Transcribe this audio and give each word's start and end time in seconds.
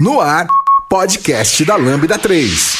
No 0.00 0.20
ar, 0.20 0.48
podcast 0.88 1.64
da 1.64 1.76
Lambda 1.76 2.18
3. 2.18 2.74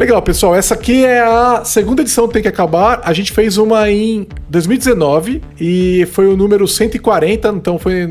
Legal, 0.00 0.22
pessoal. 0.22 0.56
Essa 0.56 0.72
aqui 0.72 1.04
é 1.04 1.20
a 1.20 1.62
segunda 1.62 2.00
edição 2.00 2.26
do 2.26 2.32
Tem 2.32 2.40
que 2.40 2.48
Acabar. 2.48 3.02
A 3.04 3.12
gente 3.12 3.32
fez 3.32 3.58
uma 3.58 3.90
em 3.90 4.26
2019 4.48 5.42
e 5.60 6.08
foi 6.12 6.26
o 6.26 6.38
número 6.38 6.66
140, 6.66 7.48
então 7.48 7.78
foi 7.78 8.08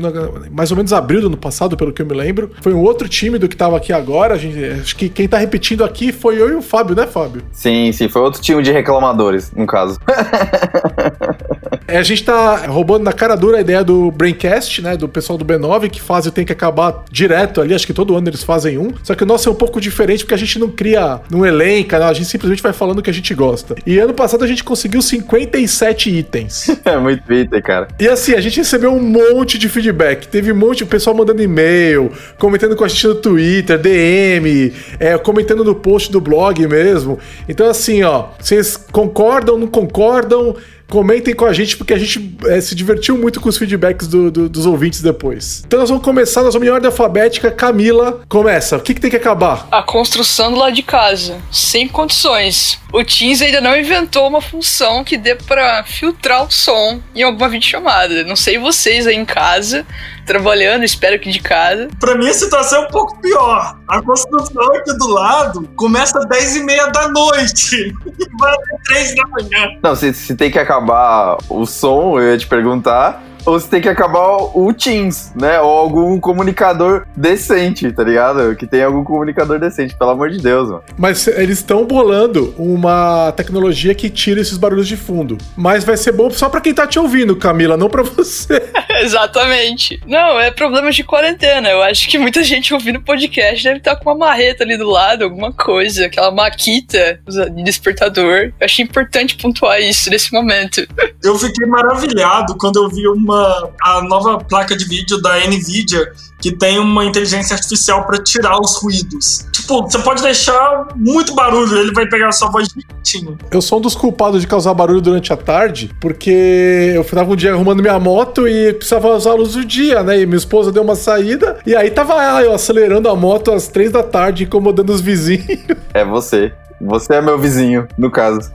mais 0.52 0.70
ou 0.70 0.76
menos 0.76 0.92
abril 0.92 1.20
do 1.20 1.26
ano 1.26 1.36
passado, 1.36 1.76
pelo 1.76 1.92
que 1.92 2.00
eu 2.00 2.06
me 2.06 2.14
lembro. 2.14 2.52
Foi 2.60 2.72
um 2.72 2.78
outro 2.78 3.08
time 3.08 3.38
do 3.38 3.48
que 3.48 3.56
tava 3.56 3.76
aqui 3.76 3.92
agora. 3.92 4.34
A 4.34 4.38
gente, 4.38 4.64
acho 4.80 4.94
que 4.94 5.08
quem 5.08 5.26
tá 5.26 5.36
repetindo 5.36 5.82
aqui 5.82 6.12
foi 6.12 6.40
eu 6.40 6.48
e 6.50 6.54
o 6.54 6.62
Fábio, 6.62 6.94
né, 6.94 7.08
Fábio? 7.08 7.42
Sim, 7.50 7.90
sim, 7.90 8.08
foi 8.08 8.22
outro 8.22 8.40
time 8.40 8.62
de 8.62 8.70
reclamadores, 8.70 9.50
no 9.50 9.66
caso. 9.66 9.98
É, 11.86 11.98
a 11.98 12.02
gente 12.02 12.24
tá 12.24 12.66
roubando 12.66 13.02
na 13.02 13.12
cara 13.12 13.34
dura 13.34 13.58
a 13.58 13.60
ideia 13.60 13.82
do 13.82 14.10
Braincast, 14.10 14.82
né? 14.82 14.96
Do 14.96 15.08
pessoal 15.08 15.38
do 15.38 15.44
B9, 15.44 15.90
que 15.90 16.00
faz 16.00 16.26
o 16.26 16.30
Tem 16.30 16.44
que 16.44 16.60
Acabar 16.60 17.04
direto 17.10 17.60
ali. 17.60 17.74
Acho 17.74 17.86
que 17.86 17.94
todo 17.94 18.14
ano 18.14 18.28
eles 18.28 18.42
fazem 18.42 18.76
um. 18.76 18.92
Só 19.02 19.14
que 19.14 19.22
o 19.22 19.26
nosso 19.26 19.48
é 19.48 19.52
um 19.52 19.54
pouco 19.54 19.80
diferente 19.80 20.24
porque 20.24 20.34
a 20.34 20.36
gente 20.36 20.58
não 20.58 20.68
cria 20.68 21.20
um 21.32 21.46
elenco, 21.46 21.96
não, 21.96 22.06
a 22.06 22.12
gente 22.12 22.28
simplesmente 22.28 22.62
vai 22.62 22.72
falando 22.72 22.98
o 22.98 23.02
que 23.02 23.08
a 23.08 23.14
gente 23.14 23.34
gosta. 23.34 23.74
E 23.86 23.98
ano 23.98 24.12
passado 24.12 24.44
a 24.44 24.46
gente 24.46 24.62
conseguiu 24.62 25.00
57 25.00 26.10
itens. 26.10 26.78
É 26.90 26.96
muito 26.98 27.22
Twitter, 27.22 27.62
cara. 27.62 27.88
E 28.00 28.08
assim, 28.08 28.34
a 28.34 28.40
gente 28.40 28.56
recebeu 28.56 28.92
um 28.92 29.00
monte 29.00 29.58
de 29.58 29.68
feedback. 29.68 30.26
Teve 30.26 30.50
um 30.50 30.56
monte, 30.56 30.82
o 30.82 30.86
pessoal 30.86 31.14
mandando 31.14 31.40
e-mail, 31.40 32.10
comentando 32.36 32.74
com 32.74 32.84
a 32.84 32.88
gente 32.88 33.06
no 33.06 33.14
Twitter, 33.14 33.78
DM, 33.78 34.72
é, 34.98 35.16
comentando 35.16 35.62
no 35.62 35.74
post 35.74 36.10
do 36.10 36.20
blog 36.20 36.66
mesmo. 36.66 37.18
Então, 37.48 37.68
assim, 37.68 38.02
ó, 38.02 38.30
vocês 38.40 38.76
concordam, 38.76 39.56
não 39.56 39.68
concordam? 39.68 40.56
Comentem 40.90 41.34
com 41.34 41.46
a 41.46 41.52
gente, 41.52 41.76
porque 41.76 41.94
a 41.94 41.98
gente 41.98 42.36
é, 42.46 42.60
se 42.60 42.74
divertiu 42.74 43.16
muito 43.16 43.40
com 43.40 43.48
os 43.48 43.56
feedbacks 43.56 44.06
do- 44.08 44.30
do- 44.30 44.48
dos 44.48 44.66
ouvintes 44.66 45.00
depois. 45.00 45.62
Então 45.66 45.78
nós 45.80 45.88
vamos 45.88 46.04
começar, 46.04 46.42
nós 46.42 46.52
vamos 46.52 46.68
em 46.68 46.70
ordem 46.70 46.88
alfabética. 46.90 47.50
Camila, 47.50 48.20
começa. 48.28 48.76
O 48.76 48.80
que, 48.80 48.92
que 48.94 49.00
tem 49.00 49.10
que 49.10 49.16
acabar? 49.16 49.68
a 49.70 49.82
construção 49.82 50.50
do 50.52 50.58
lado 50.58 50.74
de 50.74 50.82
casa, 50.82 51.38
sem 51.50 51.86
condições. 51.88 52.78
O 52.92 53.04
Teams 53.04 53.40
ainda 53.40 53.60
não 53.60 53.76
inventou 53.78 54.26
uma 54.26 54.40
função 54.40 55.04
que 55.04 55.16
dê 55.16 55.36
pra 55.36 55.84
filtrar 55.84 56.44
o 56.44 56.50
som 56.50 57.00
em 57.14 57.22
alguma 57.22 57.48
videochamada. 57.48 58.24
Não 58.24 58.34
sei 58.34 58.58
vocês 58.58 59.06
aí 59.06 59.14
em 59.14 59.24
casa, 59.24 59.86
trabalhando, 60.24 60.84
espero 60.84 61.18
que 61.18 61.30
de 61.30 61.40
casa. 61.40 61.88
Pra 61.98 62.14
mim 62.14 62.28
a 62.28 62.34
situação 62.34 62.82
é 62.82 62.86
um 62.86 62.90
pouco 62.90 63.20
pior. 63.20 63.78
A 63.88 64.02
construção 64.02 64.74
aqui 64.74 64.92
do 64.96 65.08
lado 65.08 65.68
começa 65.76 66.18
às 66.18 66.26
10 66.26 66.56
e 66.56 66.62
meia 66.64 66.86
da 66.86 67.08
noite 67.08 67.76
e 67.76 68.26
vai 68.38 68.52
até 68.52 68.76
3 68.86 69.16
da 69.16 69.26
manhã. 69.28 69.78
Não, 69.82 69.94
se, 69.94 70.12
se 70.14 70.34
tem 70.34 70.50
que 70.50 70.58
acabar 70.58 71.36
o 71.48 71.66
som, 71.66 72.18
eu 72.18 72.32
ia 72.32 72.38
te 72.38 72.46
perguntar. 72.46 73.22
Ou 73.44 73.58
se 73.58 73.68
tem 73.68 73.80
que 73.80 73.88
acabar 73.88 74.36
o 74.54 74.72
Teams, 74.72 75.32
né? 75.34 75.60
Ou 75.60 75.70
algum 75.70 76.20
comunicador 76.20 77.06
decente, 77.16 77.90
tá 77.92 78.02
ligado? 78.02 78.54
Que 78.56 78.66
tem 78.66 78.82
algum 78.82 79.04
comunicador 79.04 79.58
decente, 79.58 79.96
pelo 79.96 80.10
amor 80.10 80.30
de 80.30 80.38
Deus, 80.38 80.68
mano. 80.68 80.82
Mas 80.98 81.26
eles 81.26 81.58
estão 81.58 81.84
bolando 81.84 82.54
uma 82.58 83.32
tecnologia 83.32 83.94
que 83.94 84.10
tira 84.10 84.40
esses 84.40 84.56
barulhos 84.56 84.88
de 84.88 84.96
fundo. 84.96 85.38
Mas 85.56 85.84
vai 85.84 85.96
ser 85.96 86.12
bom 86.12 86.30
só 86.30 86.48
pra 86.48 86.60
quem 86.60 86.74
tá 86.74 86.86
te 86.86 86.98
ouvindo, 86.98 87.36
Camila, 87.36 87.76
não 87.76 87.88
pra 87.88 88.02
você. 88.02 88.62
Exatamente. 89.00 90.00
Não, 90.06 90.38
é 90.38 90.50
problema 90.50 90.90
de 90.90 91.02
quarentena. 91.02 91.70
Eu 91.70 91.82
acho 91.82 92.08
que 92.08 92.18
muita 92.18 92.42
gente 92.44 92.74
ouvindo 92.74 93.00
podcast 93.00 93.62
deve 93.62 93.78
estar 93.78 93.96
com 93.96 94.10
uma 94.10 94.18
marreta 94.18 94.64
ali 94.64 94.76
do 94.76 94.88
lado, 94.88 95.24
alguma 95.24 95.52
coisa, 95.52 96.06
aquela 96.06 96.30
maquita 96.30 97.20
de 97.54 97.62
despertador. 97.62 98.52
Eu 98.60 98.64
achei 98.64 98.84
importante 98.84 99.36
pontuar 99.36 99.80
isso 99.80 100.10
nesse 100.10 100.32
momento. 100.32 100.86
Eu 101.22 101.38
fiquei 101.38 101.66
maravilhado 101.66 102.56
quando 102.58 102.76
eu 102.76 102.88
vi 102.88 103.06
uma 103.08 103.29
a 103.32 104.02
nova 104.02 104.38
placa 104.38 104.76
de 104.76 104.84
vídeo 104.84 105.20
da 105.20 105.38
Nvidia 105.46 106.12
que 106.40 106.50
tem 106.50 106.78
uma 106.78 107.04
inteligência 107.04 107.54
artificial 107.54 108.06
pra 108.06 108.22
tirar 108.22 108.58
os 108.58 108.82
ruídos. 108.82 109.46
Tipo, 109.52 109.82
você 109.82 109.98
pode 109.98 110.22
deixar 110.22 110.88
muito 110.96 111.34
barulho, 111.34 111.76
ele 111.78 111.92
vai 111.92 112.08
pegar 112.08 112.28
a 112.28 112.32
sua 112.32 112.50
voz 112.50 112.68
direitinho. 112.68 113.36
Eu 113.50 113.60
sou 113.60 113.78
um 113.78 113.82
dos 113.82 113.94
culpados 113.94 114.40
de 114.40 114.46
causar 114.46 114.72
barulho 114.72 115.00
durante 115.00 115.32
a 115.32 115.36
tarde, 115.36 115.90
porque 116.00 116.92
eu 116.94 117.04
tava 117.04 117.30
um 117.32 117.36
dia 117.36 117.52
arrumando 117.52 117.82
minha 117.82 117.98
moto 117.98 118.48
e 118.48 118.72
precisava 118.72 119.14
usar 119.14 119.32
a 119.32 119.34
luz 119.34 119.52
do 119.52 119.64
dia, 119.64 120.02
né? 120.02 120.20
E 120.20 120.26
minha 120.26 120.38
esposa 120.38 120.72
deu 120.72 120.82
uma 120.82 120.96
saída, 120.96 121.58
e 121.66 121.76
aí 121.76 121.90
tava 121.90 122.14
ela, 122.22 122.42
eu 122.42 122.54
acelerando 122.54 123.08
a 123.08 123.14
moto 123.14 123.52
às 123.52 123.68
três 123.68 123.92
da 123.92 124.02
tarde, 124.02 124.44
incomodando 124.44 124.90
os 124.90 125.00
vizinhos. 125.00 125.60
É 125.92 126.04
você. 126.04 126.52
Você 126.80 127.14
é 127.14 127.20
meu 127.20 127.38
vizinho, 127.38 127.86
no 127.98 128.10
caso. 128.10 128.50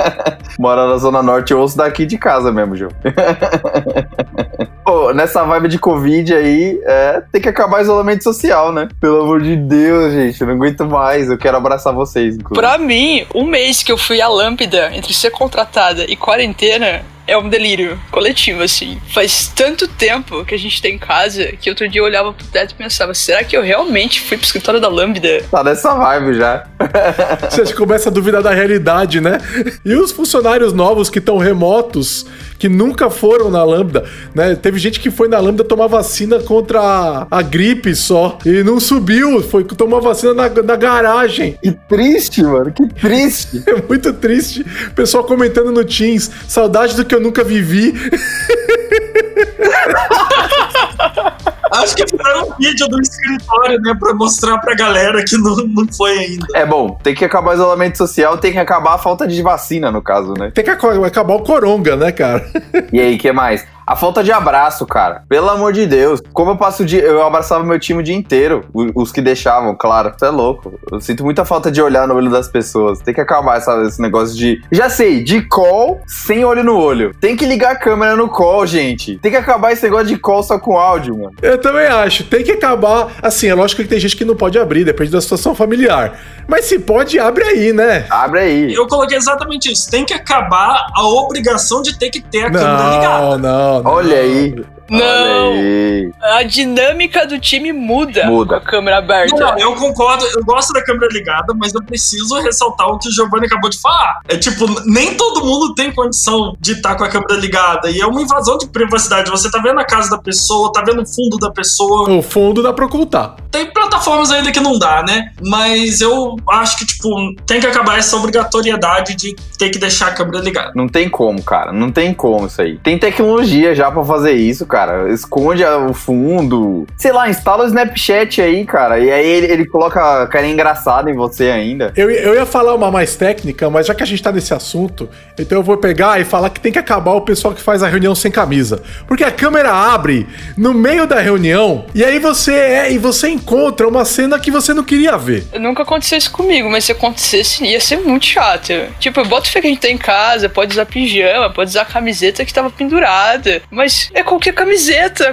Mora 0.58 0.86
na 0.86 0.98
Zona 0.98 1.22
Norte, 1.22 1.52
eu 1.52 1.60
ouço 1.60 1.76
daqui 1.76 2.04
de 2.04 2.18
casa 2.18 2.52
mesmo, 2.52 2.76
Gil. 2.76 2.88
Pô, 4.84 5.12
nessa 5.12 5.44
vibe 5.44 5.68
de 5.68 5.78
Covid 5.78 6.34
aí, 6.34 6.80
é, 6.84 7.22
tem 7.32 7.40
que 7.40 7.48
acabar 7.48 7.78
o 7.78 7.82
isolamento 7.82 8.24
social, 8.24 8.72
né? 8.72 8.88
Pelo 9.00 9.22
amor 9.22 9.40
de 9.40 9.56
Deus, 9.56 10.12
gente, 10.12 10.40
eu 10.40 10.46
não 10.46 10.54
aguento 10.54 10.84
mais. 10.84 11.30
Eu 11.30 11.38
quero 11.38 11.56
abraçar 11.56 11.94
vocês, 11.94 12.36
inclusive. 12.36 12.60
Pra 12.60 12.76
mim, 12.76 13.24
um 13.34 13.44
mês 13.44 13.82
que 13.82 13.92
eu 13.92 13.96
fui 13.96 14.20
à 14.20 14.28
lâmpada 14.28 14.90
entre 14.92 15.14
ser 15.14 15.30
contratada 15.30 16.04
e 16.04 16.16
quarentena 16.16 17.02
é 17.30 17.38
um 17.38 17.48
delírio 17.48 17.98
coletivo, 18.10 18.62
assim. 18.62 19.00
Faz 19.14 19.46
tanto 19.46 19.86
tempo 19.86 20.44
que 20.44 20.54
a 20.54 20.58
gente 20.58 20.82
tá 20.82 20.88
em 20.88 20.98
casa 20.98 21.52
que 21.60 21.70
outro 21.70 21.88
dia 21.88 22.00
eu 22.00 22.04
olhava 22.04 22.32
pro 22.32 22.44
teto 22.46 22.72
e 22.72 22.74
pensava: 22.74 23.14
será 23.14 23.44
que 23.44 23.56
eu 23.56 23.62
realmente 23.62 24.20
fui 24.20 24.36
pro 24.36 24.44
escritório 24.44 24.80
da 24.80 24.88
Lambda? 24.88 25.44
Tá 25.48 25.62
nessa 25.62 25.94
vibe 25.94 26.34
já. 26.34 26.66
Você 27.50 27.74
começa 27.74 28.08
a 28.08 28.12
duvidar 28.12 28.42
da 28.42 28.50
realidade, 28.50 29.20
né? 29.20 29.38
E 29.84 29.94
os 29.94 30.12
funcionários 30.12 30.72
novos 30.72 31.10
que 31.10 31.18
estão 31.18 31.38
remotos, 31.38 32.26
que 32.58 32.68
nunca 32.68 33.10
foram 33.10 33.50
na 33.50 33.62
Lambda, 33.62 34.04
né? 34.34 34.54
Teve 34.54 34.78
gente 34.78 35.00
que 35.00 35.10
foi 35.10 35.28
na 35.28 35.38
Lambda 35.38 35.64
tomar 35.64 35.86
vacina 35.86 36.38
contra 36.40 36.80
a, 36.80 37.26
a 37.30 37.42
gripe 37.42 37.94
só. 37.94 38.38
E 38.44 38.62
não 38.62 38.80
subiu, 38.80 39.42
foi 39.42 39.64
tomar 39.64 40.00
vacina 40.00 40.34
na, 40.34 40.48
na 40.48 40.76
garagem. 40.76 41.58
Que 41.62 41.72
triste, 41.72 42.42
mano, 42.42 42.72
que 42.72 42.86
triste. 42.88 43.62
É 43.70 43.82
muito 43.88 44.12
triste. 44.12 44.66
O 44.88 44.94
pessoal 44.94 45.22
comentando 45.22 45.70
no 45.70 45.84
Teams, 45.84 46.28
saudade 46.48 46.96
do 46.96 47.04
que 47.04 47.14
eu 47.14 47.20
nunca 47.20 47.44
vivi. 47.44 47.94
Acho 51.72 51.96
que 51.96 52.06
fizeram 52.06 52.48
um 52.48 52.54
vídeo 52.58 52.88
do 52.88 53.00
escritório, 53.00 53.80
né, 53.80 53.94
pra 53.98 54.14
mostrar 54.14 54.58
pra 54.58 54.74
galera 54.74 55.24
que 55.24 55.36
não, 55.36 55.56
não 55.56 55.86
foi 55.92 56.18
ainda. 56.18 56.46
É 56.54 56.66
bom, 56.66 56.98
tem 57.02 57.14
que 57.14 57.24
acabar 57.24 57.52
o 57.52 57.54
isolamento 57.54 57.96
social, 57.96 58.38
tem 58.38 58.52
que 58.52 58.58
acabar 58.58 58.94
a 58.94 58.98
falta 58.98 59.26
de 59.26 59.40
vacina, 59.42 59.90
no 59.90 60.02
caso, 60.02 60.34
né? 60.34 60.50
Tem 60.54 60.64
que 60.64 60.70
acabar 60.70 61.34
o 61.34 61.42
coronga, 61.42 61.96
né, 61.96 62.12
cara? 62.12 62.44
E 62.92 63.00
aí, 63.00 63.16
que 63.16 63.30
mais? 63.32 63.64
A 63.90 63.96
falta 63.96 64.22
de 64.22 64.30
abraço, 64.30 64.86
cara. 64.86 65.24
Pelo 65.28 65.50
amor 65.50 65.72
de 65.72 65.84
Deus. 65.84 66.20
Como 66.32 66.52
eu 66.52 66.56
passo 66.56 66.84
o 66.84 66.86
dia. 66.86 67.02
Eu 67.02 67.26
abraçava 67.26 67.64
meu 67.64 67.76
time 67.80 67.98
o 67.98 68.02
dia 68.04 68.14
inteiro. 68.14 68.64
Os 68.94 69.10
que 69.10 69.20
deixavam, 69.20 69.74
claro. 69.76 70.12
Você 70.16 70.26
é 70.26 70.30
louco. 70.30 70.78
Eu 70.92 71.00
sinto 71.00 71.24
muita 71.24 71.44
falta 71.44 71.72
de 71.72 71.82
olhar 71.82 72.06
no 72.06 72.14
olho 72.14 72.30
das 72.30 72.46
pessoas. 72.46 73.00
Tem 73.00 73.12
que 73.12 73.20
acabar 73.20 73.56
essa- 73.56 73.82
esse 73.82 74.00
negócio 74.00 74.36
de. 74.36 74.62
Já 74.70 74.88
sei, 74.88 75.24
de 75.24 75.42
call 75.42 76.00
sem 76.06 76.44
olho 76.44 76.62
no 76.62 76.78
olho. 76.78 77.12
Tem 77.20 77.34
que 77.36 77.44
ligar 77.44 77.72
a 77.72 77.76
câmera 77.76 78.14
no 78.14 78.28
call, 78.28 78.64
gente. 78.64 79.16
Tem 79.18 79.32
que 79.32 79.36
acabar 79.36 79.72
esse 79.72 79.82
negócio 79.82 80.06
de 80.06 80.16
call 80.18 80.44
só 80.44 80.56
com 80.56 80.78
áudio, 80.78 81.18
mano. 81.18 81.32
Eu 81.42 81.58
também 81.60 81.88
acho. 81.88 82.22
Tem 82.22 82.44
que 82.44 82.52
acabar. 82.52 83.08
Assim, 83.20 83.48
é 83.48 83.54
lógico 83.56 83.82
que 83.82 83.88
tem 83.88 83.98
gente 83.98 84.16
que 84.16 84.24
não 84.24 84.36
pode 84.36 84.56
abrir, 84.56 84.84
depende 84.84 85.10
da 85.10 85.20
situação 85.20 85.52
familiar. 85.52 86.16
Mas 86.46 86.66
se 86.66 86.78
pode, 86.78 87.18
abre 87.18 87.42
aí, 87.42 87.72
né? 87.72 88.06
Abre 88.08 88.38
aí. 88.38 88.72
Eu 88.72 88.86
coloquei 88.86 89.16
exatamente 89.16 89.72
isso. 89.72 89.90
Tem 89.90 90.04
que 90.04 90.14
acabar 90.14 90.86
a 90.94 91.02
obrigação 91.08 91.82
de 91.82 91.98
ter 91.98 92.08
que 92.10 92.20
ter 92.20 92.44
a 92.44 92.50
câmera 92.52 92.90
ligada. 92.94 93.20
Não, 93.20 93.38
não, 93.38 93.74
não. 93.74 93.79
Olha 93.84 94.18
aí. 94.18 94.54
Não. 94.90 96.12
A 96.20 96.42
dinâmica 96.42 97.26
do 97.26 97.38
time 97.38 97.72
muda, 97.72 98.26
Muda. 98.26 98.48
com 98.48 98.54
a 98.56 98.60
câmera 98.60 98.98
aberta. 98.98 99.36
Não, 99.36 99.58
eu 99.58 99.74
concordo, 99.74 100.24
eu 100.34 100.44
gosto 100.44 100.72
da 100.72 100.82
câmera 100.82 101.08
ligada, 101.12 101.54
mas 101.56 101.74
eu 101.74 101.82
preciso 101.82 102.38
ressaltar 102.40 102.88
o 102.88 102.98
que 102.98 103.08
o 103.08 103.12
Giovanni 103.12 103.46
acabou 103.46 103.70
de 103.70 103.80
falar. 103.80 104.20
É 104.28 104.36
tipo, 104.36 104.66
nem 104.86 105.14
todo 105.14 105.44
mundo 105.44 105.74
tem 105.74 105.92
condição 105.92 106.54
de 106.60 106.72
estar 106.72 106.94
com 106.96 107.04
a 107.04 107.08
câmera 107.08 107.34
ligada. 107.34 107.90
E 107.90 108.00
é 108.00 108.06
uma 108.06 108.20
invasão 108.20 108.58
de 108.58 108.66
privacidade. 108.68 109.30
Você 109.30 109.50
tá 109.50 109.58
vendo 109.58 109.78
a 109.78 109.84
casa 109.84 110.10
da 110.10 110.18
pessoa, 110.18 110.72
tá 110.72 110.82
vendo 110.82 111.02
o 111.02 111.06
fundo 111.06 111.36
da 111.38 111.50
pessoa. 111.50 112.10
O 112.10 112.22
fundo 112.22 112.62
dá 112.62 112.72
pra 112.72 112.86
ocultar. 112.86 113.36
Tem 113.50 113.66
plataformas 113.66 114.30
ainda 114.30 114.50
que 114.52 114.60
não 114.60 114.78
dá, 114.78 115.02
né? 115.02 115.32
Mas 115.42 116.00
eu 116.00 116.36
acho 116.50 116.78
que, 116.78 116.86
tipo, 116.86 117.08
tem 117.46 117.60
que 117.60 117.66
acabar 117.66 117.98
essa 117.98 118.16
obrigatoriedade 118.16 119.14
de 119.14 119.34
ter 119.58 119.70
que 119.70 119.78
deixar 119.78 120.08
a 120.08 120.12
câmera 120.12 120.40
ligada. 120.40 120.72
Não 120.74 120.88
tem 120.88 121.08
como, 121.08 121.42
cara. 121.42 121.72
Não 121.72 121.90
tem 121.90 122.14
como 122.14 122.46
isso 122.46 122.60
aí. 122.60 122.78
Tem 122.78 122.98
tecnologia 122.98 123.74
já 123.74 123.90
pra 123.90 124.04
fazer 124.04 124.32
isso, 124.32 124.66
cara. 124.66 124.79
Esconde 125.12 125.64
a- 125.64 125.78
o 125.78 125.92
fundo. 125.94 126.86
Sei 126.96 127.12
lá, 127.12 127.28
instala 127.28 127.64
o 127.64 127.66
Snapchat 127.66 128.40
aí, 128.40 128.64
cara. 128.64 128.98
E 128.98 129.10
aí 129.10 129.26
ele, 129.26 129.52
ele 129.52 129.66
coloca 129.66 130.22
a 130.22 130.26
cara 130.26 130.46
engraçada 130.46 131.10
em 131.10 131.14
você 131.14 131.50
ainda. 131.50 131.92
Eu, 131.96 132.10
eu 132.10 132.34
ia 132.34 132.46
falar 132.46 132.74
uma 132.74 132.90
mais 132.90 133.16
técnica, 133.16 133.68
mas 133.70 133.86
já 133.86 133.94
que 133.94 134.02
a 134.02 134.06
gente 134.06 134.22
tá 134.22 134.30
nesse 134.32 134.52
assunto, 134.54 135.08
então 135.38 135.58
eu 135.58 135.62
vou 135.62 135.76
pegar 135.76 136.20
e 136.20 136.24
falar 136.24 136.50
que 136.50 136.60
tem 136.60 136.72
que 136.72 136.78
acabar 136.78 137.12
o 137.12 137.20
pessoal 137.22 137.54
que 137.54 137.60
faz 137.62 137.82
a 137.82 137.88
reunião 137.88 138.14
sem 138.14 138.30
camisa. 138.30 138.82
Porque 139.06 139.24
a 139.24 139.30
câmera 139.30 139.72
abre 139.72 140.26
no 140.56 140.72
meio 140.74 141.06
da 141.06 141.20
reunião 141.20 141.86
e 141.94 142.04
aí 142.04 142.18
você 142.18 142.52
é 142.54 142.92
e 142.92 142.98
você 142.98 143.28
encontra 143.28 143.86
uma 143.88 144.04
cena 144.04 144.38
que 144.38 144.50
você 144.50 144.72
não 144.74 144.84
queria 144.84 145.16
ver. 145.16 145.44
Nunca 145.58 145.82
aconteceu 145.82 146.18
isso 146.18 146.30
comigo, 146.30 146.70
mas 146.70 146.84
se 146.84 146.92
acontecesse, 146.92 147.64
ia 147.64 147.80
ser 147.80 147.98
muito 147.98 148.26
chato. 148.26 148.72
Tipo, 148.98 149.24
bota 149.24 149.48
fé 149.48 149.60
que 149.60 149.66
a 149.66 149.70
gente 149.70 149.80
tá 149.80 149.88
em 149.88 149.98
casa, 149.98 150.48
pode 150.48 150.72
usar 150.72 150.86
pijama, 150.86 151.50
pode 151.50 151.70
usar 151.70 151.82
a 151.82 151.86
camiseta 151.86 152.44
que 152.44 152.52
tava 152.54 152.70
pendurada. 152.70 153.62
Mas 153.70 154.10
é 154.14 154.22
qualquer 154.22 154.52
camiseta, 154.54 154.69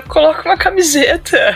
coloca 0.07 0.43
uma 0.47 0.57
camiseta. 0.57 1.55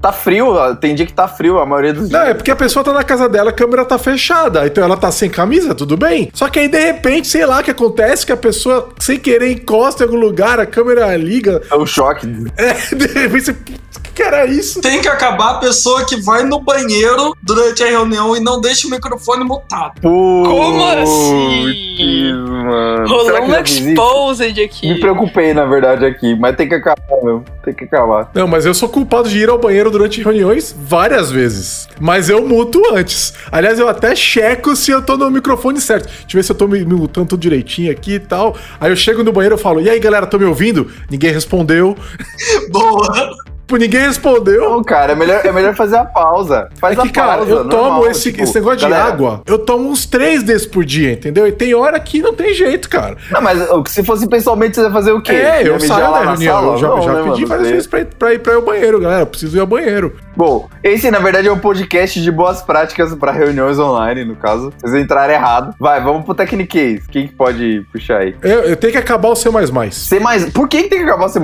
Tá 0.00 0.12
frio, 0.12 0.54
ó. 0.54 0.74
tem 0.76 0.94
dia 0.94 1.04
que 1.04 1.12
tá 1.12 1.26
frio, 1.26 1.58
a 1.58 1.66
maioria 1.66 1.92
dos 1.92 2.08
Não, 2.08 2.20
dias. 2.20 2.30
é 2.30 2.34
porque 2.34 2.52
a 2.52 2.56
pessoa 2.56 2.84
tá 2.84 2.92
na 2.92 3.02
casa 3.02 3.28
dela, 3.28 3.50
a 3.50 3.52
câmera 3.52 3.84
tá 3.84 3.98
fechada, 3.98 4.64
então 4.64 4.84
ela 4.84 4.96
tá 4.96 5.10
sem 5.10 5.28
camisa, 5.28 5.74
tudo 5.74 5.96
bem. 5.96 6.30
Só 6.32 6.48
que 6.48 6.60
aí 6.60 6.68
de 6.68 6.78
repente, 6.78 7.26
sei 7.26 7.44
lá 7.44 7.58
o 7.58 7.64
que 7.64 7.72
acontece, 7.72 8.24
que 8.24 8.30
a 8.30 8.36
pessoa 8.36 8.90
sem 9.00 9.18
querer 9.18 9.50
encosta 9.50 10.04
em 10.04 10.06
algum 10.06 10.18
lugar, 10.20 10.60
a 10.60 10.66
câmera 10.66 11.16
liga. 11.16 11.60
É 11.70 11.74
o 11.74 11.84
choque. 11.84 12.28
É, 12.56 12.94
de 12.94 13.06
repente 13.06 13.44
você. 13.46 13.50
O 13.52 14.12
que 14.18 14.22
era 14.22 14.46
isso? 14.46 14.80
Tem 14.80 15.00
que 15.00 15.08
acabar 15.08 15.50
a 15.50 15.54
pessoa 15.58 16.04
que 16.04 16.20
vai 16.20 16.42
no 16.42 16.60
banheiro 16.60 17.34
durante 17.42 17.82
a 17.84 17.86
reunião 17.86 18.36
e 18.36 18.40
não 18.40 18.60
deixa 18.60 18.86
o 18.88 18.90
microfone 18.90 19.44
mutado. 19.44 20.00
Como 20.02 20.84
assim? 20.84 22.32
Mano. 22.34 23.08
Rolou 23.08 23.42
um 23.42 23.54
exposed 23.60 24.60
aqui. 24.62 24.88
Me 24.92 25.00
preocupei, 25.00 25.54
na 25.54 25.64
verdade, 25.64 26.04
aqui. 26.04 26.34
Mas 26.34 26.56
tem 26.56 26.68
que 26.68 26.74
acabar, 26.74 27.22
meu. 27.22 27.44
Tem 27.64 27.72
que 27.72 27.84
acabar. 27.84 28.30
Não, 28.34 28.46
mas 28.48 28.66
eu 28.66 28.74
sou 28.74 28.88
culpado 28.88 29.28
de 29.28 29.37
ir 29.38 29.48
ao 29.48 29.58
banheiro 29.58 29.90
durante 29.90 30.22
reuniões 30.22 30.74
várias 30.76 31.30
vezes. 31.30 31.88
Mas 32.00 32.28
eu 32.28 32.46
muto 32.46 32.82
antes. 32.94 33.34
Aliás, 33.50 33.78
eu 33.78 33.88
até 33.88 34.14
checo 34.14 34.74
se 34.76 34.90
eu 34.90 35.02
tô 35.02 35.16
no 35.16 35.30
microfone 35.30 35.80
certo. 35.80 36.06
Deixa 36.06 36.26
eu 36.28 36.32
ver 36.34 36.42
se 36.42 36.52
eu 36.52 36.56
tô 36.56 36.68
me, 36.68 36.80
me 36.84 36.94
mutando 36.94 37.28
tudo 37.28 37.40
direitinho 37.40 37.90
aqui 37.90 38.14
e 38.14 38.20
tal. 38.20 38.56
Aí 38.80 38.90
eu 38.90 38.96
chego 38.96 39.24
no 39.24 39.32
banheiro 39.32 39.56
e 39.56 39.58
falo: 39.58 39.80
E 39.80 39.88
aí, 39.88 39.98
galera, 39.98 40.26
tô 40.26 40.38
me 40.38 40.44
ouvindo? 40.44 40.90
Ninguém 41.10 41.32
respondeu. 41.32 41.96
Boa! 42.70 43.57
Pô, 43.68 43.76
ninguém 43.76 44.00
respondeu. 44.00 44.70
Não, 44.70 44.82
cara, 44.82 45.12
é 45.12 45.14
melhor, 45.14 45.44
é 45.44 45.52
melhor 45.52 45.74
fazer 45.74 45.96
a 45.96 46.04
pausa. 46.04 46.70
Faz 46.80 46.98
É 46.98 47.02
que, 47.02 47.08
a 47.08 47.12
cara, 47.12 47.36
pausa. 47.36 47.50
eu 47.52 47.68
tomo 47.68 47.82
normal, 47.82 48.06
esse, 48.10 48.32
tipo, 48.32 48.42
esse 48.42 48.54
negócio 48.54 48.80
galera, 48.80 49.04
de 49.04 49.10
água, 49.10 49.42
eu 49.46 49.58
tomo 49.58 49.90
uns 49.90 50.06
três 50.06 50.42
desses 50.42 50.66
por 50.66 50.84
dia, 50.86 51.12
entendeu? 51.12 51.46
E 51.46 51.52
tem 51.52 51.74
hora 51.74 52.00
que 52.00 52.22
não 52.22 52.32
tem 52.32 52.54
jeito, 52.54 52.88
cara. 52.88 53.16
Não, 53.30 53.42
mas 53.42 53.58
se 53.88 54.02
fosse 54.02 54.26
pessoalmente, 54.26 54.74
você 54.74 54.82
vai 54.84 54.92
fazer 54.92 55.12
o 55.12 55.20
quê? 55.20 55.32
É, 55.32 55.68
eu 55.68 55.74
Ia 55.74 55.80
saio 55.80 56.10
da 56.12 56.20
reunião. 56.20 56.54
sala? 56.54 56.72
Eu 56.72 56.78
já, 56.78 56.88
Não, 56.88 57.02
já 57.02 57.12
né, 57.12 57.18
pedi 57.24 57.30
mano? 57.42 57.46
várias 57.46 57.68
vezes 57.68 57.86
pra 57.86 58.00
ir, 58.00 58.04
pra, 58.06 58.32
ir, 58.34 58.38
pra 58.38 58.52
ir 58.54 58.56
ao 58.56 58.62
banheiro, 58.62 58.98
galera. 59.00 59.20
Eu 59.22 59.26
preciso 59.26 59.56
ir 59.56 59.60
ao 59.60 59.66
banheiro. 59.66 60.16
Bom, 60.34 60.68
esse 60.82 61.10
na 61.10 61.18
verdade 61.18 61.48
é 61.48 61.52
um 61.52 61.58
podcast 61.58 62.22
de 62.22 62.30
boas 62.30 62.62
práticas 62.62 63.14
para 63.16 63.32
reuniões 63.32 63.78
online, 63.78 64.24
no 64.24 64.36
caso. 64.36 64.72
Vocês 64.80 64.94
entraram 64.94 65.34
errado. 65.34 65.74
Vai, 65.78 66.00
vamos 66.02 66.24
pro 66.24 66.34
Technicase. 66.34 67.02
Quem 67.10 67.26
que 67.26 67.34
pode 67.34 67.84
puxar 67.92 68.18
aí? 68.18 68.34
Eu, 68.40 68.60
eu 68.60 68.76
tenho 68.76 68.92
que 68.92 68.98
acabar 68.98 69.28
o 69.28 69.34
C. 69.36 69.50
C 69.90 70.20
mais. 70.20 70.46
Por 70.52 70.68
que, 70.68 70.84
que 70.84 70.88
tem 70.88 71.00
que 71.00 71.04
acabar 71.04 71.26
o 71.26 71.28
C? 71.28 71.38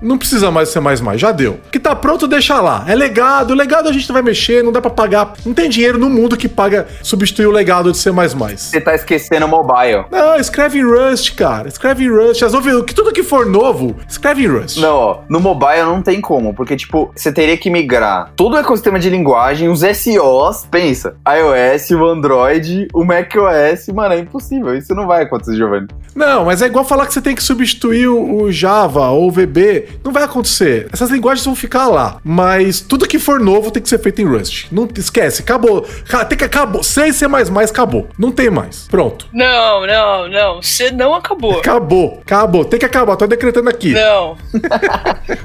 Não 0.00 0.16
precisa 0.16 0.50
mais 0.50 0.68
ser 0.70 0.80
mais 0.80 1.00
mais, 1.00 1.20
já 1.20 1.32
deu. 1.32 1.49
O 1.52 1.70
que 1.70 1.78
tá 1.78 1.94
pronto, 1.94 2.26
deixa 2.26 2.60
lá. 2.60 2.84
É 2.86 2.94
legado, 2.94 3.52
o 3.52 3.54
legado 3.54 3.88
a 3.88 3.92
gente 3.92 4.08
não 4.08 4.14
vai 4.14 4.22
mexer, 4.22 4.62
não 4.62 4.72
dá 4.72 4.80
pra 4.80 4.90
pagar. 4.90 5.34
Não 5.44 5.54
tem 5.54 5.68
dinheiro 5.68 5.98
no 5.98 6.08
mundo 6.08 6.36
que 6.36 6.48
paga 6.48 6.86
substituir 7.02 7.46
o 7.46 7.50
legado 7.50 7.92
de 7.92 7.98
ser 7.98 8.12
mais 8.12 8.34
mais. 8.34 8.60
Você 8.60 8.80
tá 8.80 8.94
esquecendo 8.94 9.46
o 9.46 9.48
mobile. 9.48 10.04
Não, 10.10 10.36
escreve 10.36 10.78
em 10.78 10.84
Rust, 10.84 11.34
cara. 11.34 11.68
Escreve 11.68 12.04
em 12.04 12.10
Rust. 12.10 12.40
Resolve 12.40 12.84
que 12.84 12.94
tudo 12.94 13.12
que 13.12 13.22
for 13.22 13.46
novo, 13.46 13.96
escreve 14.08 14.44
em 14.44 14.46
Rust. 14.46 14.78
Não, 14.78 14.94
ó, 14.94 15.18
no 15.28 15.40
mobile 15.40 15.82
não 15.82 16.02
tem 16.02 16.20
como, 16.20 16.54
porque, 16.54 16.76
tipo, 16.76 17.10
você 17.14 17.32
teria 17.32 17.56
que 17.56 17.70
migrar 17.70 18.32
todo 18.36 18.54
o 18.54 18.58
ecossistema 18.58 18.98
de 18.98 19.10
linguagem, 19.10 19.68
os 19.68 19.80
SOs, 19.80 20.66
pensa, 20.70 21.16
iOS, 21.28 21.90
o 21.90 22.04
Android, 22.04 22.88
o 22.94 23.04
macOS, 23.04 23.88
mano, 23.94 24.14
é 24.14 24.18
impossível, 24.18 24.76
isso 24.76 24.94
não 24.94 25.06
vai 25.06 25.22
acontecer, 25.24 25.56
Giovanni. 25.56 25.88
Não, 26.14 26.44
mas 26.44 26.62
é 26.62 26.66
igual 26.66 26.84
falar 26.84 27.06
que 27.06 27.14
você 27.14 27.20
tem 27.20 27.34
que 27.34 27.42
substituir 27.42 28.08
o, 28.08 28.42
o 28.42 28.52
Java 28.52 29.08
ou 29.10 29.28
o 29.28 29.30
VB. 29.30 29.88
Não 30.04 30.12
vai 30.12 30.24
acontecer. 30.24 30.88
Essas 30.92 31.10
linguagens 31.10 31.39
vão 31.44 31.54
ficar 31.56 31.88
lá. 31.88 32.18
Mas 32.24 32.80
tudo 32.80 33.06
que 33.06 33.18
for 33.18 33.40
novo 33.40 33.70
tem 33.70 33.82
que 33.82 33.88
ser 33.88 33.98
feito 33.98 34.20
em 34.20 34.24
Rust. 34.26 34.66
Não 34.70 34.88
esquece, 34.96 35.42
acabou. 35.42 35.86
Ca- 36.08 36.24
Tem 36.24 36.36
que 36.38 36.44
acabou. 36.44 36.82
Sem 36.82 37.12
C 37.12 37.26
acabou. 37.70 38.08
Não 38.18 38.30
tem 38.30 38.50
mais. 38.50 38.86
Pronto. 38.90 39.26
Não, 39.32 39.86
não, 39.86 40.28
não. 40.28 40.62
Você 40.62 40.90
não 40.90 41.14
acabou. 41.14 41.58
Acabou. 41.58 42.20
Acabou. 42.22 42.64
Tem 42.64 42.78
que 42.78 42.86
acabar. 42.86 43.16
Tô 43.16 43.26
decretando 43.26 43.68
aqui. 43.68 43.92
Não. 43.92 44.36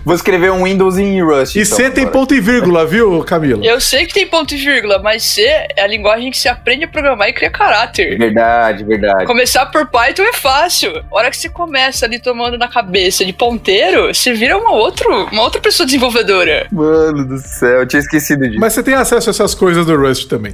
Vou 0.03 0.15
escrever 0.15 0.51
um 0.51 0.63
Windows 0.63 0.97
em 0.97 1.21
Rust. 1.21 1.55
E 1.55 1.61
então, 1.61 1.77
C 1.77 1.89
tem 1.89 2.03
agora. 2.03 2.19
ponto 2.19 2.33
e 2.35 2.39
vírgula, 2.39 2.85
viu, 2.85 3.23
Camila? 3.23 3.65
Eu 3.65 3.79
sei 3.79 4.05
que 4.05 4.13
tem 4.13 4.27
ponto 4.27 4.53
e 4.53 4.57
vírgula, 4.57 4.99
mas 4.99 5.23
C 5.23 5.41
é 5.43 5.81
a 5.83 5.87
linguagem 5.87 6.31
que 6.31 6.37
você 6.37 6.49
aprende 6.49 6.85
a 6.85 6.87
programar 6.87 7.29
e 7.29 7.33
cria 7.33 7.49
caráter. 7.49 8.17
Verdade, 8.17 8.83
verdade. 8.83 9.25
Começar 9.25 9.65
por 9.67 9.87
Python 9.87 10.23
é 10.23 10.33
fácil. 10.33 10.95
A 11.11 11.15
hora 11.15 11.29
que 11.29 11.37
você 11.37 11.49
começa 11.49 12.05
ali 12.05 12.19
tomando 12.19 12.57
na 12.57 12.67
cabeça 12.67 13.25
de 13.25 13.33
ponteiro, 13.33 14.13
você 14.13 14.33
vira 14.33 14.57
uma, 14.57 14.71
outro, 14.71 15.09
uma 15.31 15.41
outra 15.41 15.61
pessoa 15.61 15.84
desenvolvedora. 15.85 16.67
Mano 16.71 17.25
do 17.27 17.37
céu, 17.39 17.81
eu 17.81 17.87
tinha 17.87 17.99
esquecido 17.99 18.47
disso. 18.47 18.59
Mas 18.59 18.73
você 18.73 18.83
tem 18.83 18.93
acesso 18.93 19.29
a 19.29 19.31
essas 19.31 19.53
coisas 19.53 19.85
do 19.85 19.95
Rust 19.95 20.27
também. 20.27 20.53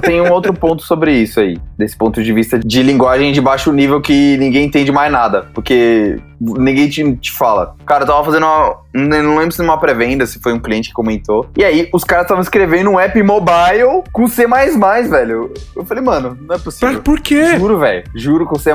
Tem 0.00 0.20
um 0.20 0.30
outro 0.30 0.54
ponto 0.54 0.82
sobre 0.82 1.12
isso 1.12 1.40
aí, 1.40 1.58
desse 1.76 1.96
ponto 1.96 2.22
de 2.22 2.32
vista 2.32 2.58
de 2.58 2.82
linguagem 2.82 3.32
de 3.32 3.40
baixo 3.40 3.72
nível 3.72 4.00
que 4.00 4.36
ninguém 4.38 4.66
entende 4.66 4.92
mais 4.92 5.10
nada, 5.10 5.48
porque 5.52 6.20
ninguém 6.40 6.88
te, 6.88 7.16
te 7.16 7.32
fala. 7.32 7.74
Cara, 7.84 8.04
eu 8.04 8.06
tava 8.06 8.24
fazendo 8.24 8.46
uma. 8.46 8.76
Não 8.96 9.36
lembro 9.36 9.52
se 9.52 9.60
numa 9.60 9.78
pré-venda, 9.78 10.26
se 10.26 10.40
foi 10.40 10.52
um 10.52 10.58
cliente 10.58 10.88
que 10.88 10.94
comentou. 10.94 11.50
E 11.56 11.64
aí, 11.64 11.88
os 11.92 12.02
caras 12.02 12.24
estavam 12.24 12.42
escrevendo 12.42 12.90
um 12.90 12.98
app 12.98 13.22
mobile 13.22 14.02
com 14.10 14.26
C, 14.26 14.46
velho. 14.46 15.52
Eu 15.74 15.84
falei, 15.84 16.02
mano, 16.02 16.38
não 16.40 16.56
é 16.56 16.58
possível. 16.58 17.02
por 17.02 17.20
quê? 17.20 17.58
Juro, 17.58 17.78
velho. 17.78 18.04
Juro 18.14 18.46
com 18.46 18.58
C. 18.58 18.72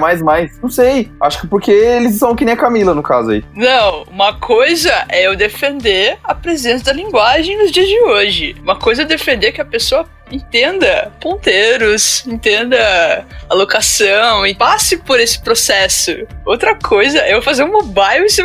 Não 0.62 0.70
sei. 0.70 1.12
Acho 1.20 1.42
que 1.42 1.48
porque 1.48 1.72
eles 1.72 2.18
são 2.18 2.36
que 2.36 2.46
nem 2.46 2.54
a 2.54 2.58
Camila, 2.58 2.94
no 2.94 3.02
caso 3.02 3.32
aí. 3.32 3.44
Não, 3.56 4.04
uma 4.04 4.34
coisa 4.34 4.92
é 5.10 5.26
eu 5.26 5.36
defender 5.36 6.18
a 6.24 6.36
presença 6.36 6.86
da 6.86 6.94
linguagem 6.94 7.58
nos 7.58 7.72
dias 7.72 7.88
de 7.88 8.00
hoje. 8.02 8.56
Uma 8.62 8.76
coisa 8.76 9.02
é 9.02 9.06
defender 9.06 9.52
que 9.52 9.62
a 9.62 9.66
pessoa 9.66 10.06
entenda 10.32 11.12
ponteiros, 11.20 12.26
entenda 12.28 13.26
alocação 13.50 14.46
e 14.46 14.54
passe 14.56 14.98
por 14.98 15.20
esse 15.20 15.40
processo. 15.42 16.12
Outra 16.46 16.76
coisa 16.76 17.20
é 17.20 17.34
eu 17.34 17.42
fazer 17.42 17.64
um 17.64 17.72
mobile 17.72 18.26
e 18.26 18.30
C++. 18.30 18.42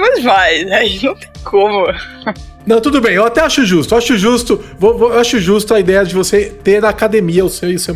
Aí 0.73 1.01
não 1.03 1.15
tem 1.15 1.29
como. 1.45 1.87
Não, 2.67 2.81
tudo 2.81 3.01
bem. 3.01 3.15
Eu 3.15 3.25
até 3.25 3.41
acho 3.43 3.65
justo. 3.65 3.95
Acho 3.95 4.17
justo. 4.19 4.63
Vou, 4.79 4.99
vou- 4.99 5.13
eu 5.13 5.21
acho 5.21 5.39
justo 5.39 5.73
a 5.75 5.81
ideia 5.81 6.05
de 6.05 6.15
você 6.15 6.47
ter 6.65 6.83
na 6.83 6.89
academia 6.89 7.45
o 7.45 7.49
seu 7.49 7.71
e 7.71 7.77
o 7.77 7.79
C. 7.79 7.93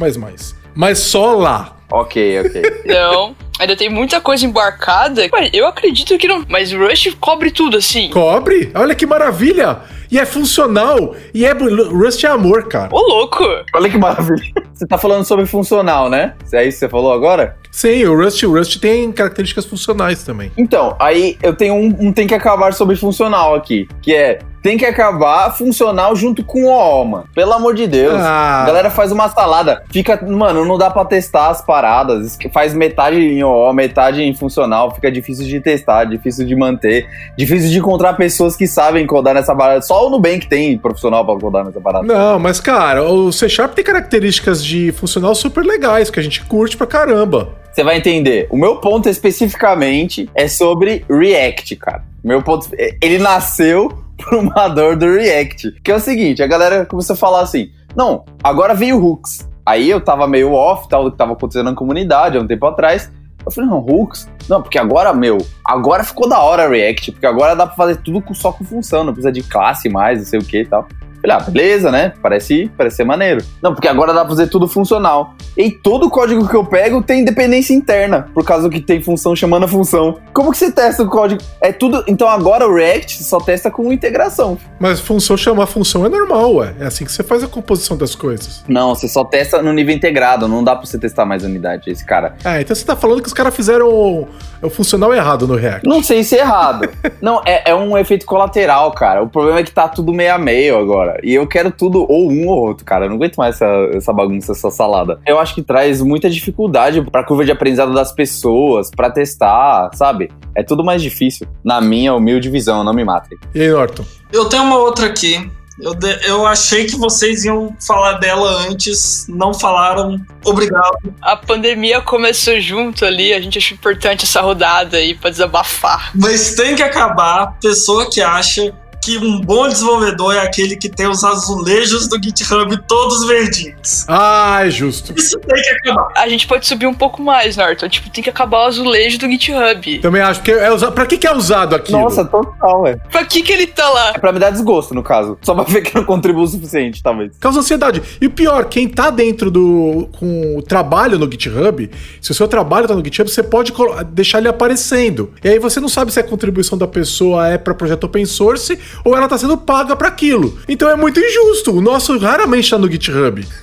Mas 0.74 0.98
só 0.98 1.34
lá. 1.34 1.76
Ok, 1.90 2.40
ok. 2.40 2.62
Não, 2.86 3.34
ainda 3.58 3.74
tem 3.74 3.88
muita 3.88 4.20
coisa 4.20 4.46
embarcada. 4.46 5.28
Eu 5.52 5.66
acredito 5.66 6.16
que 6.16 6.28
não. 6.28 6.44
Mas 6.48 6.72
Rush 6.72 7.16
cobre 7.18 7.50
tudo 7.50 7.76
assim. 7.76 8.10
Cobre? 8.10 8.70
Olha 8.74 8.94
que 8.94 9.04
maravilha! 9.04 9.78
E 10.10 10.18
é 10.18 10.26
funcional. 10.26 11.14
E 11.32 11.46
é 11.46 11.52
Rust 11.52 12.24
é 12.24 12.28
amor, 12.28 12.66
cara. 12.68 12.88
Ô, 12.92 13.00
louco! 13.00 13.44
Olha 13.74 13.88
que 13.88 13.96
maravilha. 13.96 14.52
Você 14.74 14.86
tá 14.86 14.96
falando 14.96 15.24
sobre 15.24 15.46
funcional, 15.46 16.08
né? 16.08 16.34
É 16.52 16.64
isso 16.64 16.78
que 16.78 16.86
você 16.86 16.88
falou 16.88 17.12
agora? 17.12 17.54
Sim, 17.70 18.02
o 18.06 18.16
Rust, 18.16 18.42
o 18.44 18.56
Rust 18.56 18.80
tem 18.80 19.12
características 19.12 19.66
funcionais 19.66 20.24
também. 20.24 20.50
Então, 20.56 20.96
aí 20.98 21.36
eu 21.42 21.54
tenho 21.54 21.74
um, 21.74 21.94
um 22.00 22.12
tem 22.12 22.26
que 22.26 22.34
acabar 22.34 22.72
sobre 22.72 22.96
funcional 22.96 23.54
aqui, 23.54 23.86
que 24.00 24.14
é 24.14 24.38
tem 24.62 24.76
que 24.76 24.84
acabar 24.84 25.50
funcional 25.56 26.14
junto 26.14 26.44
com 26.44 26.64
o 26.64 26.68
OO, 26.68 27.04
mano. 27.04 27.24
Pelo 27.34 27.52
amor 27.52 27.74
de 27.74 27.86
Deus. 27.86 28.14
Ah. 28.14 28.62
A 28.62 28.66
galera 28.66 28.90
faz 28.90 29.10
uma 29.10 29.28
salada. 29.28 29.82
Fica, 29.90 30.20
mano, 30.26 30.64
não 30.64 30.76
dá 30.76 30.90
pra 30.90 31.04
testar 31.04 31.48
as 31.48 31.62
paradas. 31.62 32.38
Faz 32.52 32.74
metade 32.74 33.16
em 33.16 33.42
OO, 33.42 33.72
metade 33.72 34.22
em 34.22 34.34
funcional. 34.34 34.94
Fica 34.94 35.10
difícil 35.10 35.46
de 35.46 35.60
testar, 35.60 36.04
difícil 36.04 36.46
de 36.46 36.54
manter. 36.54 37.08
Difícil 37.38 37.70
de 37.70 37.78
encontrar 37.78 38.14
pessoas 38.14 38.54
que 38.54 38.66
sabem 38.66 39.06
codar 39.06 39.34
nessa 39.34 39.54
parada. 39.56 39.80
Só 39.80 39.99
o 40.06 40.10
Nubank 40.10 40.48
tem 40.48 40.76
profissional 40.78 41.24
pra 41.24 41.36
codar 41.36 41.64
nessa 41.64 41.80
parada. 41.80 42.06
Não, 42.06 42.38
mas 42.38 42.60
cara, 42.60 43.02
o 43.02 43.32
C 43.32 43.48
Sharp 43.48 43.74
tem 43.74 43.84
características 43.84 44.64
de 44.64 44.92
funcional 44.92 45.34
super 45.34 45.64
legais 45.64 46.10
que 46.10 46.20
a 46.20 46.22
gente 46.22 46.44
curte 46.44 46.76
pra 46.76 46.86
caramba. 46.86 47.60
Você 47.72 47.84
vai 47.84 47.96
entender. 47.96 48.48
O 48.50 48.56
meu 48.56 48.76
ponto 48.76 49.08
especificamente 49.08 50.28
é 50.34 50.48
sobre 50.48 51.04
React, 51.08 51.76
cara. 51.76 52.04
Meu 52.22 52.42
ponto. 52.42 52.68
Ele 53.00 53.18
nasceu 53.18 53.88
por 54.18 54.38
uma 54.38 54.68
dor 54.68 54.96
do 54.96 55.06
React. 55.06 55.80
Que 55.82 55.92
é 55.92 55.94
o 55.94 56.00
seguinte: 56.00 56.42
a 56.42 56.46
galera 56.46 56.84
começou 56.84 57.14
a 57.14 57.16
falar 57.16 57.42
assim: 57.42 57.70
não, 57.96 58.24
agora 58.42 58.74
veio 58.74 58.98
o 58.98 59.04
Hooks. 59.04 59.48
Aí 59.64 59.88
eu 59.88 60.00
tava 60.00 60.26
meio 60.26 60.52
off, 60.52 60.88
tal, 60.88 61.04
do 61.04 61.12
que 61.12 61.18
tava 61.18 61.32
acontecendo 61.32 61.66
na 61.66 61.74
comunidade 61.74 62.36
há 62.36 62.40
um 62.40 62.46
tempo 62.46 62.66
atrás. 62.66 63.10
Eu 63.44 63.50
falei, 63.52 63.70
não, 63.70 63.78
Hooks? 63.78 64.28
Não, 64.48 64.62
porque 64.62 64.78
agora, 64.78 65.12
meu, 65.12 65.38
agora 65.64 66.04
ficou 66.04 66.28
da 66.28 66.40
hora 66.40 66.68
React, 66.68 67.12
porque 67.12 67.26
agora 67.26 67.54
dá 67.54 67.66
pra 67.66 67.76
fazer 67.76 67.96
tudo 67.96 68.22
só 68.34 68.52
com 68.52 68.64
função, 68.64 69.04
não 69.04 69.12
precisa 69.12 69.32
de 69.32 69.42
classe 69.42 69.88
mais, 69.88 70.18
não 70.18 70.26
sei 70.26 70.38
o 70.38 70.44
que 70.44 70.62
e 70.62 70.66
tal. 70.66 70.86
Falei, 71.20 71.36
ah, 71.36 71.40
beleza, 71.40 71.90
né? 71.90 72.12
Parece, 72.22 72.70
parece 72.76 72.96
ser 72.96 73.04
maneiro. 73.04 73.44
Não, 73.62 73.74
porque 73.74 73.88
agora 73.88 74.12
dá 74.12 74.20
pra 74.20 74.30
fazer 74.30 74.48
tudo 74.48 74.66
funcional. 74.66 75.34
E 75.56 75.70
todo 75.70 76.08
código 76.08 76.48
que 76.48 76.56
eu 76.56 76.64
pego 76.64 77.02
tem 77.02 77.24
dependência 77.24 77.74
interna, 77.74 78.28
por 78.32 78.44
causa 78.44 78.68
que 78.70 78.80
tem 78.80 79.02
função 79.02 79.34
chamando 79.36 79.64
a 79.64 79.68
função. 79.68 80.18
Como 80.32 80.50
que 80.50 80.58
você 80.58 80.70
testa 80.72 81.02
o 81.02 81.08
código? 81.08 81.42
É 81.60 81.72
tudo. 81.72 82.04
Então 82.06 82.28
agora 82.28 82.66
o 82.66 82.74
React 82.74 83.22
só 83.22 83.38
testa 83.38 83.70
com 83.70 83.92
integração. 83.92 84.56
Mas 84.78 85.00
função 85.00 85.36
chamar 85.36 85.66
função 85.66 86.06
é 86.06 86.08
normal, 86.08 86.54
ué. 86.56 86.74
É 86.80 86.86
assim 86.86 87.04
que 87.04 87.12
você 87.12 87.22
faz 87.22 87.42
a 87.42 87.48
composição 87.48 87.96
das 87.96 88.14
coisas. 88.14 88.64
Não, 88.68 88.94
você 88.94 89.08
só 89.08 89.24
testa 89.24 89.62
no 89.62 89.72
nível 89.72 89.94
integrado, 89.94 90.48
não 90.48 90.64
dá 90.64 90.74
pra 90.74 90.86
você 90.86 90.98
testar 90.98 91.26
mais 91.26 91.44
unidade, 91.44 91.90
esse 91.90 92.04
cara. 92.04 92.34
Ah, 92.44 92.60
então 92.60 92.74
você 92.74 92.84
tá 92.84 92.96
falando 92.96 93.20
que 93.20 93.28
os 93.28 93.34
caras 93.34 93.54
fizeram 93.54 93.88
o, 93.88 94.28
o 94.62 94.70
funcional 94.70 95.12
errado 95.14 95.46
no 95.46 95.56
React. 95.56 95.86
Não 95.86 96.02
sei 96.02 96.22
se 96.22 96.36
é 96.36 96.40
errado. 96.40 96.88
não, 97.20 97.42
é, 97.44 97.70
é 97.70 97.74
um 97.74 97.96
efeito 97.98 98.24
colateral, 98.24 98.92
cara. 98.92 99.22
O 99.22 99.28
problema 99.28 99.60
é 99.60 99.62
que 99.62 99.72
tá 99.72 99.88
tudo 99.88 100.12
meio 100.12 100.34
a 100.34 100.38
meio 100.38 100.78
agora. 100.78 101.09
E 101.22 101.34
eu 101.34 101.46
quero 101.46 101.70
tudo 101.70 102.04
ou 102.08 102.30
um 102.30 102.46
ou 102.48 102.58
outro, 102.68 102.84
cara. 102.84 103.04
Eu 103.04 103.08
não 103.10 103.16
aguento 103.16 103.36
mais 103.36 103.56
essa, 103.56 103.66
essa 103.94 104.12
bagunça, 104.12 104.52
essa 104.52 104.70
salada. 104.70 105.20
Eu 105.26 105.38
acho 105.38 105.54
que 105.54 105.62
traz 105.62 106.00
muita 106.00 106.28
dificuldade 106.28 107.02
pra 107.10 107.24
curva 107.24 107.44
de 107.44 107.52
aprendizado 107.52 107.92
das 107.94 108.12
pessoas, 108.12 108.90
pra 108.90 109.10
testar, 109.10 109.90
sabe? 109.94 110.30
É 110.54 110.62
tudo 110.62 110.84
mais 110.84 111.02
difícil. 111.02 111.46
Na 111.64 111.80
minha 111.80 112.14
humilde 112.14 112.50
visão, 112.50 112.82
não 112.84 112.92
me 112.92 113.04
matem. 113.04 113.38
E 113.54 113.60
aí, 113.62 113.68
Norton? 113.70 114.04
Eu 114.32 114.46
tenho 114.46 114.62
uma 114.64 114.78
outra 114.78 115.06
aqui. 115.06 115.50
Eu, 115.82 115.94
de- 115.94 116.28
eu 116.28 116.46
achei 116.46 116.84
que 116.84 116.94
vocês 116.96 117.42
iam 117.46 117.74
falar 117.86 118.14
dela 118.18 118.66
antes, 118.68 119.26
não 119.30 119.54
falaram. 119.54 120.16
Obrigado. 120.44 120.98
A 121.22 121.34
pandemia 121.36 122.02
começou 122.02 122.60
junto 122.60 123.02
ali, 123.06 123.32
a 123.32 123.40
gente 123.40 123.56
achou 123.56 123.76
importante 123.76 124.24
essa 124.26 124.42
rodada 124.42 124.98
aí 124.98 125.14
pra 125.14 125.30
desabafar. 125.30 126.10
Mas 126.14 126.54
tem 126.54 126.74
que 126.76 126.82
acabar 126.82 127.56
pessoa 127.62 128.10
que 128.10 128.20
acha 128.20 128.74
que 129.18 129.24
um 129.24 129.40
bom 129.40 129.68
desenvolvedor 129.68 130.34
é 130.34 130.40
aquele 130.40 130.76
que 130.76 130.88
tem 130.88 131.08
os 131.08 131.24
azulejos 131.24 132.06
do 132.06 132.22
GitHub 132.22 132.76
todos 132.86 133.26
verdinhos. 133.26 134.04
Ah, 134.06 134.60
é 134.62 134.70
justo. 134.70 135.12
Isso 135.16 135.38
tem 135.40 135.62
que 135.62 135.70
acabar. 135.88 136.12
A 136.16 136.28
gente 136.28 136.46
pode 136.46 136.66
subir 136.66 136.86
um 136.86 136.94
pouco 136.94 137.22
mais, 137.22 137.56
Norton. 137.56 137.88
Tipo, 137.88 138.10
tem 138.10 138.22
que 138.22 138.30
acabar 138.30 138.58
o 138.58 138.66
azulejo 138.66 139.18
do 139.18 139.26
GitHub. 139.26 139.98
Também 139.98 140.22
acho 140.22 140.42
que 140.42 140.50
é 140.50 140.72
usado. 140.72 140.92
Pra 140.92 141.06
que, 141.06 141.18
que 141.18 141.26
é 141.26 141.34
usado 141.34 141.74
aquilo? 141.74 142.00
Nossa, 142.00 142.24
total, 142.24 142.86
é. 142.86 142.96
Pra 143.10 143.24
que 143.24 143.42
que 143.42 143.52
ele 143.52 143.66
tá 143.66 143.88
lá? 143.88 144.12
É 144.14 144.18
pra 144.18 144.32
me 144.32 144.38
dar 144.38 144.50
desgosto, 144.50 144.94
no 144.94 145.02
caso. 145.02 145.38
Só 145.42 145.54
pra 145.54 145.64
ver 145.70 145.82
que 145.82 145.96
eu 145.96 146.00
não 146.00 146.06
contribuo 146.06 146.44
o 146.44 146.46
suficiente, 146.46 147.02
talvez. 147.02 147.36
Causa 147.38 147.60
ansiedade. 147.60 148.02
E 148.20 148.26
o 148.26 148.30
pior, 148.30 148.66
quem 148.66 148.88
tá 148.88 149.10
dentro 149.10 149.50
do. 149.50 150.08
com 150.18 150.58
o 150.58 150.62
trabalho 150.62 151.18
no 151.18 151.30
GitHub, 151.30 151.90
se 152.20 152.30
o 152.30 152.34
seu 152.34 152.46
trabalho 152.46 152.86
tá 152.86 152.94
no 152.94 153.04
GitHub, 153.04 153.30
você 153.30 153.42
pode 153.42 153.72
deixar 154.12 154.38
ele 154.38 154.48
aparecendo. 154.48 155.32
E 155.42 155.48
aí 155.48 155.58
você 155.58 155.80
não 155.80 155.88
sabe 155.88 156.12
se 156.12 156.20
a 156.20 156.22
contribuição 156.22 156.76
da 156.78 156.86
pessoa 156.86 157.48
é 157.48 157.58
pra 157.58 157.74
projeto 157.74 158.04
open 158.04 158.24
source 158.24 158.78
ou 159.04 159.16
ela 159.16 159.28
tá 159.28 159.38
sendo 159.38 159.56
paga 159.56 159.96
pra 159.96 160.08
aquilo. 160.08 160.58
Então 160.68 160.88
é 160.88 160.96
muito 160.96 161.20
injusto. 161.20 161.74
O 161.74 161.80
nosso 161.80 162.16
raramente 162.18 162.70
tá 162.70 162.78
no 162.78 162.90
GitHub. 162.90 163.46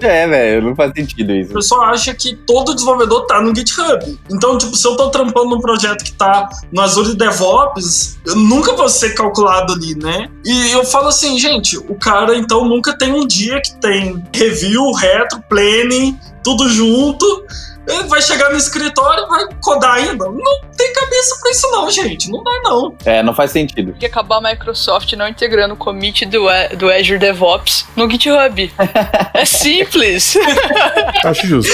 É, 0.00 0.26
velho, 0.26 0.68
não 0.68 0.76
faz 0.76 0.92
sentido 0.94 1.32
isso. 1.32 1.52
pessoa 1.52 1.86
acha 1.86 2.14
que 2.14 2.34
todo 2.46 2.74
desenvolvedor 2.74 3.26
tá 3.26 3.40
no 3.40 3.54
GitHub. 3.54 4.18
Então, 4.30 4.56
tipo, 4.56 4.76
se 4.76 4.86
eu 4.86 4.96
tô 4.96 5.10
trampando 5.10 5.50
num 5.50 5.60
projeto 5.60 6.04
que 6.04 6.12
tá 6.12 6.48
no 6.72 6.80
Azure 6.80 7.14
DevOps, 7.14 8.18
eu 8.26 8.36
nunca 8.36 8.74
vou 8.74 8.88
ser 8.88 9.14
calculado 9.14 9.72
ali, 9.72 9.94
né? 9.96 10.28
E 10.44 10.72
eu 10.72 10.84
falo 10.84 11.08
assim, 11.08 11.38
gente, 11.38 11.76
o 11.76 11.94
cara 11.94 12.36
então 12.36 12.64
nunca 12.64 12.96
tem 12.96 13.12
um 13.12 13.26
dia 13.26 13.60
que 13.60 13.74
tem 13.80 14.22
review, 14.34 14.92
retro, 14.92 15.40
planning, 15.48 16.18
tudo 16.48 16.66
junto. 16.70 17.44
Ele 17.86 18.04
vai 18.04 18.20
chegar 18.20 18.50
no 18.50 18.56
escritório 18.58 19.24
e 19.24 19.28
vai 19.28 19.46
codar 19.62 19.94
ainda. 19.94 20.26
Não 20.26 20.60
tem 20.76 20.92
cabeça 20.92 21.36
pra 21.40 21.50
isso, 21.50 21.70
não, 21.70 21.90
gente. 21.90 22.30
Não 22.30 22.42
dá, 22.44 22.50
não. 22.62 22.94
É, 23.02 23.22
não 23.22 23.32
faz 23.34 23.50
sentido. 23.50 23.92
Tem 23.92 24.00
que 24.00 24.06
acabar 24.06 24.36
a 24.36 24.40
Microsoft 24.42 25.10
não 25.14 25.26
integrando 25.26 25.72
o 25.72 25.76
commit 25.76 26.26
do, 26.26 26.44
do 26.76 26.90
Azure 26.92 27.18
DevOps 27.18 27.86
no 27.96 28.08
GitHub. 28.10 28.70
é 29.32 29.44
simples. 29.46 30.36
Acho 31.24 31.46
justo. 31.46 31.72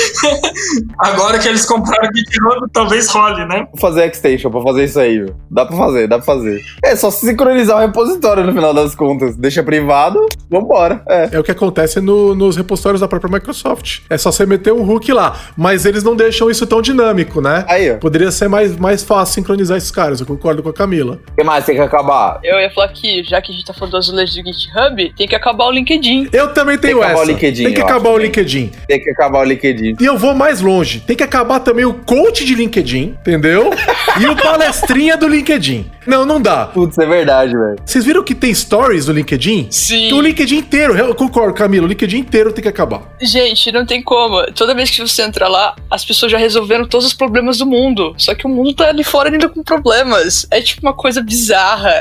Agora 0.99 1.38
que 1.40 1.49
eles 1.49 1.64
compraram 1.66 2.09
o 2.09 2.16
GitHub, 2.16 2.71
talvez 2.73 3.09
role, 3.11 3.45
né? 3.47 3.66
Vou 3.73 3.81
fazer 3.81 4.07
extension 4.09 4.50
pra 4.52 4.62
fazer 4.62 4.85
isso 4.85 5.00
aí, 5.00 5.19
viu? 5.19 5.35
Dá 5.50 5.66
pra 5.66 5.76
fazer, 5.76 6.07
dá 6.07 6.16
pra 6.19 6.25
fazer. 6.26 6.61
É 6.85 6.95
só 6.95 7.11
sincronizar 7.11 7.76
o 7.76 7.81
repositório 7.81 8.45
no 8.45 8.52
final 8.52 8.73
das 8.73 8.95
contas. 8.95 9.37
Deixa 9.37 9.64
privado, 9.64 10.25
vambora. 10.49 11.02
É. 11.09 11.31
É 11.33 11.38
o 11.40 11.43
que 11.43 11.50
acontece 11.50 12.00
no- 12.00 12.37
nos 12.37 12.57
repositórios 12.57 13.00
da 13.00 13.09
própria 13.09 13.33
Microsoft. 13.33 14.00
É 14.09 14.16
só 14.16 14.31
você 14.31 14.47
meter 14.64 14.73
um 14.73 14.88
hook 14.88 15.12
lá. 15.12 15.38
Mas 15.56 15.85
eles 15.85 16.02
não 16.02 16.16
deixam 16.16 16.50
isso 16.50 16.66
tão 16.66 16.80
dinâmico, 16.80 17.40
né? 17.40 17.64
Aí, 17.68 17.92
ó. 17.92 17.97
Poderia 17.97 18.30
ser 18.30 18.49
mais, 18.49 18.76
mais 18.76 19.02
fácil 19.02 19.35
sincronizar 19.35 19.76
esses 19.76 19.90
caras. 19.90 20.21
Eu 20.21 20.26
concordo 20.26 20.62
com 20.62 20.71
a 20.71 20.73
Camila. 20.73 21.21
O 21.33 21.35
que 21.37 21.44
mais 21.44 21.64
tem 21.64 21.75
que 21.75 21.83
acabar? 21.83 22.40
Eu 22.42 22.59
ia 22.59 22.71
falar 22.71 22.88
que, 22.88 23.23
já 23.25 23.42
que 23.42 23.52
a 23.52 23.54
gente 23.54 23.64
tá 23.64 23.75
falando 23.75 23.92
do 23.92 23.99
azulejo 23.99 24.33
do 24.33 24.52
GitHub, 24.52 25.14
tem 25.16 25.28
que 25.28 25.35
acabar 25.35 25.66
o 25.66 25.71
LinkedIn. 25.71 26.30
Eu 26.33 26.54
também 26.54 26.78
tenho 26.78 26.99
que 26.99 27.04
acabar 27.04 27.21
essa. 27.21 27.30
o 27.30 27.35
LinkedIn, 27.35 27.64
tem 27.64 27.75
que 27.75 27.80
acabar 27.80 28.09
acho 28.09 28.18
o. 28.18 28.18
LinkedIn. 28.18 28.71
Tem 28.87 29.00
que 29.00 29.11
acabar 29.11 29.38
o 29.40 29.44
LinkedIn. 29.44 29.97
E 30.00 30.04
eu 30.04 30.16
vou 30.16 30.35
mais 30.35 30.61
longe. 30.61 31.00
Tem 31.00 31.16
que 31.16 31.23
acabar 31.23 31.61
também 31.61 31.85
o 31.85 31.92
coach 31.92 32.44
de 32.44 32.54
LinkedIn, 32.54 33.16
entendeu? 33.21 33.71
e 34.21 34.26
o 34.26 34.37
palestrinha 34.37 35.16
do 35.16 35.28
LinkedIn. 35.28 35.90
Não, 36.06 36.25
não 36.25 36.40
dá. 36.40 36.66
Putz, 36.66 36.99
é 36.99 37.06
verdade, 37.06 37.52
velho. 37.52 37.76
Vocês 37.85 38.04
viram 38.04 38.23
que 38.23 38.35
tem 38.35 38.54
stories 38.54 39.06
no 39.06 39.14
LinkedIn? 39.14 39.68
Sim. 39.71 40.12
O 40.12 40.21
LinkedIn 40.21 40.56
inteiro, 40.56 40.97
eu 40.97 41.14
concordo, 41.14 41.54
Camilo, 41.54 41.87
o 41.87 41.88
LinkedIn 41.88 42.18
inteiro 42.18 42.52
tem 42.52 42.62
que 42.62 42.68
acabar. 42.68 43.02
Gente, 43.21 43.73
não 43.73 43.87
tem 43.87 44.02
como. 44.02 44.44
Toda 44.54 44.75
vez 44.75 44.90
que 44.90 45.00
você 45.00 45.23
entra 45.23 45.49
lá, 45.49 45.75
as 45.90 46.04
pessoas 46.04 46.30
já 46.30 46.38
resolveram 46.38 46.87
todos 46.87 47.06
os 47.06 47.14
problemas 47.14 47.58
do 47.58 47.66
mundo. 47.66 48.14
Só 48.16 48.34
que 48.34 48.46
o 48.46 48.49
mundo 48.49 48.75
tá 48.75 48.88
ali 48.88 49.02
fora 49.02 49.30
ainda 49.30 49.49
com 49.49 49.62
problemas. 49.62 50.46
É 50.50 50.61
tipo 50.61 50.82
uma 50.82 50.94
coisa 50.94 51.20
bizarra. 51.23 51.92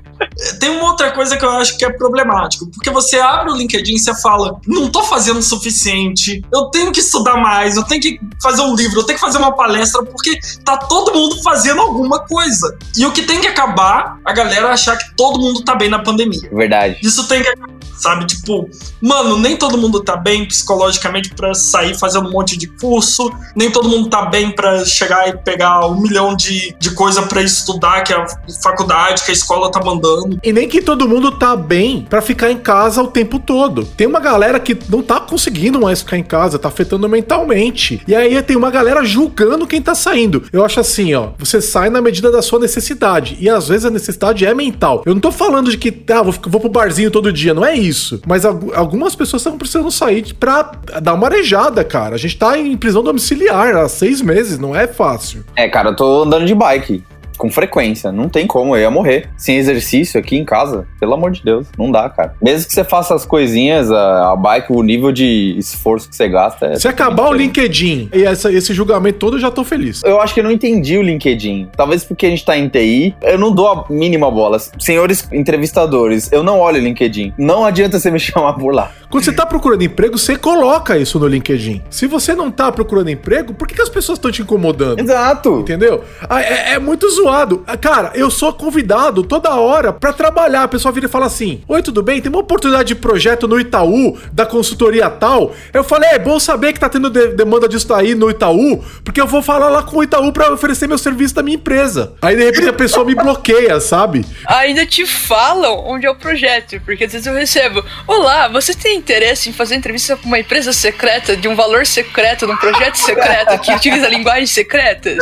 Tem 0.60 0.70
uma 0.70 0.90
outra 0.90 1.10
coisa 1.10 1.36
que 1.36 1.44
eu 1.44 1.50
acho 1.50 1.76
que 1.76 1.84
é 1.84 1.90
problemático, 1.90 2.70
porque 2.70 2.90
você 2.90 3.18
abre 3.18 3.50
o 3.50 3.56
LinkedIn 3.56 3.94
e 3.94 3.98
você 3.98 4.14
fala, 4.20 4.60
não 4.66 4.88
tô 4.88 5.02
fazendo 5.02 5.38
o 5.38 5.42
suficiente, 5.42 6.42
eu 6.52 6.66
tenho 6.66 6.92
que 6.92 7.00
estudar 7.00 7.36
mais, 7.36 7.76
eu 7.76 7.82
tenho 7.82 8.00
que 8.00 8.20
fazer 8.40 8.62
um 8.62 8.74
livro, 8.74 9.00
eu 9.00 9.04
tenho 9.04 9.18
que 9.18 9.24
fazer 9.24 9.38
uma 9.38 9.54
palestra, 9.54 10.04
porque 10.04 10.38
tá 10.64 10.76
todo 10.76 11.12
mundo 11.12 11.42
fazendo 11.42 11.80
alguma 11.80 12.20
coisa. 12.20 12.76
E 12.96 13.04
o 13.04 13.10
que 13.10 13.22
tem 13.22 13.40
que 13.40 13.48
acabar, 13.48 14.18
a 14.24 14.32
galera 14.32 14.68
achar 14.68 14.96
que 14.96 15.14
todo 15.16 15.40
mundo 15.40 15.64
tá 15.64 15.74
bem 15.74 15.88
na 15.88 15.98
pandemia. 15.98 16.48
Verdade. 16.52 16.98
Isso 17.02 17.26
tem 17.26 17.42
que 17.42 17.48
acabar, 17.48 17.74
sabe? 17.96 18.26
Tipo, 18.26 18.68
mano, 19.02 19.38
nem 19.38 19.56
todo 19.56 19.76
mundo 19.76 20.00
tá 20.00 20.16
bem 20.16 20.46
psicologicamente 20.46 21.30
pra 21.34 21.52
sair 21.54 21.98
fazendo 21.98 22.28
um 22.28 22.32
monte 22.32 22.56
de 22.56 22.68
curso, 22.68 23.30
nem 23.56 23.70
todo 23.70 23.88
mundo 23.88 24.08
tá 24.08 24.26
bem 24.26 24.52
pra 24.52 24.84
chegar 24.84 25.28
e 25.28 25.36
pegar 25.36 25.86
um 25.86 26.00
milhão 26.00 26.36
de, 26.36 26.76
de 26.78 26.92
coisa 26.92 27.22
pra 27.22 27.42
estudar 27.42 28.02
que 28.04 28.12
a 28.12 28.24
faculdade, 28.62 29.24
que 29.24 29.30
a 29.30 29.34
escola 29.34 29.70
tá 29.70 29.80
mandando. 29.84 30.27
E 30.42 30.52
nem 30.52 30.68
que 30.68 30.80
todo 30.82 31.08
mundo 31.08 31.32
tá 31.32 31.54
bem 31.56 32.06
pra 32.08 32.20
ficar 32.22 32.50
em 32.50 32.58
casa 32.58 33.02
o 33.02 33.08
tempo 33.08 33.38
todo. 33.38 33.84
Tem 33.84 34.06
uma 34.06 34.20
galera 34.20 34.58
que 34.60 34.76
não 34.88 35.02
tá 35.02 35.20
conseguindo 35.20 35.80
mais 35.80 36.00
ficar 36.00 36.18
em 36.18 36.22
casa, 36.22 36.58
tá 36.58 36.68
afetando 36.68 37.08
mentalmente. 37.08 38.00
E 38.06 38.14
aí 38.14 38.40
tem 38.42 38.56
uma 38.56 38.70
galera 38.70 39.04
julgando 39.04 39.66
quem 39.66 39.80
tá 39.80 39.94
saindo. 39.94 40.44
Eu 40.52 40.64
acho 40.64 40.80
assim, 40.80 41.14
ó, 41.14 41.28
você 41.38 41.60
sai 41.60 41.90
na 41.90 42.00
medida 42.00 42.30
da 42.30 42.42
sua 42.42 42.58
necessidade. 42.58 43.36
E 43.40 43.48
às 43.48 43.68
vezes 43.68 43.84
a 43.84 43.90
necessidade 43.90 44.44
é 44.44 44.54
mental. 44.54 45.02
Eu 45.06 45.14
não 45.14 45.20
tô 45.20 45.30
falando 45.32 45.70
de 45.70 45.78
que, 45.78 45.94
ah, 46.12 46.22
vou, 46.22 46.34
vou 46.46 46.60
pro 46.60 46.70
barzinho 46.70 47.10
todo 47.10 47.32
dia. 47.32 47.54
Não 47.54 47.64
é 47.64 47.74
isso. 47.74 48.20
Mas 48.26 48.44
algu- 48.44 48.72
algumas 48.74 49.14
pessoas 49.14 49.42
estão 49.42 49.56
precisando 49.58 49.90
sair 49.90 50.34
pra 50.34 50.72
dar 51.02 51.14
uma 51.14 51.26
arejada, 51.26 51.84
cara. 51.84 52.14
A 52.14 52.18
gente 52.18 52.36
tá 52.36 52.58
em 52.58 52.76
prisão 52.76 53.02
domiciliar 53.02 53.76
há 53.76 53.88
seis 53.88 54.20
meses, 54.20 54.58
não 54.58 54.74
é 54.74 54.86
fácil. 54.86 55.44
É, 55.56 55.68
cara, 55.68 55.90
eu 55.90 55.96
tô 55.96 56.22
andando 56.24 56.44
de 56.46 56.54
bike. 56.54 57.02
Com 57.38 57.50
frequência. 57.50 58.10
Não 58.12 58.28
tem 58.28 58.46
como, 58.46 58.76
eu 58.76 58.80
ia 58.82 58.90
morrer. 58.90 59.28
Sem 59.36 59.56
exercício 59.56 60.18
aqui 60.20 60.36
em 60.36 60.44
casa, 60.44 60.86
pelo 61.00 61.14
amor 61.14 61.30
de 61.30 61.42
Deus, 61.42 61.66
não 61.78 61.90
dá, 61.90 62.08
cara. 62.10 62.34
Mesmo 62.42 62.66
que 62.66 62.74
você 62.74 62.84
faça 62.84 63.14
as 63.14 63.24
coisinhas, 63.24 63.90
a, 63.90 64.32
a 64.32 64.36
bike, 64.36 64.72
o 64.72 64.82
nível 64.82 65.12
de 65.12 65.54
esforço 65.58 66.08
que 66.08 66.16
você 66.16 66.28
gasta 66.28 66.66
é. 66.66 66.74
Se 66.78 66.88
acabar 66.88 67.28
o 67.28 67.32
LinkedIn 67.32 68.10
e 68.12 68.24
essa- 68.24 68.52
esse 68.52 68.74
julgamento 68.74 69.18
todo, 69.18 69.36
eu 69.36 69.40
já 69.40 69.50
tô 69.50 69.64
feliz. 69.64 70.02
Eu 70.04 70.20
acho 70.20 70.34
que 70.34 70.40
eu 70.40 70.44
não 70.44 70.50
entendi 70.50 70.98
o 70.98 71.02
LinkedIn. 71.02 71.68
Talvez 71.76 72.04
porque 72.04 72.26
a 72.26 72.30
gente 72.30 72.44
tá 72.44 72.56
em 72.58 72.68
TI, 72.68 73.14
eu 73.22 73.38
não 73.38 73.52
dou 73.52 73.68
a 73.68 73.84
mínima 73.88 74.30
bola. 74.30 74.58
Senhores 74.78 75.26
entrevistadores, 75.32 76.30
eu 76.32 76.42
não 76.42 76.58
olho 76.60 76.78
o 76.78 76.82
LinkedIn. 76.82 77.32
Não 77.38 77.64
adianta 77.64 77.98
você 77.98 78.10
me 78.10 78.18
chamar 78.20 78.54
por 78.54 78.74
lá. 78.74 78.90
Quando 79.10 79.24
você 79.24 79.32
tá 79.32 79.46
procurando 79.46 79.82
emprego, 79.82 80.18
você 80.18 80.36
coloca 80.36 80.98
isso 80.98 81.18
no 81.18 81.26
LinkedIn. 81.26 81.82
Se 81.90 82.06
você 82.06 82.34
não 82.34 82.50
tá 82.50 82.70
procurando 82.70 83.08
emprego, 83.10 83.54
por 83.54 83.66
que, 83.66 83.74
que 83.74 83.80
as 83.82 83.88
pessoas 83.88 84.18
estão 84.18 84.30
te 84.30 84.42
incomodando? 84.42 85.00
Exato. 85.00 85.60
Entendeu? 85.60 86.04
Ah, 86.28 86.42
É, 86.42 86.74
é 86.74 86.78
muito 86.78 87.08
zoado. 87.10 87.27
Ah, 87.66 87.76
Cara, 87.76 88.12
eu 88.14 88.30
sou 88.30 88.52
convidado 88.52 89.22
toda 89.22 89.54
hora 89.54 89.92
pra 89.92 90.12
trabalhar. 90.12 90.62
A 90.64 90.68
pessoa 90.68 90.92
vira 90.92 91.06
e 91.06 91.08
fala 91.08 91.26
assim: 91.26 91.62
Oi, 91.68 91.82
tudo 91.82 92.02
bem? 92.02 92.20
Tem 92.20 92.30
uma 92.30 92.40
oportunidade 92.40 92.88
de 92.88 92.94
projeto 92.94 93.46
no 93.46 93.58
Itaú, 93.60 94.18
da 94.32 94.44
consultoria 94.46 95.08
tal. 95.10 95.52
Eu 95.72 95.84
falei: 95.84 96.10
É 96.10 96.18
bom 96.18 96.38
saber 96.40 96.72
que 96.72 96.80
tá 96.80 96.88
tendo 96.88 97.10
de- 97.10 97.28
demanda 97.28 97.68
disso 97.68 97.92
aí 97.94 98.14
no 98.14 98.30
Itaú, 98.30 98.82
porque 99.04 99.20
eu 99.20 99.26
vou 99.26 99.42
falar 99.42 99.68
lá 99.68 99.82
com 99.82 99.98
o 99.98 100.02
Itaú 100.02 100.32
pra 100.32 100.52
oferecer 100.52 100.86
meu 100.88 100.98
serviço 100.98 101.34
da 101.34 101.42
minha 101.42 101.56
empresa. 101.56 102.12
Aí 102.22 102.36
de 102.36 102.44
repente 102.44 102.68
a 102.68 102.72
pessoa 102.72 103.04
me 103.04 103.14
bloqueia, 103.14 103.80
sabe? 103.80 104.24
Ainda 104.46 104.84
te 104.86 105.06
falam 105.06 105.84
onde 105.86 106.06
é 106.06 106.10
o 106.10 106.16
projeto, 106.16 106.80
porque 106.84 107.04
às 107.04 107.12
vezes 107.12 107.26
eu 107.26 107.34
recebo: 107.34 107.84
Olá, 108.06 108.48
você 108.48 108.74
tem 108.74 108.96
interesse 108.96 109.48
em 109.48 109.52
fazer 109.52 109.74
entrevista 109.76 110.16
com 110.16 110.26
uma 110.26 110.38
empresa 110.38 110.72
secreta 110.72 111.36
de 111.36 111.48
um 111.48 111.54
valor 111.56 111.86
secreto, 111.86 112.46
num 112.46 112.56
projeto 112.56 112.96
secreto 112.96 113.58
que 113.60 113.72
utiliza 113.72 114.08
linguagens 114.08 114.50
secretas? 114.50 115.18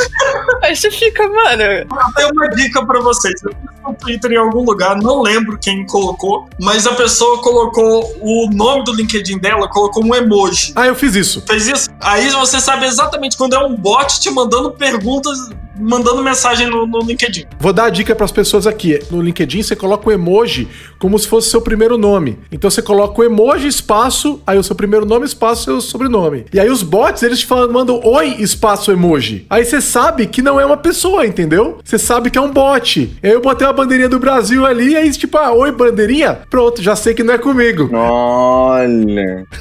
Aí 0.62 0.74
você 0.74 0.90
fica, 0.90 1.26
mano. 1.28 1.86
Tenho 2.14 2.30
uma 2.32 2.48
dica 2.48 2.84
pra 2.84 3.00
vocês. 3.00 3.34
Eu 3.42 3.50
fiz 3.50 3.70
no 3.84 3.94
Twitter 3.94 4.32
em 4.32 4.36
algum 4.36 4.64
lugar, 4.64 4.96
não 4.96 5.22
lembro 5.22 5.58
quem 5.58 5.86
colocou, 5.86 6.48
mas 6.60 6.86
a 6.86 6.94
pessoa 6.94 7.40
colocou 7.42 8.04
o 8.20 8.50
nome 8.52 8.84
do 8.84 8.92
LinkedIn 8.92 9.38
dela, 9.38 9.68
colocou 9.68 10.04
um 10.04 10.14
emoji. 10.14 10.72
Ah, 10.74 10.86
eu 10.86 10.94
fiz 10.94 11.14
isso. 11.14 11.42
Fez 11.46 11.66
isso? 11.66 11.88
Aí 12.00 12.30
você 12.30 12.60
sabe 12.60 12.86
exatamente 12.86 13.36
quando 13.36 13.54
é 13.54 13.58
um 13.58 13.74
bot 13.74 14.20
te 14.20 14.30
mandando 14.30 14.72
perguntas, 14.72 15.38
mandando 15.78 16.22
mensagem 16.22 16.68
no, 16.68 16.86
no 16.86 17.00
LinkedIn. 17.00 17.44
Vou 17.58 17.72
dar 17.72 17.84
a 17.84 17.90
dica 17.90 18.14
para 18.14 18.24
as 18.24 18.32
pessoas 18.32 18.66
aqui. 18.66 18.98
No 19.10 19.20
LinkedIn 19.20 19.62
você 19.62 19.76
coloca 19.76 20.08
o 20.08 20.12
emoji 20.12 20.68
como 20.98 21.18
se 21.18 21.28
fosse 21.28 21.50
seu 21.50 21.60
primeiro 21.60 21.98
nome. 21.98 22.38
Então 22.50 22.70
você 22.70 22.82
coloca 22.82 23.20
o 23.20 23.24
emoji 23.24 23.66
espaço, 23.66 24.40
aí 24.46 24.58
o 24.58 24.62
seu 24.62 24.74
primeiro 24.74 25.04
nome 25.04 25.26
espaço 25.26 25.64
seu 25.64 25.80
sobrenome. 25.80 26.46
E 26.52 26.60
aí 26.60 26.70
os 26.70 26.82
bots 26.82 27.22
eles 27.22 27.40
te 27.40 27.46
falam, 27.46 27.72
mandam 27.72 28.00
oi 28.04 28.36
espaço 28.38 28.92
emoji. 28.92 29.46
Aí 29.50 29.64
você 29.64 29.80
sabe 29.80 30.26
que 30.26 30.42
não 30.42 30.60
é 30.60 30.66
uma 30.66 30.76
pessoa, 30.76 31.26
entendeu? 31.26 31.78
Você 31.84 31.98
sabe 31.98 32.30
que 32.30 32.38
é 32.38 32.40
um 32.40 32.50
bot. 32.50 33.18
E 33.22 33.26
aí 33.26 33.32
eu 33.32 33.40
botei 33.40 33.66
uma 33.66 33.72
bandeirinha 33.72 34.08
do 34.08 34.18
Brasil 34.18 34.64
ali, 34.64 34.90
e 34.90 34.96
aí 34.96 35.10
tipo, 35.12 35.36
ah, 35.38 35.52
oi 35.52 35.72
bandeirinha, 35.72 36.40
pronto, 36.48 36.82
já 36.82 36.94
sei 36.94 37.14
que 37.14 37.22
não 37.22 37.34
é 37.34 37.38
comigo. 37.38 37.90
Olha. 37.92 39.46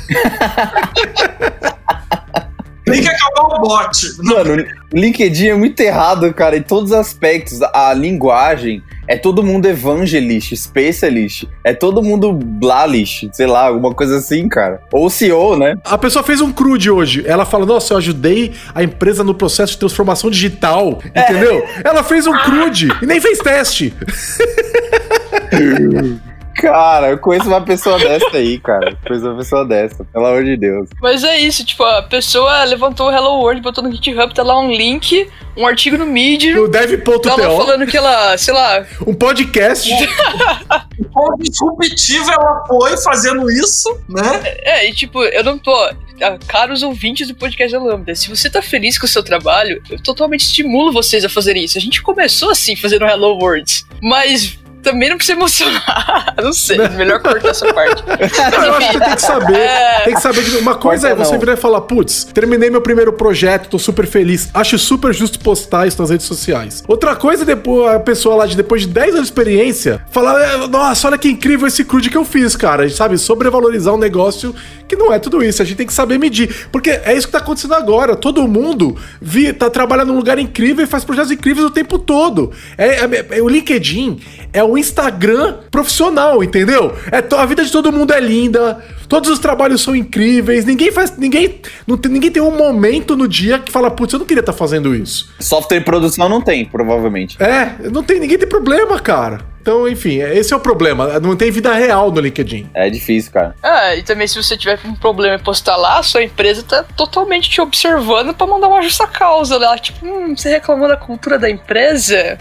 Tem 2.85 3.01
que 3.01 3.09
acabar 3.09 3.55
o 3.55 3.61
bot. 3.61 4.15
Mano, 4.19 4.63
o 4.93 4.97
LinkedIn 4.97 5.47
é 5.47 5.55
muito 5.55 5.79
errado, 5.79 6.31
cara, 6.33 6.55
em 6.55 6.61
todos 6.61 6.91
os 6.91 6.97
aspectos. 6.97 7.59
A 7.73 7.91
linguagem 7.93 8.83
é 9.07 9.17
todo 9.17 9.43
mundo 9.43 9.67
evangelist, 9.67 10.55
specialist, 10.55 11.45
é 11.63 11.73
todo 11.73 12.03
mundo 12.03 12.31
blalist, 12.31 13.27
sei 13.33 13.47
lá, 13.47 13.67
alguma 13.67 13.93
coisa 13.93 14.17
assim, 14.17 14.47
cara. 14.47 14.81
Ou 14.91 15.09
CEO, 15.09 15.57
né? 15.57 15.75
A 15.83 15.97
pessoa 15.97 16.23
fez 16.23 16.41
um 16.41 16.51
crude 16.51 16.91
hoje. 16.91 17.23
Ela 17.25 17.45
fala: 17.45 17.65
Nossa, 17.65 17.93
eu 17.93 17.97
ajudei 17.97 18.53
a 18.73 18.83
empresa 18.83 19.23
no 19.23 19.33
processo 19.33 19.73
de 19.73 19.79
transformação 19.79 20.29
digital. 20.29 20.99
Entendeu? 21.05 21.65
Ela 21.83 22.03
fez 22.03 22.27
um 22.27 22.33
crude 22.33 22.89
e 23.01 23.05
nem 23.05 23.19
fez 23.19 23.39
teste. 23.39 23.93
Cara, 26.55 27.09
eu 27.09 27.17
conheço 27.17 27.47
uma 27.47 27.61
pessoa 27.61 27.99
dessa 27.99 28.37
aí, 28.37 28.57
cara. 28.59 28.91
Eu 28.91 28.97
Conheço 29.07 29.27
uma 29.27 29.37
pessoa 29.37 29.65
dessa, 29.65 30.03
pelo 30.05 30.25
amor 30.25 30.43
de 30.43 30.57
Deus. 30.57 30.89
Mas 31.01 31.23
é 31.23 31.37
isso, 31.39 31.65
tipo, 31.65 31.83
a 31.83 32.01
pessoa 32.03 32.63
levantou 32.63 33.07
o 33.07 33.11
Hello 33.11 33.39
World, 33.39 33.61
botou 33.61 33.83
no 33.83 33.91
GitHub, 33.91 34.33
tá 34.33 34.41
lá 34.43 34.59
um 34.59 34.71
link, 34.71 35.29
um 35.57 35.67
artigo 35.67 35.97
no 35.97 36.05
Medium. 36.05 36.63
O 36.63 36.67
dev.to, 36.67 37.19
Tá 37.19 37.35
lá 37.35 37.49
falando 37.55 37.85
que 37.85 37.97
ela, 37.97 38.37
sei 38.37 38.53
lá, 38.53 38.85
um 39.05 39.13
podcast. 39.13 39.89
quão 41.11 41.37
disruptiva 41.37 42.31
ela 42.31 42.63
foi 42.67 42.97
fazendo 42.97 43.49
isso, 43.51 43.89
né? 44.09 44.41
É, 44.63 44.89
e 44.89 44.93
tipo, 44.93 45.23
eu 45.23 45.43
não 45.43 45.57
tô. 45.57 45.73
ah, 46.21 46.37
Caros 46.47 46.83
ouvintes 46.83 47.27
do 47.27 47.35
podcast 47.35 47.71
da 47.77 47.83
Lambda, 47.83 48.15
se 48.15 48.29
você 48.29 48.49
tá 48.49 48.61
feliz 48.61 48.97
com 48.97 49.05
o 49.05 49.09
seu 49.09 49.23
trabalho, 49.23 49.81
eu 49.89 50.01
totalmente 50.01 50.41
estimulo 50.41 50.91
vocês 50.91 51.23
a 51.25 51.29
fazerem 51.29 51.63
isso. 51.63 51.77
A 51.77 51.81
gente 51.81 52.01
começou 52.01 52.49
assim, 52.49 52.75
fazendo 52.75 53.05
Hello 53.05 53.37
Worlds, 53.37 53.85
mas 54.01 54.57
também 54.85 55.09
não 55.09 55.17
precisa 55.17 55.37
emocionar. 55.37 56.35
não 56.41 56.53
sei, 56.53 56.77
melhor 56.89 57.19
cortar 57.21 57.49
essa 57.49 57.73
parte. 57.73 58.03
Eu 58.07 58.73
acho 58.75 58.91
que 58.91 58.99
tem 58.99 59.15
que 59.15 59.21
saber. 59.21 59.57
É. 59.57 60.01
Tem 60.05 60.13
que 60.13 60.21
saber 60.21 60.43
que 60.43 60.55
uma 60.57 60.75
coisa 60.75 61.07
é 61.07 61.09
Corta 61.09 61.25
você 61.25 61.33
não. 61.33 61.39
virar 61.39 61.53
e 61.53 61.57
falar, 61.57 61.81
putz, 61.81 62.23
terminei 62.25 62.69
meu 62.69 62.81
primeiro 62.81 63.11
projeto, 63.11 63.67
tô 63.69 63.79
super 63.79 64.05
feliz. 64.05 64.49
Acho 64.53 64.77
super 64.77 65.13
justo 65.13 65.39
postar 65.39 65.87
isso 65.87 65.99
nas 65.99 66.09
redes 66.11 66.25
sociais. 66.27 66.83
Outra 66.87 67.15
coisa 67.15 67.43
é 67.43 67.45
depois 67.45 67.95
a 67.95 67.99
pessoa 67.99 68.35
lá 68.35 68.45
de 68.45 68.55
depois 68.55 68.83
de 68.83 68.87
10 68.89 69.09
anos 69.09 69.21
de 69.21 69.27
experiência 69.27 70.01
falar, 70.11 70.39
"É, 70.39 70.67
nossa, 70.67 71.07
olha 71.07 71.17
que 71.17 71.27
incrível 71.27 71.67
esse 71.67 71.83
crude 71.83 72.09
que 72.09 72.17
eu 72.17 72.23
fiz, 72.23 72.55
cara. 72.55 72.87
Sabe, 72.89 73.17
sobrevalorizar 73.17 73.93
um 73.93 73.97
negócio 73.97 74.53
que 74.87 74.95
não 74.95 75.11
é 75.11 75.19
tudo 75.19 75.43
isso. 75.43 75.61
A 75.61 75.65
gente 75.65 75.77
tem 75.77 75.87
que 75.87 75.93
saber 75.93 76.17
medir. 76.17 76.67
Porque 76.71 76.89
é 76.89 77.13
isso 77.15 77.27
que 77.27 77.31
tá 77.33 77.39
acontecendo 77.39 77.73
agora. 77.73 78.15
Todo 78.15 78.47
mundo 78.47 78.95
vi, 79.21 79.51
tá 79.53 79.69
trabalhando 79.69 80.09
num 80.09 80.17
lugar 80.17 80.37
incrível 80.39 80.83
e 80.83 80.87
faz 80.87 81.03
projetos 81.03 81.31
incríveis 81.31 81.65
o 81.65 81.71
tempo 81.71 81.97
todo. 81.97 82.51
É, 82.77 83.05
é- 83.05 83.25
é- 83.37 83.41
o 83.41 83.49
LinkedIn 83.49 84.19
é 84.53 84.63
o 84.63 84.77
Instagram 84.77 85.57
profissional, 85.71 86.43
entendeu? 86.43 86.93
É 87.11 87.23
a 87.35 87.45
vida 87.45 87.63
de 87.63 87.71
todo 87.71 87.91
mundo 87.91 88.13
é 88.13 88.19
linda, 88.19 88.83
todos 89.07 89.29
os 89.29 89.39
trabalhos 89.39 89.81
são 89.81 89.95
incríveis, 89.95 90.65
ninguém 90.65 90.91
faz. 90.91 91.17
Ninguém, 91.17 91.61
não 91.87 91.97
tem, 91.97 92.11
ninguém 92.11 92.31
tem 92.31 92.41
um 92.41 92.55
momento 92.55 93.15
no 93.15 93.27
dia 93.27 93.59
que 93.59 93.71
fala, 93.71 93.91
putz, 93.91 94.13
eu 94.13 94.19
não 94.19 94.25
queria 94.25 94.41
estar 94.41 94.53
fazendo 94.53 94.95
isso. 94.95 95.33
Software 95.39 95.77
e 95.77 95.81
produção 95.81 96.27
não 96.29 96.41
tem, 96.41 96.65
provavelmente. 96.65 97.41
É, 97.41 97.89
não 97.89 98.03
tem, 98.03 98.19
ninguém 98.19 98.37
tem 98.37 98.47
problema, 98.47 98.99
cara. 98.99 99.55
Então, 99.65 99.87
enfim, 99.87 100.19
esse 100.19 100.53
é 100.53 100.55
o 100.55 100.59
problema. 100.59 101.19
Não 101.19 101.35
tem 101.35 101.49
vida 101.49 101.73
real 101.73 102.11
no 102.11 102.21
LinkedIn. 102.21 102.69
É 102.71 102.87
difícil, 102.87 103.31
cara. 103.31 103.55
Ah, 103.63 103.95
e 103.95 104.03
também 104.03 104.27
se 104.27 104.35
você 104.35 104.55
tiver 104.55 104.79
um 104.85 104.93
problema 104.93 105.37
em 105.37 105.39
postar 105.39 105.75
lá, 105.75 105.97
a 105.97 106.03
sua 106.03 106.21
empresa 106.21 106.61
tá 106.61 106.83
totalmente 106.95 107.49
te 107.49 107.59
observando 107.59 108.31
pra 108.31 108.45
mandar 108.45 108.67
uma 108.67 108.83
justa 108.83 109.07
causa 109.07 109.57
lá. 109.57 109.75
Tipo, 109.75 110.05
hum, 110.05 110.37
você 110.37 110.49
reclamou 110.49 110.87
da 110.87 110.95
cultura 110.95 111.39
da 111.39 111.49
empresa? 111.49 112.37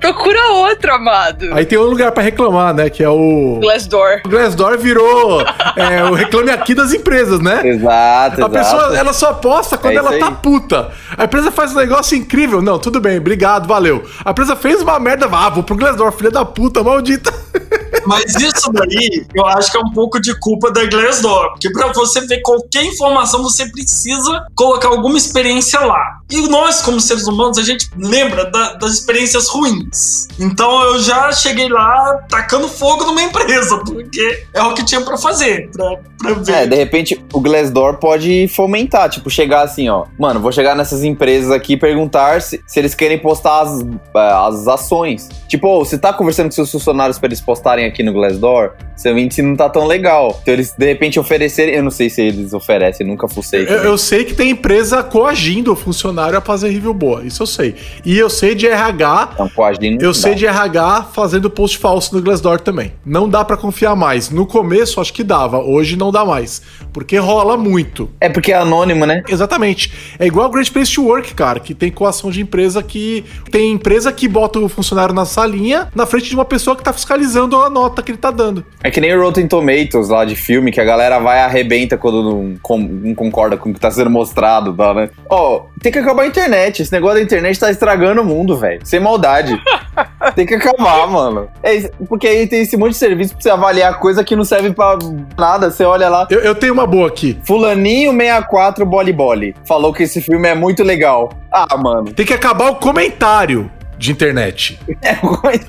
Procura 0.00 0.38
outro, 0.52 0.92
amado. 0.94 1.48
Aí 1.52 1.64
tem 1.64 1.78
um 1.78 1.82
lugar 1.84 2.12
pra 2.12 2.22
reclamar, 2.22 2.74
né? 2.74 2.88
Que 2.90 3.02
é 3.02 3.08
o. 3.08 3.58
Glassdoor. 3.60 4.20
O 4.24 4.28
Glassdoor 4.28 4.78
virou 4.78 5.40
é, 5.74 6.04
o 6.04 6.14
reclame 6.14 6.50
aqui 6.50 6.74
das 6.74 6.92
empresas, 6.92 7.40
né? 7.40 7.60
Exato, 7.66 8.34
A 8.44 8.46
exato. 8.46 8.50
pessoa, 8.50 8.96
ela 8.98 9.12
só 9.12 9.32
posta 9.34 9.76
quando 9.78 9.94
É 9.94 9.96
ela 9.96 10.18
tá 10.18 10.28
aí. 10.28 10.34
puta. 10.42 10.90
A 11.16 11.24
empresa 11.24 11.50
faz 11.50 11.72
um 11.72 11.76
negócio 11.78 12.16
incrível. 12.16 12.60
Não, 12.62 12.78
tudo 12.78 13.00
bem, 13.00 13.18
obrigado, 13.18 13.66
valeu. 13.66 14.04
A 14.24 14.30
empresa 14.30 14.54
fez 14.54 14.82
uma 14.82 14.98
merda, 15.00 15.28
ah, 15.32 15.48
vou 15.50 15.62
pro 15.62 15.76
Glassdoor, 15.76 16.12
filha 16.12 16.30
da 16.30 16.44
puta, 16.44 16.82
maldita. 16.82 17.32
Mas 18.06 18.34
isso 18.36 18.70
daí, 18.72 19.26
eu 19.34 19.46
acho 19.46 19.70
que 19.70 19.76
é 19.76 19.80
um 19.80 19.90
pouco 19.92 20.20
de 20.20 20.38
culpa 20.40 20.70
da 20.70 20.84
Glassdoor. 20.86 21.50
Porque 21.52 21.70
pra 21.70 21.92
você 21.92 22.20
ver 22.26 22.40
qualquer 22.42 22.84
informação, 22.84 23.42
você 23.42 23.66
precisa 23.70 24.46
colocar 24.54 24.88
alguma 24.88 25.16
experiência 25.18 25.80
lá. 25.80 26.18
E 26.30 26.40
nós, 26.48 26.82
como 26.82 27.00
seres 27.00 27.26
humanos, 27.26 27.58
a 27.58 27.62
gente 27.62 27.88
lembra 27.96 28.50
da- 28.50 28.74
das 28.74 28.92
experiências 28.92 29.48
ruins. 29.48 30.26
Então 30.38 30.82
eu 30.82 30.98
já 31.00 31.30
cheguei 31.32 31.68
lá 31.68 32.18
tacando 32.28 32.68
fogo 32.68 33.04
numa 33.04 33.22
empresa, 33.22 33.78
porque 33.84 34.44
é 34.54 34.62
o 34.62 34.74
que 34.74 34.84
tinha 34.84 35.00
pra 35.00 35.16
fazer, 35.16 35.70
pra, 35.72 35.96
pra 36.18 36.32
ver. 36.34 36.52
É, 36.52 36.66
de 36.66 36.74
repente 36.76 37.24
o 37.32 37.40
Glassdoor 37.40 37.98
pode 37.98 38.48
fomentar, 38.48 39.08
tipo, 39.08 39.30
chegar 39.30 39.62
assim, 39.62 39.88
ó. 39.88 40.04
Mano, 40.18 40.40
vou 40.40 40.50
chegar 40.52 40.74
nessas 40.74 41.04
empresas 41.04 41.50
aqui 41.50 41.74
e 41.74 41.76
perguntar 41.76 42.40
se, 42.42 42.60
se 42.66 42.78
eles 42.78 42.94
querem 42.94 43.18
postar 43.18 43.60
as, 43.62 43.80
eh, 43.80 43.86
as 44.14 44.66
ações. 44.68 45.28
Tipo, 45.48 45.78
você 45.84 45.96
tá 45.96 46.12
conversando 46.12 46.46
com 46.46 46.52
seus 46.52 46.70
funcionários 46.72 47.18
pra 47.18 47.28
eles 47.28 47.40
postarem 47.40 47.86
aqui 47.86 47.95
no 48.02 48.12
Glassdoor? 48.12 48.72
Seu 48.96 49.16
índice 49.18 49.42
não 49.42 49.54
tá 49.54 49.68
tão 49.68 49.86
legal. 49.86 50.38
Então 50.40 50.54
eles, 50.54 50.72
de 50.76 50.86
repente, 50.86 51.20
oferecerem. 51.20 51.74
Eu 51.74 51.82
não 51.82 51.90
sei 51.90 52.08
se 52.08 52.22
eles 52.22 52.54
oferecem, 52.54 53.06
nunca 53.06 53.28
fucei. 53.28 53.64
Eu, 53.64 53.84
eu 53.84 53.98
sei 53.98 54.24
que 54.24 54.32
tem 54.32 54.50
empresa 54.50 55.02
coagindo 55.02 55.70
o 55.72 55.76
funcionário 55.76 56.38
a 56.38 56.40
fazer 56.40 56.70
review 56.70 56.94
boa, 56.94 57.22
isso 57.24 57.42
eu 57.42 57.46
sei. 57.46 57.74
E 58.04 58.16
eu 58.18 58.30
sei 58.30 58.54
de 58.54 58.66
RH 58.66 59.30
Então, 59.34 59.48
coagindo. 59.50 60.02
Eu 60.02 60.14
sei 60.14 60.32
dá. 60.32 60.38
de 60.38 60.46
RH 60.46 61.08
fazendo 61.12 61.50
post 61.50 61.76
falso 61.78 62.14
no 62.14 62.22
Glassdoor 62.22 62.58
também. 62.60 62.92
Não 63.04 63.28
dá 63.28 63.44
pra 63.44 63.56
confiar 63.56 63.94
mais. 63.94 64.30
No 64.30 64.46
começo 64.46 65.00
acho 65.00 65.12
que 65.12 65.22
dava, 65.22 65.58
hoje 65.58 65.96
não 65.96 66.10
dá 66.10 66.24
mais, 66.24 66.62
porque 66.92 67.18
rola 67.18 67.56
muito. 67.56 68.08
É 68.20 68.28
porque 68.30 68.52
é 68.52 68.56
anônimo, 68.56 69.04
né? 69.04 69.22
Exatamente. 69.28 69.92
É 70.18 70.26
igual 70.26 70.48
o 70.48 70.50
Great 70.50 70.72
Place 70.72 70.94
to 70.94 71.04
Work, 71.04 71.34
cara, 71.34 71.60
que 71.60 71.74
tem 71.74 71.90
coação 71.90 72.30
de 72.30 72.40
empresa 72.40 72.82
que 72.82 73.24
tem 73.50 73.72
empresa 73.72 74.10
que 74.10 74.26
bota 74.26 74.58
o 74.58 74.68
funcionário 74.68 75.14
na 75.14 75.24
salinha 75.26 75.88
na 75.94 76.06
frente 76.06 76.28
de 76.30 76.34
uma 76.34 76.44
pessoa 76.44 76.74
que 76.74 76.82
tá 76.82 76.92
fiscalizando 76.92 77.56
a 77.56 77.68
nota 77.68 77.85
nota 77.88 78.02
que 78.02 78.10
ele 78.10 78.18
tá 78.18 78.30
dando. 78.30 78.64
É 78.82 78.90
que 78.90 79.00
nem 79.00 79.14
o 79.14 79.22
Rotten 79.22 79.46
Tomatoes 79.46 80.08
lá 80.08 80.24
de 80.24 80.36
filme, 80.36 80.70
que 80.72 80.80
a 80.80 80.84
galera 80.84 81.18
vai 81.18 81.38
e 81.38 81.42
arrebenta 81.42 81.96
quando 81.96 82.22
não, 82.22 82.56
com- 82.62 82.78
não 82.78 83.14
concorda 83.14 83.56
com 83.56 83.70
o 83.70 83.74
que 83.74 83.80
tá 83.80 83.90
sendo 83.90 84.10
mostrado, 84.10 84.72
tá, 84.74 84.92
né? 84.94 85.08
Ó, 85.30 85.62
tem 85.80 85.90
que 85.92 85.98
acabar 85.98 86.22
a 86.22 86.26
internet. 86.26 86.82
Esse 86.82 86.92
negócio 86.92 87.16
da 87.18 87.22
internet 87.22 87.58
tá 87.58 87.70
estragando 87.70 88.20
o 88.22 88.24
mundo, 88.24 88.56
velho. 88.56 88.80
Sem 88.84 89.00
maldade. 89.00 89.56
tem 90.34 90.46
que 90.46 90.54
acabar, 90.54 91.06
mano. 91.06 91.48
É 91.62 91.74
isso, 91.74 91.90
porque 92.08 92.26
aí 92.26 92.46
tem 92.46 92.62
esse 92.62 92.76
monte 92.76 92.92
de 92.92 92.98
serviço 92.98 93.32
pra 93.34 93.42
você 93.42 93.50
avaliar 93.50 93.98
coisa 93.98 94.22
que 94.24 94.36
não 94.36 94.44
serve 94.44 94.72
pra 94.72 94.98
nada. 95.38 95.70
Você 95.70 95.84
olha 95.84 96.08
lá. 96.08 96.26
Eu, 96.30 96.40
eu 96.40 96.54
tenho 96.54 96.72
uma 96.72 96.86
boa 96.86 97.08
aqui. 97.08 97.38
Fulaninho 97.44 98.12
64 98.12 98.84
Boli 98.84 99.12
Boli 99.12 99.54
falou 99.66 99.92
que 99.92 100.02
esse 100.02 100.20
filme 100.20 100.48
é 100.48 100.54
muito 100.54 100.82
legal. 100.82 101.30
Ah, 101.52 101.76
mano. 101.76 102.12
Tem 102.12 102.26
que 102.26 102.34
acabar 102.34 102.70
o 102.70 102.76
comentário 102.76 103.70
de 103.98 104.12
internet. 104.12 104.78
É 105.02 105.16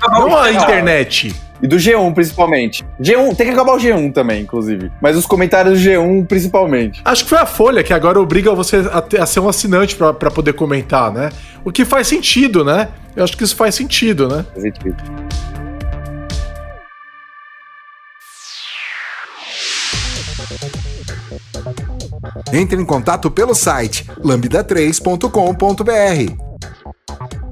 Não 0.10 0.38
a 0.38 0.52
internet. 0.52 1.34
E 1.62 1.68
do 1.68 1.78
G1, 1.78 2.14
principalmente. 2.14 2.86
G1, 3.02 3.36
tem 3.36 3.48
que 3.48 3.54
acabar 3.54 3.74
o 3.74 3.78
G1 3.80 4.14
também, 4.14 4.44
inclusive. 4.44 4.92
Mas 5.02 5.18
os 5.18 5.26
comentários 5.26 5.82
do 5.82 5.90
G1, 5.90 6.28
principalmente. 6.28 7.02
Acho 7.04 7.24
que 7.24 7.30
foi 7.30 7.40
a 7.40 7.46
Folha 7.48 7.84
que 7.84 7.94
agora 7.94 8.20
obriga 8.20 8.54
você 8.54 8.88
a, 8.92 9.02
ter- 9.02 9.20
a 9.20 9.26
ser 9.26 9.40
um 9.40 9.50
assinante 9.50 9.96
pra, 9.96 10.14
pra 10.14 10.30
poder 10.30 10.54
comentar, 10.54 11.12
né? 11.12 11.30
O 11.66 11.72
que 11.72 11.84
faz 11.84 12.08
sentido, 12.08 12.64
né? 12.64 12.90
Eu 13.16 13.24
acho 13.24 13.36
que 13.36 13.44
isso 13.44 13.56
faz 13.56 13.74
sentido, 13.74 14.28
né? 14.28 14.46
Entre 22.54 22.80
em 22.82 22.86
contato 22.86 23.30
pelo 23.30 23.54
site 23.54 24.06
lambda3.com.br. 24.24 26.34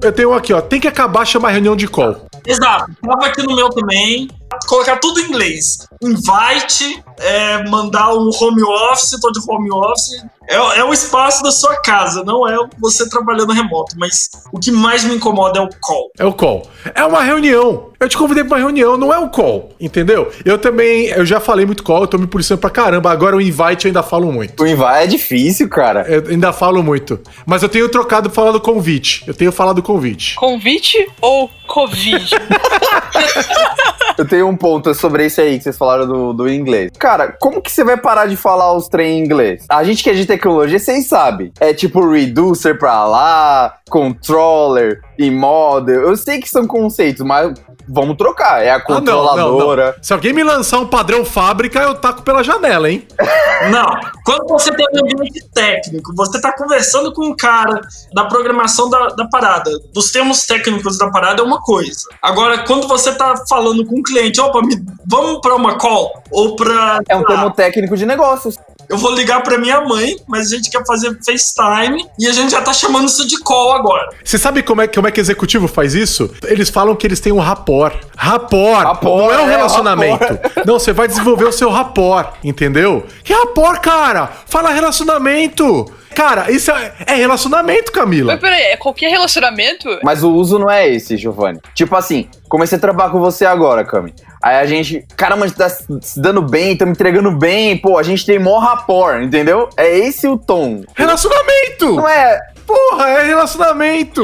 Eu 0.01 0.11
tenho 0.11 0.31
um 0.31 0.33
aqui, 0.33 0.53
ó. 0.53 0.61
Tem 0.61 0.79
que 0.79 0.87
acabar 0.87 1.25
chamar 1.25 1.51
reunião 1.51 1.75
de 1.75 1.87
call. 1.87 2.25
Exato. 2.45 2.91
Tava 3.01 3.25
aqui 3.25 3.43
no 3.43 3.55
meu 3.55 3.69
também. 3.69 4.27
Colocar 4.67 4.97
tudo 4.97 5.19
em 5.19 5.25
inglês. 5.25 5.87
Invite, 6.01 7.03
é, 7.17 7.67
mandar 7.69 8.13
um 8.13 8.29
home 8.29 8.63
office, 8.63 9.19
tô 9.21 9.31
de 9.31 9.39
home 9.47 9.71
office. 9.71 10.23
É, 10.47 10.55
é 10.55 10.83
o 10.83 10.93
espaço 10.93 11.41
da 11.41 11.51
sua 11.51 11.75
casa, 11.81 12.23
não 12.23 12.47
é 12.47 12.55
você 12.79 13.09
trabalhando 13.09 13.51
remoto. 13.51 13.95
Mas 13.97 14.29
o 14.51 14.59
que 14.59 14.71
mais 14.71 15.03
me 15.03 15.15
incomoda 15.15 15.59
é 15.59 15.61
o 15.61 15.69
call. 15.81 16.11
É 16.19 16.25
o 16.25 16.33
call. 16.33 16.69
É 16.93 17.03
uma 17.03 17.23
reunião. 17.23 17.89
Eu 17.99 18.09
te 18.09 18.17
convidei 18.17 18.43
pra 18.43 18.57
uma 18.57 18.63
reunião, 18.63 18.97
não 18.97 19.11
é 19.11 19.17
o 19.17 19.29
call. 19.29 19.73
Entendeu? 19.79 20.31
Eu 20.43 20.57
também, 20.57 21.07
eu 21.07 21.25
já 21.25 21.39
falei 21.39 21.65
muito 21.65 21.83
call, 21.83 22.01
eu 22.01 22.07
tô 22.07 22.17
me 22.17 22.27
policiando 22.27 22.61
pra 22.61 22.69
caramba. 22.69 23.11
Agora 23.11 23.35
o 23.35 23.41
invite 23.41 23.85
eu 23.85 23.89
ainda 23.89 24.03
falo 24.03 24.31
muito. 24.31 24.61
O 24.61 24.67
invite 24.67 25.03
é 25.03 25.07
difícil, 25.07 25.69
cara. 25.69 26.05
Eu 26.07 26.29
ainda 26.29 26.53
falo 26.53 26.83
muito. 26.83 27.19
Mas 27.45 27.63
eu 27.63 27.69
tenho 27.69 27.89
trocado 27.89 28.29
falando 28.29 28.59
convite. 28.59 29.23
Eu 29.25 29.33
tenho 29.33 29.51
falado 29.51 29.81
convite. 29.81 30.35
Convite 30.35 31.07
ou 31.21 31.49
Covid? 31.67 32.35
Eu 34.17 34.25
tenho 34.25 34.47
um 34.47 34.55
ponto 34.55 34.93
sobre 34.93 35.25
isso 35.25 35.41
aí 35.41 35.57
que 35.57 35.63
vocês 35.63 35.77
falaram 35.77 36.07
do, 36.07 36.33
do 36.33 36.49
inglês. 36.49 36.91
Cara, 36.97 37.35
como 37.39 37.61
que 37.61 37.71
você 37.71 37.83
vai 37.83 37.97
parar 37.97 38.27
de 38.27 38.37
falar 38.37 38.73
os 38.73 38.87
trem 38.87 39.19
em 39.19 39.23
inglês? 39.23 39.65
A 39.69 39.83
gente 39.83 40.03
que 40.03 40.09
é 40.09 40.13
de 40.13 40.25
tecnologia, 40.25 40.79
vocês 40.79 41.07
sabem. 41.07 41.51
É 41.59 41.73
tipo 41.73 42.09
reducer 42.09 42.79
pra 42.79 43.05
lá, 43.05 43.75
controller 43.89 44.99
e 45.17 45.29
model. 45.31 46.01
Eu 46.09 46.17
sei 46.17 46.39
que 46.39 46.49
são 46.49 46.65
conceitos, 46.67 47.25
mas 47.25 47.53
vamos 47.87 48.17
trocar. 48.17 48.63
É 48.63 48.71
a 48.71 48.75
Ah, 48.75 48.79
não, 48.79 48.95
não, 48.95 48.95
controladora. 48.95 49.93
não. 49.97 50.03
Se 50.03 50.13
alguém 50.13 50.33
me 50.33 50.43
lançar 50.43 50.79
um 50.79 50.87
padrão 50.87 51.23
fábrica, 51.23 51.79
eu 51.79 51.95
taco 51.95 52.21
pela 52.23 52.43
janela, 52.43 52.89
hein? 52.89 53.07
Não. 53.71 53.85
Quando 54.25 54.47
você 54.49 54.69
tem 54.75 54.85
um 54.93 54.99
ambiente 54.99 55.41
técnico, 55.53 56.13
você 56.15 56.41
tá 56.41 56.51
conversando 56.55 57.13
com 57.13 57.25
um 57.27 57.35
cara 57.35 57.79
da 58.13 58.25
programação 58.25 58.89
da, 58.89 59.07
da 59.07 59.27
parada, 59.29 59.71
dos 59.93 60.11
termos 60.11 60.45
técnicos 60.45 60.97
da 60.97 61.09
parada 61.09 61.41
é 61.41 61.45
uma 61.45 61.61
coisa. 61.61 62.01
Agora, 62.21 62.59
quando 62.65 62.85
você 62.87 63.13
tá 63.15 63.33
falando 63.49 63.85
com 63.85 63.99
um 63.99 64.03
cliente, 64.03 64.41
opa, 64.41 64.61
me- 64.61 64.83
vamos 65.07 65.39
pra 65.41 65.55
uma 65.55 65.77
call 65.77 66.11
ou 66.31 66.55
pra. 66.55 66.99
É 67.07 67.15
um 67.15 67.23
termo 67.23 67.49
técnico 67.51 67.95
de 67.95 68.05
negócios. 68.05 68.55
Eu 68.89 68.97
vou 68.97 69.13
ligar 69.13 69.41
pra 69.43 69.57
minha 69.57 69.81
mãe, 69.81 70.15
mas 70.27 70.51
a 70.51 70.55
gente 70.55 70.69
quer 70.69 70.85
fazer 70.85 71.17
FaceTime 71.23 72.05
e 72.19 72.27
a 72.27 72.31
gente 72.31 72.51
já 72.51 72.61
tá 72.61 72.73
chamando 72.73 73.07
isso 73.07 73.27
de 73.27 73.39
call 73.39 73.73
agora. 73.73 74.09
Você 74.23 74.37
sabe 74.37 74.63
como 74.63 74.81
é, 74.81 74.87
como 74.87 75.07
é 75.07 75.11
que 75.11 75.19
executivo 75.19 75.67
faz 75.67 75.95
isso? 75.95 76.33
Eles 76.43 76.69
falam 76.69 76.95
que 76.95 77.05
eles 77.05 77.19
têm 77.19 77.31
um 77.31 77.39
rapport. 77.39 77.95
Rapport. 78.15 78.83
Rapport, 78.83 79.23
não 79.23 79.31
é 79.31 79.41
um 79.43 79.49
é, 79.49 79.55
relacionamento. 79.57 80.25
Não, 80.65 80.79
você 80.79 80.91
vai 80.91 81.07
desenvolver 81.07 81.45
o 81.45 81.51
seu 81.51 81.69
rapport, 81.69 82.33
entendeu? 82.43 83.05
Que 83.23 83.33
rapport, 83.33 83.79
cara? 83.79 84.29
Fala 84.47 84.71
relacionamento. 84.71 85.85
Cara, 86.15 86.49
isso 86.49 86.71
é, 86.71 86.93
é 87.07 87.15
relacionamento, 87.15 87.91
Camila. 87.91 88.33
Mas 88.33 88.41
peraí, 88.41 88.63
é 88.63 88.77
qualquer 88.77 89.09
relacionamento? 89.09 89.99
Mas 90.01 90.23
o 90.23 90.31
uso 90.31 90.57
não 90.57 90.71
é 90.71 90.87
esse, 90.87 91.17
Giovanni. 91.17 91.59
Tipo 91.73 91.93
assim, 91.95 92.29
comecei 92.47 92.77
a 92.77 92.81
trabalhar 92.81 93.11
com 93.11 93.19
você 93.19 93.45
agora, 93.45 93.83
Cami. 93.83 94.13
Aí 94.45 94.57
a 94.57 94.65
gente, 94.67 95.03
caramba, 95.17 95.45
a 95.45 95.47
gente 95.47 95.57
tá 95.57 95.67
se 95.67 96.21
dando 96.21 96.39
bem, 96.39 96.77
tá 96.77 96.85
me 96.85 96.91
entregando 96.91 97.31
bem, 97.31 97.75
pô, 97.75 97.97
a 97.97 98.03
gente 98.03 98.23
tem 98.23 98.37
mó 98.37 98.59
rapport, 98.59 99.23
entendeu? 99.23 99.67
É 99.75 99.97
esse 99.97 100.27
o 100.27 100.37
tom. 100.37 100.83
Relacionamento! 100.95 101.95
Não 101.95 102.07
é, 102.07 102.39
Porra, 102.65 103.09
é 103.09 103.23
relacionamento! 103.23 104.21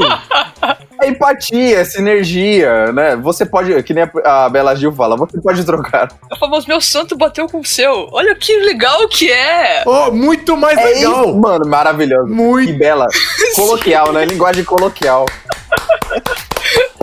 é 1.02 1.08
empatia, 1.08 1.80
é 1.80 1.84
sinergia, 1.84 2.92
né? 2.92 3.16
Você 3.16 3.44
pode, 3.44 3.82
que 3.82 3.92
nem 3.92 4.08
a, 4.24 4.48
Bela 4.48 4.76
Gil 4.76 4.92
fala, 4.92 5.16
você 5.16 5.40
pode 5.40 5.64
trocar. 5.64 6.08
É 6.30 6.34
o 6.34 6.38
famoso 6.38 6.68
meu 6.68 6.80
santo 6.80 7.16
bateu 7.16 7.48
com 7.48 7.58
o 7.58 7.64
seu. 7.64 8.08
Olha 8.12 8.36
que 8.36 8.56
legal 8.60 9.08
que 9.08 9.28
é. 9.28 9.82
oh, 9.84 10.12
muito 10.12 10.56
mais 10.56 10.78
É 10.78 10.84
legal! 10.84 11.24
isso, 11.24 11.36
mano, 11.36 11.68
maravilhoso. 11.68 12.32
Muito. 12.32 12.72
Que 12.72 12.78
bela. 12.78 13.08
Coloquial, 13.56 14.12
né? 14.12 14.24
Linguagem 14.24 14.62
coloquial. 14.62 15.26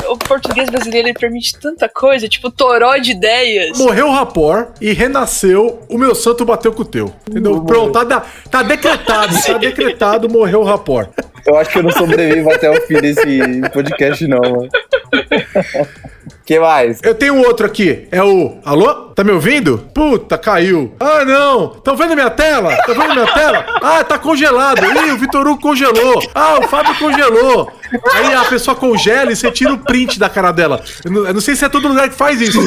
O 0.10 0.18
português 0.18 0.70
brasileiro 0.70 1.08
ele 1.08 1.14
permite 1.14 1.58
tanta 1.60 1.88
coisa, 1.88 2.28
tipo 2.28 2.50
toró 2.50 2.98
de 2.98 3.12
ideias. 3.12 3.78
Morreu 3.78 4.08
o 4.08 4.12
rapport 4.12 4.70
e 4.82 4.92
renasceu, 4.92 5.82
o 5.88 5.98
meu 5.98 6.16
santo 6.16 6.44
bateu 6.44 6.74
com 6.74 6.82
o 6.82 6.86
teu. 6.86 7.14
Entendeu? 7.30 7.62
Pronto, 7.62 7.92
tá, 8.06 8.26
tá 8.50 8.64
decretado, 8.64 9.34
tá 9.42 9.54
decretado, 9.60 10.30
morreu 10.30 10.62
o 10.62 10.64
rapport. 10.64 11.10
Eu 11.46 11.56
acho 11.58 11.72
que 11.72 11.78
eu 11.78 11.84
não 11.84 11.92
sobrevivo 11.92 12.52
até 12.52 12.70
o 12.70 12.82
fim 12.82 12.96
desse 12.96 13.62
podcast, 13.72 14.28
não, 14.28 14.42
mano. 14.42 14.70
que 16.50 16.60
mais? 16.60 17.00
Eu 17.04 17.14
tenho 17.14 17.38
outro 17.46 17.64
aqui, 17.68 18.08
é 18.12 18.24
o. 18.24 18.58
Alô? 18.66 19.10
Tá 19.14 19.24
me 19.24 19.32
ouvindo? 19.32 19.78
Puta, 19.94 20.36
caiu. 20.36 20.96
Ah, 21.00 21.24
não! 21.24 21.68
Tão 21.84 21.96
vendo 21.96 22.16
minha 22.16 22.30
tela? 22.32 22.76
Tá 22.88 22.94
vendo 22.94 23.14
minha 23.14 23.28
tela? 23.32 23.66
Ah, 23.84 24.04
tá 24.04 24.18
congelado. 24.18 24.80
Ih, 24.84 25.12
o 25.12 25.18
Vitor 25.18 25.46
Hugo 25.46 25.62
congelou. 25.62 26.20
Ah, 26.34 26.58
o 26.60 26.68
Fábio 26.68 26.96
congelou. 26.98 27.72
Aí 28.14 28.34
a 28.34 28.46
pessoa 28.46 28.76
congela 28.76 29.32
e 29.32 29.36
você 29.36 29.52
tira 29.52 29.74
o 29.74 29.78
print 29.78 30.18
da 30.18 30.28
cara 30.30 30.52
dela. 30.52 30.82
Eu 31.06 31.12
não, 31.12 31.28
eu 31.28 31.34
não 31.36 31.42
sei 31.42 31.56
se 31.56 31.66
é 31.66 31.70
todo 31.70 31.88
lugar 31.88 32.08
que 32.10 32.16
faz 32.16 32.40
isso, 32.42 32.60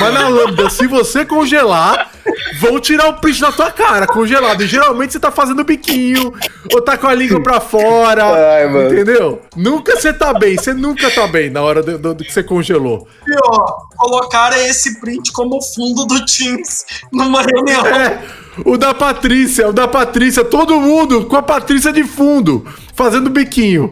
mas 0.00 0.12
na 0.14 0.28
Lambda, 0.28 0.68
se 0.68 0.86
você 0.86 1.24
congelar, 1.24 2.10
vão 2.58 2.80
tirar 2.80 3.08
o 3.08 3.14
print 3.14 3.40
da 3.40 3.52
tua 3.52 3.70
cara, 3.70 4.06
congelado. 4.06 4.62
E 4.62 4.66
geralmente 4.66 5.12
você 5.12 5.20
tá 5.20 5.30
fazendo 5.30 5.62
biquinho, 5.64 6.32
ou 6.74 6.80
tá 6.82 6.96
com 6.98 7.06
a 7.06 7.14
língua 7.14 7.40
pra 7.42 7.60
fora. 7.60 8.24
Ai, 8.24 8.66
mano. 8.68 8.92
Entendeu? 8.92 9.40
Nunca 9.56 9.96
você 9.96 10.12
tá 10.12 10.32
bem, 10.34 10.56
você 10.56 10.74
nunca 10.74 11.08
tá 11.10 11.26
bem 11.26 11.50
na 11.50 11.62
hora 11.62 11.82
do, 11.82 11.96
do- 11.98 12.14
do 12.14 12.24
que 12.24 12.32
você 12.32 12.42
congelou. 12.42 13.06
Ó, 13.44 13.78
colocaram 13.96 14.56
esse 14.56 15.00
print 15.00 15.32
como 15.32 15.60
fundo 15.62 16.04
do 16.04 16.24
Teams 16.24 16.84
numa 17.12 17.42
reunião. 17.42 17.86
É, 17.86 18.22
o 18.64 18.76
da 18.76 18.92
Patrícia, 18.92 19.68
o 19.68 19.72
da 19.72 19.86
Patrícia, 19.88 20.44
todo 20.44 20.80
mundo 20.80 21.26
com 21.26 21.36
a 21.36 21.42
Patrícia 21.42 21.92
de 21.92 22.04
fundo, 22.04 22.66
fazendo 22.94 23.30
biquinho. 23.30 23.90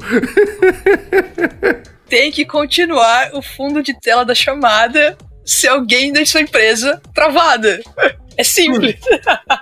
Tem 2.09 2.33
que 2.33 2.45
continuar 2.45 3.31
o 3.35 3.43
fundo 3.43 3.83
de 3.83 3.99
tela 4.01 4.25
da 4.25 4.35
chamada 4.35 5.17
se 5.45 5.69
alguém 5.69 6.13
da 6.13 6.25
sua 6.25 6.41
empresa 6.41 7.01
travada. 7.15 7.81
É 8.39 8.45
simples. 8.45 8.95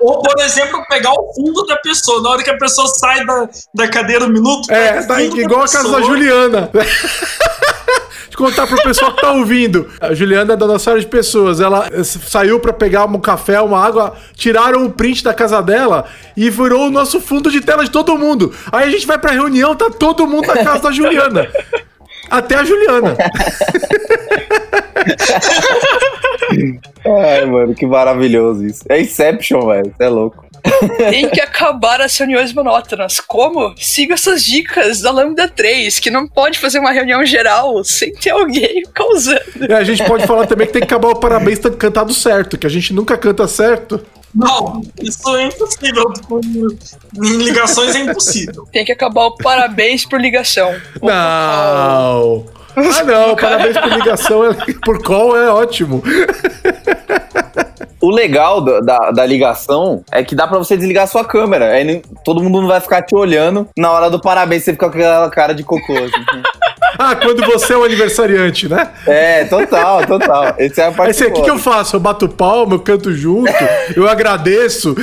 Ou, 0.02 0.22
por 0.22 0.38
exemplo, 0.44 0.84
pegar 0.86 1.12
o 1.12 1.32
fundo 1.34 1.64
da 1.64 1.78
pessoa. 1.78 2.22
Na 2.22 2.28
hora 2.30 2.44
que 2.44 2.50
a 2.50 2.58
pessoa 2.58 2.86
sai 2.88 3.24
da, 3.24 3.48
da 3.72 3.88
cadeira 3.88 4.26
um 4.26 4.28
minuto, 4.28 4.70
É, 4.70 5.02
pega 5.02 5.02
o 5.02 5.06
tá 5.06 5.22
igual 5.22 5.62
a 5.62 5.68
casa 5.68 5.90
da. 5.90 6.02
Juliana. 6.02 6.70
Deixa 6.76 8.32
eu 8.32 8.36
contar 8.36 8.66
pro 8.66 8.76
pessoal 8.82 9.14
que 9.14 9.22
tá 9.22 9.32
ouvindo. 9.32 9.90
A 9.98 10.12
Juliana 10.12 10.52
é 10.52 10.56
da 10.56 10.66
nossa 10.66 10.90
área 10.90 11.00
de 11.00 11.08
pessoas. 11.08 11.58
Ela 11.58 11.88
eh, 11.90 12.04
saiu 12.04 12.60
pra 12.60 12.70
pegar 12.70 13.06
um 13.06 13.18
café, 13.18 13.58
uma 13.62 13.82
água, 13.82 14.14
tiraram 14.34 14.84
o 14.84 14.92
print 14.92 15.24
da 15.24 15.32
casa 15.32 15.62
dela 15.62 16.04
e 16.36 16.50
virou 16.50 16.88
o 16.88 16.90
nosso 16.90 17.18
fundo 17.18 17.50
de 17.50 17.62
tela 17.62 17.82
de 17.82 17.90
todo 17.90 18.18
mundo. 18.18 18.54
Aí 18.70 18.88
a 18.88 18.90
gente 18.90 19.06
vai 19.06 19.16
pra 19.16 19.32
reunião, 19.32 19.74
tá 19.74 19.88
todo 19.88 20.26
mundo 20.26 20.48
na 20.48 20.62
casa 20.62 20.80
da 20.80 20.92
Juliana. 20.92 21.48
Até 22.28 22.56
a 22.56 22.64
Juliana. 22.64 23.16
Ai, 27.04 27.44
mano, 27.44 27.74
que 27.74 27.86
maravilhoso 27.86 28.66
isso. 28.66 28.84
É 28.88 29.00
Inception, 29.00 29.66
velho. 29.66 29.92
Você 29.96 30.04
é 30.04 30.08
louco. 30.08 30.46
Tem 31.10 31.28
que 31.28 31.40
acabar 31.40 32.00
as 32.00 32.16
reuniões 32.16 32.52
monótonas. 32.52 33.20
Como? 33.20 33.74
Siga 33.78 34.14
essas 34.14 34.44
dicas 34.44 35.00
da 35.00 35.10
Lambda 35.10 35.48
3, 35.48 35.98
que 35.98 36.10
não 36.10 36.26
pode 36.26 36.58
fazer 36.58 36.78
uma 36.78 36.90
reunião 36.90 37.24
geral 37.24 37.82
sem 37.84 38.12
ter 38.12 38.30
alguém 38.30 38.82
causando. 38.92 39.66
E 39.68 39.72
a 39.72 39.84
gente 39.84 40.04
pode 40.04 40.26
falar 40.26 40.46
também 40.46 40.66
que 40.66 40.72
tem 40.72 40.82
que 40.82 40.86
acabar 40.86 41.08
o 41.08 41.16
parabéns 41.16 41.60
cantado 41.78 42.12
certo, 42.12 42.58
que 42.58 42.66
a 42.66 42.70
gente 42.70 42.92
nunca 42.92 43.16
canta 43.16 43.46
certo. 43.46 44.04
Não, 44.34 44.82
isso 45.00 45.36
é 45.36 45.46
impossível. 45.46 46.12
Em 47.24 47.36
ligações 47.38 47.94
é 47.94 48.00
impossível. 48.00 48.68
Tem 48.70 48.84
que 48.84 48.92
acabar 48.92 49.26
o 49.26 49.36
parabéns 49.36 50.04
por 50.04 50.20
ligação. 50.20 50.74
Não. 51.00 52.44
Ah, 52.76 53.02
não, 53.04 53.34
parabéns 53.36 53.76
por 53.78 53.88
ligação, 53.88 54.44
é- 54.44 54.54
por 54.84 55.02
call 55.02 55.36
é 55.36 55.50
ótimo. 55.50 56.02
O 58.00 58.10
legal 58.10 58.60
do- 58.60 58.80
da, 58.82 59.10
da 59.10 59.24
ligação 59.26 60.04
é 60.12 60.22
que 60.22 60.34
dá 60.34 60.46
pra 60.46 60.58
você 60.58 60.76
desligar 60.76 61.04
a 61.04 61.06
sua 61.06 61.24
câmera. 61.24 61.72
Aí 61.72 61.82
nem- 61.82 62.02
todo 62.24 62.42
mundo 62.42 62.60
não 62.60 62.68
vai 62.68 62.80
ficar 62.80 63.02
te 63.02 63.16
olhando. 63.16 63.68
Na 63.76 63.90
hora 63.90 64.10
do 64.10 64.20
parabéns, 64.20 64.62
você 64.64 64.72
fica 64.72 64.88
com 64.88 64.96
aquela 64.96 65.30
cara 65.30 65.54
de 65.54 65.64
cocô. 65.64 65.94
assim. 65.94 66.10
Ah, 66.98 67.14
quando 67.14 67.44
você 67.44 67.72
é 67.72 67.76
o 67.76 67.84
aniversariante, 67.84 68.68
né? 68.68 68.90
é, 69.06 69.44
total, 69.44 70.06
total. 70.06 70.54
Esse 70.58 70.80
é 70.80 70.86
a 70.86 70.92
parte 70.92 71.08
Aí 71.08 71.14
você, 71.14 71.26
o 71.26 71.32
que, 71.32 71.42
que 71.42 71.50
eu 71.50 71.58
faço? 71.58 71.96
Eu 71.96 72.00
bato 72.00 72.28
palma, 72.28 72.74
eu 72.74 72.80
canto 72.80 73.12
junto, 73.12 73.52
eu 73.94 74.08
agradeço. 74.08 74.94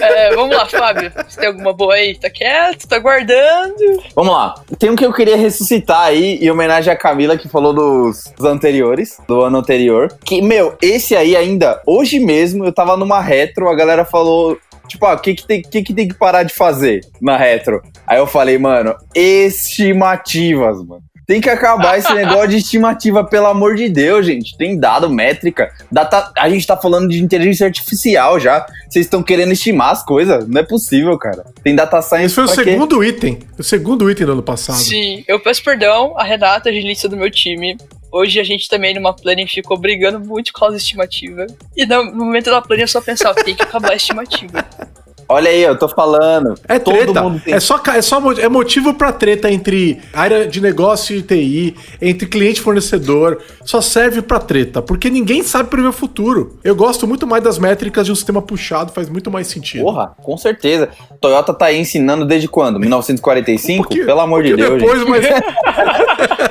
É, 0.00 0.34
vamos 0.34 0.56
lá, 0.56 0.66
Fábio. 0.66 1.12
Você 1.28 1.40
tem 1.40 1.48
alguma 1.48 1.72
boa 1.72 1.94
aí? 1.94 2.14
Tá 2.16 2.30
quieto? 2.30 2.86
Tá 2.86 2.98
guardando? 2.98 4.02
Vamos 4.14 4.32
lá. 4.32 4.54
Tem 4.78 4.90
um 4.90 4.96
que 4.96 5.04
eu 5.04 5.12
queria 5.12 5.36
ressuscitar 5.36 6.06
aí, 6.06 6.38
em 6.40 6.50
homenagem 6.50 6.92
à 6.92 6.96
Camila, 6.96 7.36
que 7.36 7.48
falou 7.48 7.72
dos, 7.72 8.24
dos 8.36 8.46
anteriores, 8.46 9.18
do 9.26 9.42
ano 9.42 9.58
anterior. 9.58 10.08
Que, 10.24 10.42
meu, 10.42 10.76
esse 10.82 11.16
aí 11.16 11.36
ainda, 11.36 11.80
hoje 11.86 12.18
mesmo, 12.18 12.64
eu 12.64 12.72
tava 12.72 12.96
numa 12.96 13.20
retro, 13.20 13.68
a 13.68 13.74
galera 13.74 14.04
falou. 14.04 14.58
Tipo, 14.88 15.06
ah, 15.06 15.14
o 15.14 15.18
que 15.18 15.34
que, 15.34 15.46
tem, 15.46 15.62
que 15.62 15.82
que 15.82 15.94
tem 15.94 16.08
que 16.08 16.14
parar 16.14 16.42
de 16.42 16.54
fazer 16.54 17.00
na 17.20 17.36
retro? 17.36 17.82
Aí 18.06 18.18
eu 18.18 18.26
falei, 18.26 18.58
mano, 18.58 18.94
estimativas, 19.14 20.78
mano. 20.84 21.02
Tem 21.26 21.40
que 21.40 21.48
acabar 21.48 21.98
esse 21.98 22.12
negócio 22.14 22.48
de 22.48 22.56
estimativa, 22.58 23.24
pelo 23.24 23.46
amor 23.46 23.74
de 23.76 23.88
Deus, 23.88 24.26
gente. 24.26 24.56
Tem 24.56 24.78
dado, 24.78 25.08
métrica. 25.08 25.72
Data, 25.90 26.30
a 26.36 26.50
gente 26.50 26.66
tá 26.66 26.76
falando 26.76 27.08
de 27.08 27.22
inteligência 27.22 27.66
artificial 27.66 28.38
já. 28.38 28.66
Vocês 28.88 29.06
estão 29.06 29.22
querendo 29.22 29.52
estimar 29.52 29.90
as 29.90 30.04
coisas? 30.04 30.46
Não 30.46 30.60
é 30.60 30.64
possível, 30.64 31.16
cara. 31.18 31.44
Tem 31.62 31.74
data 31.74 32.00
science 32.02 32.26
Esse 32.26 32.34
foi 32.34 32.44
o 32.44 32.46
pra 32.46 32.64
quê? 32.64 32.70
segundo 32.72 33.02
item. 33.02 33.38
O 33.58 33.62
segundo 33.62 34.10
item 34.10 34.26
do 34.26 34.32
ano 34.32 34.42
passado. 34.42 34.76
Sim, 34.76 35.24
eu 35.26 35.40
peço 35.40 35.64
perdão 35.64 36.14
a 36.18 36.24
Renata, 36.24 36.68
agilista 36.68 37.08
do 37.08 37.16
meu 37.16 37.30
time. 37.30 37.76
Hoje 38.16 38.38
a 38.38 38.44
gente 38.44 38.68
também 38.68 38.94
numa 38.94 39.12
planning 39.12 39.48
ficou 39.48 39.76
brigando 39.76 40.20
muito 40.20 40.52
com 40.52 40.66
a 40.66 40.76
estimativa. 40.76 41.48
E 41.76 41.84
no 41.84 42.14
momento 42.14 42.48
da 42.48 42.62
planning 42.62 42.82
eu 42.82 42.88
só 42.88 43.00
pensava, 43.00 43.34
tem 43.42 43.56
que 43.56 43.62
acabar 43.64 43.90
a 43.90 43.96
estimativa. 43.96 44.64
Olha 45.26 45.48
aí, 45.50 45.62
eu 45.62 45.76
tô 45.78 45.88
falando. 45.88 46.52
É 46.68 46.78
Todo 46.78 46.94
treta. 46.98 47.22
mundo 47.22 47.40
tem. 47.42 47.54
É 47.54 47.58
só, 47.58 47.80
é 47.94 48.02
só 48.02 48.20
é 48.32 48.46
motivo 48.46 48.92
pra 48.92 49.10
treta 49.10 49.50
entre 49.50 49.98
área 50.12 50.46
de 50.46 50.60
negócio 50.60 51.16
e 51.16 51.22
TI, 51.22 51.74
entre 52.00 52.28
cliente 52.28 52.60
e 52.60 52.62
fornecedor. 52.62 53.40
Só 53.64 53.80
serve 53.80 54.20
pra 54.20 54.38
treta, 54.38 54.82
porque 54.82 55.08
ninguém 55.08 55.42
sabe 55.42 55.70
prever 55.70 55.88
o 55.88 55.92
futuro. 55.94 56.58
Eu 56.62 56.76
gosto 56.76 57.06
muito 57.08 57.26
mais 57.26 57.42
das 57.42 57.58
métricas 57.58 58.04
de 58.04 58.12
um 58.12 58.14
sistema 58.14 58.42
puxado, 58.42 58.92
faz 58.92 59.08
muito 59.08 59.30
mais 59.30 59.46
sentido. 59.46 59.82
Porra, 59.84 60.14
com 60.22 60.36
certeza. 60.36 60.90
Toyota 61.22 61.54
tá 61.54 61.64
aí 61.66 61.80
ensinando 61.80 62.26
desde 62.26 62.46
quando? 62.46 62.78
1945? 62.78 63.82
Pouquinho- 63.84 64.04
Pelo 64.04 64.20
amor 64.20 64.42
de 64.42 64.50
pouquinho 64.54 64.78
Deus, 64.78 64.82
depois, 64.82 65.22
gente. 65.24 65.42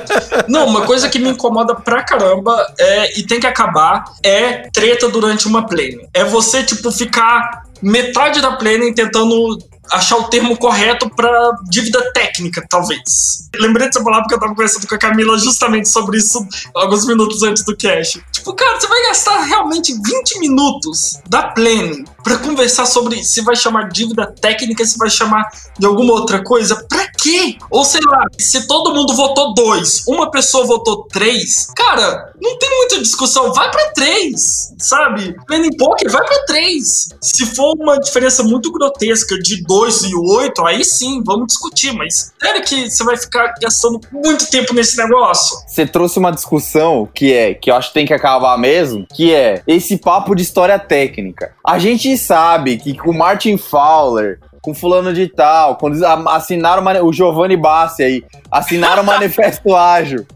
mas 0.00 0.03
Não, 0.48 0.66
uma 0.66 0.82
coisa 0.82 1.08
que 1.08 1.18
me 1.18 1.30
incomoda 1.30 1.74
pra 1.74 2.02
caramba 2.02 2.66
é, 2.78 3.18
e 3.18 3.22
tem 3.22 3.40
que 3.40 3.46
acabar 3.46 4.04
é 4.22 4.68
treta 4.72 5.08
durante 5.08 5.46
uma 5.46 5.66
plane. 5.66 6.06
É 6.12 6.24
você, 6.24 6.62
tipo, 6.62 6.90
ficar 6.90 7.64
metade 7.82 8.40
da 8.40 8.52
plane 8.52 8.94
tentando 8.94 9.58
achar 9.92 10.16
o 10.16 10.24
termo 10.24 10.56
correto 10.56 11.08
pra 11.10 11.52
dívida 11.68 12.12
técnica, 12.12 12.64
talvez. 12.68 13.48
Lembrei 13.56 13.86
dessa 13.86 14.02
palavra 14.02 14.22
porque 14.22 14.34
eu 14.34 14.40
tava 14.40 14.52
conversando 14.52 14.86
com 14.86 14.94
a 14.94 14.98
Camila 14.98 15.38
justamente 15.38 15.88
sobre 15.88 16.18
isso 16.18 16.46
alguns 16.74 17.06
minutos 17.06 17.42
antes 17.42 17.64
do 17.64 17.76
cash. 17.76 18.18
Tipo, 18.32 18.54
cara, 18.54 18.80
você 18.80 18.86
vai 18.86 19.02
gastar 19.08 19.42
realmente 19.42 19.92
20 19.92 20.38
minutos 20.40 21.18
da 21.28 21.42
plane 21.48 22.04
pra 22.22 22.38
conversar 22.38 22.86
sobre 22.86 23.22
se 23.22 23.42
vai 23.42 23.54
chamar 23.54 23.88
dívida 23.90 24.26
técnica, 24.40 24.84
se 24.84 24.96
vai 24.98 25.10
chamar 25.10 25.44
de 25.78 25.86
alguma 25.86 26.14
outra 26.14 26.42
coisa. 26.42 26.74
Pra 26.88 27.06
quê? 27.12 27.56
Ou 27.70 27.84
sei 27.84 28.00
lá, 28.06 28.24
se 28.38 28.66
todo 28.66 28.94
mundo 28.94 29.14
votou 29.14 29.54
dois, 29.54 30.04
uma 30.08 30.30
pessoa 30.30 30.66
votou 30.66 31.06
três, 31.12 31.68
cara, 31.76 32.32
não 32.40 32.58
tem 32.58 32.70
muita 32.78 32.98
discussão. 33.00 33.52
Vai 33.52 33.70
pra 33.70 33.90
três, 33.92 34.72
sabe? 34.78 35.36
Planning 35.46 35.76
Poker, 35.76 36.10
vai 36.10 36.24
pra 36.24 36.44
três. 36.46 37.08
Se 37.20 37.46
for 37.54 37.74
uma 37.78 37.98
diferença 37.98 38.42
muito 38.42 38.72
grotesca 38.72 39.38
de 39.38 39.62
dois 39.62 39.73
e 40.08 40.14
oito, 40.14 40.64
aí 40.64 40.84
sim, 40.84 41.22
vamos 41.24 41.48
discutir. 41.48 41.92
Mas 41.92 42.32
sério 42.40 42.62
que 42.62 42.90
você 42.90 43.04
vai 43.04 43.16
ficar 43.16 43.54
gastando 43.60 44.00
muito 44.12 44.48
tempo 44.50 44.74
nesse 44.74 44.96
negócio? 44.96 45.56
Você 45.66 45.86
trouxe 45.86 46.18
uma 46.18 46.30
discussão 46.30 47.08
que 47.12 47.32
é, 47.32 47.54
que 47.54 47.70
eu 47.70 47.74
acho 47.74 47.88
que 47.88 47.94
tem 47.94 48.06
que 48.06 48.14
acabar 48.14 48.56
mesmo, 48.58 49.06
que 49.14 49.34
é 49.34 49.62
esse 49.66 49.96
papo 49.96 50.34
de 50.34 50.42
história 50.42 50.78
técnica. 50.78 51.52
A 51.66 51.78
gente 51.78 52.16
sabe 52.16 52.78
que 52.78 52.96
com 52.96 53.12
Martin 53.12 53.56
Fowler, 53.56 54.38
com 54.64 54.74
fulano 54.74 55.12
de 55.12 55.28
tal, 55.28 55.76
quando 55.76 56.02
assinaram 56.28 56.82
o 57.02 57.08
o 57.08 57.12
Giovanni 57.12 57.56
Bassi 57.56 58.02
aí, 58.02 58.24
assinaram 58.50 59.02
o 59.02 59.06
Manifesto 59.06 59.74
Ágil. 59.74 60.26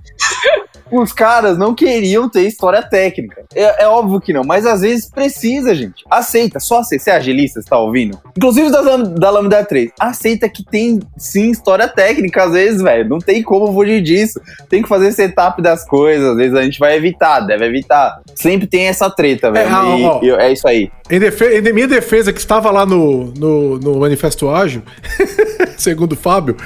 Os 0.91 1.13
caras 1.13 1.59
não 1.59 1.75
queriam 1.75 2.29
ter 2.29 2.43
história 2.43 2.83
técnica. 2.83 3.45
É, 3.55 3.85
é 3.85 3.89
óbvio 3.89 4.21
que 4.21 4.33
não, 4.33 4.43
mas 4.45 4.65
às 4.67 4.81
vezes 4.81 5.11
precisa, 5.11 5.75
gente. 5.75 6.05
Aceita, 6.11 6.59
só 6.61 6.81
aceita. 6.81 7.05
Você 7.05 7.11
é 7.11 7.15
agilista, 7.17 7.61
você 7.61 7.69
tá 7.69 7.79
ouvindo? 7.79 8.19
Inclusive 8.37 8.71
da, 8.71 8.81
da 8.97 9.31
Lambda 9.31 9.65
3. 9.65 9.91
Aceita 10.01 10.49
que 10.49 10.65
tem 10.65 11.01
sim 11.17 11.51
história 11.51 11.87
técnica, 11.89 12.45
às 12.45 12.53
vezes, 12.53 12.81
velho. 12.83 13.09
Não 13.09 13.19
tem 13.19 13.43
como 13.43 13.73
fugir 13.73 14.01
disso. 14.03 14.41
Tem 14.69 14.83
que 14.83 14.89
fazer 14.89 15.13
setup 15.13 15.61
das 15.61 15.85
coisas. 15.87 16.27
Às 16.31 16.37
vezes 16.37 16.55
a 16.55 16.63
gente 16.63 16.79
vai 16.79 16.97
evitar, 16.97 17.41
deve 17.41 17.67
evitar. 17.67 18.21
Sempre 18.35 18.67
tem 18.67 18.87
essa 18.87 19.11
treta, 19.11 19.51
velho. 19.51 19.69
E- 19.71 20.05
ó. 20.05 20.21
e 20.23 20.31
é 20.31 20.53
isso 20.53 20.67
aí. 20.67 20.91
em, 21.11 21.19
defe- 21.19 21.59
em 21.59 21.73
minha 21.73 21.89
defesa, 21.89 22.33
que 22.33 22.39
estava 22.41 22.71
lá 22.71 22.87
no, 22.87 23.33
no, 23.37 23.79
no 23.79 23.99
Manifesto 24.01 24.49
Ágil, 24.51 24.83
segundo 25.77 26.13
o 26.13 26.17
Fábio, 26.17 26.57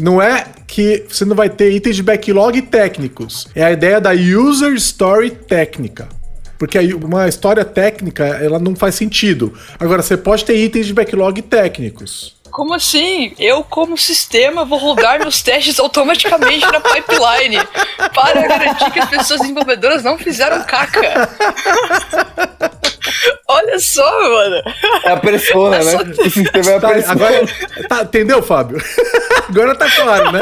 não 0.00 0.20
é 0.20 0.44
que 0.72 1.04
você 1.06 1.26
não 1.26 1.36
vai 1.36 1.50
ter 1.50 1.70
itens 1.70 1.96
de 1.96 2.02
backlog 2.02 2.62
técnicos. 2.62 3.46
É 3.54 3.62
a 3.62 3.70
ideia 3.70 4.00
da 4.00 4.12
user 4.12 4.72
story 4.72 5.30
técnica. 5.30 6.08
Porque 6.58 6.78
uma 6.94 7.28
história 7.28 7.62
técnica, 7.62 8.24
ela 8.24 8.58
não 8.58 8.74
faz 8.74 8.94
sentido. 8.94 9.52
Agora, 9.78 10.00
você 10.00 10.16
pode 10.16 10.46
ter 10.46 10.56
itens 10.56 10.86
de 10.86 10.94
backlog 10.94 11.42
técnicos. 11.42 12.36
Como 12.52 12.74
assim? 12.74 13.32
Eu, 13.38 13.64
como 13.64 13.96
sistema, 13.96 14.64
vou 14.64 14.78
rodar 14.78 15.18
meus 15.18 15.40
testes 15.42 15.78
automaticamente 15.80 16.66
na 16.70 16.80
pipeline 16.80 17.56
para 18.14 18.46
garantir 18.46 18.90
que 18.90 18.98
as 19.00 19.08
pessoas 19.08 19.40
desenvolvedoras 19.40 20.04
não 20.04 20.18
fizeram 20.18 20.62
caca. 20.64 21.00
Olha 23.48 23.78
só, 23.80 24.04
mano. 24.30 24.62
É 25.04 25.10
a 25.12 25.16
persona, 25.16 25.76
É 25.76 25.84
né? 25.84 25.90
só- 25.90 26.02
O 26.02 26.30
sistema 26.30 26.70
é 26.70 26.76
a 26.76 26.80
Tá, 26.80 26.88
persona. 26.88 27.12
agora, 27.12 27.46
tá, 27.88 28.02
entendeu, 28.02 28.42
Fábio? 28.42 28.78
Agora 29.48 29.74
tá 29.74 29.90
claro, 29.90 30.32
né? 30.32 30.40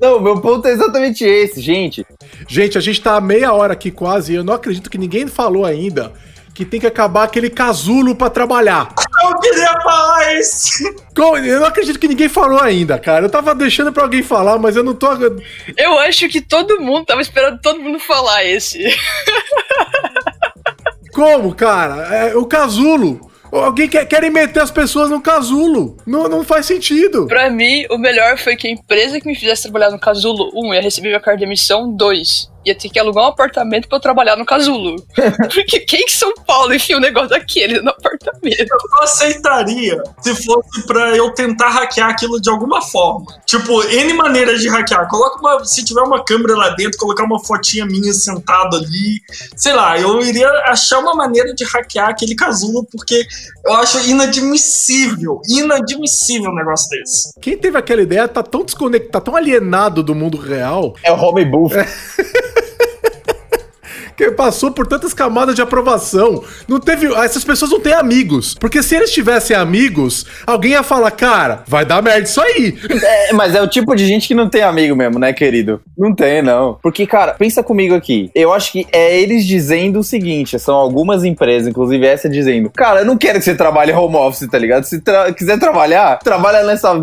Não, 0.00 0.18
meu 0.20 0.40
ponto 0.40 0.66
é 0.66 0.72
exatamente 0.72 1.24
esse, 1.24 1.60
gente. 1.60 2.04
Gente, 2.48 2.76
a 2.76 2.80
gente 2.80 3.00
tá 3.00 3.16
há 3.16 3.20
meia 3.20 3.52
hora 3.52 3.72
aqui 3.74 3.90
quase 3.90 4.32
e 4.32 4.36
eu 4.36 4.44
não 4.44 4.54
acredito 4.54 4.90
que 4.90 4.98
ninguém 4.98 5.26
falou 5.26 5.64
ainda 5.64 6.12
que 6.60 6.66
tem 6.66 6.78
que 6.78 6.86
acabar 6.86 7.24
aquele 7.24 7.48
casulo 7.48 8.14
pra 8.14 8.28
trabalhar. 8.28 8.92
Eu 9.24 9.38
queria 9.40 9.72
falar 9.80 10.34
isso! 10.34 10.94
Como- 11.16 11.38
Eu 11.38 11.60
não 11.60 11.66
acredito 11.66 11.98
que 11.98 12.06
ninguém 12.06 12.28
falou 12.28 12.60
ainda, 12.60 12.98
cara. 12.98 13.24
Eu 13.24 13.30
tava 13.30 13.54
deixando 13.54 13.90
pra 13.92 14.02
alguém 14.02 14.22
falar, 14.22 14.58
mas 14.58 14.76
eu 14.76 14.84
não 14.84 14.94
tô. 14.94 15.06
Eu 15.78 15.98
acho 16.00 16.28
que 16.28 16.42
todo 16.42 16.78
mundo 16.80 17.06
tava 17.06 17.22
esperando 17.22 17.58
todo 17.62 17.80
mundo 17.80 17.98
falar 17.98 18.44
esse. 18.44 18.78
Como, 21.14 21.54
cara? 21.54 22.14
É, 22.14 22.36
o 22.36 22.44
casulo. 22.44 23.30
Alguém 23.50 23.88
quer 23.88 24.04
querem 24.06 24.30
meter 24.30 24.60
as 24.62 24.70
pessoas 24.70 25.10
no 25.10 25.20
casulo. 25.20 25.96
Não, 26.06 26.28
não 26.28 26.44
faz 26.44 26.66
sentido. 26.66 27.26
Pra 27.26 27.50
mim, 27.50 27.84
o 27.90 27.98
melhor 27.98 28.38
foi 28.38 28.54
que 28.54 28.68
a 28.68 28.70
empresa 28.70 29.18
que 29.20 29.26
me 29.26 29.34
fizesse 29.34 29.62
trabalhar 29.62 29.90
no 29.90 29.98
Casulo, 29.98 30.50
um, 30.54 30.72
ia 30.72 30.80
receber 30.80 31.08
minha 31.08 31.18
carta 31.20 31.38
de 31.38 31.44
emissão, 31.44 31.90
dois, 31.90 32.48
ia 32.64 32.74
ter 32.74 32.88
que 32.88 32.98
alugar 32.98 33.24
um 33.24 33.28
apartamento 33.28 33.88
pra 33.88 33.96
eu 33.96 34.02
trabalhar 34.02 34.36
no 34.36 34.44
Casulo. 34.44 34.96
Porque 35.54 35.80
quem 35.80 36.04
que 36.04 36.12
São 36.12 36.32
Paulo 36.46 36.74
enfia 36.74 36.96
um 36.96 37.00
negócio 37.00 37.30
daquele 37.30 37.80
no 37.80 37.90
apartamento? 37.90 38.68
Eu 38.70 39.02
aceitaria 39.02 40.02
se 40.20 40.34
fosse 40.44 40.86
pra 40.86 41.16
eu 41.16 41.30
tentar 41.32 41.68
hackear 41.70 42.10
aquilo 42.10 42.40
de 42.40 42.50
alguma 42.50 42.82
forma. 42.82 43.26
Tipo, 43.46 43.82
N 43.84 44.12
maneiras 44.14 44.60
de 44.60 44.68
hackear. 44.68 45.08
Coloca 45.08 45.38
uma. 45.38 45.64
Se 45.64 45.84
tiver 45.84 46.02
uma 46.02 46.24
câmera 46.24 46.56
lá 46.56 46.70
dentro, 46.70 46.98
colocar 46.98 47.24
uma 47.24 47.42
fotinha 47.42 47.86
minha 47.86 48.12
sentado 48.12 48.76
ali. 48.76 49.20
Sei 49.56 49.72
lá, 49.72 49.98
eu 49.98 50.20
iria 50.20 50.48
achar 50.66 50.98
uma 50.98 51.14
maneira 51.14 51.54
de 51.54 51.64
hackear 51.64 52.10
aquele 52.10 52.34
casulo, 52.34 52.86
porque 52.90 53.26
eu 53.64 53.72
acho 53.74 53.98
inadmissível. 54.08 55.40
Inadmissível 55.48 56.50
um 56.50 56.54
negócio 56.54 56.88
desse. 56.90 57.32
Quem 57.40 57.56
teve 57.56 57.78
aquela 57.78 58.02
ideia 58.02 58.28
tá 58.28 58.42
tão 58.42 58.64
desconectado, 58.64 59.10
tá 59.10 59.20
tão 59.20 59.36
alienado 59.36 60.02
do 60.02 60.14
mundo 60.14 60.38
real, 60.38 60.94
É 61.02 61.10
o 61.10 61.16
Home 61.16 61.44
Booth. 61.44 61.72
que 64.20 64.30
passou 64.32 64.70
por 64.70 64.86
tantas 64.86 65.14
camadas 65.14 65.54
de 65.54 65.62
aprovação. 65.62 66.44
Não 66.68 66.78
teve. 66.78 67.06
Essas 67.14 67.42
pessoas 67.42 67.70
não 67.70 67.80
têm 67.80 67.94
amigos. 67.94 68.54
Porque 68.60 68.82
se 68.82 68.94
eles 68.94 69.10
tivessem 69.10 69.56
amigos, 69.56 70.26
alguém 70.46 70.72
ia 70.72 70.82
falar, 70.82 71.10
cara, 71.12 71.62
vai 71.66 71.84
dar 71.84 72.02
merda 72.02 72.22
isso 72.22 72.40
aí. 72.40 72.78
É, 73.02 73.32
mas 73.32 73.54
é 73.54 73.62
o 73.62 73.66
tipo 73.66 73.94
de 73.96 74.06
gente 74.06 74.28
que 74.28 74.34
não 74.34 74.48
tem 74.48 74.62
amigo 74.62 74.94
mesmo, 74.94 75.18
né, 75.18 75.32
querido? 75.32 75.80
Não 75.96 76.14
tem, 76.14 76.42
não. 76.42 76.78
Porque, 76.82 77.06
cara, 77.06 77.32
pensa 77.32 77.62
comigo 77.62 77.94
aqui. 77.94 78.30
Eu 78.34 78.52
acho 78.52 78.70
que 78.70 78.86
é 78.92 79.18
eles 79.18 79.46
dizendo 79.46 80.00
o 80.00 80.04
seguinte: 80.04 80.58
são 80.58 80.74
algumas 80.76 81.24
empresas, 81.24 81.66
inclusive 81.66 82.06
essa 82.06 82.28
dizendo, 82.28 82.70
cara, 82.70 83.00
eu 83.00 83.04
não 83.06 83.16
quero 83.16 83.38
que 83.38 83.44
você 83.44 83.54
trabalhe 83.54 83.92
home 83.92 84.16
office, 84.16 84.46
tá 84.48 84.58
ligado? 84.58 84.84
Se 84.84 85.00
tra 85.00 85.32
quiser 85.32 85.58
trabalhar, 85.58 86.18
trabalha 86.18 86.62
nessa 86.62 86.94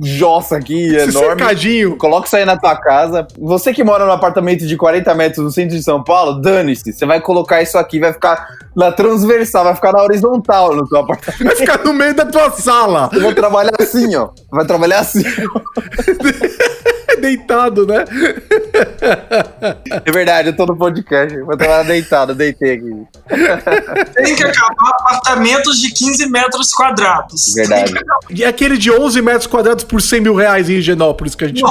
jossa 0.00 0.56
aqui 0.56 0.94
Esse 0.94 1.10
enorme. 1.10 1.28
cercadinho. 1.28 1.96
Coloca 1.96 2.26
isso 2.26 2.36
aí 2.36 2.44
na 2.44 2.56
tua 2.56 2.76
casa. 2.76 3.26
Você 3.38 3.72
que 3.72 3.82
mora 3.82 4.04
num 4.04 4.12
apartamento 4.12 4.66
de 4.66 4.76
40 4.76 5.14
metros 5.14 5.44
no 5.44 5.50
centro 5.50 5.76
de 5.76 5.82
São 5.82 6.02
Paulo, 6.04 6.40
dane-se. 6.66 6.92
Você 6.92 7.06
vai 7.06 7.20
colocar 7.20 7.62
isso 7.62 7.78
aqui, 7.78 8.00
vai 8.00 8.12
ficar 8.12 8.48
na 8.74 8.90
transversal, 8.92 9.64
vai 9.64 9.74
ficar 9.74 9.92
na 9.92 10.02
horizontal 10.02 10.74
no 10.74 10.86
teu 10.88 10.98
apartamento. 10.98 11.44
Vai 11.44 11.56
ficar 11.56 11.84
no 11.84 11.94
meio 11.94 12.14
da 12.14 12.26
tua 12.26 12.50
sala. 12.50 13.08
Eu 13.12 13.22
vou 13.22 13.34
trabalhar 13.34 13.74
assim, 13.78 14.14
ó. 14.16 14.30
Vai 14.50 14.66
trabalhar 14.66 15.00
assim. 15.00 15.22
Deitado, 17.20 17.86
né? 17.86 18.04
É 20.04 20.10
verdade, 20.10 20.48
eu 20.50 20.56
tô 20.56 20.66
no 20.66 20.76
podcast. 20.76 21.36
Vou 21.40 21.56
trabalhar 21.56 21.82
deitado, 21.84 22.34
deitei 22.34 22.74
aqui. 22.74 23.06
Tem 24.14 24.34
que 24.34 24.42
acabar 24.44 24.90
apartamentos 25.00 25.78
de 25.80 25.90
15 25.92 26.28
metros 26.30 26.70
quadrados. 26.72 27.52
Verdade. 27.54 27.92
E 28.30 28.44
aquele 28.44 28.76
de 28.78 28.90
11 28.90 29.22
metros 29.22 29.46
quadrados 29.46 29.84
por 29.84 30.00
100 30.00 30.20
mil 30.20 30.34
reais 30.34 30.68
em 30.68 30.74
Higienópolis 30.74 31.34
que 31.34 31.44
a 31.44 31.48
gente. 31.48 31.62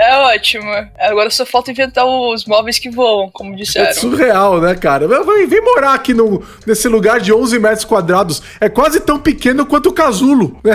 É 0.00 0.16
ótimo. 0.18 0.70
Agora 0.98 1.28
só 1.30 1.44
falta 1.44 1.70
inventar 1.70 2.04
os 2.06 2.44
móveis 2.46 2.78
que 2.78 2.88
voam, 2.90 3.30
como 3.32 3.52
É 3.54 3.56
disseram. 3.56 3.92
surreal, 3.94 4.60
né, 4.60 4.74
cara? 4.74 5.06
Vem, 5.24 5.46
vem 5.46 5.60
morar 5.62 5.94
aqui 5.94 6.14
no, 6.14 6.42
nesse 6.66 6.88
lugar 6.88 7.20
de 7.20 7.32
11 7.32 7.58
metros 7.58 7.84
quadrados. 7.84 8.42
É 8.60 8.68
quase 8.68 9.00
tão 9.00 9.18
pequeno 9.18 9.66
quanto 9.66 9.88
o 9.88 9.92
casulo. 9.92 10.58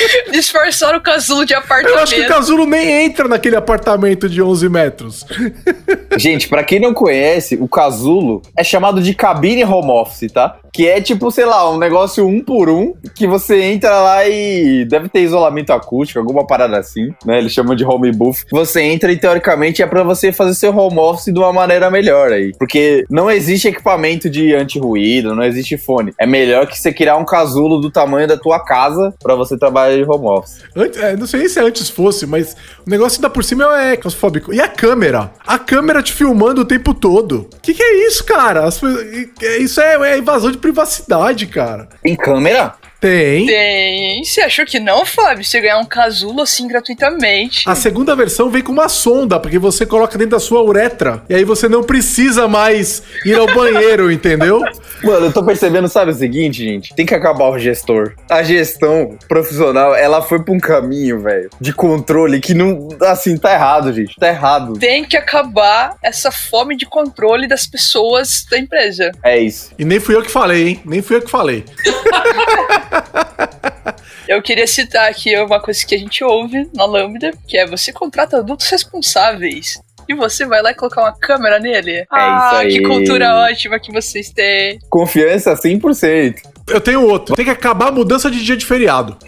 Disfarçaram 0.30 0.98
o 0.98 1.02
casulo 1.02 1.44
de 1.44 1.54
Eu 1.54 1.58
acho 1.58 1.66
que 1.68 1.74
o 1.74 1.94
apartamento. 1.94 2.28
casulo 2.28 2.66
nem 2.66 3.04
entra 3.04 3.28
naquele 3.28 3.56
apartamento 3.56 4.28
de 4.28 4.42
11 4.42 4.68
metros. 4.68 5.26
Gente, 6.16 6.48
pra 6.48 6.64
quem 6.64 6.80
não 6.80 6.94
conhece, 6.94 7.56
o 7.56 7.68
casulo 7.68 8.42
é 8.56 8.64
chamado 8.64 9.02
de 9.02 9.14
cabine 9.14 9.64
home 9.64 9.90
office, 9.90 10.30
tá? 10.32 10.58
Que 10.72 10.88
é 10.88 11.00
tipo, 11.00 11.30
sei 11.30 11.44
lá, 11.44 11.70
um 11.70 11.78
negócio 11.78 12.26
um 12.26 12.42
por 12.42 12.68
um, 12.68 12.94
que 13.14 13.26
você 13.26 13.62
entra 13.62 14.00
lá 14.00 14.26
e 14.28 14.84
deve 14.84 15.08
ter 15.08 15.20
isolamento 15.20 15.72
acústico, 15.72 16.18
alguma 16.18 16.46
parada 16.46 16.78
assim, 16.78 17.08
né? 17.24 17.38
Eles 17.38 17.52
chamam 17.52 17.74
de 17.74 17.84
home 17.84 18.12
booth. 18.12 18.44
Você 18.50 18.82
entra 18.82 19.10
e 19.10 19.16
teoricamente 19.16 19.82
é 19.82 19.86
pra 19.86 20.02
você 20.02 20.32
fazer 20.32 20.54
seu 20.54 20.76
home 20.76 20.98
office 20.98 21.32
de 21.32 21.38
uma 21.38 21.52
maneira 21.52 21.90
melhor 21.90 22.30
aí. 22.30 22.52
Porque 22.58 23.04
não 23.10 23.30
existe 23.30 23.68
equipamento 23.68 24.28
de 24.28 24.54
anti-ruído, 24.54 25.34
não 25.34 25.44
existe 25.44 25.78
fone. 25.78 26.12
É 26.18 26.26
melhor 26.26 26.66
que 26.66 26.78
você 26.78 26.92
criar 26.92 27.16
um 27.16 27.24
casulo 27.24 27.80
do 27.80 27.90
tamanho 27.90 28.28
da 28.28 28.36
tua 28.36 28.60
casa 28.60 29.14
pra 29.22 29.34
você 29.34 29.56
trabalhar 29.56 29.85
de 29.90 30.02
home 30.04 30.26
office. 30.26 30.58
Antes- 30.74 31.00
é, 31.00 31.16
não 31.16 31.26
sei 31.26 31.48
se 31.48 31.60
antes 31.60 31.88
fosse, 31.90 32.26
mas 32.26 32.56
o 32.86 32.90
negócio 32.90 33.20
da 33.20 33.28
por 33.30 33.44
cima 33.44 33.64
é 33.82 33.96
claustrofóbico. 33.96 34.52
E 34.52 34.60
a 34.60 34.68
câmera? 34.68 35.30
A 35.46 35.58
câmera 35.58 36.02
te 36.02 36.12
filmando 36.12 36.62
o 36.62 36.64
tempo 36.64 36.92
todo. 36.94 37.48
O 37.56 37.60
que, 37.60 37.74
que 37.74 37.82
é 37.82 38.06
isso, 38.06 38.24
cara? 38.24 38.64
As 38.64 38.80
é- 38.82 39.58
isso 39.58 39.80
é, 39.80 39.94
é 40.12 40.18
invasão 40.18 40.50
de 40.50 40.58
privacidade, 40.58 41.46
cara. 41.46 41.88
Tem 42.02 42.16
câmera? 42.16 42.74
Tem. 43.00 43.46
Tem. 43.46 44.24
Você 44.24 44.40
achou 44.40 44.64
que 44.64 44.80
não, 44.80 45.04
Fábio? 45.04 45.44
Você 45.44 45.60
ganhar 45.60 45.78
um 45.78 45.84
casulo 45.84 46.42
assim 46.42 46.66
gratuitamente. 46.66 47.68
A 47.68 47.74
segunda 47.74 48.16
versão 48.16 48.50
vem 48.50 48.62
com 48.62 48.72
uma 48.72 48.88
sonda, 48.88 49.38
porque 49.38 49.58
você 49.58 49.84
coloca 49.84 50.16
dentro 50.16 50.32
da 50.32 50.40
sua 50.40 50.62
uretra. 50.62 51.22
E 51.28 51.34
aí 51.34 51.44
você 51.44 51.68
não 51.68 51.82
precisa 51.82 52.48
mais 52.48 53.02
ir 53.24 53.34
ao 53.34 53.46
banheiro, 53.46 54.10
entendeu? 54.12 54.62
Mano, 55.02 55.26
eu 55.26 55.32
tô 55.32 55.44
percebendo, 55.44 55.88
sabe 55.88 56.10
o 56.10 56.14
seguinte, 56.14 56.64
gente? 56.64 56.94
Tem 56.94 57.06
que 57.06 57.14
acabar 57.14 57.48
o 57.48 57.58
gestor. 57.58 58.14
A 58.30 58.42
gestão 58.42 59.16
profissional, 59.28 59.94
ela 59.94 60.22
foi 60.22 60.42
pra 60.42 60.54
um 60.54 60.60
caminho, 60.60 61.20
velho, 61.20 61.50
de 61.60 61.72
controle 61.72 62.40
que 62.40 62.54
não. 62.54 62.88
Assim, 63.02 63.36
tá 63.36 63.52
errado, 63.52 63.92
gente. 63.92 64.16
Tá 64.16 64.28
errado. 64.28 64.78
Tem 64.78 65.04
que 65.04 65.16
acabar 65.16 65.96
essa 66.02 66.30
fome 66.30 66.76
de 66.76 66.86
controle 66.86 67.46
das 67.46 67.66
pessoas 67.66 68.44
da 68.50 68.58
empresa. 68.58 69.12
É 69.22 69.38
isso. 69.38 69.70
E 69.78 69.84
nem 69.84 70.00
fui 70.00 70.14
eu 70.14 70.22
que 70.22 70.30
falei, 70.30 70.68
hein? 70.68 70.80
Nem 70.84 71.02
fui 71.02 71.16
eu 71.16 71.22
que 71.22 71.30
falei. 71.30 71.64
Eu 74.28 74.42
queria 74.42 74.66
citar 74.66 75.08
aqui 75.08 75.38
uma 75.38 75.60
coisa 75.60 75.86
que 75.86 75.94
a 75.94 75.98
gente 75.98 76.24
ouve 76.24 76.68
na 76.74 76.84
Lambda, 76.84 77.32
que 77.46 77.56
é 77.56 77.66
você 77.66 77.92
contrata 77.92 78.38
adultos 78.38 78.68
responsáveis. 78.68 79.80
E 80.08 80.14
você 80.14 80.44
vai 80.46 80.62
lá 80.62 80.70
e 80.70 80.74
colocar 80.74 81.02
uma 81.02 81.16
câmera 81.16 81.58
nele. 81.58 82.04
ah, 82.10 82.62
isso 82.64 82.78
que 82.78 82.78
aí. 82.78 82.82
cultura 82.82 83.34
ótima 83.34 83.78
que 83.78 83.92
vocês 83.92 84.30
têm. 84.30 84.78
Confiança 84.88 85.54
100%. 85.54 86.36
Eu 86.68 86.80
tenho 86.80 87.02
outro. 87.02 87.36
Tem 87.36 87.44
que 87.44 87.50
acabar 87.50 87.88
a 87.88 87.92
mudança 87.92 88.30
de 88.30 88.42
dia 88.44 88.56
de 88.56 88.66
feriado. 88.66 89.16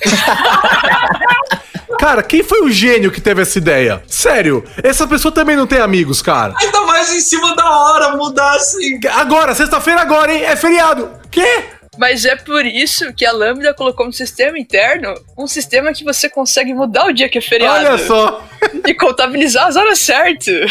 Cara, 1.99 2.23
quem 2.23 2.45
foi 2.45 2.63
o 2.63 2.71
gênio 2.71 3.11
que 3.11 3.21
teve 3.21 3.43
essa 3.43 3.59
ideia? 3.59 4.03
Sério, 4.07 4.65
essa 4.83 5.07
pessoa 5.07 5.33
também 5.33 5.57
não 5.57 5.67
tem 5.67 5.81
amigos, 5.81 6.23
cara. 6.23 6.55
Ainda 6.61 6.83
mais 6.83 7.13
em 7.13 7.21
cima 7.21 7.57
da 7.57 7.69
hora 7.69 8.17
mudar 8.17 8.55
assim. 8.55 9.01
Agora, 9.15 9.53
sexta-feira 9.53 10.03
agora, 10.03 10.33
hein? 10.33 10.45
É 10.45 10.55
feriado. 10.55 11.11
Quê? 11.29 11.65
Mas 11.99 12.25
é 12.25 12.37
por 12.37 12.65
isso 12.65 13.13
que 13.13 13.27
a 13.27 13.33
Lambda 13.33 13.75
colocou 13.75 14.07
no 14.07 14.13
sistema 14.13 14.59
interno 14.59 15.15
um 15.37 15.47
sistema 15.47 15.93
que 15.93 16.05
você 16.05 16.29
consegue 16.29 16.73
mudar 16.73 17.07
o 17.07 17.13
dia 17.13 17.29
que 17.29 17.39
é 17.39 17.41
feriado. 17.41 17.85
Olha 17.87 17.99
só. 17.99 18.45
E 18.87 18.95
contabilizar 18.95 19.67
as 19.67 19.77
horas 19.77 19.99
certas. 20.01 20.71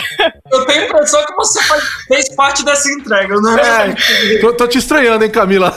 Eu 0.52 0.66
tenho 0.66 0.82
a 0.82 0.86
impressão 0.86 1.26
que 1.26 1.34
você 1.36 1.62
faz- 1.64 1.84
fez 2.08 2.36
parte 2.36 2.64
dessa 2.66 2.90
entrega, 2.92 3.36
não 3.40 3.58
é? 3.58 3.96
É, 4.34 4.38
tô, 4.40 4.54
tô 4.54 4.68
te 4.68 4.78
estranhando, 4.78 5.24
hein, 5.24 5.30
Camila? 5.32 5.72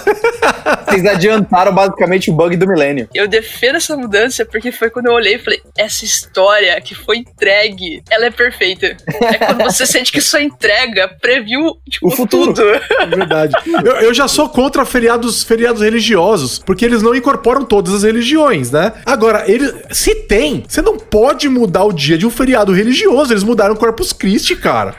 Vocês 0.89 1.05
adiantaram 1.07 1.73
basicamente 1.73 2.31
o 2.31 2.35
bug 2.35 2.57
do 2.57 2.67
milênio. 2.67 3.09
Eu 3.15 3.29
defendo 3.29 3.77
essa 3.77 3.97
mudança 3.97 4.45
porque 4.45 4.73
foi 4.73 4.91
quando 4.91 5.07
eu 5.07 5.13
olhei 5.13 5.37
e 5.37 5.39
falei: 5.39 5.61
essa 5.77 6.05
história 6.05 6.81
que 6.81 6.95
foi 6.95 7.19
entregue, 7.19 8.03
ela 8.11 8.27
é 8.27 8.31
perfeita. 8.31 8.97
É 9.23 9.39
quando 9.39 9.63
você 9.65 9.87
sente 9.87 10.11
que 10.13 10.21
sua 10.21 10.41
entrega 10.43 11.09
previu 11.21 11.77
tipo, 11.89 12.09
O 12.09 12.11
futuro. 12.11 12.53
tudo. 12.55 12.63
É 13.01 13.07
verdade. 13.07 13.55
Eu, 13.85 13.93
eu 13.97 14.15
já 14.15 14.27
sou 14.29 14.49
contra 14.49 14.85
feriados, 14.85 15.40
feriados 15.43 15.83
religiosos, 15.83 16.59
porque 16.59 16.85
eles 16.85 17.03
não 17.03 17.15
incorporam 17.15 17.65
todas 17.65 17.93
as 17.95 18.03
religiões, 18.03 18.71
né? 18.71 18.93
Agora, 19.05 19.45
ele, 19.51 19.73
se 19.91 20.15
tem, 20.15 20.65
você 20.69 20.81
não 20.83 20.97
pode 20.97 21.49
mudar 21.49 21.85
o 21.85 21.93
dia 21.93 22.17
de 22.19 22.27
um 22.27 22.31
feriado 22.31 22.73
religioso. 22.73 23.33
Eles 23.33 23.45
mudaram 23.45 23.75
o 23.75 23.79
Corpus 23.79 24.13
Christi, 24.13 24.57
cara. 24.57 24.95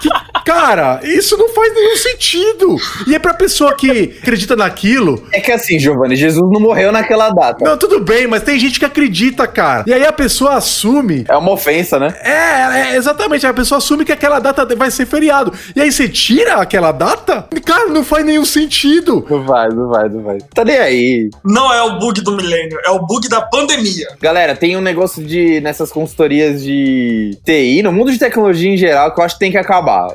Que- 0.00 0.08
cara, 0.44 1.00
isso 1.04 1.36
não 1.36 1.48
faz 1.50 1.72
nenhum 1.74 1.96
sentido. 1.96 2.76
E 3.06 3.14
é 3.14 3.18
pra 3.18 3.32
pessoa 3.34 3.74
que 3.74 4.16
acredita 4.20 4.56
naquilo. 4.56 5.26
É 5.32 5.40
que 5.40 5.52
assim, 5.52 5.78
Giovanni, 5.78 6.16
Jesus 6.16 6.48
não 6.52 6.60
morreu 6.60 6.90
naquela 6.92 7.30
data. 7.30 7.64
Não, 7.64 7.76
tudo 7.76 8.00
bem, 8.00 8.26
mas 8.26 8.42
tem 8.42 8.58
gente 8.58 8.78
que 8.78 8.84
acredita, 8.84 9.46
cara. 9.46 9.84
E 9.86 9.92
aí 9.92 10.04
a 10.04 10.12
pessoa 10.12 10.54
assume 10.56 11.24
É 11.28 11.36
uma 11.36 11.52
ofensa, 11.52 11.98
né? 11.98 12.14
É, 12.22 12.92
é, 12.92 12.96
exatamente. 12.96 13.46
A 13.46 13.52
pessoa 13.54 13.78
assume 13.78 14.04
que 14.04 14.12
aquela 14.12 14.38
data 14.38 14.66
vai 14.74 14.90
ser 14.90 15.06
feriado. 15.06 15.52
E 15.76 15.80
aí 15.80 15.90
você 15.92 16.08
tira 16.08 16.54
aquela 16.56 16.92
data? 16.92 17.46
Cara, 17.64 17.86
não 17.88 18.04
faz 18.04 18.24
nenhum 18.24 18.44
sentido. 18.44 19.24
Não 19.30 19.42
vai, 19.44 19.68
não 19.74 19.88
vai, 19.88 20.08
não 20.08 20.22
vai. 20.22 20.38
Tá 20.54 20.64
nem 20.64 20.78
aí. 20.78 21.30
Não 21.44 21.72
é 21.72 21.82
o 21.82 21.98
bug 21.98 22.20
do 22.20 22.36
milênio, 22.36 22.78
é 22.84 22.90
o 22.90 23.04
bug 23.06 23.28
da 23.28 23.40
pandemia. 23.42 24.08
Galera, 24.20 24.54
tem 24.54 24.76
um 24.76 24.80
negócio 24.80 25.22
de 25.24 25.60
nessas 25.60 25.90
consultorias 25.90 26.62
de 26.62 27.38
TI, 27.44 27.82
no 27.82 27.92
mundo 27.92 28.12
de 28.12 28.18
tecnologia 28.18 28.70
em 28.70 28.76
geral, 28.76 29.12
que 29.12 29.20
eu 29.20 29.24
acho 29.24 29.36
que 29.36 29.40
tem 29.40 29.50
que 29.50 29.58
acabar, 29.58 30.08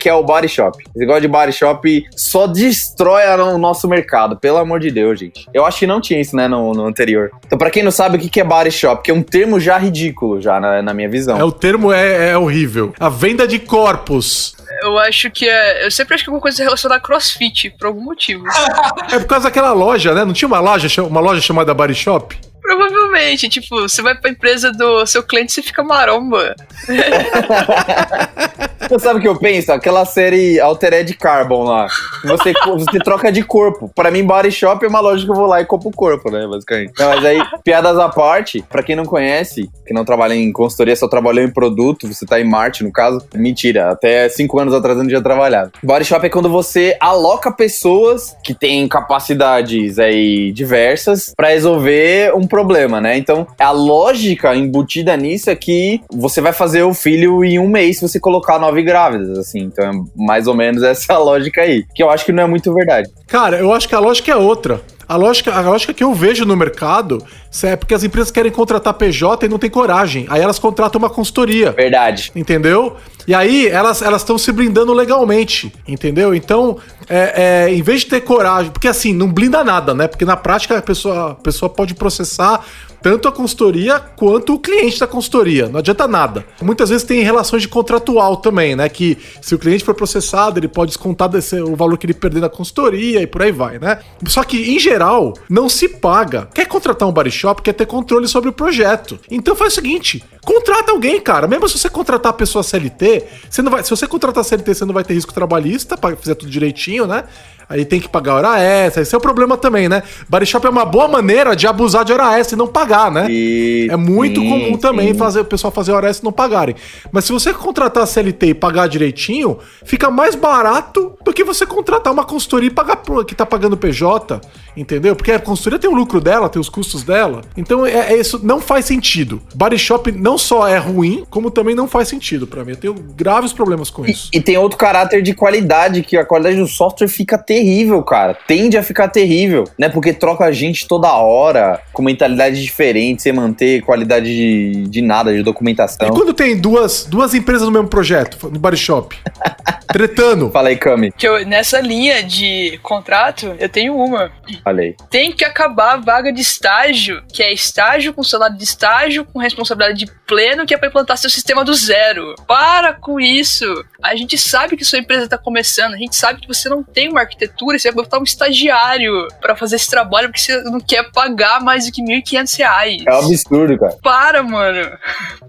que 0.00 0.08
é 0.08 0.14
o 0.14 0.22
body 0.22 0.48
shop. 0.48 0.78
Esse 0.88 0.98
negócio 0.98 1.22
de 1.22 1.28
body 1.28 1.52
shop 1.52 2.04
só 2.16 2.46
destrói 2.46 3.22
o 3.38 3.58
nosso 3.58 3.88
mercado, 3.88 4.36
pelo 4.36 4.58
amor 4.58 4.80
de 4.80 4.90
Deus, 4.90 5.18
gente. 5.18 5.46
Eu 5.52 5.64
acho 5.64 5.78
que 5.78 5.86
não 5.86 6.00
tinha 6.00 6.20
isso, 6.20 6.36
né, 6.36 6.48
no, 6.48 6.72
no 6.72 6.86
anterior. 6.86 7.30
Então, 7.46 7.58
pra 7.58 7.70
quem 7.70 7.82
não 7.82 7.90
sabe 7.90 8.16
o 8.16 8.20
que 8.20 8.28
que 8.28 8.40
é 8.40 8.44
body 8.44 8.70
shop, 8.70 9.02
que 9.02 9.10
é 9.10 9.14
um 9.14 9.22
termo 9.22 9.58
já 9.60 9.78
ridículo, 9.78 10.40
já, 10.40 10.60
na, 10.60 10.82
na 10.82 10.94
minha 10.94 11.08
visão. 11.08 11.38
É, 11.38 11.44
o 11.44 11.52
termo 11.52 11.92
é, 11.92 12.30
é 12.30 12.38
horrível. 12.38 12.92
A 12.98 13.08
venda 13.08 13.46
de 13.46 13.58
corpos. 13.58 14.57
Eu 14.82 14.98
acho 14.98 15.30
que 15.30 15.48
é. 15.48 15.86
Eu 15.86 15.90
sempre 15.90 16.14
acho 16.14 16.24
que 16.24 16.28
é 16.28 16.30
alguma 16.30 16.42
coisa 16.42 16.62
relacionada 16.62 16.98
a 16.98 17.02
crossfit, 17.02 17.70
por 17.70 17.86
algum 17.86 18.02
motivo. 18.02 18.44
É 19.10 19.18
por 19.18 19.26
causa 19.26 19.44
daquela 19.44 19.72
loja, 19.72 20.12
né? 20.12 20.24
Não 20.24 20.32
tinha 20.34 20.46
uma 20.46 20.60
loja, 20.60 21.02
uma 21.02 21.20
loja 21.20 21.40
chamada 21.40 21.72
Body 21.72 21.94
Shop? 21.94 22.38
Provavelmente, 22.60 23.48
tipo, 23.48 23.80
você 23.80 24.02
vai 24.02 24.14
pra 24.14 24.30
empresa 24.30 24.72
do 24.72 25.06
seu 25.06 25.22
cliente 25.22 25.52
e 25.52 25.54
você 25.54 25.62
fica 25.62 25.82
maromba. 25.82 26.54
Você 28.88 28.98
sabe 29.00 29.18
o 29.18 29.22
que 29.22 29.28
eu 29.28 29.36
penso? 29.36 29.70
Aquela 29.70 30.04
série 30.06 30.58
Altered 30.58 31.12
Carbon 31.14 31.64
lá. 31.64 31.88
Você, 32.24 32.54
você 32.66 32.98
troca 33.00 33.30
de 33.30 33.42
corpo. 33.42 33.90
Pra 33.94 34.10
mim, 34.10 34.24
body 34.24 34.50
shop 34.50 34.82
é 34.82 34.88
uma 34.88 35.00
loja 35.00 35.24
que 35.24 35.30
eu 35.30 35.34
vou 35.34 35.46
lá 35.46 35.60
e 35.60 35.66
compro 35.66 35.90
o 35.90 35.92
corpo, 35.92 36.30
né? 36.30 36.46
Basicamente. 36.46 36.92
Não, 36.98 37.08
mas 37.10 37.24
aí, 37.24 37.38
piadas 37.62 37.98
à 37.98 38.08
parte, 38.08 38.64
pra 38.66 38.82
quem 38.82 38.96
não 38.96 39.04
conhece, 39.04 39.68
que 39.86 39.92
não 39.92 40.06
trabalha 40.06 40.34
em 40.34 40.50
consultoria, 40.52 40.96
só 40.96 41.06
trabalhou 41.06 41.44
em 41.44 41.50
produto, 41.50 42.08
você 42.08 42.24
tá 42.24 42.40
em 42.40 42.44
Marte, 42.44 42.82
no 42.82 42.90
caso. 42.90 43.20
Mentira, 43.34 43.90
até 43.90 44.26
cinco 44.30 44.58
anos 44.58 44.72
atrás 44.72 44.96
eu 44.96 45.02
não 45.02 45.08
tinha 45.08 45.22
trabalhado. 45.22 45.72
Body 45.82 46.04
shop 46.06 46.24
é 46.24 46.30
quando 46.30 46.48
você 46.48 46.96
aloca 46.98 47.52
pessoas 47.52 48.34
que 48.42 48.54
têm 48.54 48.88
capacidades 48.88 49.98
aí 49.98 50.50
diversas 50.52 51.34
pra 51.36 51.48
resolver 51.48 52.32
um 52.34 52.46
problema, 52.46 52.57
né? 53.00 53.16
Então, 53.16 53.46
a 53.58 53.70
lógica 53.70 54.54
embutida 54.54 55.16
nisso 55.16 55.50
é 55.50 55.56
que 55.56 56.00
você 56.10 56.40
vai 56.40 56.52
fazer 56.52 56.82
o 56.82 56.94
filho 56.94 57.44
em 57.44 57.58
um 57.58 57.68
mês 57.68 57.98
se 57.98 58.08
você 58.08 58.20
colocar 58.20 58.58
nove 58.58 58.82
grávidas, 58.82 59.38
assim. 59.38 59.60
Então, 59.60 59.84
é 59.84 59.92
mais 60.14 60.46
ou 60.46 60.54
menos 60.54 60.82
essa 60.84 61.16
lógica 61.18 61.62
aí. 61.62 61.84
Que 61.94 62.02
eu 62.02 62.10
acho 62.10 62.24
que 62.24 62.32
não 62.32 62.44
é 62.44 62.46
muito 62.46 62.72
verdade. 62.72 63.08
Cara, 63.26 63.58
eu 63.58 63.72
acho 63.72 63.88
que 63.88 63.94
a 63.94 64.00
lógica 64.00 64.32
é 64.32 64.36
outra. 64.36 64.80
A 65.08 65.16
lógica, 65.16 65.54
a 65.54 65.60
lógica 65.62 65.94
que 65.94 66.04
eu 66.04 66.12
vejo 66.12 66.44
no 66.44 66.54
mercado 66.54 67.24
É 67.62 67.76
porque 67.76 67.94
as 67.94 68.04
empresas 68.04 68.30
querem 68.30 68.52
contratar 68.52 68.94
PJ 68.94 69.46
e 69.46 69.48
não 69.48 69.58
tem 69.58 69.70
coragem. 69.70 70.26
Aí 70.28 70.40
elas 70.40 70.58
contratam 70.58 70.98
uma 70.98 71.10
consultoria. 71.10 71.72
Verdade. 71.72 72.30
Entendeu? 72.34 72.96
E 73.26 73.34
aí 73.34 73.66
elas 73.66 74.00
estão 74.00 74.38
se 74.38 74.50
blindando 74.50 74.92
legalmente, 74.94 75.70
entendeu? 75.86 76.34
Então, 76.34 76.78
é, 77.08 77.66
é, 77.66 77.74
em 77.74 77.82
vez 77.82 78.00
de 78.00 78.06
ter 78.06 78.22
coragem, 78.22 78.70
porque 78.70 78.88
assim, 78.88 79.12
não 79.12 79.30
blinda 79.30 79.62
nada, 79.62 79.92
né? 79.92 80.08
Porque 80.08 80.24
na 80.24 80.36
prática 80.36 80.78
a 80.78 80.82
pessoa, 80.82 81.32
a 81.32 81.34
pessoa 81.34 81.68
pode 81.68 81.94
processar 81.94 82.64
tanto 83.02 83.28
a 83.28 83.32
consultoria 83.32 84.00
quanto 84.00 84.54
o 84.54 84.58
cliente 84.58 84.98
da 84.98 85.06
consultoria. 85.06 85.68
Não 85.68 85.78
adianta 85.78 86.08
nada. 86.08 86.44
Muitas 86.60 86.90
vezes 86.90 87.06
tem 87.06 87.22
relações 87.22 87.62
de 87.62 87.68
contratual 87.68 88.36
também, 88.38 88.74
né? 88.74 88.88
Que 88.88 89.16
se 89.40 89.54
o 89.54 89.58
cliente 89.58 89.84
for 89.84 89.94
processado, 89.94 90.58
ele 90.58 90.68
pode 90.68 90.90
descontar 90.90 91.28
desse, 91.28 91.60
o 91.60 91.76
valor 91.76 91.96
que 91.96 92.06
ele 92.06 92.14
perder 92.14 92.40
na 92.40 92.48
consultoria 92.48 93.22
e 93.22 93.26
por 93.26 93.42
aí 93.42 93.52
vai, 93.52 93.78
né? 93.78 94.00
Só 94.26 94.42
que, 94.42 94.74
em 94.74 94.78
geral, 94.78 95.34
não 95.48 95.68
se 95.68 95.88
paga. 95.88 96.48
Quer 96.54 96.66
contratar 96.66 97.08
um 97.08 97.12
body 97.12 97.30
shop, 97.38 97.62
quer 97.62 97.72
ter 97.72 97.86
controle 97.86 98.26
sobre 98.28 98.50
o 98.50 98.52
projeto. 98.52 99.18
Então 99.30 99.54
faz 99.54 99.72
o 99.72 99.76
seguinte: 99.76 100.22
contrata 100.44 100.92
alguém, 100.92 101.20
cara. 101.20 101.46
Mesmo 101.46 101.68
se 101.68 101.78
você 101.78 101.88
contratar 101.88 102.30
a 102.30 102.34
pessoa 102.34 102.62
CLT, 102.62 103.24
você 103.48 103.62
não 103.62 103.70
vai. 103.70 103.82
Se 103.84 103.90
você 103.90 104.06
contratar 104.06 104.44
CLT, 104.44 104.74
você 104.74 104.84
não 104.84 104.94
vai 104.94 105.04
ter 105.04 105.14
risco 105.14 105.32
trabalhista 105.32 105.96
para 105.96 106.16
fazer 106.16 106.34
tudo 106.34 106.50
direitinho, 106.50 107.06
né? 107.06 107.24
Aí 107.68 107.84
tem 107.84 108.00
que 108.00 108.08
pagar 108.08 108.34
hora 108.36 108.60
extra. 108.60 109.02
Esse 109.02 109.14
é 109.14 109.18
o 109.18 109.20
problema 109.20 109.56
também, 109.56 109.88
né? 109.88 110.02
Body 110.28 110.46
shop 110.46 110.66
é 110.66 110.70
uma 110.70 110.84
boa 110.84 111.06
maneira 111.06 111.54
de 111.54 111.66
abusar 111.66 112.04
de 112.04 112.12
hora 112.12 112.38
extra 112.38 112.56
e 112.56 112.58
não 112.58 112.66
pagar, 112.66 113.10
né? 113.10 113.26
E- 113.28 113.88
é 113.90 113.96
muito 113.96 114.40
sim, 114.40 114.48
comum 114.48 114.78
também 114.78 115.12
sim. 115.12 115.18
fazer 115.18 115.40
o 115.40 115.44
pessoal 115.44 115.70
fazer 115.70 115.92
hora 115.92 116.08
extra 116.08 116.24
e 116.24 116.26
não 116.26 116.32
pagarem. 116.32 116.74
Mas 117.12 117.24
se 117.24 117.32
você 117.32 117.52
contratar 117.52 118.04
a 118.04 118.06
CLT 118.06 118.46
e 118.46 118.54
pagar 118.54 118.88
direitinho, 118.88 119.58
fica 119.84 120.10
mais 120.10 120.34
barato 120.34 121.12
do 121.24 121.32
que 121.32 121.44
você 121.44 121.66
contratar 121.66 122.12
uma 122.12 122.24
consultoria 122.24 122.68
e 122.68 122.72
pagar 122.72 122.98
que 123.26 123.34
tá 123.34 123.46
pagando 123.46 123.76
PJ, 123.76 124.40
entendeu? 124.76 125.14
Porque 125.14 125.32
a 125.32 125.38
consultoria 125.38 125.78
tem 125.78 125.90
o 125.90 125.94
lucro 125.94 126.20
dela, 126.20 126.48
tem 126.48 126.60
os 126.60 126.68
custos 126.68 127.02
dela. 127.02 127.42
Então 127.56 127.84
é, 127.84 128.12
é 128.12 128.16
isso 128.16 128.40
não 128.42 128.60
faz 128.60 128.84
sentido. 128.84 129.40
Body 129.54 129.78
shop 129.78 130.10
não 130.12 130.38
só 130.38 130.66
é 130.66 130.78
ruim, 130.78 131.24
como 131.30 131.50
também 131.50 131.74
não 131.74 131.88
faz 131.88 132.08
sentido 132.08 132.46
pra 132.46 132.64
mim. 132.64 132.72
Eu 132.72 132.76
tenho 132.76 132.94
graves 132.94 133.52
problemas 133.52 133.90
com 133.90 134.06
isso. 134.06 134.30
E, 134.32 134.38
e 134.38 134.40
tem 134.40 134.56
outro 134.56 134.78
caráter 134.78 135.22
de 135.22 135.34
qualidade, 135.34 136.02
que 136.02 136.16
a 136.16 136.24
qualidade 136.24 136.56
do 136.56 136.66
software 136.66 137.08
fica 137.08 137.36
terrível, 137.36 137.57
cara. 138.04 138.34
Tende 138.46 138.76
a 138.76 138.82
ficar 138.82 139.08
terrível, 139.08 139.64
né? 139.78 139.88
Porque 139.88 140.12
troca 140.12 140.44
a 140.44 140.52
gente 140.52 140.86
toda 140.86 141.12
hora, 141.12 141.80
com 141.92 142.02
mentalidade 142.02 142.62
diferente, 142.62 143.22
sem 143.22 143.32
manter 143.32 143.82
qualidade 143.82 144.26
de, 144.26 144.86
de 144.88 145.02
nada, 145.02 145.32
de 145.32 145.42
documentação. 145.42 146.06
E 146.06 146.10
quando 146.10 146.32
tem 146.32 146.56
duas, 146.56 147.04
duas 147.04 147.34
empresas 147.34 147.66
no 147.66 147.72
mesmo 147.72 147.88
projeto, 147.88 148.50
no 148.50 148.58
body 148.58 148.76
shop, 148.76 149.16
tretando, 149.88 150.50
Fala 150.58 150.68
aí, 150.68 150.76
Cami. 150.76 151.12
Que 151.12 151.26
eu, 151.26 151.46
nessa 151.46 151.80
linha 151.80 152.22
de 152.22 152.78
contrato, 152.82 153.54
eu 153.58 153.68
tenho 153.68 153.96
uma. 153.96 154.30
Falei. 154.62 154.94
Tem 155.10 155.32
que 155.32 155.44
acabar 155.44 155.94
a 155.94 155.96
vaga 155.96 156.32
de 156.32 156.40
estágio, 156.40 157.22
que 157.32 157.42
é 157.42 157.52
estágio 157.52 158.12
com 158.12 158.22
salário 158.22 158.56
de 158.56 158.64
estágio, 158.64 159.24
com 159.24 159.38
responsabilidade 159.38 160.04
de 160.04 160.12
pleno, 160.26 160.66
que 160.66 160.74
é 160.74 160.78
pra 160.78 160.88
implantar 160.88 161.16
seu 161.16 161.30
sistema 161.30 161.64
do 161.64 161.74
zero. 161.74 162.34
Para 162.46 162.92
com 162.92 163.18
isso! 163.20 163.64
A 164.02 164.14
gente 164.14 164.36
sabe 164.36 164.76
que 164.76 164.84
sua 164.84 164.98
empresa 164.98 165.28
tá 165.28 165.38
começando, 165.38 165.94
a 165.94 165.98
gente 165.98 166.16
sabe 166.16 166.40
que 166.40 166.48
você 166.48 166.68
não 166.68 166.82
tem 166.82 167.08
uma 167.08 167.20
arquitetura, 167.20 167.78
você 167.78 167.90
vai 167.90 168.04
botar 168.04 168.18
um 168.18 168.24
estagiário 168.24 169.28
pra 169.40 169.56
fazer 169.56 169.76
esse 169.76 169.90
trabalho 169.90 170.28
porque 170.28 170.40
você 170.40 170.62
não 170.62 170.80
quer 170.80 171.10
pagar 171.12 171.60
mais 171.60 171.86
do 171.86 171.92
que 171.92 172.02
1.500 172.02 172.58
reais. 172.58 173.02
É 173.06 173.14
um 173.14 173.18
absurdo, 173.18 173.78
cara. 173.78 173.96
Para, 174.02 174.42
mano! 174.42 174.98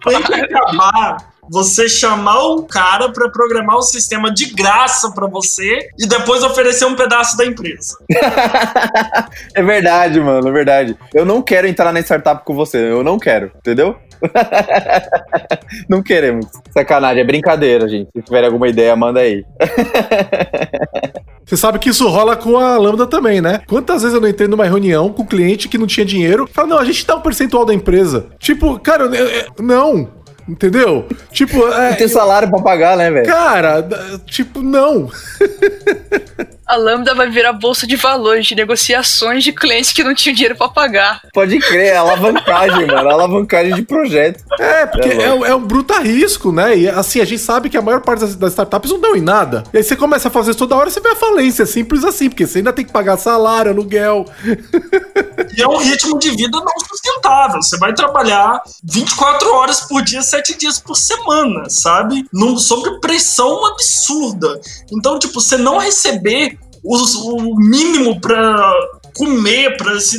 Tem 0.04 0.22
que 0.24 0.34
acabar 0.34 1.39
você 1.50 1.88
chamar 1.90 2.48
um 2.48 2.62
cara 2.64 3.10
pra 3.12 3.30
programar 3.30 3.78
o 3.78 3.82
sistema 3.82 4.32
de 4.34 4.46
graça 4.54 5.12
pra 5.12 5.28
você 5.28 5.90
e 6.00 6.08
depois 6.08 6.44
oferecer 6.44 6.86
um 6.86 6.96
pedaço 6.96 7.36
da 7.38 7.46
empresa. 7.46 7.98
É 9.56 9.62
verdade, 9.64 10.20
mano, 10.20 10.48
é 10.48 10.52
verdade. 10.52 10.98
Eu 11.14 11.26
não 11.26 11.42
quero 11.42 11.68
entrar 11.68 11.92
na 11.92 12.00
startup 12.00 12.44
com 12.46 12.54
você, 12.56 12.78
eu 12.78 13.04
não 13.04 13.18
quero, 13.20 13.52
entendeu? 13.58 13.96
não 15.90 16.02
queremos. 16.02 16.46
Sacanagem, 16.72 17.22
é 17.22 17.26
brincadeira, 17.26 17.88
gente. 17.88 18.10
Se 18.16 18.22
tiver 18.22 18.44
alguma 18.46 18.68
ideia, 18.68 18.96
manda 18.96 19.20
aí. 19.22 19.44
Você 21.46 21.58
sabe 21.58 21.80
que 21.80 21.90
isso 21.90 22.08
rola 22.08 22.36
com 22.36 22.58
a 22.58 22.78
Lambda 22.78 23.08
também, 23.08 23.42
né? 23.42 23.62
Quantas 23.68 24.02
vezes 24.04 24.14
eu 24.14 24.22
não 24.22 24.28
entrei 24.30 24.48
numa 24.48 24.66
reunião 24.66 25.12
com 25.12 25.24
um 25.24 25.26
cliente 25.26 25.68
que 25.68 25.78
não 25.80 25.88
tinha 25.88 26.06
dinheiro? 26.06 26.48
Fala, 26.54 26.68
não, 26.68 26.78
a 26.78 26.86
gente 26.86 27.06
dá 27.08 27.16
um 27.16 27.22
percentual 27.22 27.66
da 27.66 27.74
empresa. 27.74 28.28
Tipo, 28.38 28.80
cara, 28.80 29.06
eu- 29.06 29.14
eu- 29.28 29.46
não. 29.60 30.10
Entendeu? 30.50 31.08
Tipo, 31.32 31.68
é, 31.68 31.94
tem 31.94 32.08
salário 32.08 32.50
pra 32.50 32.60
pagar, 32.60 32.98
né, 32.98 33.12
velho? 33.12 33.28
cara, 33.28 33.88
tipo, 34.26 34.62
não. 34.62 35.10
A 36.70 36.76
Lambda 36.76 37.16
vai 37.16 37.28
virar 37.30 37.54
bolsa 37.54 37.88
de 37.88 37.96
valores 37.96 38.46
de 38.46 38.54
negociações 38.54 39.44
de 39.44 39.52
clientes 39.52 39.92
que 39.92 40.04
não 40.04 40.14
tinham 40.14 40.36
dinheiro 40.36 40.56
pra 40.56 40.70
pagar. 40.70 41.20
Pode 41.34 41.58
crer, 41.60 41.94
é 41.94 41.98
alavancagem, 41.98 42.86
mano. 42.86 43.10
Alavancagem 43.10 43.74
de 43.74 43.82
projeto. 43.82 44.44
É, 44.60 44.86
porque 44.86 45.10
É 45.10 45.24
é, 45.24 45.34
um- 45.34 45.46
é 45.46 45.56
um 45.56 45.66
bruta 45.66 46.00
risco, 46.00 46.52
né? 46.52 46.78
E 46.78 46.88
assim, 46.88 47.22
a 47.22 47.26
gente 47.26 47.42
sabe 47.42 47.70
que 47.72 47.78
a 47.78 47.82
maior 47.82 48.02
parte 48.02 48.20
das, 48.20 48.36
das 48.36 48.52
startups 48.52 48.92
não 48.92 49.00
dão 49.00 49.16
em 49.16 49.22
nada. 49.22 49.64
E 49.74 49.78
aí 49.78 49.84
você 49.84 49.96
começa 49.96 50.28
a 50.28 50.32
fazer 50.32 50.52
isso 50.52 50.60
toda 50.60 50.76
hora, 50.76 50.92
você 50.92 51.00
vê 51.00 51.10
a 51.10 51.16
falência. 51.16 51.64
É 51.64 51.66
simples 51.66 52.04
assim, 52.04 52.30
porque 52.30 52.46
você 52.46 52.60
ainda 52.60 52.72
tem 52.72 52.86
que 52.86 52.92
pagar 52.92 53.18
salário, 53.18 53.72
aluguel. 53.72 54.26
E 55.58 55.62
é 55.64 55.68
um 55.68 55.78
ritmo 55.78 56.20
de 56.20 56.30
vida 56.32 56.60
não 56.60 56.80
sustentável. 56.88 57.62
Você 57.64 57.78
vai 57.80 57.94
trabalhar 57.94 58.62
24 58.84 59.52
horas 59.56 59.82
por 59.82 60.04
dia, 60.04 60.22
7 60.22 60.56
dias 60.58 60.80
por 60.80 60.96
semana, 60.96 61.68
sabe? 61.68 62.26
Num, 62.32 62.58
sob 62.60 63.00
pressão 63.00 63.66
absurda. 63.66 64.60
Então, 64.92 65.18
tipo, 65.18 65.42
você 65.42 65.58
não 65.58 65.80
receber 65.80 66.59
os- 66.84 67.16
o 67.16 67.56
mínimo 67.56 68.20
pra 68.22 68.74
comer, 69.16 69.78
pra 69.78 70.00
se 70.00 70.18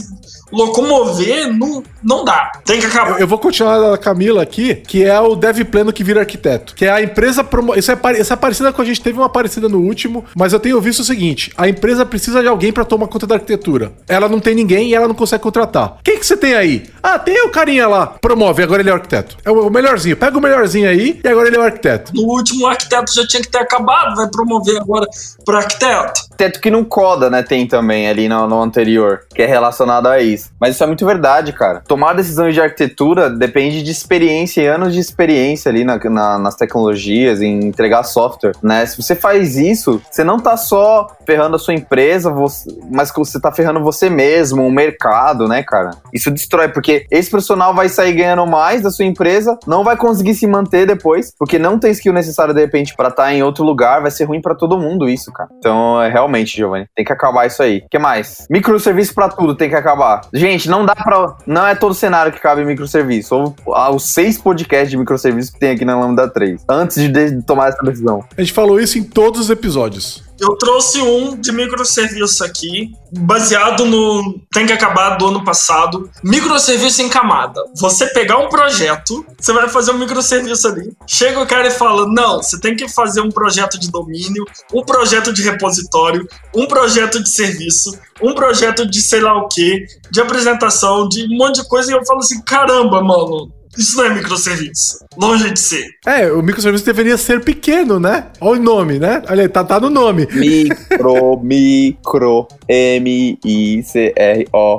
locomover, 0.53 1.53
não, 1.53 1.83
não 2.03 2.25
dá. 2.25 2.51
Tem 2.65 2.81
que 2.81 2.87
acabar. 2.87 3.13
Eu, 3.13 3.19
eu 3.19 3.27
vou 3.27 3.39
continuar 3.39 3.95
a 3.95 3.99
Camila 3.99 4.43
aqui, 4.43 4.75
que 4.75 5.05
é 5.05 5.19
o 5.21 5.35
dev 5.35 5.65
pleno 5.65 5.93
que 5.93 6.05
vira 6.05 6.21
arquiteto. 6.21 6.75
Que 6.75 6.87
é 6.87 6.91
a 6.91 7.03
empresa. 7.03 7.45
Promo... 7.45 7.75
Isso, 7.75 7.91
é 7.91 7.97
pare... 7.97 8.21
Isso 8.21 8.33
é 8.33 8.37
parecida 8.37 8.73
com 8.73 8.83
a 8.83 8.85
gente 8.85 9.01
teve 9.01 9.19
uma 9.19 9.29
parecida 9.29 9.69
no 9.69 9.79
último, 9.79 10.25
mas 10.35 10.53
eu 10.53 10.61
tenho 10.61 10.81
visto 10.81 11.01
o 11.01 11.05
seguinte: 11.05 11.53
a 11.57 11.69
empresa 11.69 12.05
precisa 12.05 12.41
de 12.41 12.49
alguém 12.49 12.73
pra 12.73 12.85
tomar 12.85 13.09
conta 13.09 13.27
da 13.27 13.37
arquitetura. 13.37 13.93
Ela 14.09 14.29
não 14.29 14.41
tem 14.41 14.55
ninguém 14.55 14.89
e 14.89 14.95
ela 14.95 15.09
não 15.09 15.15
consegue 15.15 15.43
contratar. 15.43 15.97
Quem 16.03 16.19
que 16.19 16.27
você 16.27 16.37
tem 16.37 16.55
aí? 16.55 16.85
Ah, 17.03 17.19
tem 17.19 17.43
o 17.43 17.51
carinha 17.51 17.89
lá. 17.89 18.07
Promove, 18.07 18.63
agora 18.63 18.83
ele 18.83 18.91
é 18.91 18.93
o 18.93 18.97
arquiteto. 18.97 19.37
É 19.45 19.51
o 19.51 19.71
melhorzinho. 19.71 20.17
Pega 20.17 20.37
o 20.37 20.41
melhorzinho 20.41 20.89
aí 20.89 21.21
e 21.23 21.29
agora 21.29 21.49
ele 21.49 21.57
é 21.57 21.61
o 21.61 21.63
arquiteto. 21.63 22.13
No 22.15 22.23
último, 22.23 22.65
o 22.65 22.67
arquiteto 22.69 23.15
já 23.15 23.27
tinha 23.27 23.43
que 23.43 23.51
ter 23.51 23.59
acabado, 23.59 24.17
vai 24.17 24.29
promover 24.29 24.81
agora 24.81 25.07
pro 25.45 25.57
arquiteto. 25.57 26.21
Teto 26.37 26.61
que 26.61 26.71
não 26.71 26.85
coda, 26.85 27.29
né? 27.29 27.43
Tem 27.43 27.67
também 27.67 28.09
ali 28.09 28.29
no, 28.29 28.47
no 28.47 28.63
anterior, 28.63 29.21
que 29.35 29.43
é 29.43 29.47
relacionado 29.47 30.07
a 30.07 30.21
isso. 30.21 30.40
Mas 30.61 30.75
isso 30.75 30.85
é 30.85 30.87
muito 30.87 31.05
verdade, 31.07 31.53
cara. 31.53 31.83
Tomar 31.87 32.15
decisões 32.15 32.55
de 32.55 32.61
arquitetura 32.61 33.29
depende 33.31 33.83
de 33.83 33.91
experiência 33.91 34.61
e 34.63 34.67
anos 34.67 34.93
de 34.95 35.01
experiência 35.01 35.69
ali 35.71 35.85
na, 35.85 35.99
na- 35.99 36.39
nas 36.39 36.55
tecnologias, 36.57 37.41
em 37.43 37.59
entregar 37.67 38.03
software, 38.05 38.53
né? 38.63 38.85
Se 38.87 39.01
você 39.01 39.15
faz 39.15 39.57
isso, 39.57 40.01
você 40.11 40.25
não 40.25 40.39
tá 40.39 40.57
só 40.57 41.09
ferrando 41.27 41.57
a 41.57 41.59
sua 41.59 41.75
empresa, 41.75 42.31
você- 42.31 42.71
mas 42.91 43.11
você 43.15 43.41
tá 43.41 43.53
ferrando 43.53 43.81
você 43.83 44.09
mesmo, 44.09 44.67
o 44.67 44.71
mercado, 44.73 45.47
né, 45.47 45.63
cara? 45.63 45.91
Isso 46.13 46.31
destrói, 46.31 46.69
porque 46.69 47.07
esse 47.11 47.31
profissional 47.31 47.75
vai 47.75 47.89
sair 47.89 48.13
ganhando 48.13 48.47
mais 48.47 48.83
da 48.83 48.91
sua 48.91 49.05
empresa, 49.05 49.59
não 49.67 49.85
vai 49.85 49.97
conseguir 49.97 50.35
se 50.35 50.47
manter 50.47 50.87
depois, 50.87 51.33
porque 51.39 51.59
não 51.59 51.79
tem 51.79 51.91
skill 51.93 52.13
necessário, 52.13 52.55
de 52.55 52.61
repente, 52.61 52.95
pra 52.97 53.09
estar 53.09 53.33
em 53.33 53.43
outro 53.43 53.65
lugar, 53.65 54.01
vai 54.03 54.11
ser 54.11 54.25
ruim 54.25 54.41
pra 54.41 54.55
todo 54.55 54.79
mundo 54.79 55.09
isso, 55.09 55.33
cara. 55.33 55.49
Então, 55.59 56.01
é 56.03 56.09
realmente, 56.09 56.57
Giovanni, 56.57 56.87
tem 56.95 57.05
que 57.05 57.13
acabar 57.13 57.47
isso 57.47 57.63
aí. 57.63 57.79
O 57.85 57.89
que 57.91 57.99
mais? 57.99 58.47
Microserviço 58.51 59.15
pra 59.15 59.29
tudo 59.29 59.55
tem 59.55 59.69
que 59.69 59.77
acabar. 59.77 60.21
Gente, 60.33 60.69
não 60.69 60.85
dá 60.85 60.95
pra... 60.95 61.37
Não 61.47 61.67
é 61.67 61.75
todo 61.75 61.95
cenário 61.95 62.33
que 62.33 62.41
cabe 62.41 62.65
microserviço. 62.65 63.35
Ou 63.35 63.55
os 63.95 64.13
seis 64.13 64.39
podcasts 64.39 64.91
de 64.91 64.97
microserviço 64.97 65.53
que 65.53 65.59
tem 65.59 65.71
aqui 65.71 65.85
na 65.85 65.99
Lambda 65.99 66.29
3. 66.29 66.65
Antes 66.69 66.97
de, 66.97 67.09
de 67.09 67.43
tomar 67.43 67.69
essa 67.69 67.83
decisão. 67.83 68.25
A 68.37 68.41
gente 68.41 68.53
falou 68.53 68.81
isso 68.81 68.99
em 68.99 69.03
todos 69.03 69.41
os 69.41 69.51
episódios. 69.51 70.30
Eu 70.41 70.57
trouxe 70.57 71.03
um 71.03 71.37
de 71.37 71.53
microserviço 71.53 72.43
aqui, 72.43 72.91
baseado 73.13 73.85
no 73.85 74.41
Tem 74.51 74.65
que 74.65 74.73
acabar 74.73 75.19
do 75.19 75.27
ano 75.29 75.45
passado. 75.45 76.11
Microserviço 76.25 77.03
em 77.03 77.11
camada. 77.11 77.63
Você 77.77 78.07
pegar 78.07 78.39
um 78.39 78.49
projeto, 78.49 79.25
você 79.39 79.53
vai 79.53 79.69
fazer 79.69 79.91
um 79.91 79.99
microserviço 79.99 80.67
ali. 80.67 80.97
Chega 81.07 81.41
o 81.41 81.47
cara 81.47 81.69
e 81.69 81.71
fala: 81.71 82.07
Não, 82.09 82.43
você 82.43 82.59
tem 82.59 82.75
que 82.75 82.89
fazer 82.89 83.21
um 83.21 83.31
projeto 83.31 83.79
de 83.79 83.91
domínio, 83.91 84.47
um 84.73 84.83
projeto 84.83 85.31
de 85.31 85.43
repositório, 85.43 86.27
um 86.55 86.67
projeto 86.67 87.23
de 87.23 87.29
serviço, 87.29 87.93
um 88.23 88.35
projeto 88.35 88.89
de 88.89 89.03
sei 89.03 89.21
lá 89.21 89.37
o 89.37 89.47
que, 89.47 89.85
de 90.11 90.23
apresentação, 90.23 91.07
de 91.07 91.25
um 91.25 91.37
monte 91.37 91.57
de 91.61 91.69
coisa. 91.69 91.93
E 91.93 91.95
eu 91.95 92.05
falo 92.07 92.21
assim: 92.21 92.41
Caramba, 92.43 93.03
mano. 93.03 93.60
Isso 93.77 93.97
não 93.97 94.05
é 94.05 94.15
microserviço. 94.15 95.05
Longe 95.17 95.51
de 95.51 95.61
ser. 95.61 95.87
É, 96.05 96.31
o 96.33 96.43
microserviço 96.43 96.85
deveria 96.85 97.17
ser 97.17 97.43
pequeno, 97.43 98.01
né? 98.01 98.27
Olha 98.41 98.61
o 98.61 98.63
nome, 98.63 98.99
né? 98.99 99.23
Olha 99.29 99.43
aí, 99.43 99.49
tá, 99.49 99.63
tá 99.63 99.79
no 99.79 99.89
nome. 99.89 100.27
Micro, 100.33 101.39
micro. 101.43 102.49
M-I-C-R-O. 102.73 104.79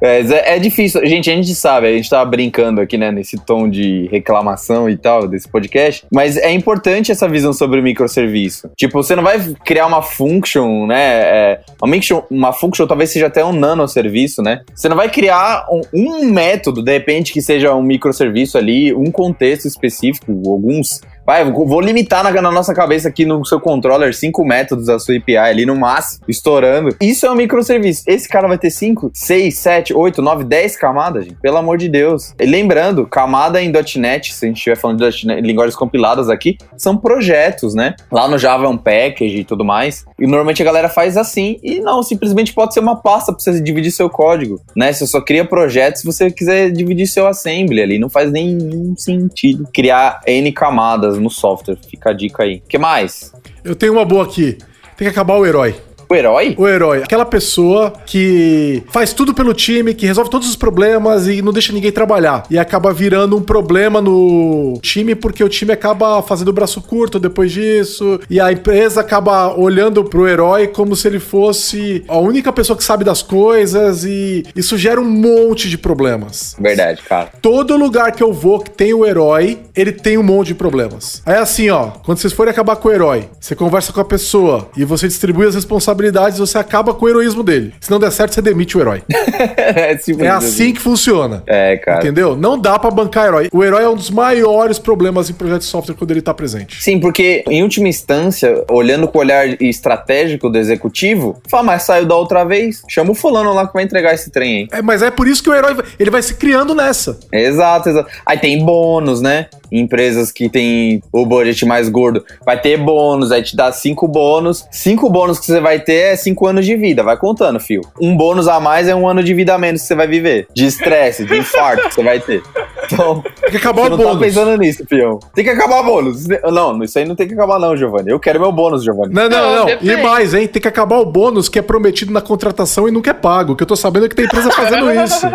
é, 0.00 0.54
é 0.54 0.58
difícil. 0.60 1.04
Gente, 1.04 1.28
a 1.28 1.34
gente 1.34 1.52
sabe, 1.52 1.88
a 1.88 1.92
gente 1.92 2.08
tava 2.08 2.30
brincando 2.30 2.80
aqui, 2.80 2.96
né, 2.96 3.10
nesse 3.10 3.36
tom 3.36 3.68
de 3.68 4.06
reclamação 4.06 4.88
e 4.88 4.96
tal 4.96 5.26
desse 5.26 5.48
podcast, 5.48 6.06
mas 6.12 6.36
é 6.36 6.52
importante 6.52 7.10
essa 7.10 7.28
visão 7.28 7.52
sobre 7.52 7.80
o 7.80 7.82
microserviço. 7.82 8.70
Tipo, 8.76 9.02
você 9.02 9.16
não 9.16 9.24
vai 9.24 9.40
criar 9.64 9.86
uma 9.86 10.00
function, 10.00 10.86
né? 10.86 11.02
É, 11.02 11.60
uma, 11.82 11.92
function, 11.92 12.22
uma 12.30 12.52
function 12.52 12.86
talvez 12.86 13.10
seja 13.10 13.26
até 13.26 13.44
um 13.44 13.52
nanoserviço, 13.52 14.40
né? 14.42 14.60
Você 14.72 14.88
não 14.88 14.96
vai 14.96 15.10
criar 15.10 15.66
um, 15.68 15.80
um 15.92 16.30
método, 16.30 16.84
de 16.84 16.92
repente, 16.92 17.32
que 17.32 17.42
seja 17.42 17.74
um 17.74 17.82
microserviço 17.82 18.56
ali, 18.56 18.94
um 18.94 19.10
contexto 19.10 19.66
específico, 19.66 20.30
alguns 20.48 21.00
Vai, 21.26 21.44
vou 21.50 21.80
limitar 21.80 22.22
na, 22.22 22.30
na, 22.30 22.52
nossa 22.52 22.72
cabeça 22.72 23.08
aqui 23.08 23.26
no 23.26 23.44
seu 23.44 23.58
controller 23.60 24.14
cinco 24.14 24.44
métodos 24.44 24.86
da 24.86 24.96
sua 24.96 25.16
API 25.16 25.36
ali 25.36 25.66
no 25.66 25.74
máximo, 25.74 26.24
estourando. 26.28 26.94
Isso 27.00 27.26
é 27.26 27.30
um 27.30 27.34
microserviço. 27.34 28.04
Esse 28.06 28.28
cara 28.28 28.46
vai 28.46 28.56
ter 28.56 28.70
5, 28.70 29.10
6, 29.12 29.58
7, 29.58 29.92
8, 29.92 30.22
9, 30.22 30.44
10 30.44 30.76
camadas, 30.76 31.24
gente. 31.24 31.36
Pelo 31.42 31.56
amor 31.56 31.78
de 31.78 31.88
Deus. 31.88 32.32
E 32.38 32.46
lembrando, 32.46 33.04
camada 33.08 33.60
em 33.60 33.72
.NET, 33.96 34.32
se 34.32 34.44
a 34.44 34.48
gente 34.48 34.58
estiver 34.58 34.76
falando 34.76 34.98
de 34.98 35.26
.NET, 35.26 35.40
linguagens 35.40 35.74
compiladas 35.74 36.30
aqui, 36.30 36.58
são 36.76 36.96
projetos, 36.96 37.74
né? 37.74 37.96
Lá 38.12 38.28
no 38.28 38.38
Java 38.38 38.66
é 38.66 38.68
um 38.68 38.78
package 38.78 39.38
e 39.38 39.44
tudo 39.44 39.64
mais. 39.64 40.04
E 40.20 40.28
normalmente 40.28 40.62
a 40.62 40.64
galera 40.64 40.88
faz 40.88 41.16
assim. 41.16 41.58
E 41.60 41.80
não, 41.80 42.04
simplesmente 42.04 42.52
pode 42.52 42.72
ser 42.72 42.78
uma 42.78 42.94
pasta 42.94 43.32
pra 43.32 43.42
você 43.42 43.60
dividir 43.60 43.90
seu 43.90 44.08
código, 44.08 44.60
né? 44.76 44.92
Você 44.92 45.04
só 45.08 45.20
cria 45.20 45.44
projetos 45.44 46.02
se 46.02 46.06
você 46.06 46.30
quiser 46.30 46.70
dividir 46.70 47.08
seu 47.08 47.26
assembly 47.26 47.82
ali. 47.82 47.98
Não 47.98 48.08
faz 48.08 48.30
nenhum 48.30 48.94
sentido 48.96 49.68
criar 49.74 50.20
N 50.24 50.52
camadas 50.52 51.15
no 51.20 51.30
software. 51.30 51.76
Fica 51.88 52.10
a 52.10 52.12
dica 52.12 52.42
aí. 52.42 52.56
O 52.64 52.68
que 52.68 52.78
mais? 52.78 53.32
Eu 53.64 53.74
tenho 53.74 53.92
uma 53.92 54.04
boa 54.04 54.24
aqui. 54.24 54.58
Tem 54.96 55.06
que 55.06 55.08
acabar 55.08 55.36
o 55.36 55.46
herói. 55.46 55.74
O 56.08 56.14
herói? 56.14 56.54
O 56.56 56.68
herói. 56.68 57.02
Aquela 57.02 57.24
pessoa 57.24 57.92
que 58.06 58.82
faz 58.90 59.12
tudo 59.12 59.34
pelo 59.34 59.52
time, 59.52 59.92
que 59.92 60.06
resolve 60.06 60.30
todos 60.30 60.48
os 60.48 60.56
problemas 60.56 61.26
e 61.26 61.42
não 61.42 61.52
deixa 61.52 61.72
ninguém 61.72 61.90
trabalhar. 61.90 62.44
E 62.48 62.58
acaba 62.58 62.92
virando 62.92 63.36
um 63.36 63.42
problema 63.42 64.00
no 64.00 64.78
time 64.80 65.14
porque 65.14 65.42
o 65.42 65.48
time 65.48 65.72
acaba 65.72 66.22
fazendo 66.22 66.48
o 66.48 66.52
braço 66.52 66.80
curto 66.80 67.18
depois 67.18 67.50
disso. 67.50 68.20
E 68.30 68.40
a 68.40 68.52
empresa 68.52 69.00
acaba 69.00 69.52
olhando 69.56 70.04
pro 70.04 70.28
herói 70.28 70.68
como 70.68 70.94
se 70.94 71.08
ele 71.08 71.18
fosse 71.18 72.04
a 72.06 72.18
única 72.18 72.52
pessoa 72.52 72.76
que 72.76 72.84
sabe 72.84 73.04
das 73.04 73.22
coisas. 73.22 74.04
E 74.04 74.44
isso 74.54 74.78
gera 74.78 75.00
um 75.00 75.08
monte 75.08 75.68
de 75.68 75.76
problemas. 75.76 76.54
Verdade, 76.58 77.02
cara. 77.02 77.30
Todo 77.42 77.76
lugar 77.76 78.12
que 78.12 78.22
eu 78.22 78.32
vou 78.32 78.60
que 78.60 78.70
tem 78.70 78.94
o 78.94 79.04
herói, 79.04 79.58
ele 79.74 79.90
tem 79.90 80.16
um 80.18 80.22
monte 80.22 80.48
de 80.48 80.54
problemas. 80.54 81.20
Aí 81.26 81.36
assim, 81.36 81.68
ó, 81.70 81.90
quando 82.04 82.18
vocês 82.18 82.32
forem 82.32 82.52
acabar 82.52 82.76
com 82.76 82.88
o 82.88 82.92
herói, 82.92 83.28
você 83.40 83.56
conversa 83.56 83.92
com 83.92 84.00
a 84.00 84.04
pessoa 84.04 84.68
e 84.76 84.84
você 84.84 85.08
distribui 85.08 85.46
as 85.46 85.54
responsabilidades 85.54 85.95
responsabilidades, 85.96 86.38
você 86.38 86.58
acaba 86.58 86.94
com 86.94 87.06
o 87.06 87.08
heroísmo 87.08 87.42
dele. 87.42 87.74
Se 87.80 87.90
não 87.90 87.98
der 87.98 88.10
certo, 88.10 88.34
você 88.34 88.42
demite 88.42 88.76
o 88.76 88.80
herói. 88.80 89.02
é, 89.10 89.96
é 90.24 90.28
assim 90.28 90.72
que 90.72 90.80
funciona. 90.80 91.42
É, 91.46 91.76
cara. 91.76 91.98
Entendeu? 91.98 92.36
Não 92.36 92.58
dá 92.58 92.78
para 92.78 92.90
bancar 92.90 93.26
herói. 93.26 93.48
O 93.52 93.64
herói 93.64 93.84
é 93.84 93.88
um 93.88 93.96
dos 93.96 94.10
maiores 94.10 94.78
problemas 94.78 95.30
em 95.30 95.32
projetos 95.32 95.66
de 95.66 95.70
software 95.70 95.94
quando 95.94 96.10
ele 96.10 96.22
tá 96.22 96.34
presente. 96.34 96.82
Sim, 96.82 97.00
porque 97.00 97.44
em 97.48 97.62
última 97.62 97.88
instância, 97.88 98.64
olhando 98.70 99.08
com 99.08 99.18
o 99.18 99.20
olhar 99.20 99.60
estratégico 99.62 100.48
do 100.48 100.58
executivo, 100.58 101.40
fala, 101.48 101.62
mas 101.62 101.82
saiu 101.82 102.06
da 102.06 102.14
outra 102.14 102.44
vez, 102.44 102.82
chama 102.88 103.12
o 103.12 103.14
fulano 103.14 103.52
lá 103.52 103.66
que 103.66 103.72
vai 103.72 103.82
entregar 103.82 104.14
esse 104.14 104.30
trem 104.30 104.56
aí. 104.56 104.78
É, 104.78 104.82
mas 104.82 105.02
é 105.02 105.10
por 105.10 105.26
isso 105.26 105.42
que 105.42 105.50
o 105.50 105.54
herói 105.54 105.76
ele 105.98 106.10
vai 106.10 106.22
se 106.22 106.34
criando 106.34 106.74
nessa. 106.74 107.18
Exato, 107.32 107.88
exato. 107.88 108.10
Aí 108.24 108.38
tem 108.38 108.64
bônus, 108.64 109.20
né? 109.20 109.46
Empresas 109.70 110.30
que 110.30 110.48
tem 110.48 111.02
o 111.12 111.26
budget 111.26 111.64
mais 111.64 111.88
gordo, 111.88 112.24
vai 112.44 112.60
ter 112.60 112.76
bônus, 112.76 113.32
aí 113.32 113.42
te 113.42 113.56
dá 113.56 113.72
cinco 113.72 114.06
bônus. 114.08 114.66
Cinco 114.70 115.08
bônus 115.10 115.38
que 115.38 115.46
você 115.46 115.60
vai 115.60 115.80
ter 115.80 116.12
é 116.12 116.16
cinco 116.16 116.46
anos 116.46 116.64
de 116.64 116.76
vida. 116.76 117.02
Vai 117.02 117.16
contando, 117.16 117.58
fio. 117.60 117.80
Um 118.00 118.16
bônus 118.16 118.48
a 118.48 118.60
mais 118.60 118.88
é 118.88 118.94
um 118.94 119.08
ano 119.08 119.22
de 119.22 119.34
vida 119.34 119.54
a 119.54 119.58
menos 119.58 119.82
que 119.82 119.88
você 119.88 119.94
vai 119.94 120.06
viver. 120.06 120.46
De 120.54 120.66
estresse, 120.66 121.24
de 121.24 121.36
infarto 121.36 121.88
que 121.88 121.94
você 121.94 122.02
vai 122.02 122.20
ter. 122.20 122.42
Então, 122.84 123.22
tem 123.40 123.50
que 123.50 123.56
acabar 123.56 123.92
o 123.92 123.96
bônus. 123.96 124.12
Tá 124.12 124.18
pensando 124.18 124.56
nisso, 124.56 124.84
fião. 124.88 125.18
Tem 125.34 125.44
que 125.44 125.50
acabar 125.50 125.80
o 125.80 125.84
bônus. 125.84 126.26
Não, 126.26 126.82
isso 126.82 126.98
aí 126.98 127.04
não 127.04 127.16
tem 127.16 127.26
que 127.26 127.34
acabar, 127.34 127.58
não, 127.58 127.76
Giovanni. 127.76 128.10
Eu 128.10 128.20
quero 128.20 128.40
meu 128.40 128.52
bônus, 128.52 128.84
Giovanni. 128.84 129.12
Não, 129.12 129.28
não, 129.28 129.56
não. 129.56 129.66
não. 129.66 129.78
E 129.80 129.96
mais, 130.02 130.34
hein? 130.34 130.46
Tem 130.46 130.62
que 130.62 130.68
acabar 130.68 130.98
o 130.98 131.04
bônus 131.04 131.48
que 131.48 131.58
é 131.58 131.62
prometido 131.62 132.12
na 132.12 132.20
contratação 132.20 132.88
e 132.88 132.90
nunca 132.90 133.10
é 133.10 133.14
pago. 133.14 133.56
Que 133.56 133.62
eu 133.62 133.66
tô 133.66 133.76
sabendo 133.76 134.08
que 134.08 134.14
tem 134.14 134.24
empresa 134.24 134.50
fazendo 134.50 134.90
isso. 135.02 135.26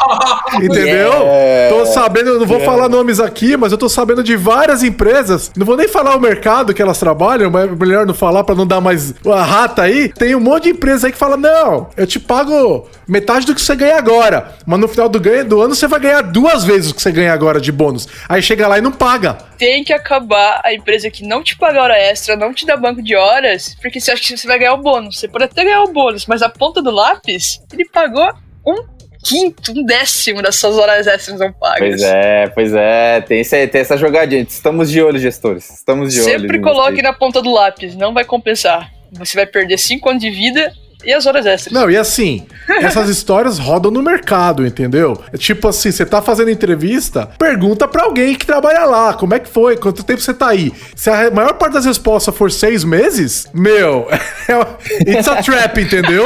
Entendeu? 0.62 1.12
Yeah. 1.12 1.74
Tô 1.74 1.86
sabendo, 1.86 2.38
não 2.38 2.46
vou 2.46 2.58
yeah. 2.58 2.64
falar 2.64 2.88
nomes 2.88 3.20
aqui, 3.20 3.56
mas 3.56 3.72
eu 3.74 3.78
tô 3.78 3.88
sabendo 3.88 4.22
de 4.22 4.36
várias 4.36 4.82
empresas. 4.82 5.50
Não 5.56 5.66
vou 5.66 5.76
nem 5.76 5.88
falar 5.88 6.16
o 6.16 6.20
mercado 6.20 6.72
que 6.72 6.80
elas 6.80 6.98
trabalham, 6.98 7.50
mas 7.50 7.70
é 7.70 7.74
melhor 7.74 8.06
não 8.06 8.14
falar 8.14 8.44
para 8.44 8.54
não 8.54 8.66
dar 8.66 8.80
mais 8.80 9.14
a 9.26 9.42
rata 9.42 9.82
aí. 9.82 10.08
Tem 10.08 10.34
um 10.34 10.40
monte 10.40 10.64
de 10.64 10.70
empresa 10.70 11.06
aí 11.06 11.12
que 11.12 11.18
fala: 11.18 11.36
não, 11.36 11.88
eu 11.96 12.06
te 12.06 12.18
pago 12.18 12.88
metade 13.06 13.46
do 13.46 13.54
que 13.54 13.60
você 13.60 13.76
ganha 13.76 13.96
agora. 13.96 14.54
Mas 14.64 14.80
no 14.80 14.88
final 14.88 15.08
do, 15.08 15.20
ganho, 15.20 15.44
do 15.44 15.60
ano 15.60 15.74
você 15.74 15.86
vai 15.86 16.00
ganhar 16.00 16.22
duas 16.22 16.64
vezes 16.64 16.90
o 16.90 16.94
que 16.94 17.02
você 17.02 17.12
ganha 17.12 17.32
agora 17.32 17.60
de 17.60 17.72
bônus. 17.72 18.08
Aí 18.28 18.42
chega 18.42 18.68
lá 18.68 18.78
e 18.78 18.80
não 18.82 18.92
paga. 18.92 19.34
Tem 19.58 19.84
que 19.84 19.92
acabar 19.92 20.60
a 20.64 20.72
empresa 20.72 21.10
que 21.10 21.26
não 21.26 21.42
te 21.42 21.56
paga 21.56 21.82
hora 21.82 21.98
extra, 21.98 22.36
não 22.36 22.54
te 22.54 22.64
dá 22.64 22.76
banco 22.76 23.02
de 23.02 23.14
horas, 23.14 23.76
porque 23.80 24.00
você 24.00 24.12
acha 24.12 24.22
que 24.22 24.36
você 24.36 24.46
vai 24.46 24.58
ganhar 24.58 24.74
o 24.74 24.82
bônus. 24.82 25.18
Você 25.18 25.28
pode 25.28 25.44
até 25.44 25.64
ganhar 25.64 25.82
o 25.82 25.92
bônus, 25.92 26.26
mas 26.26 26.42
a 26.42 26.48
ponta 26.48 26.80
do 26.80 26.90
lápis, 26.90 27.60
ele 27.72 27.84
pagou 27.84 28.28
um 28.66 28.93
quinto, 29.24 29.72
um 29.72 29.84
décimo 29.84 30.42
das 30.42 30.56
suas 30.56 30.76
horas 30.78 31.06
extras 31.06 31.38
não 31.38 31.52
pagas. 31.52 31.78
Pois 31.78 32.02
é, 32.02 32.46
pois 32.48 32.74
é. 32.74 33.20
Tem, 33.22 33.40
esse, 33.40 33.66
tem 33.66 33.80
essa 33.80 33.96
jogadinha. 33.96 34.42
Estamos 34.42 34.90
de 34.90 35.02
olho, 35.02 35.18
gestores. 35.18 35.70
Estamos 35.70 36.12
de 36.12 36.20
olho. 36.20 36.30
Sempre 36.30 36.60
coloque 36.60 37.00
na 37.02 37.12
ponta 37.12 37.40
do 37.40 37.52
lápis, 37.52 37.96
não 37.96 38.12
vai 38.12 38.24
compensar. 38.24 38.92
Você 39.12 39.36
vai 39.36 39.46
perder 39.46 39.78
5 39.78 40.08
anos 40.08 40.22
de 40.22 40.30
vida 40.30 40.72
e 41.04 41.12
as 41.12 41.26
horas 41.26 41.46
extras. 41.46 41.72
Não, 41.72 41.90
e 41.90 41.96
assim, 41.96 42.46
essas 42.80 43.08
histórias 43.08 43.58
rodam 43.58 43.90
no 43.90 44.02
mercado, 44.02 44.66
entendeu? 44.66 45.22
É 45.32 45.36
tipo 45.36 45.68
assim, 45.68 45.90
você 45.90 46.04
tá 46.04 46.20
fazendo 46.22 46.50
entrevista, 46.50 47.26
pergunta 47.38 47.86
pra 47.86 48.04
alguém 48.04 48.34
que 48.34 48.46
trabalha 48.46 48.84
lá, 48.84 49.14
como 49.14 49.34
é 49.34 49.38
que 49.38 49.48
foi, 49.48 49.76
quanto 49.76 50.04
tempo 50.04 50.20
você 50.20 50.34
tá 50.34 50.48
aí. 50.48 50.72
Se 50.94 51.10
a 51.10 51.30
maior 51.30 51.54
parte 51.54 51.74
das 51.74 51.84
respostas 51.84 52.34
for 52.34 52.50
seis 52.50 52.84
meses, 52.84 53.48
meu, 53.52 54.08
é 54.48 55.10
it's 55.10 55.28
a 55.28 55.42
trap, 55.42 55.80
entendeu? 55.80 56.24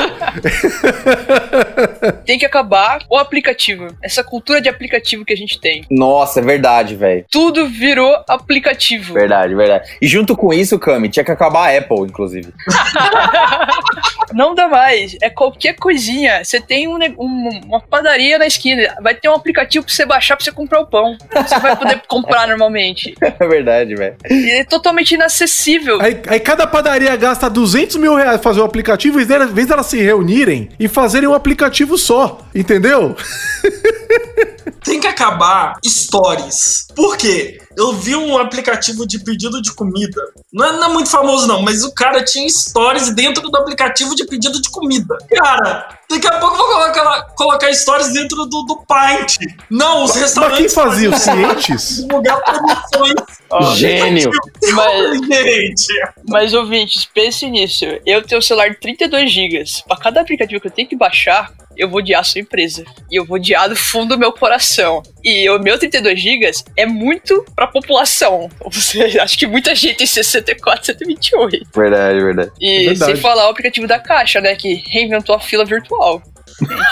tem 2.25 2.39
que 2.39 2.47
acabar 2.47 3.01
o 3.09 3.17
aplicativo. 3.17 3.89
Essa 4.03 4.23
cultura 4.23 4.61
de 4.61 4.69
aplicativo 4.69 5.25
que 5.25 5.33
a 5.33 5.37
gente 5.37 5.61
tem. 5.61 5.85
Nossa, 5.91 6.41
é 6.41 6.43
verdade, 6.43 6.95
velho. 6.95 7.25
Tudo 7.31 7.69
virou 7.69 8.23
aplicativo. 8.29 9.15
Verdade, 9.15 9.55
verdade. 9.55 9.91
E 10.01 10.07
junto 10.07 10.37
com 10.37 10.53
isso, 10.53 10.79
Cami, 10.79 11.09
tinha 11.09 11.25
que 11.25 11.31
acabar 11.31 11.69
a 11.69 11.79
Apple, 11.79 12.01
inclusive. 12.01 12.53
Não 14.33 14.55
dá 14.55 14.68
mais. 14.69 15.17
É 15.21 15.31
qualquer 15.31 15.75
coisinha. 15.75 16.45
Você 16.45 16.61
tem 16.61 16.87
um, 16.89 16.99
um, 17.19 17.61
uma 17.67 17.81
padaria 17.81 18.39
na 18.39 18.47
esquina. 18.47 18.95
Vai 19.01 19.15
ter 19.15 19.29
um 19.29 19.35
aplicativo 19.35 19.85
pra 19.85 19.95
você 19.95 20.07
baixar 20.07 20.37
pra 20.37 20.45
você 20.45 20.53
comprar 20.53 20.81
o 20.81 20.87
pão. 20.87 21.17
Você 21.33 21.59
vai 21.59 21.77
poder 21.77 22.03
comprar 22.07 22.47
normalmente. 22.47 23.15
É 23.21 23.47
verdade, 23.47 23.95
velho. 23.95 24.17
É 24.25 24.65
totalmente 24.65 25.15
inacessível. 25.15 26.01
Aí, 26.01 26.21
aí, 26.27 26.41
cada 26.41 26.67
padaria 26.67 27.15
gasta 27.17 27.49
200 27.49 27.97
mil 27.97 28.15
reais 28.15 28.41
pra 28.41 28.51
fazer 28.51 28.61
o 28.61 28.63
um 28.63 28.67
aplicativo, 28.67 29.21
em 29.21 29.25
vez 29.25 29.67
delas 29.67 29.87
se 29.87 30.01
reunirem 30.01 30.69
e 30.79 30.89
fazerem 30.89 31.29
um 31.29 31.35
aplicativo 31.35 31.97
só. 31.97 32.41
Entendeu? 32.55 33.17
Tem 34.85 35.01
que 35.01 35.07
acabar 35.07 35.75
stories. 35.85 36.87
Por 36.95 37.17
quê? 37.17 37.61
Eu 37.77 37.93
vi 37.93 38.17
um 38.17 38.37
aplicativo 38.39 39.07
de 39.07 39.19
pedido 39.21 39.63
de 39.63 39.73
comida. 39.73 40.21
Não 40.53 40.65
é, 40.67 40.73
não 40.73 40.85
é, 40.85 40.93
muito 40.93 41.11
famoso, 41.11 41.47
não, 41.47 41.63
mas 41.63 41.85
o 41.85 41.93
cara 41.93 42.25
tinha 42.25 42.49
stories 42.49 43.15
dentro 43.15 43.49
do 43.49 43.57
aplicativo 43.57 44.15
de 44.15 44.27
pedido 44.27 44.61
de 44.61 44.69
comida. 44.71 45.17
Cara, 45.31 45.89
daqui 46.11 46.27
a 46.27 46.39
pouco 46.39 46.57
eu 46.57 46.59
vou 46.59 46.67
colocar, 46.67 47.23
colocar 47.37 47.73
stories 47.73 48.13
dentro 48.13 48.47
do, 48.47 48.63
do 48.63 48.85
Paint. 48.87 49.37
Não, 49.71 50.05
os 50.05 50.15
restaurantes. 50.17 50.75
Mas 50.75 50.75
quem 50.75 50.85
fazia 50.85 51.11
os 51.11 51.21
cientes? 51.21 51.97
Divulgar 52.09 52.43
promoções. 52.43 53.15
Oh, 53.51 53.75
Gênio. 53.77 54.31
Mas, 54.73 55.21
gente. 55.27 55.87
Mas, 56.29 56.55
ouvintes, 56.55 57.05
pense 57.05 57.49
nisso. 57.49 57.85
Eu 58.05 58.23
tenho 58.23 58.39
um 58.39 58.43
celular 58.43 58.71
de 58.71 58.81
32 58.81 59.31
GB. 59.31 59.65
Para 59.87 59.97
cada 59.97 60.21
aplicativo 60.21 60.61
que 60.61 60.67
eu 60.67 60.73
tenho 60.73 60.89
que 60.89 60.97
baixar, 60.97 61.53
eu 61.79 61.89
vou 61.89 62.01
odiar 62.01 62.21
a 62.21 62.25
sua 62.25 62.41
empresa. 62.41 62.85
E 63.11 63.17
eu 63.17 63.25
vou 63.25 63.37
odiar 63.37 63.69
do 63.69 63.77
fundo 63.77 64.15
do 64.15 64.19
meu 64.19 64.33
coração. 64.33 65.03
E 65.23 65.49
o 65.49 65.59
meu 65.59 65.79
32 65.79 66.21
GB 66.21 66.51
é 66.77 66.85
muito 66.85 67.45
pra 67.55 67.67
população. 67.67 68.51
Você, 68.71 69.19
acho 69.21 69.39
que 69.39 69.47
muita 69.47 69.75
gente 69.75 69.99
tem 69.99 70.07
64, 70.07 70.87
128. 70.87 71.67
Verdade, 71.75 72.21
verdade. 72.21 72.51
E 72.61 72.87
verdade. 72.87 73.13
sem 73.13 73.17
falar 73.21 73.47
o 73.47 73.51
aplicativo 73.51 73.87
da 73.87 73.99
Caixa, 73.99 74.41
né? 74.41 74.55
Que 74.57 74.83
reinventou 74.89 75.35
a 75.35 75.41
fila 75.41 75.65
virtual. 75.65 76.23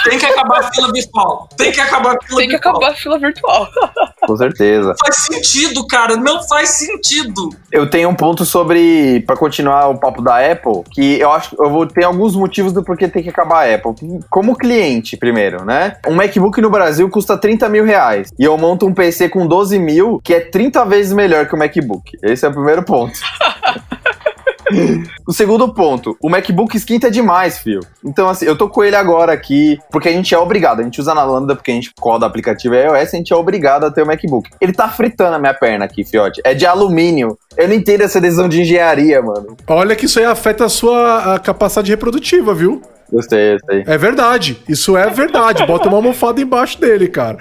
Tem 0.04 0.18
que 0.18 0.26
acabar 0.26 0.60
a 0.60 0.72
fila 0.72 0.92
virtual. 0.92 1.48
Tem 1.56 1.72
que 1.72 1.80
acabar 1.80 2.16
a 2.16 2.24
fila 2.24 2.38
Tem 2.38 2.46
que 2.48 2.52
virtual. 2.54 2.76
acabar 2.76 2.92
a 2.92 2.96
fila 2.96 3.18
virtual. 3.18 3.68
Com 4.26 4.36
certeza. 4.36 4.94
Faz 4.98 5.16
sentido, 5.24 5.86
cara. 5.86 6.16
Não 6.16 6.42
faz 6.46 6.70
sentido. 6.70 7.50
Eu 7.72 7.88
tenho 7.90 8.08
um 8.08 8.14
ponto 8.14 8.44
sobre, 8.44 9.20
para 9.26 9.36
continuar 9.36 9.88
o 9.88 9.98
papo 9.98 10.22
da 10.22 10.38
Apple, 10.38 10.82
que 10.92 11.18
eu 11.18 11.32
acho 11.32 11.50
que 11.50 11.60
eu 11.60 11.70
vou 11.70 11.86
ter 11.86 12.04
alguns 12.04 12.34
motivos 12.36 12.72
do 12.72 12.82
porquê 12.82 13.08
tem 13.08 13.22
que 13.22 13.28
acabar 13.28 13.66
a 13.68 13.74
Apple. 13.74 13.92
Como 14.30 14.56
cliente, 14.56 15.16
primeiro, 15.16 15.64
né? 15.64 15.96
Um 16.06 16.14
MacBook 16.14 16.60
no 16.60 16.70
Brasil 16.70 17.08
custa 17.10 17.36
30 17.36 17.68
mil 17.68 17.84
reais. 17.84 18.30
E 18.38 18.44
eu 18.44 18.56
monto 18.56 18.86
um 18.86 18.94
PC 18.94 19.28
com 19.28 19.46
12 19.46 19.78
mil, 19.78 20.20
que 20.22 20.34
é 20.34 20.40
30 20.40 20.84
vezes 20.84 21.12
melhor 21.12 21.46
que 21.46 21.54
o 21.54 21.58
MacBook. 21.58 22.12
Esse 22.22 22.46
é 22.46 22.48
o 22.48 22.52
primeiro 22.52 22.82
ponto. 22.82 23.18
O 25.26 25.32
segundo 25.32 25.72
ponto, 25.72 26.16
o 26.22 26.28
MacBook 26.28 26.76
esquenta 26.76 27.10
demais, 27.10 27.58
filho. 27.58 27.80
Então, 28.04 28.28
assim, 28.28 28.46
eu 28.46 28.56
tô 28.56 28.68
com 28.68 28.82
ele 28.82 28.96
agora 28.96 29.32
aqui, 29.32 29.78
porque 29.90 30.08
a 30.08 30.12
gente 30.12 30.34
é 30.34 30.38
obrigado. 30.38 30.80
A 30.80 30.82
gente 30.82 31.00
usa 31.00 31.14
na 31.14 31.24
Lambda 31.24 31.54
porque 31.54 31.70
a 31.70 31.74
gente 31.74 31.92
coda 31.98 32.26
aplicativo 32.26 32.74
iOS, 32.74 33.14
a 33.14 33.16
gente 33.16 33.32
é 33.32 33.36
obrigado 33.36 33.84
a 33.84 33.90
ter 33.90 34.02
o 34.02 34.06
MacBook. 34.06 34.50
Ele 34.60 34.72
tá 34.72 34.88
fritando 34.88 35.36
a 35.36 35.38
minha 35.38 35.54
perna 35.54 35.84
aqui, 35.84 36.04
fiote. 36.04 36.40
É 36.44 36.54
de 36.54 36.66
alumínio. 36.66 37.38
Eu 37.56 37.68
não 37.68 37.74
entendo 37.74 38.02
essa 38.02 38.20
decisão 38.20 38.48
de 38.48 38.62
engenharia, 38.62 39.22
mano. 39.22 39.56
Olha 39.66 39.96
que 39.96 40.06
isso 40.06 40.18
aí 40.18 40.24
afeta 40.24 40.64
a 40.64 40.68
sua 40.68 41.34
a 41.34 41.38
capacidade 41.38 41.90
reprodutiva, 41.90 42.54
viu? 42.54 42.82
Gostei, 43.10 43.52
gostei. 43.52 43.84
É 43.86 43.98
verdade. 43.98 44.62
Isso 44.68 44.96
é 44.96 45.08
verdade. 45.08 45.64
Bota 45.66 45.88
uma 45.88 45.98
almofada 45.98 46.40
embaixo 46.40 46.80
dele, 46.80 47.08
cara. 47.08 47.38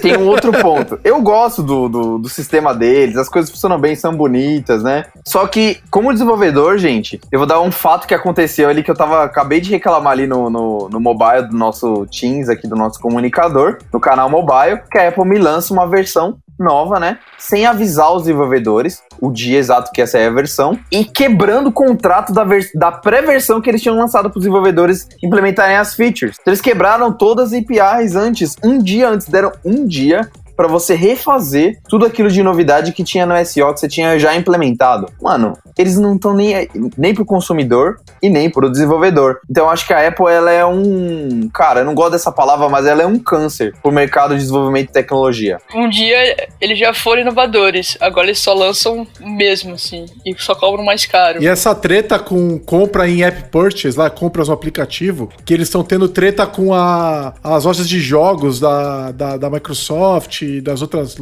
Tem 0.00 0.16
um 0.16 0.26
outro 0.26 0.52
ponto. 0.60 0.98
Eu 1.04 1.20
gosto 1.20 1.62
do, 1.62 1.88
do, 1.88 2.18
do, 2.18 2.28
sistema 2.28 2.74
deles, 2.74 3.16
as 3.16 3.28
coisas 3.28 3.50
funcionam 3.50 3.78
bem, 3.78 3.94
são 3.94 4.14
bonitas, 4.14 4.82
né? 4.82 5.04
Só 5.26 5.46
que, 5.46 5.78
como 5.90 6.12
desenvolvedor, 6.12 6.78
gente, 6.78 7.20
eu 7.30 7.38
vou 7.38 7.46
dar 7.46 7.60
um 7.60 7.70
fato 7.70 8.06
que 8.06 8.14
aconteceu 8.14 8.68
ali 8.68 8.82
que 8.82 8.90
eu 8.90 8.96
tava. 8.96 9.24
Acabei 9.24 9.60
de 9.60 9.70
reclamar 9.70 10.12
ali 10.12 10.26
no, 10.26 10.50
no, 10.50 10.88
no 10.88 11.00
mobile 11.00 11.48
do 11.48 11.56
nosso 11.56 12.06
Teams 12.06 12.48
aqui, 12.48 12.66
do 12.66 12.76
nosso 12.76 13.00
comunicador, 13.00 13.78
no 13.92 14.00
canal 14.00 14.28
mobile, 14.28 14.80
que 14.90 14.98
a 14.98 15.08
Apple 15.08 15.24
me 15.24 15.38
lança 15.38 15.72
uma 15.72 15.86
versão 15.86 16.38
nova, 16.58 17.00
né? 17.00 17.18
Sem 17.38 17.66
avisar 17.66 18.12
os 18.12 18.22
desenvolvedores 18.22 19.02
o 19.20 19.30
dia 19.30 19.58
exato 19.58 19.90
que 19.92 20.02
essa 20.02 20.18
é 20.18 20.26
a 20.26 20.30
versão 20.30 20.78
e 20.90 21.04
quebrando 21.04 21.68
o 21.68 21.72
contrato 21.72 22.32
da, 22.32 22.44
da 22.74 22.90
pré-versão 22.90 23.60
que 23.60 23.70
eles 23.70 23.80
tinham 23.80 23.96
lançado 23.96 24.28
para 24.28 24.38
os 24.38 24.42
desenvolvedores 24.44 25.08
implementarem 25.22 25.76
as 25.76 25.94
features. 25.94 26.36
Então, 26.40 26.52
eles 26.52 26.60
quebraram 26.60 27.12
todas 27.12 27.52
as 27.52 27.58
APIs 27.58 28.16
antes, 28.16 28.56
um 28.64 28.78
dia 28.78 29.08
antes, 29.08 29.28
deram 29.28 29.52
um 29.64 29.86
dia 29.86 30.28
para 30.56 30.68
você 30.68 30.94
refazer 30.94 31.78
tudo 31.88 32.06
aquilo 32.06 32.30
de 32.30 32.42
novidade 32.42 32.92
que 32.92 33.04
tinha 33.04 33.26
no 33.26 33.44
SEO 33.44 33.72
que 33.72 33.80
você 33.80 33.88
tinha 33.88 34.18
já 34.18 34.34
implementado. 34.34 35.06
Mano, 35.20 35.56
eles 35.76 35.98
não 35.98 36.14
estão 36.14 36.34
nem, 36.34 36.68
nem 36.96 37.14
pro 37.14 37.24
consumidor 37.24 38.00
e 38.22 38.28
nem 38.28 38.50
pro 38.50 38.70
desenvolvedor. 38.70 39.40
Então 39.48 39.64
eu 39.64 39.70
acho 39.70 39.86
que 39.86 39.92
a 39.92 40.06
Apple 40.06 40.26
ela 40.26 40.50
é 40.50 40.64
um. 40.64 41.48
Cara, 41.52 41.80
eu 41.80 41.84
não 41.84 41.94
gosto 41.94 42.12
dessa 42.12 42.32
palavra, 42.32 42.68
mas 42.68 42.86
ela 42.86 43.02
é 43.02 43.06
um 43.06 43.18
câncer 43.18 43.74
pro 43.82 43.92
mercado 43.92 44.34
de 44.34 44.40
desenvolvimento 44.40 44.90
e 44.90 44.92
tecnologia. 44.92 45.58
Um 45.74 45.88
dia 45.88 46.36
eles 46.60 46.78
já 46.78 46.92
foram 46.92 47.22
inovadores, 47.22 47.96
agora 48.00 48.26
eles 48.26 48.38
só 48.38 48.52
lançam 48.52 49.06
mesmo, 49.20 49.74
assim, 49.74 50.06
e 50.24 50.34
só 50.38 50.54
cobram 50.54 50.84
mais 50.84 51.06
caro. 51.06 51.42
E 51.42 51.46
essa 51.46 51.74
treta 51.74 52.18
com 52.18 52.58
compra 52.58 53.08
em 53.08 53.22
app 53.24 53.44
purchase, 53.50 53.98
lá, 53.98 54.10
compras 54.10 54.48
no 54.48 54.54
aplicativo, 54.54 55.28
que 55.44 55.54
eles 55.54 55.68
estão 55.68 55.82
tendo 55.82 56.08
treta 56.08 56.46
com 56.46 56.74
a, 56.74 57.34
as 57.42 57.64
lojas 57.64 57.88
de 57.88 58.00
jogos 58.00 58.60
da, 58.60 59.12
da, 59.12 59.36
da 59.36 59.50
Microsoft 59.50 60.41
e 60.42 60.60
das 60.60 60.82
outras, 60.82 61.16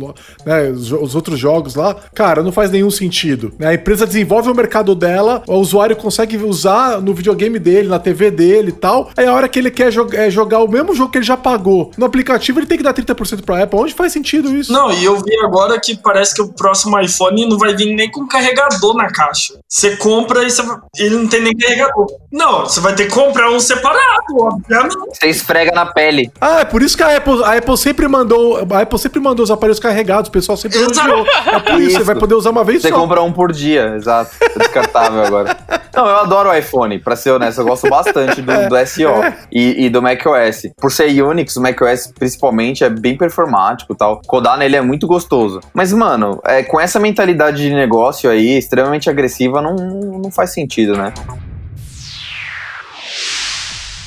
né, 0.44 0.70
os, 0.70 0.90
os 0.90 1.14
outros 1.14 1.38
jogos 1.38 1.74
lá, 1.74 1.94
cara, 2.14 2.42
não 2.42 2.52
faz 2.52 2.70
nenhum 2.70 2.90
sentido. 2.90 3.52
Né? 3.58 3.68
A 3.68 3.74
empresa 3.74 4.06
desenvolve 4.06 4.50
o 4.50 4.54
mercado 4.54 4.94
dela, 4.94 5.42
o 5.46 5.56
usuário 5.56 5.96
consegue 5.96 6.36
usar 6.38 7.00
no 7.00 7.14
videogame 7.14 7.58
dele, 7.58 7.88
na 7.88 7.98
TV 7.98 8.30
dele 8.30 8.68
e 8.68 8.72
tal. 8.72 9.10
Aí 9.16 9.26
a 9.26 9.32
hora 9.32 9.48
que 9.48 9.58
ele 9.58 9.70
quer 9.70 9.90
jog 9.90 10.16
é, 10.16 10.30
jogar 10.30 10.60
o 10.60 10.68
mesmo 10.68 10.94
jogo 10.94 11.10
que 11.10 11.18
ele 11.18 11.24
já 11.24 11.36
pagou 11.36 11.90
no 11.96 12.06
aplicativo, 12.06 12.58
ele 12.58 12.66
tem 12.66 12.78
que 12.78 12.84
dar 12.84 12.94
30% 12.94 13.42
pra 13.44 13.62
Apple. 13.62 13.78
Onde 13.78 13.94
faz 13.94 14.12
sentido 14.12 14.56
isso? 14.56 14.72
Não, 14.72 14.90
e 14.92 15.04
eu 15.04 15.16
vi 15.16 15.34
agora 15.44 15.78
que 15.80 15.96
parece 15.96 16.34
que 16.34 16.42
o 16.42 16.48
próximo 16.48 16.98
iPhone 17.00 17.48
não 17.48 17.58
vai 17.58 17.74
vir 17.74 17.94
nem 17.94 18.10
com 18.10 18.26
carregador 18.26 18.94
na 18.94 19.08
caixa. 19.08 19.54
Você 19.68 19.96
compra 19.96 20.44
e 20.44 20.50
você, 20.50 20.62
ele 20.98 21.16
não 21.16 21.28
tem 21.28 21.42
nem 21.42 21.56
carregador. 21.56 22.06
Não, 22.30 22.60
você 22.60 22.80
vai 22.80 22.94
ter 22.94 23.06
que 23.06 23.14
comprar 23.14 23.50
um 23.50 23.60
separado, 23.60 24.36
obviamente. 24.36 24.96
Você 25.08 25.28
esfrega 25.28 25.72
na 25.72 25.86
pele. 25.86 26.30
Ah, 26.40 26.60
é 26.60 26.64
por 26.64 26.82
isso 26.82 26.96
que 26.96 27.02
a 27.02 27.16
Apple, 27.16 27.42
a 27.44 27.56
Apple 27.56 27.76
sempre 27.76 28.06
mandou. 28.06 28.58
A 28.70 28.80
Apple 28.80 28.98
sempre 28.98 29.09
mandou 29.18 29.42
os 29.42 29.50
aparelhos 29.50 29.80
carregados, 29.80 30.28
o 30.28 30.32
pessoal 30.32 30.56
sempre 30.56 30.78
elogiou. 30.78 31.26
É 31.46 31.58
por 31.58 31.80
isso, 31.80 31.96
você 31.96 32.04
vai 32.04 32.14
poder 32.14 32.34
usar 32.34 32.50
uma 32.50 32.62
vez 32.62 32.82
você 32.82 32.88
só. 32.88 32.94
Você 32.94 33.00
compra 33.00 33.22
um 33.22 33.32
por 33.32 33.50
dia, 33.50 33.94
exato. 33.96 34.30
É 34.40 34.58
descartável 34.58 35.24
agora. 35.24 35.56
Não, 35.94 36.06
eu 36.06 36.16
adoro 36.16 36.50
o 36.50 36.54
iPhone, 36.54 36.98
pra 36.98 37.16
ser 37.16 37.30
honesto, 37.30 37.60
eu 37.60 37.66
gosto 37.66 37.88
bastante 37.88 38.40
do, 38.40 38.52
do 38.68 38.86
SO 38.86 39.02
e, 39.50 39.86
e, 39.86 39.90
do 39.90 40.00
macOS. 40.00 40.62
Por 40.76 40.92
ser 40.92 41.10
Unix, 41.22 41.56
o 41.56 41.60
macOS 41.60 42.12
principalmente 42.16 42.84
é 42.84 42.90
bem 42.90 43.16
performático 43.16 43.92
e 43.92 43.96
tal. 43.96 44.20
Codar 44.26 44.56
nele 44.56 44.76
é 44.76 44.80
muito 44.80 45.06
gostoso. 45.06 45.60
Mas, 45.74 45.92
mano, 45.92 46.40
é, 46.44 46.62
com 46.62 46.80
essa 46.80 47.00
mentalidade 47.00 47.58
de 47.62 47.74
negócio 47.74 48.30
aí, 48.30 48.56
extremamente 48.56 49.10
agressiva, 49.10 49.60
não, 49.60 49.74
não 49.74 50.30
faz 50.30 50.52
sentido, 50.52 50.96
né? 50.96 51.12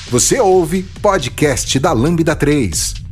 Você 0.09 0.39
ouve 0.39 0.83
podcast 1.01 1.79
da 1.79 1.91
Lambda 1.91 2.35
3 2.35 3.02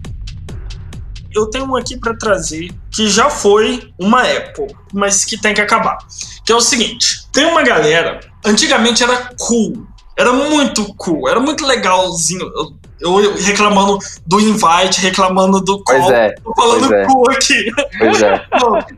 eu 1.33 1.49
tenho 1.49 1.65
um 1.65 1.75
aqui 1.75 1.97
para 1.97 2.15
trazer 2.15 2.69
que 2.91 3.07
já 3.07 3.29
foi 3.29 3.91
uma 3.97 4.21
Apple, 4.21 4.67
mas 4.93 5.25
que 5.25 5.39
tem 5.39 5.53
que 5.53 5.61
acabar. 5.61 5.97
Que 6.45 6.51
é 6.51 6.55
o 6.55 6.61
seguinte: 6.61 7.27
tem 7.31 7.45
uma 7.45 7.63
galera, 7.63 8.19
antigamente 8.45 9.03
era 9.03 9.33
cool, 9.39 9.85
era 10.17 10.33
muito 10.33 10.93
cool, 10.95 11.27
era 11.27 11.39
muito 11.39 11.65
legalzinho. 11.65 12.51
Eu 12.55 12.80
eu 13.01 13.35
reclamando 13.35 13.97
do 14.25 14.39
invite, 14.39 15.01
reclamando 15.01 15.59
do 15.59 15.83
call. 15.83 16.01
Pois 16.01 16.11
é. 16.11 16.29
Tô 16.43 16.53
falando 16.55 16.87
pois 16.87 16.91
é. 16.91 17.05
cu 17.05 17.31
aqui. 17.31 17.71
Pois 17.97 18.21
é. 18.21 18.45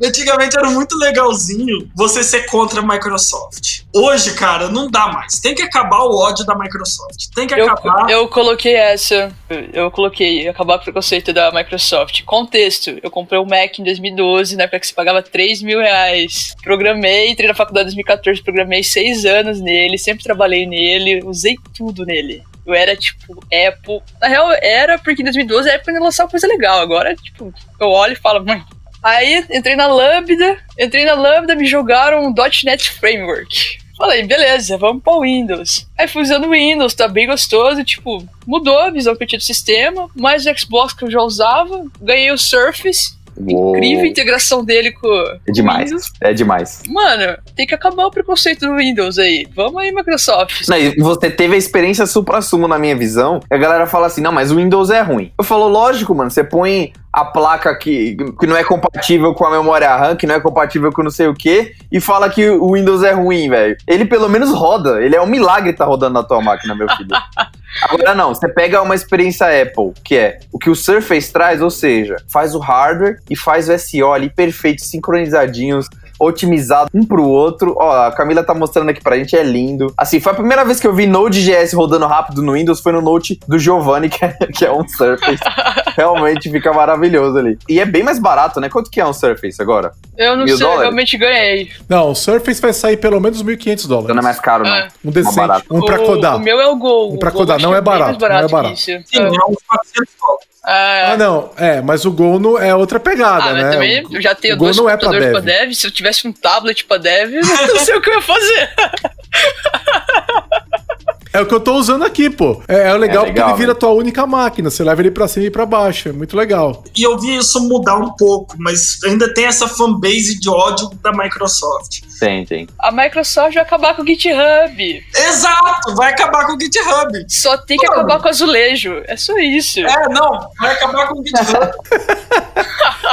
antigamente 0.07 0.57
era 0.57 0.69
muito 0.69 0.97
legalzinho 0.97 1.89
você 1.95 2.23
ser 2.23 2.45
contra 2.45 2.81
a 2.81 2.83
Microsoft. 2.83 3.83
Hoje, 3.95 4.33
cara, 4.33 4.69
não 4.69 4.89
dá 4.89 5.07
mais. 5.07 5.39
Tem 5.39 5.55
que 5.55 5.61
acabar 5.61 6.01
o 6.03 6.17
ódio 6.17 6.45
da 6.45 6.55
Microsoft. 6.55 7.27
Tem 7.35 7.47
que 7.47 7.53
eu, 7.53 7.69
acabar. 7.69 8.09
Eu 8.09 8.27
coloquei 8.27 8.75
essa. 8.75 9.31
Eu 9.71 9.89
coloquei 9.91 10.47
acabar 10.47 10.75
com 10.75 10.81
o 10.81 10.83
preconceito 10.85 11.31
da 11.31 11.51
Microsoft. 11.51 12.23
Contexto: 12.23 12.97
eu 13.01 13.11
comprei 13.11 13.39
o 13.39 13.43
um 13.43 13.47
Mac 13.47 13.77
em 13.79 13.83
2012, 13.83 14.55
na 14.55 14.63
época 14.63 14.79
que 14.79 14.87
se 14.87 14.93
pagava 14.93 15.21
3 15.21 15.61
mil 15.61 15.79
reais. 15.79 16.55
Programei, 16.63 17.29
entrei 17.29 17.47
na 17.47 17.53
faculdade 17.53 17.85
em 17.85 17.95
2014, 17.95 18.43
programei 18.43 18.83
6 18.83 19.25
anos 19.25 19.61
nele, 19.61 19.97
sempre 19.97 20.23
trabalhei 20.23 20.65
nele, 20.65 21.21
usei 21.23 21.55
tudo 21.75 22.05
nele. 22.05 22.43
Eu 22.65 22.73
era, 22.73 22.95
tipo, 22.95 23.33
Apple. 23.45 24.01
Na 24.21 24.27
real, 24.27 24.51
era 24.61 24.97
porque 24.97 25.21
em 25.21 25.25
2012 25.25 25.69
a 25.69 25.75
Apple 25.75 25.93
ia 25.93 25.99
lançar 25.99 26.23
uma 26.23 26.29
coisa 26.29 26.47
legal. 26.47 26.79
Agora, 26.79 27.15
tipo, 27.15 27.53
eu 27.79 27.87
olho 27.87 28.13
e 28.13 28.17
falo, 28.17 28.45
mãe. 28.45 28.63
Aí 29.01 29.45
entrei 29.51 29.75
na 29.75 29.87
Lambda, 29.87 30.57
entrei 30.79 31.03
na 31.03 31.13
Lambda, 31.13 31.55
me 31.55 31.65
jogaram 31.65 32.25
um 32.25 32.33
.NET 32.63 32.89
Framework. 32.91 33.83
Falei, 33.97 34.23
beleza, 34.23 34.77
vamos 34.77 35.03
para 35.03 35.13
o 35.13 35.21
Windows. 35.21 35.87
Aí 35.97 36.07
fui 36.07 36.23
usando 36.23 36.45
o 36.45 36.51
Windows, 36.51 36.95
tá 36.95 37.07
bem 37.07 37.27
gostoso, 37.27 37.83
tipo, 37.83 38.25
mudou 38.47 38.79
a 38.79 38.89
visão 38.89 39.15
que 39.15 39.23
eu 39.23 39.27
tinha 39.27 39.39
do 39.39 39.43
sistema, 39.43 40.09
mas 40.15 40.45
o 40.45 40.57
Xbox 40.57 40.93
que 40.93 41.03
eu 41.03 41.11
já 41.11 41.21
usava, 41.21 41.85
ganhei 42.01 42.31
o 42.31 42.37
Surface, 42.37 43.15
Uou. 43.37 43.75
Incrível 43.75 44.05
a 44.05 44.07
integração 44.07 44.63
dele 44.63 44.91
com. 44.91 45.07
É 45.47 45.51
demais. 45.51 45.89
Windows. 45.89 46.13
É 46.21 46.33
demais. 46.33 46.83
Mano, 46.87 47.37
tem 47.55 47.65
que 47.65 47.73
acabar 47.73 48.05
o 48.05 48.11
preconceito 48.11 48.65
do 48.65 48.75
Windows 48.75 49.17
aí. 49.17 49.47
Vamos 49.55 49.81
aí, 49.81 49.91
Microsoft. 49.91 50.67
Não, 50.67 50.77
e 50.77 50.95
você 50.95 51.29
teve 51.29 51.55
a 51.55 51.57
experiência 51.57 52.05
supra-sumo 52.05 52.67
na 52.67 52.77
minha 52.77 52.95
visão. 52.95 53.39
E 53.49 53.55
a 53.55 53.57
galera 53.57 53.87
fala 53.87 54.07
assim: 54.07 54.21
não, 54.21 54.31
mas 54.31 54.51
o 54.51 54.55
Windows 54.55 54.89
é 54.89 55.01
ruim. 55.01 55.31
Eu 55.37 55.43
falo, 55.43 55.67
lógico, 55.67 56.13
mano. 56.13 56.29
Você 56.29 56.43
põe 56.43 56.93
a 57.11 57.25
placa 57.25 57.75
que, 57.77 58.17
que 58.39 58.47
não 58.47 58.57
é 58.57 58.63
compatível 58.63 59.33
com 59.35 59.45
a 59.45 59.51
memória 59.51 59.95
RAM, 59.95 60.15
que 60.15 60.25
não 60.25 60.33
é 60.35 60.39
compatível 60.39 60.91
com 60.91 61.03
não 61.03 61.11
sei 61.11 61.27
o 61.27 61.33
que, 61.33 61.73
e 61.91 62.01
fala 62.01 62.27
que 62.27 62.49
o 62.49 62.73
Windows 62.73 63.03
é 63.03 63.11
ruim, 63.11 63.49
velho. 63.49 63.77
Ele 63.87 64.05
pelo 64.05 64.27
menos 64.27 64.51
roda. 64.51 65.03
Ele 65.03 65.15
é 65.15 65.21
um 65.21 65.27
milagre 65.27 65.71
estar 65.71 65.85
tá 65.85 65.89
rodando 65.89 66.13
na 66.13 66.23
tua 66.23 66.41
máquina, 66.41 66.73
meu 66.73 66.89
filho. 66.89 67.09
Agora 67.93 68.15
não, 68.15 68.33
você 68.33 68.47
pega 68.47 68.81
uma 68.81 68.95
experiência 68.95 69.45
Apple, 69.45 69.93
que 70.03 70.15
é 70.15 70.39
o 70.51 70.57
que 70.57 70.69
o 70.69 70.75
Surface 70.75 71.31
traz, 71.31 71.61
ou 71.61 71.69
seja, 71.69 72.17
faz 72.27 72.55
o 72.55 72.59
hardware 72.59 73.19
e 73.29 73.35
faz 73.35 73.69
o 73.69 73.77
SEO 73.77 74.11
ali 74.11 74.29
perfeito, 74.29 74.81
sincronizadinhos, 74.83 75.87
otimizado 76.19 76.89
um 76.93 77.05
pro 77.05 77.23
outro. 77.23 77.75
Ó, 77.77 78.07
a 78.07 78.11
Camila 78.11 78.43
tá 78.43 78.53
mostrando 78.53 78.89
aqui 78.89 79.01
pra 79.01 79.17
gente, 79.17 79.35
é 79.35 79.43
lindo. 79.43 79.93
Assim, 79.97 80.19
foi 80.19 80.31
a 80.31 80.35
primeira 80.35 80.63
vez 80.63 80.79
que 80.79 80.87
eu 80.87 80.93
vi 80.93 81.05
Node.js 81.05 81.73
rodando 81.73 82.05
rápido 82.05 82.41
no 82.41 82.53
Windows, 82.53 82.79
foi 82.79 82.91
no 82.91 83.01
Note 83.01 83.39
do 83.47 83.57
Giovanni, 83.59 84.09
que 84.09 84.23
é, 84.23 84.33
que 84.53 84.65
é 84.65 84.71
um 84.71 84.87
Surface. 84.87 85.43
Realmente 85.95 86.49
fica 86.49 86.73
maravilhoso 86.73 87.37
ali. 87.37 87.57
E 87.69 87.79
é 87.79 87.85
bem 87.85 88.03
mais 88.03 88.19
barato, 88.19 88.59
né? 88.59 88.69
Quanto 88.69 88.89
que 88.89 88.99
é 88.99 89.05
um 89.05 89.13
Surface 89.13 89.61
agora? 89.61 89.91
Eu 90.17 90.35
não 90.35 90.45
Mil 90.45 90.57
sei, 90.57 90.65
dólares? 90.65 90.83
realmente 90.83 91.17
ganhei. 91.17 91.69
Não, 91.87 92.11
o 92.11 92.15
Surface 92.15 92.61
vai 92.61 92.73
sair 92.73 92.97
pelo 92.97 93.19
menos 93.19 93.43
1.500 93.43 93.87
dólares. 93.87 94.05
Então 94.05 94.15
não 94.15 94.21
é 94.21 94.23
mais 94.23 94.39
caro, 94.39 94.63
não. 94.63 94.75
É. 94.75 94.87
Um 95.03 95.11
decente. 95.11 95.65
Um 95.69 95.81
pra 95.81 95.97
codar. 95.99 96.35
O, 96.35 96.39
meu 96.39 96.59
é 96.59 96.67
o 96.67 96.75
Gol. 96.75 97.13
Um 97.13 97.17
pra 97.17 97.31
codar, 97.31 97.59
não 97.59 97.75
é 97.75 97.81
barato. 97.81 98.19
Não 98.19 98.27
é 98.27 98.47
barato. 98.47 98.77
Sim, 98.77 99.03
é 99.13 99.21
uns 99.27 99.57
400 99.67 100.13
dólares. 100.19 100.52
É... 100.65 101.11
Ah, 101.11 101.17
não. 101.17 101.51
É, 101.57 101.81
mas 101.81 102.05
o 102.05 102.11
Gol 102.11 102.39
não 102.39 102.57
é 102.57 102.73
outra 102.73 102.99
pegada, 102.99 103.49
ah, 103.49 103.53
né? 103.53 103.71
Também, 103.71 104.07
eu 104.09 104.21
já 104.21 104.33
tenho 104.33 104.57
dois 104.57 104.77
computadores 104.77 105.25
é 105.25 105.31
pra 105.31 105.39
dev. 105.41 105.53
pra 105.53 105.65
dev. 105.65 105.73
Se 105.73 105.87
eu 105.87 105.91
tivesse 105.91 106.27
um 106.27 106.31
tablet 106.31 106.85
pra 106.85 106.97
dev, 106.97 107.33
eu 107.33 107.41
não 107.41 107.79
sei 107.79 107.95
o 107.95 108.01
que 108.01 108.09
eu 108.09 108.15
ia 108.15 108.21
fazer. 108.21 108.69
É 111.33 111.41
o 111.41 111.45
que 111.47 111.53
eu 111.53 111.59
tô 111.59 111.73
usando 111.73 112.03
aqui, 112.03 112.29
pô. 112.29 112.61
É, 112.67 112.89
é 112.89 112.93
legal, 112.93 112.93
é 112.93 112.97
legal 112.97 113.25
porque 113.25 113.41
ele 113.41 113.53
vira 113.57 113.73
né? 113.73 113.79
tua 113.79 113.89
única 113.89 114.27
máquina. 114.27 114.69
Você 114.69 114.83
leva 114.83 115.01
ele 115.01 115.09
pra 115.09 115.27
cima 115.27 115.47
e 115.47 115.49
pra 115.49 115.65
baixo. 115.65 116.09
É 116.09 116.11
muito 116.11 116.37
legal. 116.37 116.83
E 116.95 117.01
eu 117.01 117.17
vi 117.17 117.35
isso 117.35 117.59
mudar 117.67 117.97
um 117.97 118.11
pouco, 118.11 118.55
mas 118.59 118.99
ainda 119.03 119.33
tem 119.33 119.45
essa 119.45 119.67
fanbase 119.67 120.39
de 120.39 120.47
ódio 120.49 120.89
da 121.01 121.11
Microsoft. 121.11 122.01
Tem, 122.19 122.45
tem. 122.45 122.67
A 122.79 122.91
Microsoft 122.91 123.55
vai 123.55 123.63
acabar 123.63 123.95
com 123.95 124.03
o 124.03 124.05
GitHub. 124.07 125.03
Exato, 125.15 125.95
vai 125.95 126.11
acabar 126.13 126.45
com 126.45 126.55
o 126.55 126.59
GitHub. 126.59 127.25
Só 127.27 127.57
tem 127.57 127.77
que 127.77 127.87
Mano. 127.87 128.01
acabar 128.01 128.21
com 128.21 128.27
o 128.27 128.29
azulejo. 128.29 129.01
É 129.07 129.17
só 129.17 129.37
isso. 129.39 129.79
É, 129.79 130.09
não, 130.09 130.29
vai 130.59 130.73
acabar 130.73 131.07
com 131.07 131.19
o 131.19 131.25
GitHub. 131.25 131.71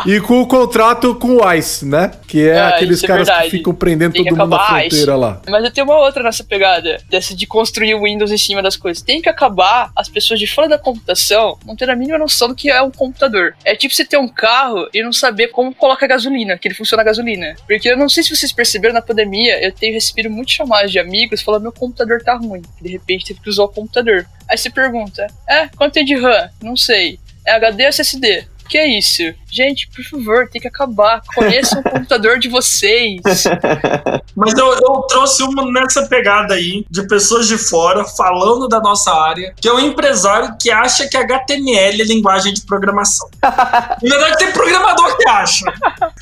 e 0.07 0.21
com 0.21 0.41
o 0.43 0.47
contrato 0.47 1.15
com 1.15 1.37
o 1.39 1.53
ICE, 1.55 1.87
né? 1.87 2.11
Que 2.27 2.49
é, 2.49 2.57
É, 2.57 2.61
aqueles 2.67 2.99
isso 2.99 3.07
é 3.07 3.09
caras 3.09 3.29
que 3.45 3.51
ficam 3.51 3.75
prendendo 3.75 4.15
todo 4.15 4.37
mundo 4.37 4.47
na 4.47 4.67
fronteira 4.67 5.17
lá. 5.17 5.41
Mas 5.49 5.65
eu 5.65 5.71
tenho 5.73 5.87
uma 5.87 5.99
outra 5.99 6.23
nessa 6.23 6.45
pegada, 6.45 7.01
dessa 7.09 7.35
de 7.35 7.47
construir 7.47 7.95
o 7.95 8.07
Windows 8.11 8.31
em 8.31 8.39
cima 8.39 8.63
das 8.63 8.77
coisas. 8.77 9.03
Tem 9.03 9.21
que 9.21 9.29
acabar 9.29 9.91
as 9.97 10.09
pessoas 10.09 10.39
de 10.39 10.47
fora 10.47 10.69
da 10.69 10.79
computação 10.79 11.59
não 11.65 11.77
ter 11.77 11.89
a 11.89 11.97
mínima 11.97 12.19
noção 12.19 12.49
do 12.49 12.55
que 12.55 12.71
é 12.71 12.83
um 12.83 12.91
computador. 12.91 13.55
É 13.65 13.75
tipo 13.75 13.95
você 13.95 14.05
ter 14.05 14.17
um 14.17 14.29
carro 14.29 14.89
e 14.93 15.03
não 15.03 15.13
saber 15.13 15.49
como 15.49 15.75
coloca 15.75 16.07
gasolina, 16.07 16.59
que 16.59 16.69
ele 16.69 16.75
funciona 16.75 17.03
a 17.03 17.07
gasolina. 17.07 17.55
Porque 17.67 17.89
eu 17.89 17.97
não 17.97 18.09
sei 18.09 18.23
se 18.23 18.35
vocês 18.35 18.53
perceberam 18.53 18.95
na 18.95 19.03
pandemia, 19.03 19.63
eu 19.65 19.73
tenho 19.73 19.95
recebido 19.95 20.31
muitas 20.31 20.55
chamadas 20.55 20.91
de 20.91 20.99
amigos 20.99 21.43
falando 21.43 21.63
meu 21.63 21.73
computador 21.73 22.23
tá 22.23 22.35
ruim. 22.35 22.63
De 22.81 22.89
repente 22.89 23.27
teve 23.27 23.41
que 23.41 23.49
usar 23.49 23.65
o 23.65 23.69
computador. 23.69 24.27
Aí 24.49 24.59
você 24.59 24.71
pergunta, 24.71 25.27
é, 25.49 25.69
quanto 25.69 25.95
tem 25.95 26.05
de 26.05 26.17
RAM? 26.17 26.51
Não 26.63 26.77
sei. 26.77 27.19
É 27.47 27.53
HD 27.53 27.85
ou 27.85 27.89
SSD? 27.89 28.47
Que 28.71 28.79
é 28.79 28.97
isso? 28.97 29.25
Gente, 29.51 29.89
por 29.89 30.05
favor, 30.05 30.49
tem 30.49 30.63
que 30.63 30.69
acabar. 30.69 31.21
Conheçam 31.35 31.81
o 31.81 31.83
computador 31.83 32.39
de 32.39 32.49
vocês. 32.49 33.21
Mas 34.37 34.55
eu, 34.57 34.67
eu 34.75 34.93
trouxe 35.09 35.43
uma 35.43 35.69
nessa 35.73 36.07
pegada 36.07 36.55
aí, 36.55 36.87
de 36.89 37.05
pessoas 37.09 37.49
de 37.49 37.59
fora 37.59 38.05
falando 38.05 38.69
da 38.69 38.79
nossa 38.79 39.13
área, 39.13 39.53
que 39.61 39.67
é 39.67 39.73
um 39.73 39.81
empresário 39.81 40.55
que 40.57 40.71
acha 40.71 41.09
que 41.09 41.17
HTML 41.17 42.01
é 42.01 42.05
linguagem 42.05 42.55
de 42.55 42.61
programação. 42.63 43.29
Na 43.43 43.99
verdade, 44.03 44.39
tem 44.39 44.53
programador 44.53 45.17
que 45.17 45.29
acha. 45.29 45.65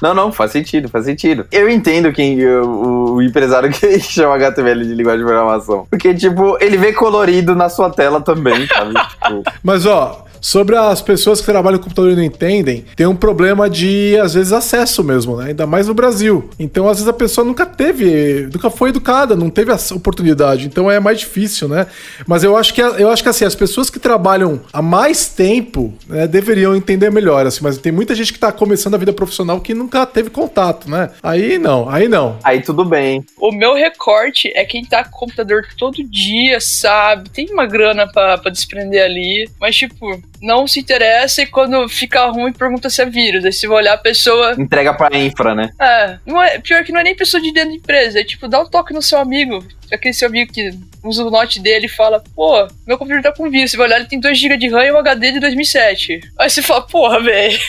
Não, 0.01 0.15
não, 0.15 0.33
faz 0.33 0.51
sentido, 0.53 0.89
faz 0.89 1.05
sentido. 1.05 1.47
Eu 1.53 1.69
entendo 1.69 2.11
quem 2.15 2.43
o, 2.47 3.17
o 3.17 3.23
empresário 3.23 3.71
que 3.71 4.01
chama 4.01 4.37
HTML 4.37 4.87
de 4.87 4.95
linguagem 4.95 5.21
de 5.21 5.27
programação. 5.27 5.87
Porque, 5.91 6.15
tipo, 6.15 6.57
ele 6.63 6.79
vê 6.79 6.95
colorido 6.95 7.55
na 7.55 7.69
sua 7.69 7.91
tela 7.91 8.23
também, 8.23 8.67
sabe? 8.69 8.95
tipo, 8.95 9.43
Mas, 9.63 9.85
ó, 9.85 10.25
sobre 10.41 10.77
as 10.77 11.03
pessoas 11.03 11.41
que 11.41 11.47
trabalham 11.47 11.79
com 11.79 11.85
computador 11.85 12.13
e 12.13 12.17
não 12.17 12.23
entendem, 12.23 12.85
tem 12.95 13.07
um 13.07 13.17
problema 13.17 13.69
de, 13.69 14.19
às 14.19 14.35
vezes, 14.35 14.53
acesso 14.53 15.03
mesmo, 15.03 15.37
né? 15.37 15.49
Ainda 15.49 15.67
mais 15.67 15.89
no 15.89 15.95
Brasil. 15.95 16.49
Então, 16.59 16.89
às 16.89 16.99
vezes, 16.99 17.09
a 17.09 17.13
pessoa 17.13 17.45
nunca 17.45 17.67
teve, 17.67 18.49
nunca 18.53 18.71
foi 18.71 18.91
educada, 18.91 19.35
não 19.35 19.51
teve 19.51 19.73
essa 19.73 19.95
oportunidade. 19.95 20.67
Então, 20.67 20.91
é 20.91 21.01
mais 21.01 21.19
difícil, 21.19 21.69
né? 21.69 21.87
Mas 22.27 22.45
eu 22.45 22.57
acho 22.57 22.75
que, 22.75 22.81
eu 22.81 23.11
acho 23.11 23.23
que 23.23 23.29
assim, 23.29 23.45
as 23.45 23.55
pessoas 23.55 23.91
que 23.91 23.99
trabalham 23.99 24.61
há 24.73 24.83
mais 24.83 25.29
tempo 25.29 25.93
né, 26.07 26.27
deveriam 26.27 26.77
entender 26.77 27.11
melhor, 27.11 27.47
assim. 27.47 27.61
Mas 27.63 27.79
tem 27.79 27.93
muita 27.93 28.15
gente 28.15 28.33
que 28.33 28.39
tá 28.39 28.53
começando 28.53 28.95
a 28.95 28.99
vida 28.99 29.13
profissional 29.13 29.61
que 29.61 29.75
nunca 29.75 30.05
teve 30.07 30.31
contato, 30.31 30.91
né? 30.91 31.11
Aí 31.23 31.59
não, 31.59 31.89
aí 31.89 32.09
não. 32.09 32.39
aí 32.45 32.61
tudo 32.61 32.85
bem. 32.85 33.25
O 33.39 33.53
meu 33.53 33.75
recorte 33.75 34.53
é 34.55 34.65
quem 34.65 34.85
tá 34.85 35.05
com 35.05 35.17
o 35.17 35.19
computador 35.21 35.63
todo 35.77 36.03
dia, 36.05 36.59
sabe? 36.61 37.31
Tem 37.31 37.51
uma 37.51 37.67
grana 37.67 38.07
pra 38.07 38.37
desprender 38.51 39.03
ali, 39.03 39.49
mas, 39.61 39.77
tipo, 39.77 40.21
não 40.41 40.67
se 40.67 40.81
interessa 40.81 41.43
e 41.43 41.47
quando 41.47 41.89
fica 41.89 42.27
ruim 42.27 42.53
pergunta 42.53 42.91
se 42.91 43.03
é 43.03 43.07
vírus. 43.07 43.45
Aí 43.45 43.53
você 43.53 43.67
vai 43.67 43.79
olhar 43.79 43.95
a 43.95 43.99
pessoa. 43.99 44.55
Entrega 44.59 44.95
pra 44.95 45.17
infra, 45.17 45.55
né? 45.55 45.71
É, 45.81 46.19
não 46.27 46.43
é, 46.43 46.59
pior 46.59 46.85
que 46.85 46.93
não 46.93 47.01
é 47.01 47.05
nem 47.05 47.17
pessoa 47.17 47.41
de 47.41 47.53
dentro 47.53 47.71
da 47.71 47.77
empresa, 47.77 48.21
é 48.21 48.25
tipo, 48.25 48.49
dá 48.49 48.61
um 48.61 48.69
toque 48.69 48.93
no 48.93 49.03
seu 49.03 49.19
amigo. 49.19 49.65
Aquele 49.93 50.13
seu 50.13 50.29
amigo 50.29 50.53
que 50.53 50.71
usa 51.03 51.25
o 51.25 51.31
note 51.31 51.61
dele 51.61 51.87
e 51.87 51.89
fala, 51.89 52.23
pô, 52.35 52.69
meu 52.87 52.99
computador 52.99 53.23
tá 53.23 53.37
com 53.37 53.51
vírus. 53.51 53.71
Você 53.71 53.77
vai 53.77 53.87
olhar, 53.87 53.99
ele 53.99 54.09
tem 54.09 54.21
2GB 54.21 54.59
de 54.59 54.69
RAM 54.69 54.85
e 54.85 54.93
um 54.93 54.99
HD 54.99 55.33
de 55.33 55.41
2007. 55.41 56.21
Aí 56.39 56.51
você 56.51 56.61
fala, 56.61 56.83
porra, 56.83 57.21
velho. 57.21 57.59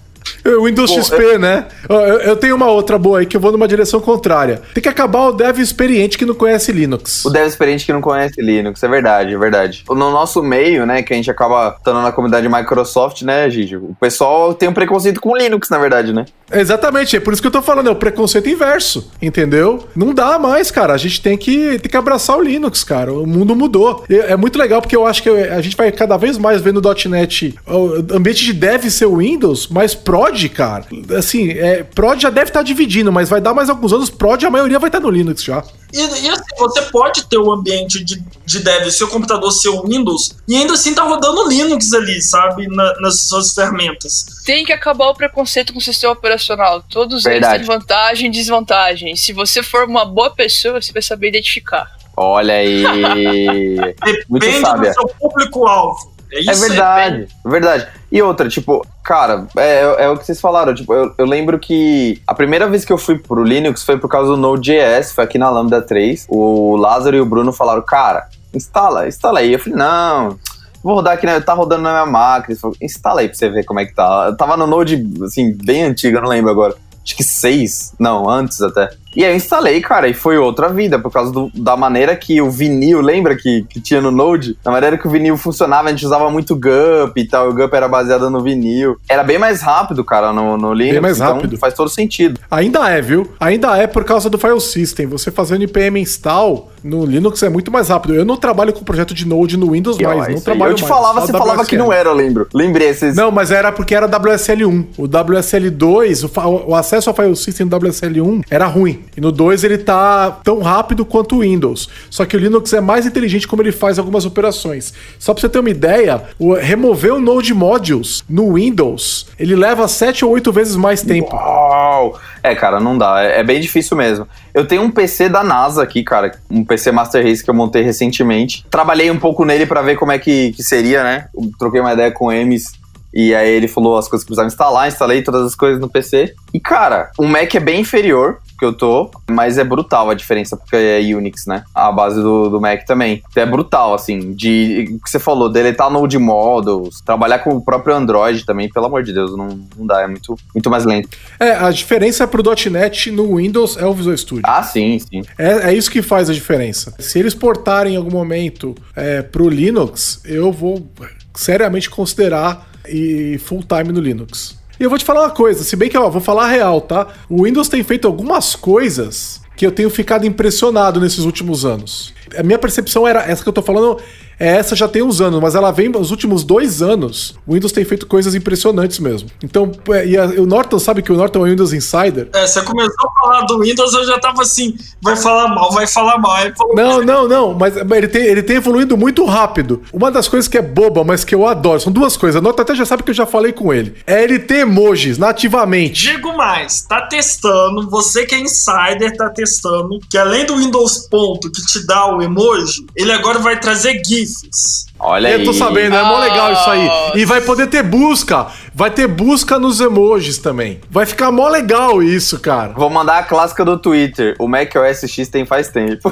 O 0.44 0.64
Windows 0.64 0.90
Bom, 0.90 1.02
XP, 1.02 1.38
né? 1.38 1.66
Ó, 1.88 2.00
Eu, 2.00 2.36
tenho 2.36 2.56
uma 2.56 2.66
outra 2.66 2.98
boa 2.98 3.20
aí 3.20 3.26
que 3.26 3.36
eu 3.36 3.40
vou 3.40 3.52
numa 3.52 3.68
direção 3.68 4.00
contrária. 4.00 4.62
Tem 4.74 4.82
que 4.82 4.88
acabar 4.88 5.28
o 5.28 5.32
dev 5.32 5.58
experiente 5.58 6.16
que 6.16 6.24
não 6.24 6.34
conhece 6.34 6.72
Linux. 6.72 7.24
O 7.24 7.30
dev 7.30 7.46
experiente 7.46 7.84
que 7.84 7.92
não 7.92 8.00
conhece 8.00 8.40
Linux, 8.40 8.82
é 8.82 8.88
verdade, 8.88 9.34
é 9.34 9.38
verdade. 9.38 9.84
No 9.88 10.10
nosso 10.10 10.42
meio, 10.42 10.86
né, 10.86 11.02
que 11.02 11.12
a 11.12 11.16
gente 11.16 11.30
acaba 11.30 11.74
estando 11.76 12.00
na 12.02 12.12
comunidade 12.12 12.48
Microsoft, 12.48 13.22
né, 13.22 13.48
Gigi? 13.50 13.76
O 13.76 13.96
pessoal 14.00 14.54
tem 14.54 14.68
um 14.68 14.72
preconceito 14.72 15.20
com 15.20 15.36
Linux, 15.36 15.68
na 15.68 15.78
verdade, 15.78 16.12
né? 16.12 16.24
Exatamente, 16.52 17.16
é 17.16 17.20
por 17.20 17.32
isso 17.32 17.40
que 17.40 17.46
eu 17.48 17.52
tô 17.52 17.62
falando, 17.62 17.88
é 17.88 17.92
o 17.92 17.96
preconceito 17.96 18.48
inverso, 18.48 19.10
entendeu? 19.22 19.84
Não 19.94 20.12
dá 20.12 20.38
mais, 20.38 20.70
cara. 20.70 20.92
A 20.92 20.96
gente 20.96 21.22
tem 21.22 21.36
que, 21.36 21.78
tem 21.78 21.90
que 21.90 21.96
abraçar 21.96 22.36
o 22.36 22.42
Linux, 22.42 22.82
cara. 22.82 23.12
O 23.12 23.26
mundo 23.26 23.54
mudou. 23.54 24.04
É 24.08 24.36
muito 24.36 24.58
legal 24.58 24.80
porque 24.80 24.96
eu 24.96 25.06
acho 25.06 25.22
que 25.22 25.28
a 25.28 25.60
gente 25.60 25.76
vai 25.76 25.92
cada 25.92 26.16
vez 26.16 26.36
mais 26.36 26.60
vendo 26.60 26.78
o 26.78 27.08
.NET, 27.08 27.54
o 27.66 28.16
ambiente 28.16 28.44
de 28.44 28.52
dev 28.52 28.84
ser 28.90 29.06
o 29.06 29.18
Windows, 29.18 29.68
mas 29.68 29.94
prod, 30.30 30.48
cara, 30.50 30.86
assim, 31.18 31.50
é, 31.50 31.82
prod 31.82 32.20
já 32.20 32.30
deve 32.30 32.48
estar 32.50 32.62
dividindo, 32.62 33.10
mas 33.12 33.28
vai 33.28 33.40
dar 33.40 33.52
mais 33.52 33.68
alguns 33.68 33.92
anos, 33.92 34.10
prod 34.10 34.44
a 34.44 34.50
maioria 34.50 34.78
vai 34.78 34.88
estar 34.88 35.00
no 35.00 35.10
Linux 35.10 35.42
já. 35.42 35.62
E, 35.92 35.98
e 35.98 36.28
assim, 36.28 36.42
você 36.56 36.82
pode 36.82 37.26
ter 37.26 37.38
um 37.38 37.50
ambiente 37.52 38.02
de, 38.04 38.22
de 38.46 38.58
dev, 38.60 38.88
seu 38.90 39.08
computador 39.08 39.50
ser 39.50 39.68
o 39.70 39.82
Windows, 39.82 40.36
e 40.46 40.56
ainda 40.56 40.74
assim 40.74 40.94
tá 40.94 41.02
rodando 41.02 41.48
Linux 41.48 41.92
ali, 41.92 42.20
sabe? 42.22 42.68
Na- 42.68 42.94
nas 43.00 43.22
suas 43.22 43.52
ferramentas. 43.52 44.24
Tem 44.44 44.64
que 44.64 44.72
acabar 44.72 45.08
o 45.08 45.14
preconceito 45.14 45.72
com 45.72 45.78
o 45.78 45.82
sistema 45.82 46.12
operacional. 46.12 46.82
Todos 46.88 47.24
Verdade. 47.24 47.56
eles 47.56 47.66
têm 47.66 47.76
vantagem 47.78 48.28
e 48.28 48.32
desvantagem. 48.32 49.16
Se 49.16 49.32
você 49.32 49.62
for 49.62 49.84
uma 49.84 50.04
boa 50.04 50.30
pessoa, 50.30 50.80
você 50.80 50.92
vai 50.92 51.02
saber 51.02 51.28
identificar. 51.28 51.90
Olha 52.16 52.54
aí. 52.54 52.84
Depende 54.28 54.62
do 54.62 54.92
seu 54.94 55.08
público-alvo. 55.18 56.19
É 56.32 56.38
É 56.38 56.40
isso 56.40 56.62
aí. 56.64 56.68
verdade, 56.70 57.28
é 57.44 57.48
verdade. 57.48 57.88
E 58.10 58.20
outra, 58.22 58.48
tipo, 58.48 58.86
cara, 59.04 59.46
é, 59.56 60.04
é 60.04 60.08
o 60.08 60.16
que 60.16 60.24
vocês 60.26 60.40
falaram. 60.40 60.74
Tipo, 60.74 60.92
eu, 60.94 61.14
eu 61.16 61.26
lembro 61.26 61.58
que 61.58 62.20
a 62.26 62.34
primeira 62.34 62.68
vez 62.68 62.84
que 62.84 62.92
eu 62.92 62.98
fui 62.98 63.18
pro 63.18 63.42
Linux 63.44 63.82
foi 63.82 63.98
por 63.98 64.08
causa 64.08 64.30
do 64.30 64.36
Node.js, 64.36 65.12
foi 65.12 65.24
aqui 65.24 65.38
na 65.38 65.50
Lambda 65.50 65.80
3. 65.82 66.26
O 66.28 66.76
Lázaro 66.76 67.16
e 67.16 67.20
o 67.20 67.26
Bruno 67.26 67.52
falaram, 67.52 67.82
cara, 67.82 68.28
instala, 68.54 69.06
instala 69.08 69.40
aí. 69.40 69.52
Eu 69.52 69.58
falei, 69.58 69.78
não, 69.78 70.38
vou 70.82 70.94
rodar 70.94 71.14
aqui, 71.14 71.26
né? 71.26 71.40
Tá 71.40 71.52
rodando 71.54 71.82
na 71.82 71.90
minha 71.92 72.06
máquina. 72.06 72.52
Eles 72.52 72.60
falaram, 72.60 72.78
instala 72.82 73.20
aí 73.20 73.28
pra 73.28 73.36
você 73.36 73.48
ver 73.48 73.64
como 73.64 73.80
é 73.80 73.86
que 73.86 73.94
tá. 73.94 74.26
Eu 74.28 74.36
tava 74.36 74.56
no 74.56 74.66
Node, 74.66 75.04
assim, 75.24 75.56
bem 75.64 75.84
antigo, 75.84 76.16
eu 76.16 76.22
não 76.22 76.28
lembro 76.28 76.50
agora. 76.50 76.74
Acho 77.02 77.16
que 77.16 77.24
seis, 77.24 77.94
não, 77.98 78.28
antes 78.28 78.60
até. 78.60 78.90
E 79.16 79.24
aí 79.24 79.32
eu 79.32 79.36
instalei, 79.36 79.80
cara, 79.80 80.08
e 80.08 80.14
foi 80.14 80.38
outra 80.38 80.68
vida, 80.68 80.98
por 80.98 81.10
causa 81.10 81.32
do- 81.32 81.50
da 81.54 81.76
maneira 81.76 82.14
que 82.14 82.40
o 82.40 82.50
vinil, 82.50 83.00
lembra 83.00 83.34
que, 83.36 83.64
que 83.68 83.80
tinha 83.80 84.00
no 84.00 84.10
Node? 84.10 84.56
Da 84.64 84.70
maneira 84.70 84.96
que 84.96 85.06
o 85.06 85.10
vinil 85.10 85.36
funcionava, 85.36 85.88
a 85.88 85.90
gente 85.90 86.06
usava 86.06 86.30
muito 86.30 86.54
GUP 86.54 87.20
e 87.20 87.26
tal, 87.26 87.48
o 87.50 87.54
GUP 87.54 87.74
era 87.74 87.88
baseado 87.88 88.30
no 88.30 88.40
vinil. 88.42 88.96
Era 89.08 89.22
bem 89.24 89.36
mais 89.38 89.60
rápido, 89.62 90.04
cara, 90.04 90.32
no, 90.32 90.56
no 90.56 90.72
Linux. 90.72 91.00
mais 91.02 91.16
então 91.20 91.34
rápido. 91.34 91.56
Faz 91.58 91.74
todo 91.74 91.90
sentido. 91.90 92.38
Ainda 92.50 92.88
é, 92.88 93.00
viu? 93.02 93.28
Ainda 93.40 93.76
é 93.76 93.86
por 93.86 94.04
causa 94.04 94.30
do 94.30 94.38
file 94.38 94.60
system. 94.60 95.06
Você 95.06 95.30
fazer 95.30 95.54
o 95.54 95.62
npm 95.62 95.98
install 96.00 96.70
no 96.84 97.04
Linux 97.04 97.42
é 97.42 97.48
muito 97.48 97.70
mais 97.70 97.88
rápido. 97.88 98.14
Eu 98.14 98.24
não 98.24 98.36
trabalho 98.36 98.72
com 98.72 98.84
projeto 98.84 99.12
de 99.12 99.26
Node 99.26 99.56
no 99.56 99.72
Windows 99.72 99.98
E, 99.98 100.06
ó, 100.06 100.16
mais, 100.16 100.34
não 100.34 100.40
trabalho 100.40 100.70
eu 100.72 100.76
te 100.76 100.82
mais, 100.82 100.88
falava, 100.94 101.20
você 101.20 101.32
falava 101.32 101.64
que 101.66 101.74
WSL. 101.76 101.78
não 101.78 101.92
era, 101.92 102.08
eu 102.08 102.14
lembro. 102.14 102.46
Lembrei 102.54 102.88
esses. 102.88 103.14
Não, 103.16 103.30
mas 103.30 103.50
era 103.50 103.72
porque 103.72 103.94
era 103.94 104.08
WSL1. 104.08 104.86
O 104.96 105.08
WSL2, 105.08 106.24
o, 106.66 106.70
o 106.70 106.74
acesso 106.74 107.10
ao 107.10 107.16
file 107.16 107.36
system 107.36 107.66
do 107.66 107.78
WSL1 107.78 108.42
era 108.50 108.66
ruim. 108.66 108.99
E 109.16 109.20
no 109.20 109.32
2 109.32 109.64
ele 109.64 109.78
tá 109.78 110.30
tão 110.42 110.60
rápido 110.60 111.04
quanto 111.04 111.36
o 111.36 111.40
Windows. 111.40 111.88
Só 112.08 112.24
que 112.24 112.36
o 112.36 112.40
Linux 112.40 112.72
é 112.72 112.80
mais 112.80 113.06
inteligente 113.06 113.46
como 113.46 113.62
ele 113.62 113.72
faz 113.72 113.98
algumas 113.98 114.24
operações. 114.24 114.92
Só 115.18 115.32
pra 115.32 115.40
você 115.40 115.48
ter 115.48 115.58
uma 115.58 115.70
ideia, 115.70 116.22
o, 116.38 116.54
remover 116.54 117.14
o 117.14 117.20
Node 117.20 117.54
Modules 117.54 118.24
no 118.28 118.54
Windows, 118.54 119.26
ele 119.38 119.54
leva 119.54 119.86
7 119.88 120.24
ou 120.24 120.32
8 120.32 120.52
vezes 120.52 120.76
mais 120.76 121.02
tempo. 121.02 121.34
Uau! 121.34 122.18
É, 122.42 122.54
cara, 122.54 122.80
não 122.80 122.96
dá. 122.96 123.22
É, 123.22 123.40
é 123.40 123.44
bem 123.44 123.60
difícil 123.60 123.96
mesmo. 123.96 124.26
Eu 124.54 124.66
tenho 124.66 124.82
um 124.82 124.90
PC 124.90 125.28
da 125.28 125.44
NASA 125.44 125.82
aqui, 125.82 126.02
cara. 126.02 126.32
Um 126.50 126.64
PC 126.64 126.90
Master 126.92 127.24
Race 127.24 127.44
que 127.44 127.50
eu 127.50 127.54
montei 127.54 127.82
recentemente. 127.82 128.64
Trabalhei 128.70 129.10
um 129.10 129.18
pouco 129.18 129.44
nele 129.44 129.66
pra 129.66 129.82
ver 129.82 129.96
como 129.96 130.12
é 130.12 130.18
que, 130.18 130.52
que 130.52 130.62
seria, 130.62 131.02
né? 131.02 131.28
Eu 131.34 131.50
troquei 131.58 131.80
uma 131.80 131.92
ideia 131.92 132.10
com 132.10 132.26
o 132.26 132.32
Emes. 132.32 132.80
E 133.12 133.34
aí 133.34 133.50
ele 133.50 133.66
falou 133.66 133.98
as 133.98 134.08
coisas 134.08 134.24
que 134.24 134.28
precisava 134.28 134.46
instalar, 134.46 134.86
instalei 134.86 135.22
todas 135.22 135.44
as 135.44 135.54
coisas 135.54 135.80
no 135.80 135.88
PC. 135.88 136.32
E, 136.54 136.60
cara, 136.60 137.10
o 137.18 137.26
Mac 137.26 137.54
é 137.54 137.60
bem 137.60 137.80
inferior 137.80 138.38
que 138.60 138.64
eu 138.66 138.74
tô, 138.74 139.10
mas 139.30 139.56
é 139.56 139.64
brutal 139.64 140.10
a 140.10 140.14
diferença, 140.14 140.54
porque 140.54 140.76
é 140.76 141.00
Unix, 141.16 141.46
né? 141.46 141.64
A 141.74 141.90
base 141.90 142.20
do, 142.20 142.50
do 142.50 142.60
Mac 142.60 142.84
também. 142.84 143.22
Então 143.30 143.42
é 143.42 143.46
brutal, 143.46 143.94
assim, 143.94 144.34
de 144.34 144.90
o 144.92 145.02
que 145.02 145.10
você 145.10 145.18
falou, 145.18 145.48
deletar 145.48 145.90
Node 145.90 146.18
Models, 146.18 147.00
trabalhar 147.00 147.38
com 147.38 147.56
o 147.56 147.64
próprio 147.64 147.96
Android 147.96 148.44
também, 148.44 148.68
pelo 148.68 148.84
amor 148.84 149.02
de 149.02 149.14
Deus, 149.14 149.34
não, 149.34 149.48
não 149.76 149.86
dá, 149.86 150.02
é 150.02 150.06
muito, 150.06 150.36
muito 150.54 150.68
mais 150.68 150.84
lento. 150.84 151.08
É, 151.40 151.52
a 151.52 151.70
diferença 151.70 152.28
pro 152.28 152.42
.NET 152.70 153.10
no 153.10 153.36
Windows 153.36 153.78
é 153.78 153.86
o 153.86 153.94
Visual 153.94 154.16
Studio. 154.16 154.42
Ah, 154.46 154.62
sim, 154.62 154.98
sim. 154.98 155.22
É, 155.38 155.70
é 155.70 155.74
isso 155.74 155.90
que 155.90 156.02
faz 156.02 156.28
a 156.28 156.34
diferença. 156.34 156.94
Se 156.98 157.18
eles 157.18 157.34
portarem 157.34 157.94
em 157.94 157.96
algum 157.96 158.10
momento 158.10 158.74
é, 158.94 159.22
pro 159.22 159.48
Linux, 159.48 160.20
eu 160.26 160.52
vou 160.52 160.86
seriamente 161.34 161.88
considerar 161.88 162.68
e 162.86 163.38
full 163.38 163.62
time 163.62 163.90
no 163.90 164.00
Linux. 164.00 164.59
E 164.80 164.82
eu 164.82 164.88
vou 164.88 164.98
te 164.98 165.04
falar 165.04 165.20
uma 165.24 165.30
coisa, 165.30 165.62
se 165.62 165.76
bem 165.76 165.90
que 165.90 165.98
ó, 165.98 166.08
vou 166.08 166.22
falar 166.22 166.48
real, 166.48 166.80
tá? 166.80 167.08
O 167.28 167.44
Windows 167.44 167.68
tem 167.68 167.82
feito 167.82 168.08
algumas 168.08 168.56
coisas 168.56 169.42
que 169.54 169.66
eu 169.66 169.70
tenho 169.70 169.90
ficado 169.90 170.26
impressionado 170.26 170.98
nesses 170.98 171.18
últimos 171.18 171.66
anos. 171.66 172.14
A 172.38 172.42
minha 172.42 172.58
percepção 172.58 173.06
era 173.06 173.20
essa 173.22 173.42
que 173.42 173.48
eu 173.48 173.52
tô 173.52 173.62
falando. 173.62 173.98
É, 174.40 174.56
essa 174.56 174.74
já 174.74 174.88
tem 174.88 175.02
uns 175.02 175.20
anos, 175.20 175.38
mas 175.38 175.54
ela 175.54 175.70
vem 175.70 175.90
nos 175.90 176.10
últimos 176.10 176.42
dois 176.42 176.80
anos. 176.80 177.34
O 177.46 177.52
Windows 177.52 177.72
tem 177.72 177.84
feito 177.84 178.06
coisas 178.06 178.34
impressionantes 178.34 178.98
mesmo. 178.98 179.28
Então, 179.44 179.70
é, 179.90 180.06
e 180.06 180.16
a, 180.16 180.24
o 180.24 180.46
Norton 180.46 180.78
sabe 180.78 181.02
que 181.02 181.12
o 181.12 181.16
Norton 181.16 181.40
é 181.40 181.42
o 181.42 181.50
Windows 181.50 181.74
Insider. 181.74 182.30
É, 182.32 182.46
você 182.46 182.62
começou 182.62 183.10
a 183.10 183.20
falar 183.20 183.40
do 183.42 183.60
Windows, 183.60 183.92
eu 183.92 184.06
já 184.06 184.18
tava 184.18 184.40
assim, 184.40 184.74
vai 185.02 185.14
falar 185.14 185.48
mal, 185.48 185.70
vai 185.72 185.86
falar 185.86 186.16
mal. 186.16 186.38
Falou, 186.56 186.74
Não, 186.74 187.04
não, 187.04 187.28
não, 187.28 187.52
mas 187.52 187.76
ele 187.76 188.08
tem, 188.08 188.22
ele 188.22 188.42
tem 188.42 188.56
evoluído 188.56 188.96
muito 188.96 189.26
rápido. 189.26 189.82
Uma 189.92 190.10
das 190.10 190.26
coisas 190.26 190.48
que 190.48 190.56
é 190.56 190.62
boba, 190.62 191.04
mas 191.04 191.22
que 191.22 191.34
eu 191.34 191.46
adoro, 191.46 191.78
são 191.78 191.92
duas 191.92 192.16
coisas. 192.16 192.38
A 192.38 192.42
Norton 192.42 192.62
até 192.62 192.74
já 192.74 192.86
sabe 192.86 193.02
que 193.02 193.10
eu 193.10 193.14
já 193.14 193.26
falei 193.26 193.52
com 193.52 193.74
ele. 193.74 193.94
É 194.06 194.24
ele 194.24 194.38
ter 194.38 194.60
emojis 194.60 195.18
nativamente. 195.18 196.00
Digo 196.12 196.34
mais, 196.34 196.80
tá 196.80 197.02
testando, 197.02 197.90
você 197.90 198.24
que 198.24 198.34
é 198.34 198.40
insider 198.40 199.14
tá 199.18 199.28
testando, 199.28 199.98
que 200.10 200.16
além 200.16 200.46
do 200.46 200.56
Windows 200.56 201.08
ponto 201.10 201.50
que 201.52 201.60
te 201.60 201.86
dá 201.86 202.06
o 202.06 202.19
emoji, 202.22 202.84
ele 202.96 203.12
agora 203.12 203.38
vai 203.38 203.58
trazer 203.58 204.00
GIFs. 204.04 204.86
Olha 204.98 205.28
aí. 205.28 205.34
Eu 205.34 205.44
tô 205.44 205.52
sabendo, 205.52 205.96
é 205.96 206.02
mó 206.02 206.18
legal 206.18 206.52
isso 206.52 206.68
aí. 206.70 206.88
E 207.14 207.24
vai 207.24 207.40
poder 207.40 207.66
ter 207.68 207.82
busca. 207.82 208.46
Vai 208.74 208.90
ter 208.90 209.06
busca 209.08 209.58
nos 209.58 209.80
emojis 209.80 210.38
também. 210.38 210.80
Vai 210.90 211.06
ficar 211.06 211.30
mó 211.32 211.48
legal 211.48 212.02
isso, 212.02 212.38
cara. 212.38 212.72
Vou 212.74 212.90
mandar 212.90 213.18
a 213.18 213.22
clássica 213.22 213.64
do 213.64 213.78
Twitter. 213.78 214.36
O 214.38 214.46
macOS 214.46 215.00
X 215.10 215.28
tem 215.28 215.44
faz 215.46 215.68
tempo. 215.68 216.10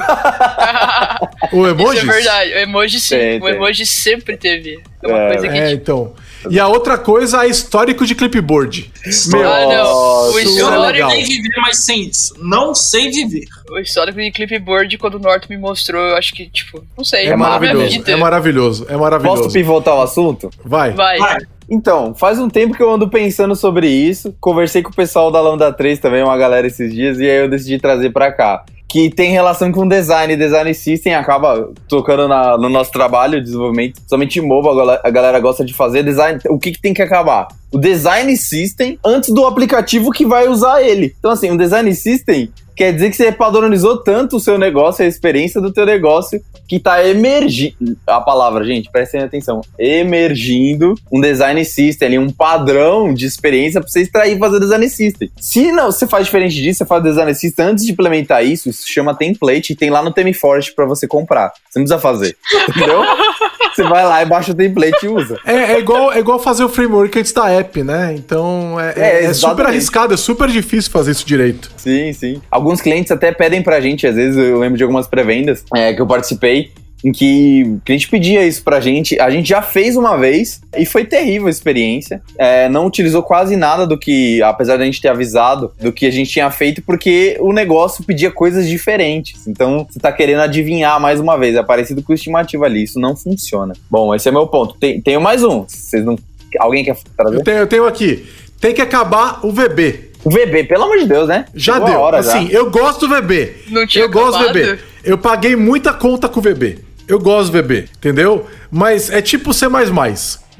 O 1.52 1.66
emojis? 1.66 2.02
Isso 2.02 2.10
é 2.10 2.14
verdade. 2.14 2.50
O 2.52 2.58
emoji 2.58 3.00
sim. 3.00 3.16
Tem, 3.16 3.38
o 3.38 3.44
tem. 3.44 3.54
emoji 3.54 3.86
sempre 3.86 4.36
teve. 4.36 4.80
É 5.02 5.06
uma 5.06 5.18
É, 5.18 5.28
coisa 5.28 5.48
que. 5.48 5.56
É, 5.58 5.68
tipo, 5.70 5.82
então. 5.82 6.12
E 6.50 6.58
a 6.60 6.68
outra 6.68 6.96
coisa 6.98 7.44
é 7.44 7.48
histórico 7.48 8.06
de 8.06 8.14
clipboard. 8.14 8.90
Meu, 9.28 9.48
ah, 9.50 9.60
não. 9.66 10.30
O 10.30 10.32
Nossa, 10.32 10.60
Eu 10.60 10.70
não 10.70 10.80
legal. 10.80 11.10
histórico, 11.10 11.26
sei 11.26 11.42
viver 11.42 11.60
mais 11.60 11.78
sem 11.84 12.02
isso. 12.02 12.34
Não 12.38 12.74
sei 12.74 13.10
viver. 13.10 13.44
o 13.70 13.78
histórico 13.78 14.18
de 14.18 14.30
clipboard, 14.30 14.98
quando 14.98 15.14
o 15.14 15.18
Norton 15.18 15.46
me 15.50 15.56
mostrou, 15.58 16.02
eu 16.02 16.16
acho 16.16 16.34
que, 16.34 16.48
tipo, 16.48 16.84
não 16.96 17.04
sei. 17.04 17.26
é 17.26 17.36
maravilhoso. 17.36 18.02
É 18.06 18.16
maravilhoso. 18.16 18.86
É 18.88 18.96
maravilhoso. 18.96 19.42
Posso 19.42 19.52
pivotar 19.52 19.94
o 19.94 20.02
assunto? 20.02 20.50
Vai. 20.64 20.92
Vai. 20.92 21.18
Vai. 21.18 21.38
Então, 21.70 22.14
faz 22.14 22.38
um 22.38 22.48
tempo 22.48 22.74
que 22.74 22.82
eu 22.82 22.90
ando 22.90 23.08
pensando 23.08 23.54
sobre 23.54 23.88
isso. 23.88 24.34
Conversei 24.40 24.82
com 24.82 24.90
o 24.90 24.94
pessoal 24.94 25.30
da 25.30 25.40
Lambda 25.40 25.70
3 25.70 25.98
também, 25.98 26.22
uma 26.22 26.36
galera 26.36 26.66
esses 26.66 26.92
dias, 26.92 27.18
e 27.18 27.28
aí 27.28 27.42
eu 27.42 27.48
decidi 27.48 27.78
trazer 27.78 28.10
pra 28.10 28.32
cá. 28.32 28.64
Que 28.88 29.10
tem 29.10 29.30
relação 29.32 29.70
com 29.70 29.86
design. 29.86 30.34
Design 30.34 30.72
System 30.72 31.14
acaba 31.14 31.70
tocando 31.86 32.26
na- 32.26 32.56
no 32.56 32.70
nosso 32.70 32.90
trabalho 32.90 33.38
de 33.38 33.44
desenvolvimento. 33.44 34.00
Somente 34.08 34.40
mobile 34.40 34.72
a 34.72 34.76
galera, 34.76 35.00
a 35.04 35.10
galera 35.10 35.40
gosta 35.40 35.62
de 35.64 35.74
fazer 35.74 36.02
design. 36.02 36.40
O 36.48 36.58
que, 36.58 36.72
que 36.72 36.80
tem 36.80 36.94
que 36.94 37.02
acabar? 37.02 37.48
O 37.70 37.76
design 37.78 38.34
system 38.36 38.98
antes 39.04 39.28
do 39.28 39.44
aplicativo 39.44 40.10
que 40.10 40.24
vai 40.24 40.48
usar 40.48 40.82
ele. 40.82 41.14
Então, 41.18 41.30
assim, 41.30 41.50
um 41.50 41.56
design 41.56 41.94
system 41.94 42.50
quer 42.78 42.92
dizer 42.92 43.10
que 43.10 43.16
você 43.16 43.32
padronizou 43.32 43.98
tanto 43.98 44.36
o 44.36 44.40
seu 44.40 44.56
negócio, 44.56 45.04
a 45.04 45.08
experiência 45.08 45.60
do 45.60 45.72
teu 45.72 45.84
negócio, 45.84 46.40
que 46.68 46.78
tá 46.78 47.04
emergindo. 47.04 47.96
A 48.06 48.20
palavra, 48.20 48.64
gente, 48.64 48.90
prestem 48.90 49.20
atenção. 49.20 49.60
Emergindo 49.78 50.94
um 51.12 51.20
design 51.20 51.62
system, 51.64 52.06
ali, 52.08 52.18
um 52.18 52.30
padrão 52.30 53.12
de 53.12 53.26
experiência 53.26 53.80
pra 53.80 53.88
você 53.90 54.02
extrair 54.02 54.36
e 54.36 54.38
fazer 54.38 54.60
design 54.60 54.88
system. 54.88 55.30
Se 55.40 55.72
não, 55.72 55.90
você 55.90 56.06
faz 56.06 56.26
diferente 56.26 56.54
disso, 56.54 56.78
você 56.78 56.86
faz 56.86 57.02
design 57.02 57.34
system 57.34 57.66
antes 57.66 57.84
de 57.84 57.92
implementar 57.92 58.44
isso, 58.44 58.68
isso 58.68 58.84
chama 58.86 59.14
template 59.14 59.72
e 59.72 59.76
tem 59.76 59.90
lá 59.90 60.02
no 60.02 60.12
ThemeForest 60.12 60.74
pra 60.74 60.86
você 60.86 61.06
comprar. 61.06 61.52
Você 61.68 61.78
não 61.78 61.84
precisa 61.84 62.00
fazer. 62.00 62.36
Entendeu? 62.68 63.02
você 63.74 63.82
vai 63.84 64.04
lá 64.04 64.22
e 64.22 64.26
baixa 64.26 64.52
o 64.52 64.54
template 64.54 65.04
e 65.04 65.08
usa. 65.08 65.38
É, 65.44 65.74
é 65.74 65.78
igual, 65.78 66.12
é 66.12 66.18
igual 66.18 66.38
fazer 66.38 66.64
o 66.64 66.68
framework 66.68 67.18
antes 67.18 67.32
da 67.32 67.48
app, 67.50 67.82
né? 67.82 68.14
Então 68.16 68.78
é, 68.80 68.92
É, 68.96 69.00
é- 69.00 69.24
é 69.26 69.34
super 69.34 69.66
arriscado, 69.66 70.14
é 70.14 70.16
super 70.16 70.48
difícil 70.48 70.90
fazer 70.90 71.12
isso 71.12 71.26
direito. 71.26 71.70
Sim, 71.76 72.12
sim. 72.12 72.40
Alguns 72.68 72.82
clientes 72.82 73.10
até 73.10 73.32
pedem 73.32 73.62
pra 73.62 73.80
gente, 73.80 74.06
às 74.06 74.14
vezes 74.14 74.36
eu 74.36 74.58
lembro 74.58 74.76
de 74.76 74.82
algumas 74.82 75.06
pré-vendas 75.06 75.64
é, 75.74 75.94
que 75.94 76.02
eu 76.02 76.06
participei, 76.06 76.70
em 77.02 77.10
que 77.10 77.62
o 77.62 77.80
cliente 77.80 78.06
pedia 78.10 78.46
isso 78.46 78.62
pra 78.62 78.78
gente. 78.78 79.18
A 79.18 79.30
gente 79.30 79.48
já 79.48 79.62
fez 79.62 79.96
uma 79.96 80.18
vez 80.18 80.60
e 80.76 80.84
foi 80.84 81.06
terrível 81.06 81.46
a 81.46 81.50
experiência. 81.50 82.20
É, 82.36 82.68
não 82.68 82.86
utilizou 82.86 83.22
quase 83.22 83.56
nada 83.56 83.86
do 83.86 83.96
que, 83.96 84.42
apesar 84.42 84.76
da 84.76 84.84
gente 84.84 85.00
ter 85.00 85.08
avisado, 85.08 85.72
do 85.80 85.90
que 85.90 86.04
a 86.04 86.10
gente 86.10 86.30
tinha 86.30 86.50
feito, 86.50 86.82
porque 86.82 87.38
o 87.40 87.54
negócio 87.54 88.04
pedia 88.04 88.30
coisas 88.30 88.68
diferentes. 88.68 89.46
Então 89.46 89.86
você 89.88 89.98
tá 89.98 90.12
querendo 90.12 90.40
adivinhar 90.40 91.00
mais 91.00 91.18
uma 91.18 91.38
vez. 91.38 91.56
É 91.56 91.62
parecido 91.62 92.02
com 92.02 92.12
o 92.12 92.14
estimativo 92.14 92.66
ali. 92.66 92.82
Isso 92.82 93.00
não 93.00 93.16
funciona. 93.16 93.72
Bom, 93.90 94.14
esse 94.14 94.28
é 94.28 94.32
meu 94.32 94.46
ponto. 94.46 94.74
Tem, 94.74 95.00
tenho 95.00 95.22
mais 95.22 95.42
um. 95.42 95.64
Vocês 95.66 96.04
não. 96.04 96.18
Alguém 96.58 96.84
quer 96.84 96.98
trazer? 97.16 97.36
Eu 97.36 97.44
tenho, 97.44 97.56
eu 97.56 97.66
tenho 97.66 97.86
aqui. 97.86 98.26
Tem 98.60 98.74
que 98.74 98.82
acabar 98.82 99.40
o 99.42 99.52
VB. 99.52 100.07
O 100.24 100.30
VB, 100.30 100.64
pelo 100.64 100.84
amor 100.84 100.98
de 100.98 101.06
Deus, 101.06 101.28
né? 101.28 101.44
Já 101.54 101.74
Chegou 101.74 101.88
deu. 101.88 102.00
hora 102.00 102.22
já. 102.22 102.30
assim, 102.34 102.48
eu 102.50 102.70
gosto 102.70 103.06
do 103.06 103.14
VB. 103.14 103.54
Não 103.68 103.86
tinha 103.86 104.04
Eu 104.04 104.10
gosto 104.10 104.38
do 104.38 104.48
acabado? 104.48 104.54
VB. 104.76 104.78
Eu 105.04 105.16
paguei 105.18 105.56
muita 105.56 105.92
conta 105.92 106.28
com 106.28 106.40
o 106.40 106.42
VB. 106.42 106.78
Eu 107.06 107.18
gosto 107.18 107.50
do 107.52 107.62
VB, 107.62 107.88
entendeu? 107.96 108.46
Mas 108.70 109.10
é 109.10 109.22
tipo 109.22 109.54
C++. 109.54 109.66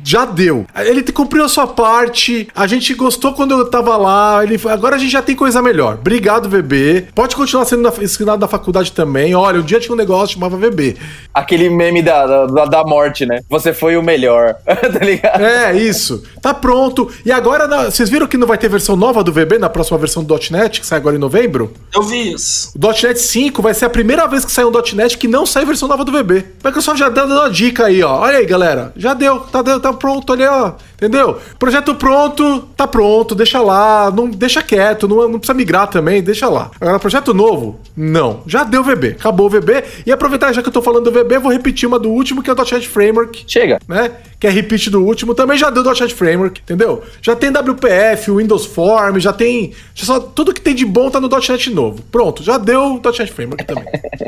Já 0.02 0.24
deu. 0.24 0.66
Ele 0.76 1.02
te- 1.02 1.12
cumpriu 1.12 1.44
a 1.44 1.48
sua 1.48 1.66
parte. 1.66 2.48
A 2.54 2.66
gente 2.66 2.94
gostou 2.94 3.32
quando 3.34 3.52
eu 3.52 3.64
tava 3.68 3.96
lá. 3.96 4.42
Ele, 4.42 4.58
agora 4.68 4.96
a 4.96 4.98
gente 4.98 5.10
já 5.10 5.22
tem 5.22 5.34
coisa 5.36 5.60
melhor. 5.62 5.94
Obrigado, 6.00 6.48
VB. 6.48 7.06
Pode 7.14 7.34
continuar 7.36 7.64
sendo 7.64 7.82
na, 7.82 7.92
ensinado 8.02 8.40
na 8.40 8.48
faculdade 8.48 8.92
também. 8.92 9.34
Olha, 9.34 9.60
um 9.60 9.62
dia 9.62 9.80
tinha 9.80 9.92
um 9.94 9.98
negócio 9.98 10.28
que 10.28 10.34
chamava 10.34 10.56
VB. 10.56 10.96
Aquele 11.34 11.68
meme 11.70 12.02
da, 12.02 12.46
da, 12.46 12.64
da 12.64 12.84
morte, 12.84 13.26
né? 13.26 13.40
Você 13.48 13.72
foi 13.72 13.96
o 13.96 14.02
melhor, 14.02 14.54
tá 14.64 15.04
ligado? 15.04 15.42
É, 15.44 15.76
isso. 15.76 16.22
Tá 16.40 16.52
pronto. 16.54 17.10
E 17.24 17.30
agora, 17.30 17.66
na- 17.68 17.84
vocês 17.90 18.08
viram 18.08 18.26
que 18.26 18.36
não 18.36 18.46
vai 18.46 18.58
ter 18.58 18.68
versão 18.68 18.96
nova 18.96 19.22
do 19.22 19.32
VB 19.32 19.58
na 19.58 19.68
próxima 19.68 19.98
versão 19.98 20.24
do 20.24 20.38
.NET, 20.50 20.80
que 20.80 20.86
sai 20.86 20.98
agora 20.98 21.16
em 21.16 21.18
novembro? 21.18 21.72
Eu 21.94 22.02
vi 22.02 22.32
isso. 22.32 22.72
O 22.76 22.78
.NET 22.88 23.18
5 23.20 23.60
vai 23.62 23.74
ser 23.74 23.84
a 23.84 23.90
primeira 23.90 24.26
vez 24.26 24.44
que 24.44 24.52
sai 24.52 24.64
um 24.64 24.72
.NET 24.94 25.18
que 25.18 25.28
não 25.28 25.44
sai 25.46 25.64
versão 25.64 25.88
nova 25.88 26.04
do 26.04 26.12
VB. 26.12 26.44
O 26.64 26.66
Microsoft 26.68 26.98
já 26.98 27.08
deu 27.08 27.26
dando 27.26 27.40
uma 27.40 27.50
dica 27.50 27.86
aí, 27.86 28.02
ó. 28.02 28.20
Olha 28.20 28.38
aí, 28.38 28.46
galera. 28.46 28.92
Já 28.96 29.12
deu. 29.12 29.40
Tá, 29.40 29.60
deu- 29.62 29.80
tá 29.80 29.87
pronto 29.94 30.32
ali, 30.32 30.44
ó. 30.44 30.72
Entendeu? 30.94 31.38
Projeto 31.58 31.94
pronto, 31.94 32.60
tá 32.76 32.86
pronto, 32.86 33.34
deixa 33.34 33.60
lá. 33.60 34.10
Não, 34.10 34.28
deixa 34.28 34.62
quieto, 34.62 35.06
não, 35.06 35.28
não 35.28 35.38
precisa 35.38 35.54
migrar 35.54 35.86
também, 35.88 36.22
deixa 36.22 36.48
lá. 36.48 36.70
Agora, 36.80 36.98
projeto 36.98 37.32
novo? 37.32 37.78
Não. 37.96 38.42
Já 38.46 38.64
deu 38.64 38.82
VB. 38.82 39.16
Acabou 39.18 39.46
o 39.46 39.50
VB. 39.50 39.84
E 40.06 40.12
aproveitar, 40.12 40.52
já 40.52 40.62
que 40.62 40.68
eu 40.68 40.72
tô 40.72 40.82
falando 40.82 41.04
do 41.04 41.12
VB, 41.12 41.38
vou 41.38 41.52
repetir 41.52 41.86
uma 41.88 41.98
do 41.98 42.10
último, 42.10 42.42
que 42.42 42.50
é 42.50 42.52
o 42.52 42.56
.NET 42.56 42.88
Framework 42.88 43.44
Chega. 43.46 43.78
né? 43.88 44.10
Que 44.40 44.46
é 44.46 44.50
repeat 44.50 44.88
do 44.90 45.04
último, 45.04 45.34
também 45.34 45.58
já 45.58 45.68
deu 45.68 45.82
.NET 45.82 46.14
Framework, 46.14 46.60
entendeu? 46.60 47.02
Já 47.20 47.34
tem 47.34 47.50
WPF, 47.50 48.30
Windows 48.30 48.66
Form, 48.66 49.18
já 49.18 49.32
tem. 49.32 49.72
Já 49.94 50.06
só, 50.06 50.20
tudo 50.20 50.54
que 50.54 50.60
tem 50.60 50.74
de 50.76 50.84
bom 50.86 51.10
tá 51.10 51.20
no 51.20 51.28
.NET 51.28 51.70
novo. 51.70 52.02
Pronto, 52.12 52.42
já 52.44 52.56
deu 52.56 53.00
.NET 53.04 53.32
Framework 53.32 53.64
também. 53.64 53.84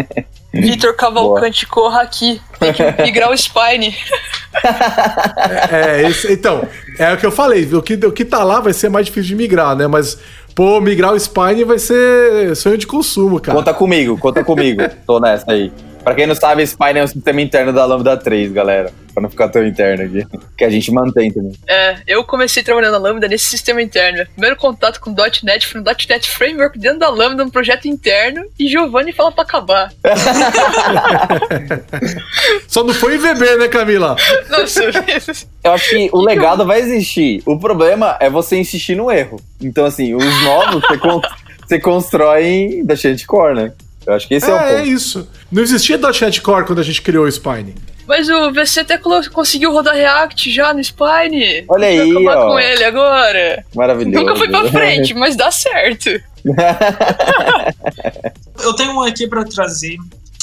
Vitor 0.52 0.96
Cavalcante, 0.96 1.64
corra 1.64 2.02
aqui. 2.02 2.40
Tem 2.58 2.72
que 2.72 3.02
migrar 3.02 3.30
o 3.30 3.36
Spine. 3.38 3.94
é, 5.70 6.02
esse- 6.08 6.32
então, 6.32 6.66
é 6.98 7.12
o 7.12 7.16
que 7.16 7.24
eu 7.24 7.30
falei, 7.30 7.64
o 7.72 7.80
que, 7.82 7.94
o 7.94 8.12
que 8.12 8.24
tá 8.24 8.42
lá 8.42 8.60
vai 8.60 8.72
ser 8.72 8.88
mais 8.88 9.06
difícil 9.06 9.28
de 9.28 9.34
migrar, 9.36 9.76
né? 9.76 9.86
Mas, 9.86 10.18
pô, 10.54 10.80
migrar 10.80 11.12
o 11.12 11.18
Spine 11.20 11.64
vai 11.64 11.78
ser 11.78 12.54
sonho 12.56 12.76
de 12.76 12.86
consumo, 12.86 13.40
cara. 13.40 13.56
Conta 13.56 13.72
comigo, 13.72 14.18
conta 14.18 14.42
comigo. 14.44 14.82
Tô 15.06 15.20
nessa 15.20 15.52
aí. 15.52 15.72
Pra 16.02 16.14
quem 16.14 16.26
não 16.26 16.34
sabe, 16.34 16.66
Spine 16.66 16.98
é 16.98 17.04
um 17.04 17.06
sistema 17.06 17.40
interno 17.42 17.72
da 17.72 17.84
Lambda 17.84 18.16
3, 18.16 18.50
galera. 18.52 18.90
Pra 19.20 19.20
não 19.20 19.30
ficar 19.30 19.48
tão 19.48 19.66
interno 19.66 20.04
aqui. 20.04 20.26
Que 20.56 20.64
a 20.64 20.70
gente 20.70 20.90
mantém 20.90 21.30
também. 21.30 21.52
É, 21.68 21.98
eu 22.06 22.24
comecei 22.24 22.62
trabalhando 22.62 22.92
na 22.92 22.98
Lambda 22.98 23.28
nesse 23.28 23.44
sistema 23.44 23.82
interno. 23.82 24.16
Meu 24.16 24.26
primeiro 24.26 24.56
contato 24.56 24.98
com 24.98 25.14
.NET 25.42 25.66
foi 25.66 25.80
no 25.80 25.86
.NET 25.86 26.30
Framework 26.30 26.78
dentro 26.78 27.00
da 27.00 27.10
Lambda, 27.10 27.44
um 27.44 27.50
projeto 27.50 27.86
interno, 27.86 28.46
e 28.58 28.66
Giovanni 28.66 29.12
fala 29.12 29.30
pra 29.30 29.42
acabar. 29.42 29.92
Só 32.66 32.82
não 32.82 32.94
foi 32.94 33.16
em 33.16 33.18
VB, 33.18 33.56
né, 33.56 33.68
Camila? 33.68 34.16
Nossa, 34.48 34.84
Eu 35.62 35.72
acho 35.72 35.90
que 35.90 36.08
o 36.12 36.22
legado 36.22 36.64
vai 36.64 36.80
existir. 36.80 37.42
O 37.44 37.58
problema 37.58 38.16
é 38.20 38.30
você 38.30 38.56
insistir 38.56 38.96
no 38.96 39.10
erro. 39.10 39.38
Então, 39.60 39.84
assim, 39.84 40.14
os 40.14 40.42
novos 40.42 40.82
você, 40.82 40.96
con 40.96 41.20
você 41.66 41.78
constrói 41.78 42.82
da 42.84 42.94
core, 43.26 43.54
né? 43.54 43.72
Eu 44.06 44.14
acho 44.14 44.26
que 44.28 44.34
esse 44.34 44.50
é, 44.50 44.52
o 44.54 44.56
É, 44.58 44.72
é 44.72 44.76
ponto. 44.78 44.88
isso. 44.88 45.28
Não 45.52 45.62
existia 45.62 45.98
.NET 45.98 46.40
Core 46.40 46.64
quando 46.66 46.78
a 46.80 46.82
gente 46.84 47.02
criou 47.02 47.24
o 47.26 47.30
Spine. 47.30 47.74
mas 48.06 48.28
o 48.28 48.50
VC 48.52 48.80
até 48.80 48.98
conseguiu 48.98 49.72
rodar 49.72 49.94
React 49.94 50.50
já 50.52 50.72
no 50.74 50.82
Spine. 50.82 51.64
Olha 51.68 51.86
aí, 51.88 52.12
vai 52.12 52.22
acabar 52.24 52.46
ó. 52.46 52.50
com 52.52 52.58
ele 52.58 52.84
agora. 52.84 53.64
Maravilhoso. 53.74 54.18
Nunca 54.24 54.36
foi 54.36 54.48
pra 54.48 54.64
frente, 54.70 55.14
mas 55.18 55.36
dá 55.36 55.50
certo. 55.50 56.10
Eu 58.62 58.74
tenho 58.74 58.92
um 58.92 59.02
aqui 59.02 59.26
pra 59.26 59.44
trazer 59.44 59.96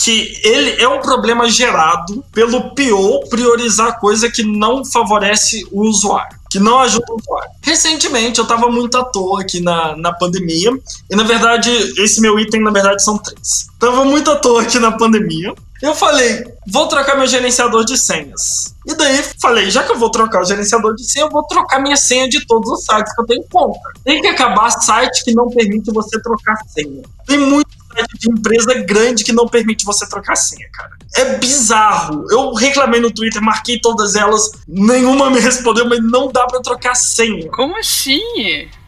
que 0.08 0.40
ele 0.42 0.82
é 0.82 0.88
um 0.88 1.02
problema 1.02 1.50
gerado 1.50 2.24
pelo 2.32 2.74
PO 2.74 3.28
priorizar 3.30 4.00
coisa 4.00 4.32
que 4.32 4.42
não 4.42 4.86
favorece 4.86 5.68
o 5.70 5.82
usuário, 5.82 6.40
que 6.50 6.60
não 6.60 6.80
ajuda 6.80 7.12
o 7.12 7.18
usuário. 7.18 7.52
Recentemente 7.62 8.40
eu 8.40 8.48
tava 8.48 8.70
muito 8.70 8.98
à 8.98 9.04
toa 9.04 9.42
aqui 9.42 9.60
na, 9.60 9.98
na 9.98 10.14
pandemia, 10.14 10.72
e 11.12 11.14
na 11.14 11.24
verdade, 11.24 11.70
esse 11.98 12.22
meu 12.22 12.40
item 12.40 12.64
na 12.64 12.72
verdade 12.72 13.04
são 13.04 13.18
três. 13.18 13.68
Tava 13.78 14.06
muito 14.06 14.32
à 14.32 14.38
toa 14.38 14.62
aqui 14.62 14.80
na 14.80 14.94
pandemia. 14.94 15.54
Eu 15.82 15.94
falei, 15.94 16.46
vou 16.66 16.88
trocar 16.88 17.18
meu 17.18 17.28
gerenciador 17.28 17.84
de 17.84 17.98
senhas. 17.98 18.74
E 18.86 18.96
daí 18.96 19.22
falei, 19.42 19.70
já 19.70 19.84
que 19.84 19.92
eu 19.92 20.00
vou 20.00 20.10
trocar 20.10 20.42
o 20.42 20.46
gerenciador 20.46 20.96
de 20.96 21.04
senha, 21.04 21.26
eu 21.26 21.30
vou 21.30 21.44
trocar 21.44 21.80
minha 21.82 21.98
senha 21.98 22.30
de 22.30 22.48
todos 22.48 22.72
os 22.72 22.86
sites 22.86 23.14
que 23.14 23.22
eu 23.22 23.26
tenho 23.26 23.44
conta. 23.52 23.80
Tem 24.06 24.22
que 24.22 24.28
acabar 24.28 24.72
site 24.72 25.26
que 25.26 25.36
não 25.36 25.50
permite 25.50 25.92
você 25.92 26.20
trocar 26.22 26.56
senha. 26.70 27.04
Tem 27.28 27.38
muito 27.38 27.77
site 27.98 28.20
de 28.20 28.32
empresa 28.32 28.74
grande 28.84 29.24
que 29.24 29.32
não 29.32 29.48
permite 29.48 29.86
você 29.86 30.08
trocar 30.08 30.36
senha, 30.36 30.68
cara. 30.72 30.92
É 31.16 31.38
bizarro. 31.38 32.26
Eu 32.30 32.54
reclamei 32.54 33.00
no 33.00 33.12
Twitter, 33.12 33.42
marquei 33.42 33.80
todas 33.80 34.16
elas, 34.16 34.52
nenhuma 34.68 35.30
me 35.30 35.40
respondeu, 35.40 35.88
mas 35.88 36.00
não 36.04 36.32
dá 36.32 36.46
pra 36.46 36.60
trocar 36.62 36.96
senha. 36.96 37.50
Como 37.50 37.78
assim? 37.78 38.22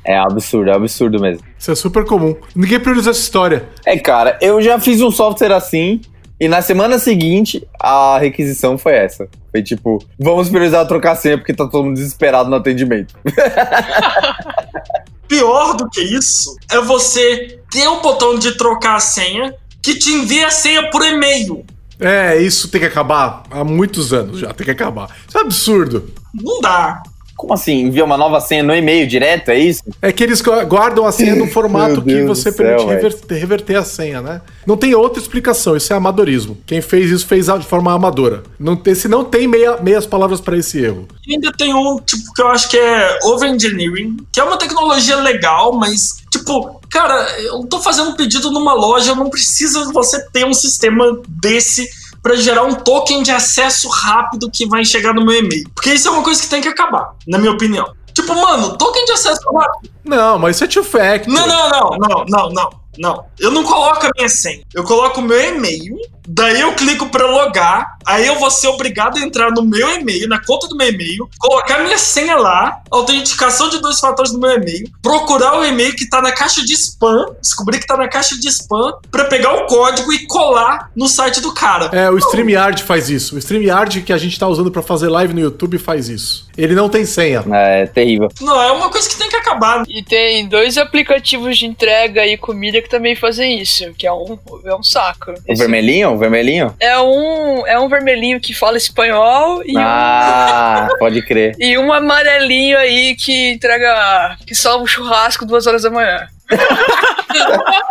É 0.04 0.18
absurdo, 0.18 0.72
é 0.72 0.76
absurdo 0.76 1.20
mesmo. 1.20 1.44
Isso 1.58 1.72
é 1.72 1.76
super 1.76 2.06
comum. 2.06 2.36
Ninguém 2.56 2.80
priorizou 2.80 3.12
essa 3.12 3.20
história. 3.20 3.68
É, 3.86 3.98
cara, 3.98 4.38
eu 4.42 4.62
já 4.62 4.80
fiz 4.80 5.02
um 5.02 5.12
software 5.12 5.54
assim. 5.54 6.02
E 6.40 6.48
na 6.48 6.62
semana 6.62 6.98
seguinte, 6.98 7.68
a 7.78 8.18
requisição 8.18 8.78
foi 8.78 8.94
essa. 8.94 9.28
Foi 9.52 9.62
tipo, 9.62 10.00
vamos 10.18 10.48
priorizar 10.48 10.88
trocar 10.88 11.16
senha 11.16 11.38
porque 11.38 11.54
tá 11.54 11.68
todo 11.68 11.84
mundo 11.84 11.96
desesperado 11.96 12.50
no 12.50 12.56
atendimento. 12.56 13.14
Pior 15.30 15.78
do 15.78 15.90
que 15.90 16.02
isso 16.02 16.58
é 16.70 16.82
você 16.82 17.60
ter 17.72 17.88
um 17.88 18.02
botão 18.02 18.38
de 18.38 18.58
trocar 18.58 18.96
a 18.96 19.00
senha 19.00 19.56
que 19.82 19.96
te 19.96 20.12
envia 20.12 20.48
a 20.48 20.52
senha 20.52 20.90
por 20.90 21.06
e-mail. 21.06 21.64
É, 22.00 22.42
isso 22.42 22.68
tem 22.70 22.82
que 22.82 22.88
acabar 22.88 23.44
há 23.52 23.64
muitos 23.64 24.12
anos 24.12 24.40
já, 24.40 24.54
tem 24.54 24.66
que 24.66 24.72
acabar. 24.72 25.16
Isso 25.28 25.38
é 25.38 25.42
absurdo. 25.42 26.12
Não 26.34 26.60
dá. 26.60 27.04
Como 27.40 27.54
assim? 27.54 27.84
Envia 27.84 28.04
uma 28.04 28.18
nova 28.18 28.42
senha 28.42 28.62
no 28.62 28.76
e-mail 28.76 29.08
direto, 29.08 29.48
é 29.48 29.58
isso? 29.58 29.82
É 30.02 30.12
que 30.12 30.22
eles 30.22 30.42
gu- 30.42 30.66
guardam 30.66 31.06
a 31.06 31.12
senha 31.14 31.36
no 31.36 31.48
formato 31.48 32.02
que 32.02 32.22
você 32.24 32.52
céu, 32.52 32.66
permite 32.66 32.86
reverter, 32.86 33.40
reverter 33.40 33.76
a 33.78 33.84
senha, 33.86 34.22
né? 34.22 34.42
Não 34.68 34.76
tem 34.76 34.94
outra 34.94 35.22
explicação, 35.22 35.78
isso 35.78 35.94
é 35.94 35.96
amadorismo. 35.96 36.58
Quem 36.68 36.82
fez 36.82 37.10
isso 37.10 37.26
fez 37.26 37.46
de 37.46 37.66
forma 37.66 37.94
amadora. 37.94 38.44
Não 38.60 38.76
tem, 38.76 38.94
se 38.94 39.08
não 39.08 39.24
tem 39.24 39.48
meia, 39.48 39.78
meias 39.78 40.06
palavras 40.06 40.42
pra 40.42 40.58
esse 40.58 40.84
erro. 40.84 41.08
E 41.26 41.36
ainda 41.36 41.50
tem 41.58 41.74
um, 41.74 41.98
tipo, 42.06 42.34
que 42.34 42.42
eu 42.42 42.50
acho 42.50 42.68
que 42.70 42.78
é 42.78 43.20
overengineering, 43.24 44.18
que 44.34 44.40
é 44.42 44.44
uma 44.44 44.58
tecnologia 44.58 45.16
legal, 45.16 45.72
mas, 45.74 46.18
tipo, 46.30 46.82
cara, 46.90 47.26
eu 47.40 47.66
tô 47.68 47.80
fazendo 47.80 48.10
um 48.10 48.16
pedido 48.16 48.52
numa 48.52 48.74
loja, 48.74 49.16
não 49.16 49.30
preciso 49.30 49.94
você 49.94 50.22
ter 50.32 50.46
um 50.46 50.54
sistema 50.54 51.22
desse 51.28 51.88
pra 52.22 52.36
gerar 52.36 52.64
um 52.64 52.76
token 52.76 53.24
de 53.24 53.32
acesso 53.32 53.88
rápido 53.90 54.50
que 54.52 54.68
vai 54.68 54.84
chegar 54.86 55.14
no 55.14 55.26
meu 55.26 55.40
e-mail. 55.40 55.70
Porque 55.74 55.94
isso 55.94 56.08
é 56.08 56.12
uma 56.12 56.24
coisa 56.24 56.42
que 56.42 56.50
tem 56.50 56.62
que 56.62 56.68
acabar, 56.68 57.16
na 57.28 57.38
minha 57.38 57.52
opinião. 57.52 57.94
Tipo, 58.14 58.36
mano, 58.36 58.78
token 58.78 59.06
de 59.06 59.12
acesso 59.12 59.42
rápido. 59.54 59.92
Não, 60.04 60.38
mas 60.40 60.56
isso 60.56 60.66
é 60.66 60.68
two 60.68 60.84
factor. 60.84 61.34
Não, 61.34 61.48
não, 61.48 61.70
não, 61.70 61.90
não, 61.98 62.26
não, 62.28 62.50
não, 62.50 62.70
não. 62.98 63.26
Eu 63.40 63.52
não 63.52 63.64
coloco 63.64 64.06
a 64.06 64.10
minha 64.16 64.30
senha. 64.30 64.64
Eu 64.74 64.84
coloco 64.84 65.20
o 65.22 65.24
meu 65.24 65.40
e-mail, 65.40 65.96
daí 66.32 66.62
eu 66.62 66.74
clico 66.74 67.08
pra 67.08 67.26
logar, 67.26 67.98
aí 68.06 68.28
eu 68.28 68.38
vou 68.38 68.52
ser 68.52 68.68
obrigado 68.68 69.18
a 69.18 69.22
entrar 69.22 69.52
no 69.52 69.64
meu 69.64 69.90
e-mail, 69.96 70.28
na 70.28 70.40
conta 70.40 70.68
do 70.68 70.78
meu 70.78 70.90
e-mail, 70.90 71.28
colocar 71.40 71.80
minha 71.80 71.98
senha 71.98 72.36
lá, 72.36 72.82
autenticação 72.92 73.68
de 73.70 73.82
dois 73.82 74.00
fatores 74.00 74.32
do 74.32 74.40
meu 74.40 74.52
e-mail, 74.52 74.88
procurar 75.02 75.60
o 75.60 75.66
e-mail 75.66 75.96
que 75.96 76.08
tá 76.08 76.22
na 76.22 76.32
caixa 76.32 76.64
de 76.64 76.74
spam, 76.74 77.36
descobrir 77.42 77.80
que 77.80 77.88
tá 77.88 77.98
na 77.98 78.08
caixa 78.08 78.38
de 78.40 78.48
spam, 78.48 78.94
pra 79.10 79.26
pegar 79.26 79.54
o 79.54 79.66
código 79.66 80.14
e 80.14 80.28
colar 80.28 80.92
no 80.96 81.08
site 81.08 81.42
do 81.42 81.52
cara. 81.52 81.90
É, 81.92 82.10
o 82.12 82.18
StreamYard 82.18 82.84
faz 82.84 83.10
isso. 83.10 83.36
O 83.36 83.40
StreamYard 83.40 84.02
que 84.02 84.14
a 84.14 84.18
gente 84.18 84.38
tá 84.38 84.48
usando 84.48 84.70
pra 84.70 84.84
fazer 84.84 85.10
live 85.10 85.34
no 85.34 85.40
YouTube 85.40 85.80
faz 85.80 86.10
isso. 86.10 86.48
Ele 86.56 86.76
não 86.76 86.90
tem 86.90 87.06
senha. 87.06 87.44
É 87.52 87.86
terrível. 87.88 88.30
Não, 88.42 88.62
é 88.62 88.72
uma 88.72 88.90
coisa 88.90 89.10
que 89.10 89.18
tem 89.18 89.30
que 89.30 89.36
acabar. 89.36 89.84
E 89.88 90.04
tem 90.04 90.48
dois 90.48 90.78
aplicativos 90.78 91.58
de 91.58 91.66
entrega 91.66 92.26
e 92.28 92.38
comida 92.38 92.82
que 92.82 92.90
também 92.90 93.16
fazem 93.16 93.62
isso, 93.62 93.94
que 93.98 94.06
é 94.06 94.12
um, 94.12 94.38
é 94.66 94.76
um 94.76 94.84
saco. 94.84 95.34
O 95.48 95.56
vermelhinho? 95.56 96.19
Vermelhinho? 96.20 96.76
É 96.80 97.00
um, 97.00 97.66
é 97.66 97.80
um 97.80 97.88
vermelhinho 97.90 98.40
que 98.40 98.54
fala 98.54 98.78
espanhol 98.78 99.62
e, 99.66 99.74
Ah, 99.78 100.88
pode 101.00 101.22
crer. 101.22 101.56
um, 101.60 101.64
e 101.64 101.78
um 101.78 101.92
amarelinho 101.94 102.78
aí 102.78 103.16
que 103.16 103.52
entrega. 103.52 104.38
que 104.46 104.54
salva 104.54 104.84
o 104.84 104.88
churrasco 104.88 105.46
duas 105.46 105.66
horas 105.66 105.84
da 105.84 105.90
manhã. 105.90 106.28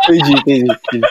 Entendi, 0.09 0.33
entendi. 0.33 0.71
entendi. 0.71 1.07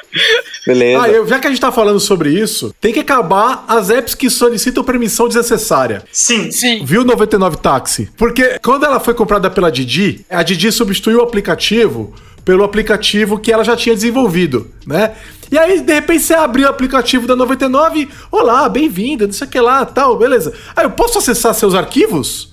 Beleza. 0.66 1.02
Ah, 1.02 1.08
eu, 1.08 1.26
já 1.26 1.38
que 1.38 1.46
a 1.46 1.50
gente 1.50 1.60
tá 1.60 1.72
falando 1.72 1.98
sobre 1.98 2.30
isso, 2.30 2.74
tem 2.80 2.92
que 2.92 3.00
acabar 3.00 3.64
as 3.66 3.88
apps 3.90 4.14
que 4.14 4.28
solicitam 4.28 4.84
permissão 4.84 5.26
desnecessária. 5.28 6.02
Sim. 6.12 6.50
Sim. 6.50 6.84
Viu 6.84 7.04
99 7.04 7.56
Táxi? 7.56 8.10
Porque 8.18 8.58
quando 8.62 8.84
ela 8.84 9.00
foi 9.00 9.14
comprada 9.14 9.50
pela 9.50 9.72
Didi, 9.72 10.24
a 10.28 10.42
Didi 10.42 10.70
substituiu 10.70 11.20
o 11.20 11.22
aplicativo 11.22 12.14
pelo 12.48 12.64
aplicativo 12.64 13.38
que 13.38 13.52
ela 13.52 13.62
já 13.62 13.76
tinha 13.76 13.94
desenvolvido, 13.94 14.68
né? 14.86 15.12
E 15.52 15.58
aí, 15.58 15.82
de 15.82 15.92
repente, 15.92 16.22
você 16.22 16.32
abriu 16.32 16.66
o 16.66 16.70
aplicativo 16.70 17.26
da 17.26 17.36
99, 17.36 18.08
olá, 18.32 18.66
bem-vinda, 18.70 19.26
não 19.26 19.34
sei 19.34 19.46
o 19.46 19.50
que 19.50 19.60
lá, 19.60 19.84
tal, 19.84 20.16
beleza. 20.16 20.54
Aí, 20.74 20.86
eu 20.86 20.90
posso 20.92 21.18
acessar 21.18 21.52
seus 21.52 21.74
arquivos? 21.74 22.48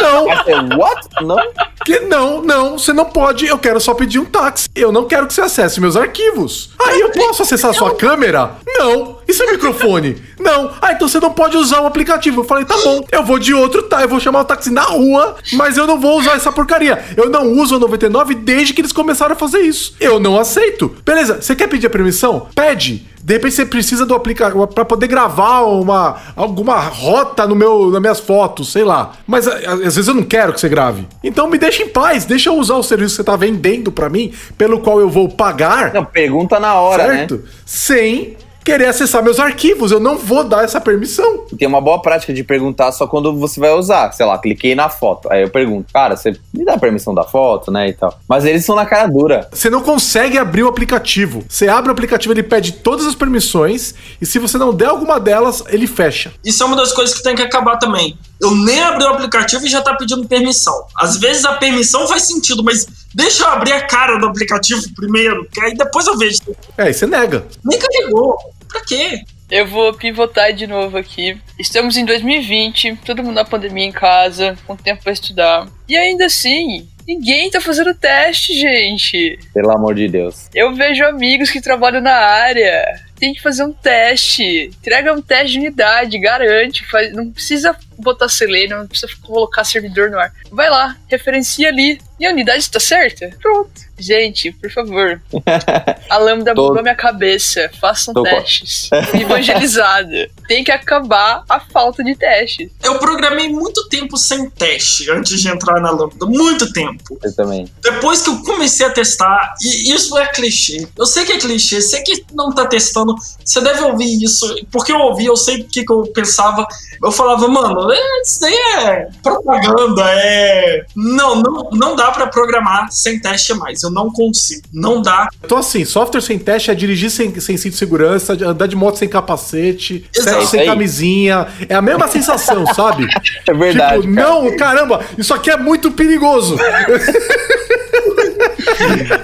Não, 0.00 0.30
É, 0.30 0.76
What? 0.76 1.08
Não? 1.22 1.36
que 1.84 2.00
não, 2.00 2.42
não, 2.42 2.78
você 2.78 2.92
não 2.92 3.04
pode, 3.06 3.46
eu 3.46 3.58
quero 3.58 3.80
só 3.80 3.94
pedir 3.94 4.18
um 4.18 4.24
táxi. 4.24 4.68
Eu 4.74 4.92
não 4.92 5.06
quero 5.06 5.26
que 5.26 5.32
você 5.34 5.40
acesse 5.42 5.80
meus 5.80 5.96
arquivos. 5.96 6.70
Aí 6.78 7.00
eu 7.00 7.10
posso 7.10 7.42
acessar 7.42 7.72
sua 7.74 7.94
câmera? 7.94 8.52
Não. 8.66 9.18
E 9.26 9.32
seu 9.32 9.50
microfone? 9.50 10.20
Não. 10.38 10.70
Ah, 10.80 10.92
então 10.92 11.08
você 11.08 11.18
não 11.20 11.30
pode 11.32 11.56
usar 11.56 11.80
o 11.80 11.86
aplicativo. 11.86 12.40
Eu 12.40 12.44
falei, 12.44 12.64
tá 12.64 12.76
bom, 12.78 13.04
eu 13.10 13.24
vou 13.24 13.38
de 13.38 13.54
outro, 13.54 13.82
tá? 13.84 14.02
Eu 14.02 14.08
vou 14.08 14.20
chamar 14.20 14.40
o 14.40 14.44
táxi 14.44 14.70
na 14.70 14.82
rua, 14.82 15.36
mas 15.54 15.76
eu 15.76 15.86
não 15.86 15.98
vou 15.98 16.18
usar 16.18 16.32
essa 16.32 16.50
porcaria. 16.52 17.02
Eu 17.16 17.30
não 17.30 17.52
uso 17.52 17.76
a 17.76 17.78
99 17.78 18.34
desde 18.34 18.72
que 18.74 18.80
eles 18.80 18.92
começaram 18.92 19.34
a 19.34 19.38
fazer 19.38 19.60
isso. 19.60 19.94
Eu 20.00 20.18
não 20.20 20.38
aceito. 20.38 20.94
Beleza, 21.04 21.40
você 21.40 21.54
quer 21.54 21.68
pedir 21.68 21.86
a 21.86 21.90
permissão? 21.90 22.48
Pede. 22.54 23.06
De 23.22 23.34
repente 23.34 23.54
você 23.54 23.66
precisa 23.66 24.06
do 24.06 24.14
aplicativo 24.14 24.66
para 24.66 24.84
poder 24.84 25.06
gravar 25.06 25.60
uma 25.62 26.16
alguma 26.34 26.78
rota 26.78 27.46
no 27.46 27.54
meu 27.54 27.90
nas 27.90 28.00
minhas 28.00 28.20
fotos, 28.20 28.72
sei 28.72 28.84
lá. 28.84 29.12
Mas 29.26 29.46
às 29.46 29.78
vezes 29.94 30.08
eu 30.08 30.14
não 30.14 30.22
quero 30.22 30.52
que 30.52 30.60
você 30.60 30.68
grave. 30.68 31.06
Então 31.22 31.48
me 31.48 31.58
deixa 31.58 31.82
em 31.82 31.88
paz, 31.88 32.24
deixa 32.24 32.48
eu 32.48 32.54
usar 32.56 32.76
o 32.76 32.82
serviço 32.82 33.10
que 33.12 33.16
você 33.16 33.24
tá 33.24 33.36
vendendo 33.36 33.92
para 33.92 34.08
mim, 34.08 34.32
pelo 34.56 34.80
qual 34.80 35.00
eu 35.00 35.08
vou 35.08 35.28
pagar, 35.28 35.92
Não, 35.92 36.04
pergunta 36.04 36.58
na 36.58 36.74
hora, 36.74 37.04
certo? 37.06 37.36
né? 37.36 37.42
Sem 37.66 38.36
querer 38.70 38.86
acessar 38.86 39.20
meus 39.20 39.40
arquivos. 39.40 39.90
Eu 39.90 39.98
não 39.98 40.16
vou 40.16 40.44
dar 40.44 40.62
essa 40.62 40.80
permissão. 40.80 41.44
Tem 41.58 41.66
uma 41.66 41.80
boa 41.80 42.00
prática 42.00 42.32
de 42.32 42.44
perguntar 42.44 42.92
só 42.92 43.04
quando 43.04 43.36
você 43.36 43.58
vai 43.58 43.72
usar. 43.72 44.12
Sei 44.12 44.24
lá, 44.24 44.38
cliquei 44.38 44.76
na 44.76 44.88
foto. 44.88 45.30
Aí 45.30 45.42
eu 45.42 45.50
pergunto, 45.50 45.92
cara, 45.92 46.16
você 46.16 46.38
me 46.54 46.64
dá 46.64 46.74
a 46.74 46.78
permissão 46.78 47.12
da 47.12 47.24
foto, 47.24 47.72
né? 47.72 47.88
E 47.88 47.92
tal. 47.94 48.16
Mas 48.28 48.44
eles 48.44 48.64
são 48.64 48.76
na 48.76 48.86
cara 48.86 49.08
dura. 49.08 49.48
Você 49.50 49.68
não 49.68 49.82
consegue 49.82 50.38
abrir 50.38 50.62
o 50.62 50.68
aplicativo. 50.68 51.44
Você 51.48 51.66
abre 51.66 51.90
o 51.90 51.92
aplicativo, 51.92 52.32
ele 52.32 52.44
pede 52.44 52.72
todas 52.74 53.06
as 53.06 53.16
permissões 53.16 53.92
e 54.20 54.26
se 54.26 54.38
você 54.38 54.56
não 54.56 54.72
der 54.72 54.86
alguma 54.86 55.18
delas, 55.18 55.64
ele 55.68 55.88
fecha. 55.88 56.32
Isso 56.44 56.62
é 56.62 56.66
uma 56.66 56.76
das 56.76 56.92
coisas 56.92 57.16
que 57.16 57.24
tem 57.24 57.34
que 57.34 57.42
acabar 57.42 57.76
também. 57.76 58.16
Eu 58.40 58.54
nem 58.54 58.80
abri 58.80 59.04
o 59.04 59.08
aplicativo 59.08 59.66
e 59.66 59.68
já 59.68 59.82
tá 59.82 59.94
pedindo 59.96 60.26
permissão. 60.28 60.86
Às 60.96 61.16
vezes 61.16 61.44
a 61.44 61.54
permissão 61.54 62.06
faz 62.06 62.22
sentido, 62.22 62.62
mas 62.62 62.86
deixa 63.12 63.42
eu 63.42 63.48
abrir 63.48 63.72
a 63.72 63.86
cara 63.86 64.16
do 64.16 64.26
aplicativo 64.26 64.82
primeiro, 64.94 65.46
que 65.50 65.60
aí 65.60 65.74
depois 65.74 66.06
eu 66.06 66.16
vejo. 66.16 66.40
É, 66.78 66.88
e 66.88 66.94
você 66.94 67.06
nega. 67.06 67.44
Nem 67.64 67.78
carregou. 67.78 68.38
Pra 68.70 68.80
quê? 68.84 69.22
Eu 69.50 69.66
vou 69.66 69.92
pivotar 69.92 70.52
de 70.52 70.66
novo 70.66 70.96
aqui. 70.96 71.36
Estamos 71.58 71.96
em 71.96 72.04
2020, 72.04 73.00
todo 73.04 73.22
mundo 73.22 73.34
na 73.34 73.44
pandemia 73.44 73.84
em 73.84 73.92
casa, 73.92 74.56
com 74.64 74.76
tempo 74.76 75.02
pra 75.02 75.12
estudar. 75.12 75.66
E 75.88 75.96
ainda 75.96 76.26
assim, 76.26 76.88
ninguém 77.06 77.50
tá 77.50 77.60
fazendo 77.60 77.92
teste, 77.92 78.54
gente. 78.54 79.40
Pelo 79.52 79.72
amor 79.72 79.96
de 79.96 80.08
Deus. 80.08 80.48
Eu 80.54 80.72
vejo 80.72 81.04
amigos 81.04 81.50
que 81.50 81.60
trabalham 81.60 82.00
na 82.00 82.14
área. 82.14 82.84
Tem 83.18 83.34
que 83.34 83.42
fazer 83.42 83.64
um 83.64 83.72
teste. 83.72 84.70
Entrega 84.78 85.12
um 85.12 85.20
teste 85.20 85.54
de 85.54 85.58
unidade, 85.58 86.18
garante. 86.18 86.86
Faz, 86.88 87.12
não 87.12 87.30
precisa 87.32 87.76
botar 87.98 88.28
selenium, 88.28 88.78
não 88.78 88.86
precisa 88.86 89.12
colocar 89.20 89.64
servidor 89.64 90.10
no 90.10 90.18
ar. 90.18 90.32
Vai 90.52 90.70
lá, 90.70 90.96
referencia 91.08 91.68
ali. 91.68 91.98
E 92.20 92.26
a 92.26 92.30
unidade 92.30 92.58
está 92.58 92.78
certa? 92.78 93.30
Pronto. 93.40 93.88
Gente, 93.98 94.52
por 94.52 94.70
favor. 94.70 95.20
A 96.08 96.16
lambda 96.18 96.54
Tô- 96.54 96.68
mudou 96.68 96.82
minha 96.82 96.94
cabeça. 96.94 97.70
Façam 97.80 98.12
Tô 98.14 98.22
com- 98.22 98.30
testes. 98.30 98.88
Evangelizada. 99.14 100.30
Tem 100.48 100.64
que 100.64 100.72
acabar 100.72 101.44
a 101.48 101.60
falta 101.60 102.02
de 102.02 102.14
testes. 102.16 102.70
Eu 102.82 102.98
programei 102.98 103.48
muito 103.48 103.88
tempo 103.88 104.16
sem 104.16 104.48
teste 104.50 105.10
antes 105.10 105.40
de 105.40 105.48
entrar 105.48 105.80
na 105.80 105.90
Lambda. 105.90 106.26
Muito 106.26 106.72
tempo. 106.72 107.18
Eu 107.22 107.34
também. 107.36 107.66
Depois 107.82 108.22
que 108.22 108.30
eu 108.30 108.42
comecei 108.42 108.84
a 108.86 108.90
testar, 108.90 109.54
e 109.62 109.92
isso 109.92 110.16
é 110.18 110.26
clichê. 110.26 110.86
Eu 110.98 111.06
sei 111.06 111.24
que 111.24 111.32
é 111.32 111.38
clichê, 111.38 111.80
sei 111.80 112.02
que 112.02 112.24
não 112.32 112.52
tá 112.52 112.66
testando. 112.66 113.14
Você 113.44 113.60
deve 113.60 113.82
ouvir 113.82 114.22
isso. 114.22 114.46
Porque 114.72 114.92
eu 114.92 114.98
ouvi, 114.98 115.26
eu 115.26 115.36
sei 115.36 115.60
o 115.60 115.64
que, 115.68 115.84
que 115.84 115.92
eu 115.92 116.02
pensava. 116.14 116.66
Eu 117.02 117.12
falava, 117.12 117.46
mano, 117.48 117.90
é, 117.92 118.20
isso 118.22 118.40
daí 118.40 118.54
é 118.54 119.08
propaganda, 119.22 120.02
é. 120.10 120.84
Não, 120.96 121.36
não, 121.36 121.70
não 121.72 121.96
dá 121.96 122.09
pra 122.10 122.26
programar 122.26 122.90
sem 122.90 123.18
teste 123.20 123.54
mais. 123.54 123.82
Eu 123.82 123.90
não 123.90 124.10
consigo. 124.10 124.62
Não 124.72 125.00
dá. 125.02 125.28
Então, 125.44 125.58
assim, 125.58 125.84
software 125.84 126.20
sem 126.20 126.38
teste 126.38 126.70
é 126.70 126.74
dirigir 126.74 127.10
sem, 127.10 127.38
sem 127.40 127.56
cinto 127.56 127.72
de 127.72 127.78
segurança, 127.78 128.32
andar 128.32 128.66
de 128.66 128.76
moto 128.76 128.96
sem 128.98 129.08
capacete, 129.08 130.08
Exato. 130.14 130.46
sem 130.46 130.60
Aí. 130.60 130.66
camisinha. 130.66 131.46
É 131.68 131.74
a 131.74 131.82
mesma 131.82 132.08
sensação, 132.08 132.66
sabe? 132.74 133.06
É 133.48 133.54
verdade. 133.54 134.02
tipo, 134.02 134.14
cara. 134.14 134.28
não, 134.28 134.56
caramba, 134.56 135.00
isso 135.18 135.32
aqui 135.34 135.50
é 135.50 135.56
muito 135.56 135.90
perigoso. 135.90 136.56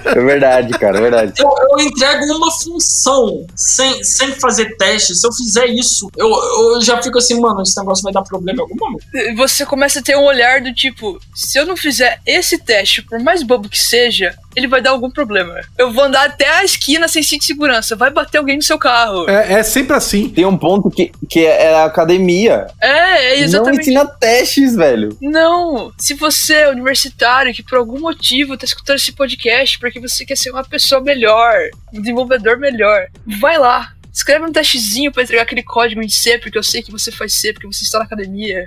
É 0.05 0.20
verdade, 0.20 0.72
cara, 0.79 0.99
é 0.99 1.01
verdade. 1.01 1.33
Eu, 1.39 1.51
eu 1.70 1.87
entrego 1.87 2.24
uma 2.37 2.51
função 2.51 3.47
sem, 3.55 4.03
sem 4.05 4.33
fazer 4.33 4.77
teste. 4.77 5.14
Se 5.14 5.27
eu 5.27 5.33
fizer 5.33 5.66
isso, 5.66 6.11
eu, 6.16 6.29
eu 6.29 6.81
já 6.83 7.03
fico 7.03 7.18
assim, 7.18 7.41
mano, 7.41 7.62
esse 7.62 7.77
negócio 7.79 8.03
vai 8.03 8.12
dar 8.12 8.22
problema 8.22 8.59
em 8.59 8.62
algum 8.62 8.77
momento. 8.77 9.05
Você 9.37 9.66
começa 9.66 9.99
a 10.01 10.03
ter 10.03 10.16
um 10.16 10.24
olhar 10.24 10.61
do 10.61 10.72
tipo: 10.72 11.18
se 11.35 11.59
eu 11.59 11.66
não 11.66 11.77
fizer 11.77 12.20
esse 12.27 12.59
teste, 12.59 13.03
por 13.03 13.18
mais 13.20 13.43
bobo 13.43 13.68
que 13.68 13.79
seja, 13.79 14.35
ele 14.55 14.66
vai 14.66 14.81
dar 14.81 14.91
algum 14.91 15.11
problema. 15.11 15.61
Eu 15.77 15.93
vou 15.93 16.05
andar 16.05 16.27
até 16.27 16.49
a 16.49 16.64
esquina 16.64 17.09
sem 17.09 17.22
cinto 17.22 17.41
de 17.41 17.47
segurança, 17.47 17.97
vai 17.97 18.11
bater 18.11 18.39
alguém 18.39 18.57
no 18.57 18.62
seu 18.62 18.79
carro. 18.79 19.29
É, 19.29 19.55
é 19.55 19.62
sempre 19.62 19.97
assim. 19.97 20.29
Tem 20.29 20.47
um 20.47 20.57
ponto 20.57 20.91
que, 20.91 21.12
que 21.29 21.45
é 21.45 21.74
a 21.74 21.85
academia. 21.85 22.66
É, 22.81 23.35
é 23.35 23.37
Não 23.37 23.45
exatamente. 23.45 23.81
ensina 23.83 24.07
testes, 24.07 24.74
velho. 24.74 25.16
Não, 25.20 25.93
se 25.99 26.14
você 26.14 26.55
é 26.55 26.70
universitário 26.70 27.53
que 27.53 27.62
por 27.62 27.79
algum 27.79 28.01
motivo 28.01 28.57
tá 28.57 28.66
escutando 28.67 28.97
esse 28.97 29.12
podcast 29.12 29.79
porque 29.79 29.99
você 30.01 30.25
quer 30.25 30.37
ser 30.37 30.51
uma 30.51 30.64
pessoa 30.64 31.01
melhor, 31.01 31.55
um 31.93 32.01
desenvolvedor 32.01 32.59
melhor, 32.59 33.07
vai 33.41 33.59
lá. 33.59 33.93
Escreve 34.12 34.47
um 34.47 34.53
testezinho 34.53 35.12
pra 35.12 35.23
entregar 35.23 35.43
aquele 35.43 35.62
código 35.62 36.01
em 36.01 36.09
C, 36.09 36.39
porque 36.39 36.57
eu 36.57 36.62
sei 36.62 36.83
que 36.83 36.91
você 36.91 37.12
faz 37.12 37.35
C, 37.35 37.53
porque 37.53 37.67
você 37.67 37.85
está 37.85 37.99
na 37.99 38.07
academia. 38.07 38.64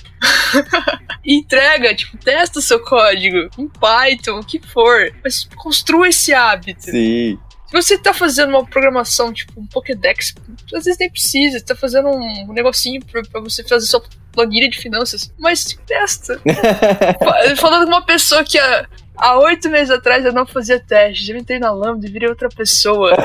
entrega, 1.26 1.94
tipo, 1.96 2.18
testa 2.18 2.60
o 2.60 2.62
seu 2.62 2.80
código 2.80 3.50
em 3.58 3.68
Python, 3.68 4.40
o 4.40 4.46
que 4.46 4.60
for. 4.60 5.12
Mas 5.24 5.46
construa 5.56 6.08
esse 6.08 6.34
hábito. 6.34 6.84
Sim. 6.84 7.40
Se 7.68 7.74
você 7.74 7.98
tá 7.98 8.14
fazendo 8.14 8.50
uma 8.50 8.66
programação, 8.66 9.32
tipo 9.32 9.60
um 9.60 9.66
Pokédex, 9.68 10.34
às 10.74 10.86
vezes 10.86 11.00
nem 11.00 11.10
precisa, 11.10 11.60
você 11.60 11.66
tá 11.66 11.76
fazendo 11.76 12.10
um 12.10 12.52
negocinho 12.54 13.04
pra, 13.06 13.22
pra 13.24 13.42
você 13.42 13.64
fazer 13.64 13.86
sua 13.86 14.04
planilha 14.32 14.70
de 14.70 14.78
finanças, 14.78 15.32
mas 15.38 15.78
testa. 15.86 16.40
Fa- 17.20 17.56
Falando 17.58 17.84
com 17.86 17.92
uma 17.92 18.06
pessoa 18.06 18.44
que 18.44 18.58
há, 18.58 18.88
há 19.20 19.38
oito 19.40 19.70
meses 19.70 19.92
atrás 19.92 20.26
eu 20.26 20.34
não 20.34 20.46
fazia 20.46 20.80
teste, 20.80 21.32
eu 21.32 21.38
entrei 21.38 21.60
na 21.60 21.72
Lambda 21.72 22.08
e 22.08 22.12
virei 22.12 22.30
outra 22.30 22.50
pessoa. 22.50 23.16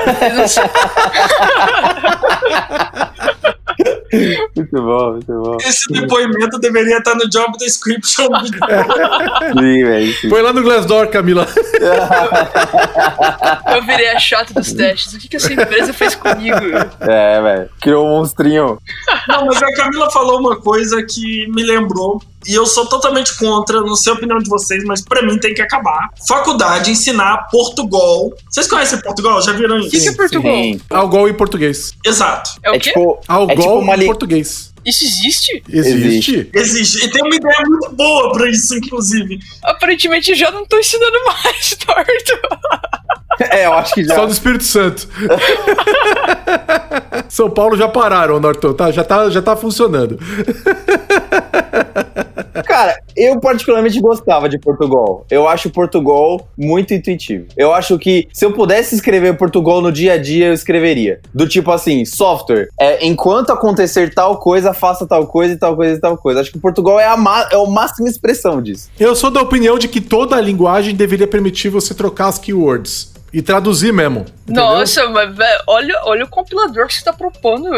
Muito 4.55 4.81
bom, 4.81 5.11
muito 5.13 5.33
bom. 5.33 5.57
Esse 5.61 5.91
depoimento 5.91 6.59
deveria 6.59 6.97
estar 6.97 7.15
no 7.15 7.27
job 7.29 7.57
description. 7.57 8.27
Sim, 9.59 9.83
velho. 9.83 10.13
Põe 10.29 10.41
lá 10.41 10.53
no 10.53 10.61
Glassdoor, 10.61 11.07
Camila. 11.09 11.45
eu 13.75 13.81
virei 13.83 14.09
a 14.09 14.19
chata 14.19 14.53
dos 14.53 14.71
testes. 14.73 15.13
O 15.13 15.19
que, 15.19 15.27
que 15.27 15.37
essa 15.37 15.51
empresa 15.51 15.93
fez 15.93 16.15
comigo? 16.15 16.55
É, 17.01 17.41
velho. 17.41 17.69
Criou 17.81 18.05
um 18.05 18.09
monstrinho. 18.17 18.77
Não, 19.27 19.45
mas 19.45 19.61
a 19.61 19.71
Camila 19.73 20.09
falou 20.11 20.39
uma 20.39 20.55
coisa 20.57 21.03
que 21.03 21.47
me 21.51 21.63
lembrou. 21.63 22.21
E 22.47 22.53
eu 22.53 22.63
sou 22.67 22.85
totalmente 22.85 23.35
contra, 23.39 23.81
não 23.81 23.95
sei 23.95 24.13
a 24.13 24.15
opinião 24.15 24.37
de 24.37 24.47
vocês, 24.47 24.83
mas 24.83 25.03
pra 25.03 25.23
mim 25.23 25.35
tem 25.39 25.51
que 25.55 25.63
acabar. 25.63 26.09
Faculdade 26.27 26.91
ensinar 26.91 27.47
Portugal. 27.49 28.31
Vocês 28.47 28.67
conhecem 28.67 29.01
Portugal? 29.01 29.41
Já 29.41 29.51
viram 29.53 29.77
O 29.77 29.81
que, 29.81 29.89
que 29.89 29.97
isso? 29.97 30.09
é 30.09 30.13
Portugal? 30.15 30.53
Sim. 30.53 30.79
Algol 30.91 31.27
em 31.27 31.33
português. 31.33 31.93
Exato. 32.05 32.51
É 32.63 32.69
o 32.69 32.75
É 32.75 32.79
quê? 32.79 32.89
tipo. 32.91 33.19
Algol 33.27 33.51
É 33.51 33.55
tipo 33.59 33.79
uma 33.79 33.95
em 34.05 34.07
português. 34.07 34.73
Isso 34.85 35.03
existe? 35.03 35.63
Existe? 35.67 36.49
Existe. 36.53 37.05
E 37.05 37.09
tem 37.09 37.23
uma 37.23 37.35
ideia 37.35 37.63
muito 37.67 37.95
boa 37.95 38.31
pra 38.33 38.49
isso, 38.49 38.75
inclusive. 38.75 39.39
Aparentemente 39.63 40.31
eu 40.31 40.37
já 40.37 40.51
não 40.51 40.65
tô 40.65 40.77
ensinando 40.77 41.17
mais, 41.25 41.73
torto. 41.83 42.39
É, 43.51 43.65
eu 43.65 43.73
acho 43.73 43.95
que 43.95 44.03
já. 44.03 44.15
Só 44.15 44.25
do 44.25 44.31
Espírito 44.31 44.63
Santo. 44.63 45.07
São 47.27 47.49
Paulo 47.49 47.75
já 47.75 47.87
pararam, 47.87 48.39
Norton. 48.39 48.73
Tá, 48.73 48.91
já, 48.91 49.03
tá, 49.03 49.29
já 49.29 49.41
tá 49.41 49.55
funcionando. 49.55 50.19
Cara, 52.65 52.97
eu 53.15 53.39
particularmente 53.39 53.99
gostava 53.99 54.49
de 54.49 54.59
Portugal. 54.59 55.25
Eu 55.29 55.47
acho 55.47 55.69
Portugal 55.69 56.47
muito 56.57 56.93
intuitivo. 56.93 57.45
Eu 57.57 57.73
acho 57.73 57.97
que 57.97 58.27
se 58.33 58.45
eu 58.45 58.51
pudesse 58.51 58.95
escrever 58.95 59.37
Portugal 59.37 59.81
no 59.81 59.91
dia 59.91 60.13
a 60.13 60.17
dia, 60.17 60.47
eu 60.47 60.53
escreveria. 60.53 61.19
Do 61.33 61.47
tipo 61.47 61.71
assim, 61.71 62.05
software, 62.05 62.69
é, 62.79 63.05
enquanto 63.05 63.51
acontecer 63.51 64.13
tal 64.13 64.37
coisa, 64.39 64.73
faça 64.73 65.07
tal 65.07 65.27
coisa 65.27 65.53
e 65.53 65.57
tal 65.57 65.75
coisa 65.75 65.95
e 65.95 65.99
tal 65.99 66.17
coisa. 66.17 66.41
Acho 66.41 66.51
que 66.51 66.59
Portugal 66.59 66.99
é 66.99 67.05
a, 67.05 67.47
é 67.51 67.55
a 67.55 67.69
máxima 67.69 68.07
expressão 68.09 68.61
disso. 68.61 68.89
Eu 68.99 69.15
sou 69.15 69.31
da 69.31 69.41
opinião 69.41 69.77
de 69.77 69.87
que 69.87 70.01
toda 70.01 70.39
linguagem 70.39 70.95
deveria 70.95 71.27
permitir 71.27 71.69
você 71.69 71.93
trocar 71.93 72.27
as 72.27 72.37
keywords. 72.37 73.14
E 73.37 73.41
traduzir 73.41 73.91
mesmo. 73.91 74.25
entendeu? 74.43 74.63
Nossa, 74.63 75.09
mas 75.09 75.35
olha, 75.67 75.99
olha 76.05 76.23
o 76.23 76.27
compilador 76.29 76.87
que 76.87 76.93
você 76.93 77.03
tá 77.03 77.11
propondo. 77.11 77.69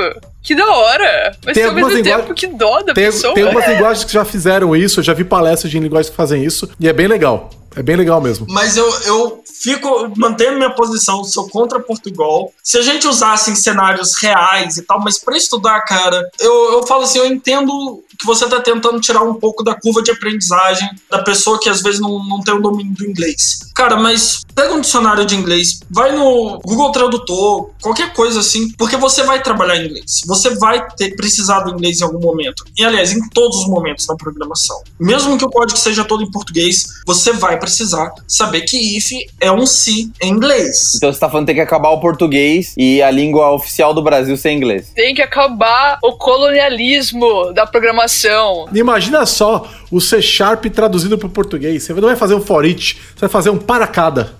Que 0.43 0.53
da 0.53 0.65
hora. 0.71 1.35
Mas 1.43 1.55
Tem 1.55 1.63
algumas 1.63 1.93
tempo 1.93 2.05
linguagens- 2.05 2.39
que 2.39 2.47
dó 2.47 2.79
da 2.83 2.93
Tem, 2.93 3.05
pessoa. 3.05 3.33
tem 3.33 3.43
algumas 3.43 3.67
linguagens 3.67 4.03
que 4.05 4.13
já 4.13 4.23
fizeram 4.23 4.75
isso, 4.75 4.99
eu 4.99 5.03
já 5.03 5.13
vi 5.15 5.23
palestras 5.23 5.71
de 5.71 5.79
linguagens 5.79 6.11
que 6.11 6.15
fazem 6.15 6.43
isso, 6.45 6.69
e 6.79 6.87
é 6.87 6.93
bem 6.93 7.07
legal. 7.07 7.49
É 7.77 7.83
bem 7.83 7.95
legal 7.95 8.19
mesmo. 8.19 8.47
Mas 8.49 8.75
eu, 8.75 8.89
eu 9.01 9.43
fico 9.61 10.11
mantendo 10.17 10.57
minha 10.57 10.73
posição, 10.73 11.23
sou 11.23 11.47
contra 11.47 11.79
Portugal. 11.79 12.51
Se 12.63 12.77
a 12.77 12.81
gente 12.81 13.07
usasse 13.07 13.51
em 13.51 13.55
cenários 13.55 14.15
reais 14.17 14.77
e 14.77 14.81
tal, 14.81 14.99
mas 14.99 15.19
pra 15.19 15.37
estudar, 15.37 15.81
cara, 15.81 16.27
eu, 16.39 16.73
eu 16.73 16.87
falo 16.87 17.03
assim, 17.03 17.19
eu 17.19 17.27
entendo 17.27 18.03
que 18.17 18.25
você 18.25 18.47
tá 18.47 18.59
tentando 18.59 18.99
tirar 18.99 19.21
um 19.21 19.35
pouco 19.35 19.63
da 19.63 19.75
curva 19.75 20.01
de 20.01 20.09
aprendizagem 20.09 20.89
da 21.09 21.21
pessoa 21.21 21.59
que 21.59 21.69
às 21.69 21.81
vezes 21.81 21.99
não, 21.99 22.23
não 22.27 22.41
tem 22.41 22.53
o 22.55 22.61
domínio 22.61 22.95
do 22.95 23.05
inglês. 23.05 23.59
Cara, 23.75 23.95
mas 23.95 24.41
pega 24.55 24.73
um 24.73 24.81
dicionário 24.81 25.23
de 25.23 25.35
inglês, 25.35 25.79
vai 25.89 26.15
no 26.15 26.59
Google 26.65 26.91
Tradutor, 26.91 27.69
qualquer 27.79 28.11
coisa 28.13 28.39
assim, 28.39 28.71
porque 28.71 28.97
você 28.97 29.21
vai 29.21 29.41
trabalhar 29.43 29.77
em 29.77 29.85
inglês. 29.85 30.21
Você 30.25 30.55
vai 30.55 30.87
ter, 30.95 31.15
precisar 31.15 31.59
do 31.59 31.71
inglês 31.71 32.01
em 32.01 32.03
algum 32.03 32.19
momento. 32.19 32.63
E 32.75 32.83
aliás, 32.83 33.11
em 33.11 33.29
todos 33.29 33.59
os 33.59 33.67
momentos 33.67 34.07
da 34.07 34.15
programação. 34.15 34.81
Mesmo 34.99 35.37
que 35.37 35.45
o 35.45 35.49
código 35.49 35.77
seja 35.77 36.03
todo 36.03 36.23
em 36.23 36.31
português, 36.31 36.87
você 37.05 37.31
vai 37.33 37.59
precisar 37.67 38.11
saber 38.27 38.61
que 38.61 38.97
if 38.97 39.07
é 39.39 39.51
um 39.51 39.65
se 39.65 40.11
em 40.21 40.29
inglês. 40.29 40.95
Então 40.95 41.11
você 41.11 41.19
tá 41.19 41.29
falando 41.29 41.45
que 41.45 41.53
tem 41.53 41.55
que 41.55 41.61
acabar 41.61 41.89
o 41.89 41.99
português 41.99 42.73
e 42.77 43.01
a 43.01 43.11
língua 43.11 43.51
oficial 43.51 43.93
do 43.93 44.01
Brasil 44.01 44.35
ser 44.37 44.51
inglês. 44.51 44.91
Tem 44.95 45.13
que 45.13 45.21
acabar 45.21 45.99
o 46.01 46.13
colonialismo 46.13 47.53
da 47.53 47.65
programação. 47.65 48.67
Imagina 48.73 49.25
só 49.25 49.69
o 49.91 49.99
C 49.99 50.21
Sharp 50.21 50.65
traduzido 50.65 51.17
para 51.17 51.27
o 51.27 51.29
português. 51.29 51.83
Você 51.83 51.93
não 51.93 52.01
vai 52.01 52.15
fazer 52.15 52.35
um 52.35 52.41
for 52.41 52.65
each, 52.65 52.97
você 53.13 53.21
vai 53.21 53.29
fazer 53.29 53.49
um 53.49 53.57
para 53.57 53.87
cada. 53.87 54.35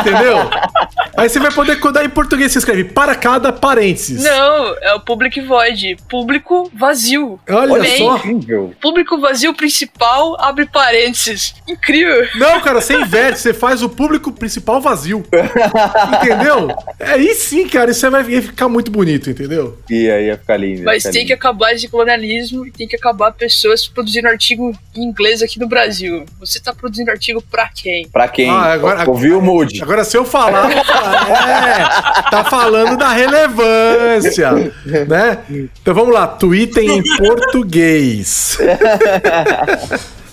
Entendeu? 0.00 0.36
Aí 1.16 1.28
você 1.28 1.38
vai 1.38 1.50
poder 1.50 1.76
codar 1.80 2.04
em 2.04 2.08
português, 2.08 2.52
você 2.52 2.58
escreve 2.58 2.84
para 2.84 3.14
cada 3.14 3.52
parênteses. 3.52 4.22
Não, 4.22 4.74
é 4.80 4.94
o 4.94 5.00
public 5.00 5.40
void. 5.40 5.96
Público 6.08 6.70
vazio. 6.74 7.38
Olha 7.48 7.80
Bem, 7.82 7.98
só. 7.98 8.16
Incrível. 8.18 8.74
Público 8.80 9.18
vazio 9.20 9.54
principal, 9.54 10.36
abre 10.40 10.66
parênteses. 10.66 11.54
Incrível. 11.68 12.26
Não, 12.36 12.60
cara, 12.60 12.80
você 12.80 12.94
inverte, 12.94 13.38
você 13.40 13.52
faz 13.52 13.82
o 13.82 13.88
público 13.88 14.32
principal 14.32 14.80
vazio. 14.80 15.24
Entendeu? 16.22 16.68
Aí 16.98 17.34
sim, 17.34 17.68
cara, 17.68 17.90
isso 17.90 18.10
vai 18.10 18.24
ficar 18.24 18.68
muito 18.68 18.90
bonito, 18.90 19.30
entendeu? 19.30 19.78
E 19.88 20.10
aí 20.10 20.26
ia 20.26 20.38
ficar 20.38 20.56
lindo. 20.56 20.84
Mas 20.84 21.02
ficar 21.02 21.12
tem 21.12 21.22
que 21.26 21.32
lindo. 21.32 21.40
acabar 21.46 21.72
esse 21.74 21.88
colonialismo 21.88 22.66
e 22.66 22.70
tem 22.70 22.88
que 22.88 22.96
acabar 22.96 23.32
pessoas 23.32 23.86
produzindo 23.86 24.28
artigo 24.28 24.72
em 24.94 25.02
inglês 25.04 25.42
aqui 25.42 25.58
no 25.58 25.68
Brasil. 25.68 26.24
Você 26.38 26.60
tá 26.60 26.72
produzindo 26.72 27.10
artigo 27.10 27.42
pra 27.42 27.68
quem? 27.68 28.08
Pra 28.08 28.28
quem 28.28 28.48
Ah, 28.50 28.72
agora- 28.72 29.08
ouviu 29.08 29.29
o 29.32 29.42
mood. 29.42 29.82
Agora, 29.82 30.04
se 30.04 30.16
eu 30.16 30.24
falar, 30.24 30.70
eu 30.70 30.78
é, 30.78 32.30
tá 32.30 32.44
falando 32.44 32.96
da 32.96 33.08
relevância, 33.08 34.52
né? 35.08 35.38
Então 35.80 35.94
vamos 35.94 36.14
lá, 36.14 36.26
Twitter 36.26 36.84
em 36.84 37.02
português. 37.16 38.58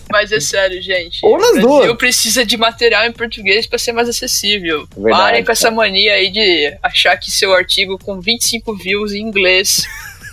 Mas 0.10 0.32
é 0.32 0.40
sério, 0.40 0.82
gente. 0.82 1.20
Ou 1.22 1.38
nas 1.38 1.50
o 1.50 1.54
Brasil 1.54 1.68
duas. 1.68 1.98
precisa 1.98 2.46
de 2.46 2.56
material 2.58 3.06
em 3.06 3.12
português 3.12 3.68
pra 3.68 3.78
ser 3.78 3.92
mais 3.92 4.08
acessível. 4.08 4.88
Verdade, 4.96 5.22
Parem 5.22 5.44
com 5.44 5.52
essa 5.52 5.70
mania 5.70 6.14
aí 6.14 6.30
de 6.30 6.78
achar 6.82 7.18
que 7.18 7.30
seu 7.30 7.54
artigo 7.54 7.98
com 8.00 8.20
25 8.20 8.74
views 8.76 9.14
em 9.14 9.22
inglês 9.22 9.86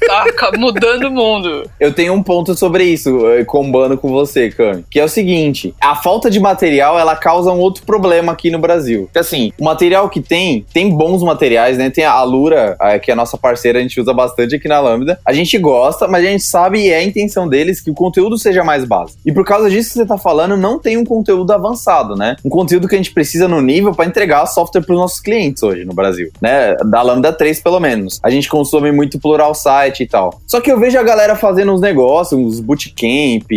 tá 0.06 0.50
mudando 0.58 1.04
o 1.04 1.10
mundo. 1.10 1.70
Eu 1.78 1.92
tenho 1.92 2.12
um 2.12 2.22
ponto 2.22 2.56
sobre 2.56 2.84
isso, 2.84 3.26
eh, 3.28 3.44
combando 3.44 3.96
com 3.96 4.08
você, 4.10 4.50
Cami. 4.50 4.84
Que 4.90 5.00
é 5.00 5.04
o 5.04 5.08
seguinte: 5.08 5.74
a 5.80 5.94
falta 5.94 6.30
de 6.30 6.40
material 6.40 6.98
ela 6.98 7.16
causa 7.16 7.52
um 7.52 7.58
outro 7.58 7.84
problema 7.84 8.32
aqui 8.32 8.50
no 8.50 8.58
Brasil. 8.58 9.08
Assim, 9.14 9.52
o 9.58 9.64
material 9.64 10.08
que 10.08 10.20
tem, 10.20 10.64
tem 10.72 10.90
bons 10.90 11.22
materiais, 11.22 11.78
né? 11.78 11.90
Tem 11.90 12.04
a 12.04 12.12
Alura, 12.12 12.76
eh, 12.80 12.98
que 12.98 13.10
é 13.10 13.14
a 13.14 13.16
nossa 13.16 13.36
parceira, 13.36 13.78
a 13.78 13.82
gente 13.82 14.00
usa 14.00 14.12
bastante 14.12 14.56
aqui 14.56 14.68
na 14.68 14.80
Lambda. 14.80 15.18
A 15.24 15.32
gente 15.32 15.56
gosta, 15.58 16.06
mas 16.06 16.24
a 16.24 16.28
gente 16.28 16.44
sabe 16.44 16.80
e 16.80 16.90
é 16.90 16.96
a 16.96 17.04
intenção 17.04 17.48
deles 17.48 17.80
que 17.80 17.90
o 17.90 17.94
conteúdo 17.94 18.38
seja 18.38 18.64
mais 18.64 18.84
básico. 18.84 19.18
E 19.24 19.32
por 19.32 19.44
causa 19.44 19.70
disso 19.70 19.90
que 19.90 19.94
você 19.94 20.06
tá 20.06 20.18
falando, 20.18 20.56
não 20.56 20.78
tem 20.78 20.96
um 20.96 21.04
conteúdo 21.04 21.52
avançado, 21.52 22.16
né? 22.16 22.36
Um 22.44 22.50
conteúdo 22.50 22.88
que 22.88 22.94
a 22.94 22.98
gente 22.98 23.12
precisa 23.12 23.48
no 23.48 23.60
nível 23.60 23.94
para 23.94 24.06
entregar 24.06 24.46
software 24.46 24.82
para 24.82 24.94
os 24.94 25.00
nossos 25.00 25.20
clientes 25.20 25.62
hoje 25.62 25.84
no 25.84 25.94
Brasil, 25.94 26.30
né? 26.40 26.74
Da 26.84 27.02
Lambda 27.02 27.32
3, 27.32 27.60
pelo 27.60 27.80
menos. 27.80 28.20
A 28.22 28.30
gente 28.30 28.48
consome 28.48 28.92
muito 28.92 29.18
plural 29.18 29.54
site 29.54 29.93
e 30.02 30.06
tal. 30.06 30.40
Só 30.46 30.60
que 30.60 30.70
eu 30.70 30.78
vejo 30.78 30.98
a 30.98 31.02
galera 31.02 31.36
fazendo 31.36 31.72
uns 31.72 31.80
negócios, 31.80 32.38
uns 32.38 32.60
bootcamp, 32.60 33.50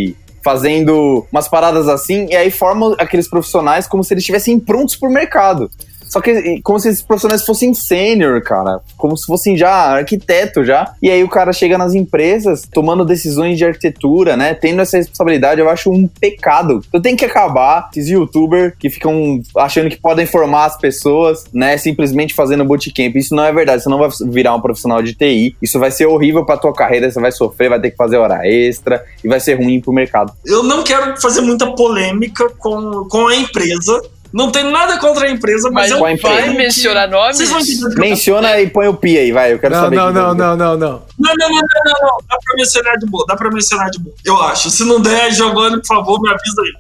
fazendo 0.44 1.26
umas 1.32 1.48
paradas 1.48 1.90
assim, 1.90 2.28
e 2.30 2.36
aí 2.36 2.50
formam 2.50 2.96
aqueles 2.98 3.30
profissionais 3.30 3.88
como 3.88 4.04
se 4.04 4.14
eles 4.14 4.22
estivessem 4.22 4.60
prontos 4.60 4.96
pro 4.96 5.10
mercado. 5.10 5.70
Só 6.08 6.22
que 6.22 6.62
como 6.62 6.80
se 6.80 6.90
esses 6.90 7.02
profissionais 7.02 7.46
fossem 7.46 7.74
sênior, 7.74 8.42
cara. 8.42 8.80
Como 8.98 9.18
se 9.18 9.26
fossem 9.26 9.58
já 9.58 9.72
arquiteto 9.72 10.64
já. 10.64 10.94
E 11.02 11.10
aí 11.10 11.24
o 11.24 11.30
cara 11.30 11.52
chega 11.54 11.78
nas 11.78 11.94
empresas 11.94 12.64
tomando 12.72 13.06
decisões 13.06 13.58
de 13.58 13.66
arquitetura, 13.66 14.36
né? 14.36 14.54
Tendo 14.54 14.82
essa 14.82 14.98
responsabilidade, 14.98 15.62
eu 15.62 15.70
acho 15.70 15.92
um 15.92 16.08
pecado. 16.08 16.82
Então 16.88 17.02
tem 17.02 17.16
que 17.16 17.26
acabar 17.26 17.90
esses 17.92 18.10
youtubers 18.10 18.74
que 18.80 18.90
ficam 18.90 19.42
achando 19.58 19.90
que 19.90 19.98
podem 19.98 20.26
formar 20.26 20.66
as 20.66 20.78
pessoas, 20.78 21.46
né? 21.54 21.78
Simplesmente 21.78 22.34
fazendo 22.34 22.66
bootcamp. 22.66 23.16
Isso 23.16 23.36
não 23.36 23.44
é 23.44 23.52
verdade. 23.52 23.84
Você 23.84 23.90
não 23.90 24.00
vai 24.00 24.10
virar 24.28 24.56
um 24.56 24.62
profissional 24.62 25.02
de 25.02 25.14
TI. 25.14 25.56
Isso 25.62 25.80
vai 25.80 25.92
ser 25.92 26.06
horrível 26.06 26.46
pra 26.46 26.58
tua 26.58 26.74
carreira. 26.74 27.10
Você 27.10 27.20
vai 27.20 27.32
sofrer, 27.32 27.70
vai 27.70 27.80
ter 27.80 27.92
que 27.92 27.98
fazer 27.98 28.18
hora 28.18 28.48
extra 28.48 29.04
e 29.24 29.28
vai 29.28 29.40
ser 29.40 29.56
ruim 29.56 29.80
pro 29.82 29.94
mercado. 29.94 30.34
Eu 30.46 30.64
não 30.64 30.84
quero 30.84 31.20
fazer 31.22 31.42
muita 31.42 31.72
polêmica 31.74 32.50
com, 32.58 33.06
com 33.10 33.28
a 33.28 33.36
empresa, 33.36 34.02
Não 34.38 34.52
tem 34.52 34.64
nada 34.66 35.00
contra 35.00 35.26
a 35.26 35.32
empresa, 35.32 35.72
mas, 35.72 35.90
Mas 35.90 36.00
eu 36.00 36.08
empresa? 36.08 36.36
vai 36.42 36.50
mencionar 36.54 37.10
nomes? 37.10 37.38
Vocês 37.38 37.50
vão 37.50 37.60
entender 37.60 38.00
Menciona 38.00 38.62
e 38.62 38.70
põe 38.70 38.88
o 38.88 38.94
pi 38.94 39.18
aí, 39.18 39.32
vai. 39.32 39.52
Eu 39.54 39.58
quero 39.58 39.74
Não, 39.74 39.82
saber. 39.86 39.96
não, 39.96 40.14
vai 40.14 40.14
não, 40.14 40.36
não, 40.36 40.56
não. 40.56 40.78
Não, 40.78 40.78
não, 40.78 41.00
não, 41.18 41.50
não, 41.50 41.60
não, 41.86 42.08
não. 42.08 42.18
Dá 42.30 42.38
pra 42.46 42.56
mencionar 42.56 42.98
de 43.00 43.06
boa, 43.08 43.26
dá 43.28 43.36
pra 43.36 43.50
mencionar 43.50 43.90
de 43.90 43.98
boa. 44.00 44.16
Eu 44.24 44.40
acho. 44.44 44.70
Se 44.70 44.86
não 44.86 45.02
der, 45.02 45.32
Giovanni, 45.34 45.78
por 45.78 45.88
favor, 45.88 46.22
me 46.22 46.30
avisa 46.30 46.62
aí. 46.62 46.74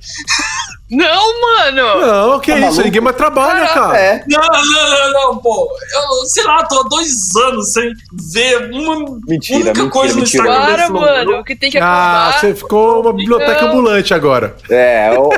Não, 0.90 1.42
mano! 1.42 2.02
Não, 2.32 2.40
que 2.40 2.52
Tá 2.52 2.58
isso? 2.60 2.66
maluco? 2.68 2.84
Ninguém 2.84 3.02
mais 3.02 3.16
trabalha, 3.18 3.68
Caraca, 3.68 3.74
cara. 3.82 3.98
É, 4.00 4.24
Não, 4.28 4.40
não, 4.42 4.90
não, 4.92 5.12
não, 5.34 5.38
pô. 5.40 5.70
Eu, 5.94 6.26
sei 6.28 6.44
lá, 6.46 6.64
tô 6.66 6.80
há 6.80 6.84
dois 6.84 7.10
anos 7.36 7.74
sem 7.74 7.92
ver 8.32 8.72
uma 8.72 8.96
Mentira, 9.28 9.58
única 9.60 9.70
mentira, 9.84 9.90
coisa 9.90 10.14
no 10.14 10.22
mentira. 10.22 10.44
Instagram. 10.44 10.66
Para, 10.66 10.78
desse 10.78 10.92
mano! 10.94 11.40
O 11.40 11.44
que 11.44 11.56
tem 11.56 11.70
que 11.72 11.78
Ah, 11.78 11.82
acabar? 12.30 12.40
você 12.40 12.56
ficou 12.56 13.02
uma 13.02 13.14
biblioteca 13.14 13.62
Não. 13.64 13.70
ambulante 13.70 14.14
agora. 14.14 14.56
é. 14.70 15.11
Ou, 15.18 15.30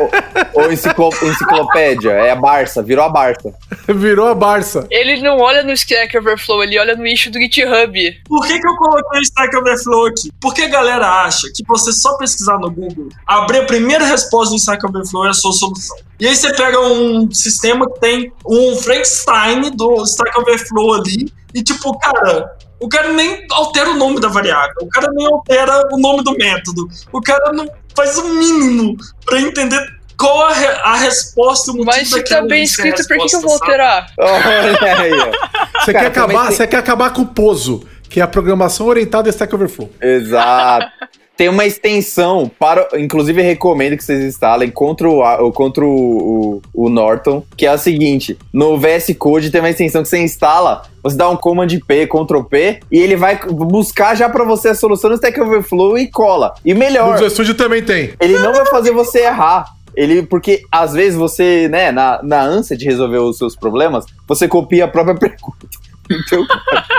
ou 0.53 0.71
enciclo- 0.71 1.09
enciclopédia. 1.23 2.11
É 2.11 2.31
a 2.31 2.35
Barça, 2.35 2.81
virou 2.83 3.05
a 3.05 3.09
Barça. 3.09 3.53
Virou 3.87 4.27
a 4.27 4.35
Barça. 4.35 4.85
Ele 4.91 5.19
não 5.21 5.39
olha 5.39 5.63
no 5.63 5.71
Stack 5.73 6.15
Overflow, 6.15 6.63
ele 6.63 6.77
olha 6.77 6.95
no 6.95 7.07
issue 7.07 7.31
do 7.31 7.39
GitHub. 7.39 8.21
Por 8.27 8.45
que, 8.45 8.59
que 8.59 8.67
eu 8.67 8.75
coloquei 8.75 9.19
o 9.19 9.23
Stack 9.23 9.55
Overflow 9.55 10.05
aqui? 10.07 10.31
Porque 10.39 10.61
a 10.63 10.67
galera 10.67 11.07
acha 11.23 11.47
que 11.55 11.63
você 11.67 11.91
só 11.91 12.15
pesquisar 12.17 12.57
no 12.59 12.69
Google, 12.69 13.09
abrir 13.25 13.59
a 13.59 13.65
primeira 13.65 14.05
resposta 14.05 14.51
do 14.53 14.57
Stack 14.57 14.85
Overflow 14.85 15.27
é 15.27 15.33
sua 15.39 15.51
solução. 15.53 15.97
E 16.19 16.27
aí 16.27 16.35
você 16.35 16.53
pega 16.53 16.79
um 16.79 17.31
sistema 17.31 17.89
que 17.91 17.99
tem 17.99 18.31
um 18.45 18.75
Frankenstein 18.75 19.71
do 19.71 20.03
Stack 20.03 20.37
Overflow 20.39 20.93
ali, 20.95 21.31
e 21.53 21.63
tipo, 21.63 21.97
cara, 21.99 22.51
o 22.79 22.87
cara 22.87 23.13
nem 23.13 23.45
altera 23.51 23.89
o 23.91 23.95
nome 23.97 24.19
da 24.19 24.27
variável, 24.27 24.75
o 24.81 24.89
cara 24.89 25.09
nem 25.13 25.25
altera 25.27 25.87
o 25.91 25.97
nome 25.97 26.23
do 26.23 26.31
método, 26.33 26.87
o 27.11 27.21
cara 27.21 27.51
não 27.53 27.67
faz 27.95 28.17
o 28.17 28.23
mínimo 28.27 28.95
pra 29.25 29.39
entender 29.41 29.79
qual 30.17 30.47
a, 30.47 30.53
re- 30.53 30.79
a 30.83 30.95
resposta, 30.97 31.71
o 31.71 31.85
Mas 31.85 32.09
se 32.09 32.21
tá 32.25 32.41
bem 32.41 32.61
a 32.61 32.63
escrito, 32.65 33.07
por 33.07 33.17
que, 33.17 33.25
que 33.27 33.35
eu 33.37 33.41
vou 33.41 33.53
alterar? 33.53 34.07
Olha 34.19 34.97
aí, 34.99 35.13
ó. 35.13 35.31
Você 35.79 35.93
Cara, 35.93 36.09
quer, 36.11 36.19
acabar, 36.19 36.47
tem- 36.47 36.57
você 36.57 36.67
quer 36.67 36.77
acabar 36.77 37.13
com 37.13 37.21
o 37.21 37.25
POSO, 37.27 37.87
que 38.09 38.19
é 38.19 38.23
a 38.23 38.27
programação 38.27 38.85
orientada 38.87 39.29
a 39.29 39.31
Stack 39.31 39.55
Overflow. 39.55 39.89
Exato. 40.01 40.87
Tem 41.39 41.47
uma 41.47 41.65
extensão 41.65 42.51
para, 42.59 42.85
inclusive 42.99 43.41
recomendo 43.41 43.95
que 43.95 44.03
vocês 44.03 44.21
instalem 44.25 44.69
contra 44.69 45.09
o, 45.09 45.53
contra 45.53 45.85
o, 45.85 46.61
o, 46.75 46.85
o 46.85 46.89
Norton, 46.89 47.45
que 47.55 47.65
é 47.65 47.69
a 47.69 47.77
seguinte: 47.77 48.37
no 48.51 48.77
VS 48.77 49.15
Code 49.17 49.49
tem 49.49 49.61
uma 49.61 49.69
extensão 49.69 50.03
que 50.03 50.09
você 50.09 50.19
instala, 50.21 50.81
você 51.01 51.15
dá 51.15 51.29
um 51.29 51.37
Command 51.37 51.69
P, 51.87 52.07
Ctrl 52.07 52.41
P, 52.41 52.81
e 52.91 52.99
ele 52.99 53.15
vai 53.15 53.39
buscar 53.47 54.15
já 54.15 54.27
para 54.27 54.43
você 54.43 54.67
a 54.67 54.75
solução 54.75 55.11
no 55.11 55.15
Stack 55.15 55.39
Overflow 55.39 55.97
e 55.97 56.11
cola. 56.11 56.53
E 56.65 56.73
No 56.73 56.79
melhor, 56.81 57.13
Visual 57.13 57.29
Studio 57.29 57.55
também 57.55 57.83
tem. 57.83 58.11
ele 58.19 58.37
não 58.37 58.51
vai 58.51 58.65
fazer 58.65 58.91
você 58.91 59.19
errar. 59.19 59.63
Ele, 59.95 60.23
porque 60.23 60.63
às 60.69 60.91
vezes 60.91 61.17
você, 61.17 61.69
né, 61.69 61.89
na, 61.89 62.19
na 62.21 62.41
ânsia 62.41 62.75
de 62.75 62.83
resolver 62.83 63.17
os 63.17 63.37
seus 63.37 63.55
problemas, 63.55 64.05
você 64.27 64.45
copia 64.45 64.83
a 64.83 64.87
própria 64.89 65.15
pergunta. 65.19 65.67
Então, 66.09 66.45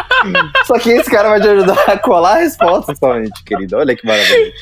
só 0.66 0.78
que 0.78 0.90
esse 0.90 1.10
cara 1.10 1.30
vai 1.30 1.40
te 1.40 1.48
ajudar 1.48 1.84
a 1.86 1.98
colar 1.98 2.36
a 2.36 2.40
resposta 2.40 2.94
somente, 2.94 3.42
querido. 3.44 3.76
Olha 3.76 3.96
que 3.96 4.06
maravilha. 4.06 4.52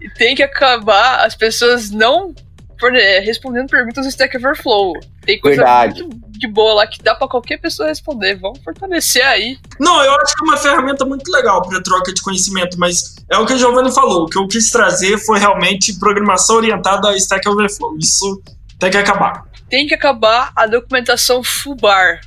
E 0.00 0.08
tem 0.10 0.34
que 0.34 0.42
acabar 0.42 1.24
as 1.24 1.34
pessoas 1.34 1.90
não 1.90 2.34
é, 2.88 3.20
respondendo 3.20 3.68
perguntas 3.68 4.04
no 4.04 4.10
Stack 4.10 4.36
Overflow. 4.36 4.94
Tem 5.22 5.38
coisa 5.38 5.56
Verdade. 5.56 6.02
muito 6.02 6.30
de 6.30 6.48
boa 6.48 6.74
lá 6.74 6.86
que 6.86 7.02
dá 7.02 7.14
pra 7.14 7.28
qualquer 7.28 7.58
pessoa 7.58 7.88
responder. 7.88 8.36
Vamos 8.36 8.60
fortalecer 8.64 9.24
aí. 9.26 9.58
Não, 9.78 10.02
eu 10.02 10.12
acho 10.14 10.34
que 10.34 10.44
é 10.44 10.48
uma 10.48 10.56
ferramenta 10.56 11.04
muito 11.04 11.30
legal 11.30 11.60
para 11.62 11.82
troca 11.82 12.12
de 12.12 12.22
conhecimento, 12.22 12.78
mas 12.78 13.16
é 13.30 13.36
o 13.36 13.44
que 13.44 13.52
o 13.52 13.58
Giovanni 13.58 13.92
falou. 13.92 14.24
O 14.24 14.28
que 14.28 14.38
eu 14.38 14.48
quis 14.48 14.70
trazer 14.70 15.18
foi 15.18 15.38
realmente 15.38 15.98
programação 15.98 16.56
orientada 16.56 17.10
a 17.10 17.16
Stack 17.16 17.46
Overflow. 17.46 17.98
Isso 17.98 18.42
tem 18.78 18.90
que 18.90 18.96
acabar. 18.96 19.44
Tem 19.68 19.86
que 19.86 19.94
acabar 19.94 20.50
a 20.56 20.66
documentação 20.66 21.42
full 21.44 21.76
bar. 21.76 22.20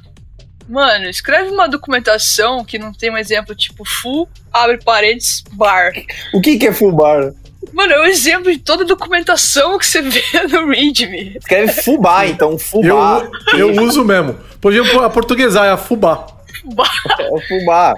Mano, 0.67 1.05
escreve 1.09 1.49
uma 1.49 1.67
documentação 1.67 2.63
que 2.63 2.77
não 2.79 2.93
tem 2.93 3.11
um 3.11 3.17
exemplo 3.17 3.53
tipo 3.55 3.83
full, 3.85 4.27
abre 4.51 4.77
parênteses, 4.83 5.43
bar. 5.51 5.91
O 6.33 6.41
que, 6.41 6.57
que 6.57 6.67
é 6.67 6.73
full 6.73 6.91
bar? 6.91 7.33
Mano, 7.71 7.93
é 7.93 7.99
o 8.01 8.05
exemplo 8.05 8.51
de 8.51 8.59
toda 8.59 8.83
documentação 8.85 9.77
que 9.77 9.85
você 9.85 10.01
vê 10.01 10.21
no 10.51 10.69
README. 10.69 11.37
Escreve 11.37 11.81
fubá, 11.81 12.25
então 12.27 12.51
Eu, 12.51 12.59
fubá. 12.59 13.27
eu 13.57 13.71
uso 13.83 14.03
mesmo. 14.03 14.33
Podia 14.61 14.81
a 15.05 15.09
portuguesar, 15.09 15.65
é 15.65 15.71
a 15.71 15.77
fubá. 15.77 16.27
É 17.19 17.29
o 17.29 17.41
fubá. 17.41 17.93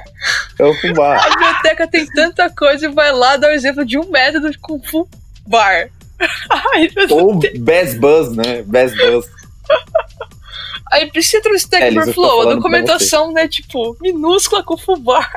É 0.57 0.63
o 0.65 0.73
fubá. 0.73 1.17
A 1.17 1.29
biblioteca 1.29 1.87
tem 1.87 2.05
tanta 2.07 2.49
coisa 2.49 2.87
e 2.87 2.89
vai 2.89 3.11
lá 3.11 3.37
dar 3.37 3.49
o 3.49 3.51
exemplo 3.51 3.85
de 3.85 3.95
um 3.97 4.09
método 4.09 4.49
com 4.59 4.81
full 4.81 5.07
bar. 5.45 5.89
Ai, 6.49 6.89
meu 6.95 7.07
Deus. 7.07 7.11
Ou 7.21 7.39
Best 7.59 7.99
Buzz, 7.99 8.35
né? 8.35 8.63
Best 8.63 8.97
Buzz. 8.97 9.27
Aí 10.91 11.09
precisa 11.11 11.41
ter 11.41 11.49
um 11.49 11.55
Stack 11.55 11.83
É, 11.83 11.89
Overflow. 11.89 12.49
A 12.49 12.55
documentação, 12.55 13.31
né, 13.31 13.47
tipo, 13.47 13.97
minúscula 14.01 14.63
com 14.63 14.77
full 14.77 14.99
bar. 14.99 15.31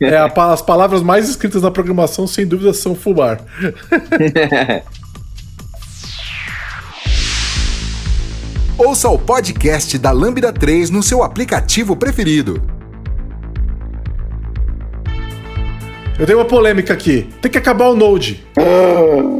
É, 0.00 0.16
a 0.16 0.26
as 0.52 0.60
palavras 0.60 1.02
mais 1.02 1.28
escritas 1.28 1.62
na 1.62 1.70
programação, 1.70 2.26
sem 2.26 2.46
dúvida, 2.46 2.74
são 2.74 2.94
fubar. 2.94 3.40
Ouça 8.76 9.08
o 9.08 9.18
podcast 9.18 9.96
da 9.96 10.10
Lambda 10.10 10.52
3 10.52 10.90
no 10.90 11.02
seu 11.02 11.22
aplicativo 11.22 11.96
preferido. 11.96 12.75
Eu 16.18 16.24
tenho 16.24 16.38
uma 16.38 16.46
polêmica 16.46 16.94
aqui. 16.94 17.28
Tem 17.42 17.50
que 17.50 17.58
acabar 17.58 17.88
o 17.88 17.94
Node. 17.94 18.42